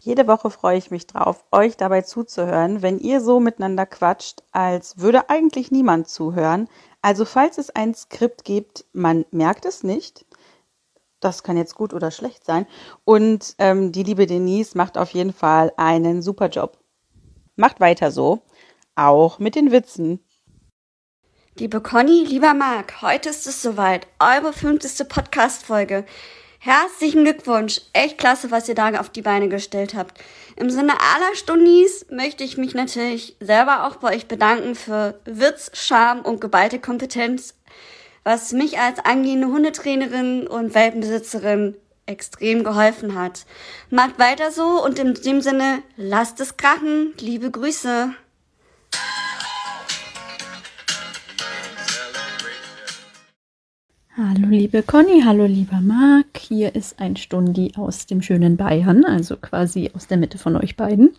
Jede 0.04 0.26
Woche 0.26 0.50
freue 0.50 0.80
ich 0.80 0.90
mich 0.90 1.06
drauf, 1.06 1.46
euch 1.52 1.78
dabei 1.78 2.02
zuzuhören, 2.02 2.82
wenn 2.82 2.98
ihr 2.98 3.22
so 3.22 3.40
miteinander 3.40 3.86
quatscht, 3.86 4.42
als 4.52 4.98
würde 4.98 5.30
eigentlich 5.30 5.70
niemand 5.70 6.10
zuhören. 6.10 6.68
Also 7.04 7.24
falls 7.24 7.60
es 7.60 7.70
ein 7.70 7.94
Skript 7.94 8.44
gibt, 8.44 8.86
man 8.94 9.26
merkt 9.30 9.64
es 9.64 9.84
nicht. 9.84 10.26
Das 11.20 11.44
kann 11.44 11.56
jetzt 11.56 11.76
gut 11.76 11.94
oder 11.94 12.10
schlecht 12.10 12.44
sein. 12.44 12.66
Und 13.06 13.54
ähm, 13.60 13.92
die 13.92 14.02
liebe 14.02 14.26
Denise 14.26 14.76
macht 14.76 14.98
auf 14.98 15.12
jeden 15.12 15.34
Fall 15.34 15.72
einen 15.78 16.24
super 16.24 16.50
Job. 16.50 16.80
Macht 17.56 17.80
weiter 17.80 18.10
so, 18.10 18.42
auch 18.96 19.38
mit 19.38 19.54
den 19.54 19.72
Witzen. 19.72 20.26
Liebe 21.60 21.80
Conny, 21.80 22.26
lieber 22.28 22.56
Marc, 22.56 23.04
heute 23.04 23.30
ist 23.30 23.46
es 23.46 23.62
soweit. 23.62 24.08
Eure 24.20 24.52
50. 24.52 25.08
Podcast-Folge. 25.08 26.06
Herzlichen 26.64 27.24
Glückwunsch. 27.24 27.82
Echt 27.92 28.20
klasse, 28.20 28.52
was 28.52 28.70
ihr 28.70 28.76
da 28.76 28.92
auf 29.00 29.10
die 29.10 29.24
Beine 29.24 29.50
gestellt 29.50 29.96
habt. 29.96 30.22
Im 30.56 30.70
Sinne 30.70 30.94
aller 30.94 31.34
Stundis 31.34 32.06
möchte 32.12 32.44
ich 32.44 32.56
mich 32.56 32.76
natürlich 32.76 33.36
selber 33.40 33.88
auch 33.88 33.96
bei 33.96 34.16
euch 34.16 34.28
bedanken 34.28 34.76
für 34.76 35.20
Witz, 35.26 35.72
Charme 35.74 36.22
und 36.22 36.40
geballte 36.40 36.78
Kompetenz, 36.78 37.56
was 38.24 38.52
mich 38.52 38.78
als 38.78 39.00
angehende 39.00 39.48
Hundetrainerin 39.48 40.46
und 40.46 40.76
Welpenbesitzerin 40.76 41.78
extrem 42.06 42.64
geholfen 42.64 43.16
hat. 43.16 43.48
Macht 43.90 44.20
weiter 44.20 44.52
so 44.52 44.86
und 44.86 45.00
in 45.00 45.16
dem 45.16 45.42
Sinne, 45.42 45.82
lasst 45.96 46.40
es 46.42 46.58
krachen. 46.58 47.16
Liebe 47.20 47.50
Grüße. 47.50 48.14
Hallo 54.18 54.50
liebe 54.50 54.84
Conny, 54.84 55.22
hallo 55.24 55.46
lieber 55.46 55.80
Marc. 55.80 56.38
Hier 56.38 56.76
ist 56.76 57.00
ein 57.00 57.16
Stundi 57.16 57.72
aus 57.78 58.08
dem 58.08 58.22
schönen 58.22 58.58
Bayern, 58.58 59.06
also 59.06 59.38
quasi 59.38 59.90
aus 59.94 60.08
der 60.08 60.18
Mitte 60.18 60.38
von 60.38 60.58
euch 60.58 60.76
beiden. 60.76 61.12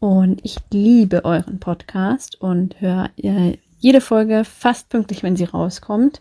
Und 0.00 0.40
ich 0.44 0.56
liebe 0.72 1.24
euren 1.24 1.60
Podcast 1.60 2.40
und 2.40 2.80
höre 2.80 3.10
äh, 3.16 3.58
jede 3.78 4.00
Folge 4.00 4.42
fast 4.44 4.88
pünktlich, 4.88 5.22
wenn 5.22 5.36
sie 5.36 5.44
rauskommt. 5.44 6.20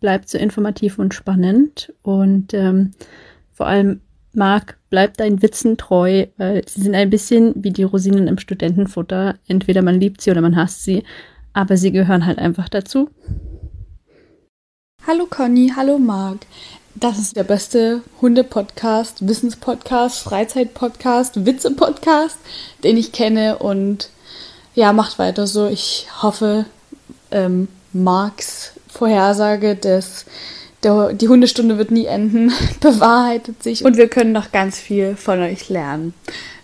Bleibt 0.00 0.30
so 0.30 0.38
informativ 0.38 0.98
und 0.98 1.12
spannend. 1.12 1.92
Und 2.02 2.54
ähm, 2.54 2.92
vor 3.52 3.66
allem, 3.66 4.00
Marc, 4.32 4.78
bleibt 4.88 5.20
deinen 5.20 5.42
Witzen 5.42 5.76
treu, 5.76 6.24
weil 6.38 6.66
sie 6.66 6.80
sind 6.80 6.94
ein 6.94 7.10
bisschen 7.10 7.52
wie 7.56 7.70
die 7.70 7.82
Rosinen 7.82 8.28
im 8.28 8.38
Studentenfutter. 8.38 9.34
Entweder 9.46 9.82
man 9.82 10.00
liebt 10.00 10.22
sie 10.22 10.30
oder 10.30 10.40
man 10.40 10.56
hasst 10.56 10.84
sie, 10.84 11.02
aber 11.52 11.76
sie 11.76 11.92
gehören 11.92 12.24
halt 12.24 12.38
einfach 12.38 12.70
dazu. 12.70 13.10
Hallo 15.08 15.28
Conny, 15.30 15.72
hallo 15.76 15.98
Marc. 15.98 16.38
Das 16.96 17.16
ist 17.16 17.36
der 17.36 17.44
beste 17.44 18.02
Hunde-Podcast, 18.20 19.28
Wissenspodcast, 19.28 20.18
Freizeit-Podcast, 20.18 21.46
Witze-Podcast, 21.46 22.36
den 22.82 22.96
ich 22.96 23.12
kenne 23.12 23.58
und 23.58 24.10
ja, 24.74 24.92
macht 24.92 25.20
weiter 25.20 25.46
so. 25.46 25.68
Ich 25.68 26.08
hoffe, 26.22 26.64
ähm, 27.30 27.68
Marks 27.92 28.72
Vorhersage, 28.88 29.76
dass 29.76 30.24
der, 30.82 31.12
die 31.12 31.28
Hundestunde 31.28 31.78
wird 31.78 31.92
nie 31.92 32.06
enden, 32.06 32.52
bewahrheitet 32.80 33.62
sich 33.62 33.84
und 33.84 33.96
wir 33.96 34.08
können 34.08 34.32
noch 34.32 34.50
ganz 34.50 34.76
viel 34.76 35.14
von 35.14 35.40
euch 35.40 35.68
lernen. 35.68 36.14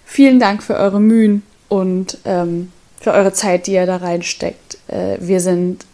Vielen 0.05 0.41
Dank 0.41 0.65
für 0.65 0.75
eure 0.75 1.01
Mühen 1.01 1.45
und 1.69 2.19
ähm, 2.25 2.73
für 3.01 3.13
eure 3.13 3.33
Zeit, 3.33 3.69
die 3.69 3.75
ihr 3.75 3.87
da 3.87 3.99
reinsteckt. 3.99 4.79
Äh, 4.89 5.19
wir 5.21 5.39
sind, 5.39 5.87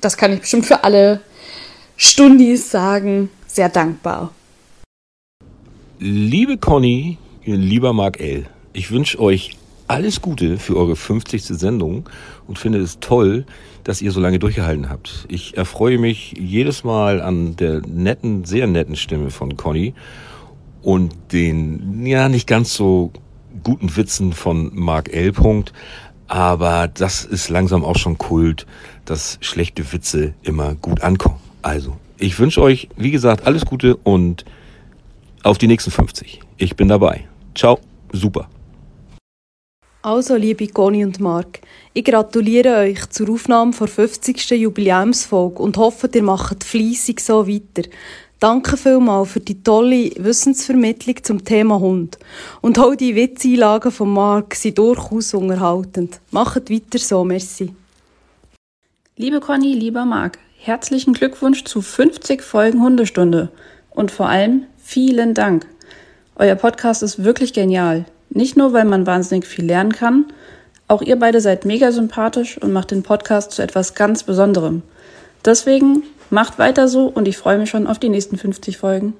das 0.00 0.16
kann 0.16 0.32
ich 0.32 0.40
bestimmt 0.40 0.66
für 0.66 0.82
alle 0.82 1.20
Stundis 1.96 2.70
sagen, 2.70 3.30
sehr 3.46 3.68
dankbar. 3.68 4.32
Liebe 5.98 6.58
Conny, 6.58 7.18
lieber 7.44 7.92
Marc 7.92 8.20
L., 8.20 8.46
ich 8.72 8.90
wünsche 8.90 9.20
euch 9.20 9.56
alles 9.86 10.20
Gute 10.20 10.58
für 10.58 10.76
eure 10.76 10.96
50. 10.96 11.44
Sendung 11.44 12.08
und 12.48 12.58
finde 12.58 12.80
es 12.80 12.98
toll, 13.00 13.46
dass 13.84 14.02
ihr 14.02 14.10
so 14.10 14.20
lange 14.20 14.38
durchgehalten 14.38 14.88
habt. 14.88 15.26
Ich 15.28 15.56
erfreue 15.56 15.98
mich 15.98 16.34
jedes 16.38 16.82
Mal 16.82 17.20
an 17.20 17.54
der 17.56 17.82
netten, 17.86 18.44
sehr 18.44 18.66
netten 18.66 18.96
Stimme 18.96 19.30
von 19.30 19.56
Conny 19.56 19.94
und 20.82 21.14
den, 21.32 22.04
ja, 22.06 22.28
nicht 22.28 22.48
ganz 22.48 22.74
so 22.74 23.12
guten 23.62 23.94
Witzen 23.96 24.32
von 24.32 24.70
Marc 24.74 25.12
L. 25.12 25.32
Aber 26.26 26.88
das 26.88 27.24
ist 27.24 27.50
langsam 27.50 27.84
auch 27.84 27.96
schon 27.96 28.18
Kult, 28.18 28.66
dass 29.04 29.38
schlechte 29.42 29.92
Witze 29.92 30.34
immer 30.42 30.74
gut 30.74 31.02
ankommen. 31.02 31.38
Also, 31.64 31.96
ich 32.18 32.38
wünsche 32.38 32.60
euch, 32.60 32.90
wie 32.96 33.10
gesagt, 33.10 33.46
alles 33.46 33.64
Gute 33.64 33.96
und 33.96 34.44
auf 35.44 35.56
die 35.56 35.66
nächsten 35.66 35.90
50. 35.90 36.40
Ich 36.58 36.76
bin 36.76 36.88
dabei. 36.88 37.26
Ciao, 37.54 37.80
super. 38.12 38.50
Also, 40.02 40.36
liebe 40.36 40.68
Conny 40.68 41.06
und 41.06 41.20
Marc, 41.20 41.60
ich 41.94 42.04
gratuliere 42.04 42.76
euch 42.80 43.08
zur 43.08 43.30
Aufnahme 43.30 43.72
der 43.72 43.88
50. 43.88 44.50
Jubiläumsfolge 44.50 45.62
und 45.62 45.78
hoffe, 45.78 46.10
ihr 46.12 46.22
macht 46.22 46.64
fleissig 46.64 47.20
so 47.20 47.48
weiter. 47.48 47.88
Danke 48.38 48.76
vielmals 48.76 49.30
für 49.30 49.40
die 49.40 49.62
tolle 49.62 50.10
Wissensvermittlung 50.18 51.24
zum 51.24 51.46
Thema 51.46 51.80
Hund. 51.80 52.18
Und 52.60 52.78
auch 52.78 52.94
die 52.94 53.14
Witzeinlagen 53.14 53.90
von 53.90 54.12
Marc 54.12 54.54
sind 54.54 54.76
durchaus 54.76 55.32
unterhaltend. 55.32 56.20
Macht 56.30 56.70
weiter 56.70 56.98
so, 56.98 57.24
merci. 57.24 57.74
Liebe 59.16 59.40
Conny, 59.40 59.72
lieber 59.72 60.04
Marc, 60.04 60.38
Herzlichen 60.66 61.12
Glückwunsch 61.12 61.64
zu 61.64 61.82
50 61.82 62.40
Folgen 62.40 62.80
Hundestunde 62.80 63.50
und 63.90 64.10
vor 64.10 64.30
allem 64.30 64.62
vielen 64.82 65.34
Dank. 65.34 65.66
Euer 66.36 66.54
Podcast 66.54 67.02
ist 67.02 67.22
wirklich 67.22 67.52
genial. 67.52 68.06
Nicht 68.30 68.56
nur, 68.56 68.72
weil 68.72 68.86
man 68.86 69.06
wahnsinnig 69.06 69.44
viel 69.44 69.66
lernen 69.66 69.92
kann, 69.92 70.24
Auch 70.88 71.02
ihr 71.02 71.18
beide 71.18 71.42
seid 71.42 71.66
mega 71.66 71.92
sympathisch 71.92 72.56
und 72.56 72.72
macht 72.72 72.92
den 72.92 73.02
Podcast 73.02 73.52
zu 73.52 73.60
etwas 73.60 73.94
ganz 73.94 74.22
Besonderem. 74.22 74.80
Deswegen 75.44 76.02
macht 76.30 76.58
weiter 76.58 76.88
so 76.88 77.08
und 77.08 77.28
ich 77.28 77.36
freue 77.36 77.58
mich 77.58 77.68
schon 77.68 77.86
auf 77.86 77.98
die 77.98 78.08
nächsten 78.08 78.38
50 78.38 78.78
Folgen. 78.78 79.12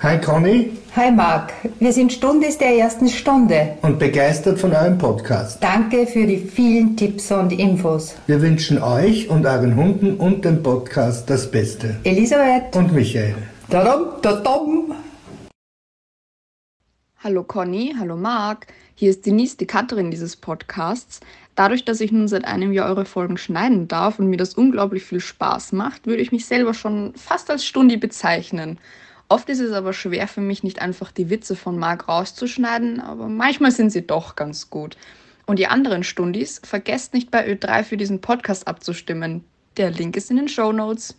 Hi 0.00 0.16
Conny 0.20 0.70
Hi 0.94 1.10
Marc, 1.10 1.52
wir 1.80 1.92
sind 1.92 2.12
Stundis 2.12 2.56
der 2.56 2.76
ersten 2.76 3.08
Stunde. 3.08 3.76
und 3.82 3.98
begeistert 3.98 4.58
von 4.58 4.72
eurem 4.72 4.96
Podcast. 4.96 5.62
Danke 5.62 6.06
für 6.06 6.26
die 6.26 6.38
vielen 6.38 6.96
Tipps 6.96 7.30
und 7.32 7.52
Infos. 7.52 8.16
Wir 8.26 8.40
wünschen 8.40 8.80
euch 8.80 9.28
und 9.28 9.44
euren 9.44 9.74
Hunden 9.76 10.16
und 10.16 10.44
dem 10.44 10.62
Podcast 10.62 11.28
das 11.28 11.50
Beste. 11.50 11.96
Elisabeth 12.04 12.74
Und 12.76 12.92
Michael. 12.92 13.34
Tadam, 13.70 14.22
tadam. 14.22 14.94
Hallo 17.18 17.42
Conny, 17.42 17.94
hallo 17.98 18.16
Marc. 18.16 18.68
Hier 18.94 19.10
ist 19.10 19.26
Denise, 19.26 19.56
die 19.56 19.66
Cutterin 19.66 20.10
dieses 20.12 20.36
Podcasts. 20.36 21.20
Dadurch, 21.56 21.84
dass 21.84 22.00
ich 22.00 22.12
nun 22.12 22.28
seit 22.28 22.44
einem 22.44 22.72
Jahr 22.72 22.88
eure 22.88 23.04
Folgen 23.04 23.36
schneiden 23.36 23.88
darf 23.88 24.20
und 24.20 24.30
mir 24.30 24.36
das 24.36 24.54
unglaublich 24.54 25.04
viel 25.04 25.20
Spaß 25.20 25.72
macht, 25.72 26.06
würde 26.06 26.22
ich 26.22 26.30
mich 26.30 26.46
selber 26.46 26.72
schon 26.72 27.14
fast 27.16 27.50
als 27.50 27.64
Stundi 27.64 27.96
bezeichnen. 27.96 28.78
Oft 29.30 29.50
ist 29.50 29.60
es 29.60 29.72
aber 29.72 29.92
schwer 29.92 30.26
für 30.26 30.40
mich, 30.40 30.62
nicht 30.62 30.80
einfach 30.80 31.12
die 31.12 31.28
Witze 31.28 31.54
von 31.54 31.78
Marc 31.78 32.08
rauszuschneiden, 32.08 33.00
aber 33.00 33.28
manchmal 33.28 33.72
sind 33.72 33.90
sie 33.90 34.06
doch 34.06 34.36
ganz 34.36 34.70
gut. 34.70 34.96
Und 35.44 35.58
die 35.58 35.66
anderen 35.66 36.02
Stundis, 36.02 36.60
vergesst 36.64 37.12
nicht 37.12 37.30
bei 37.30 37.46
Ö3 37.46 37.82
für 37.82 37.98
diesen 37.98 38.22
Podcast 38.22 38.66
abzustimmen. 38.66 39.44
Der 39.76 39.90
Link 39.90 40.16
ist 40.16 40.30
in 40.30 40.36
den 40.38 40.48
Show 40.48 40.72
Notes. 40.72 41.14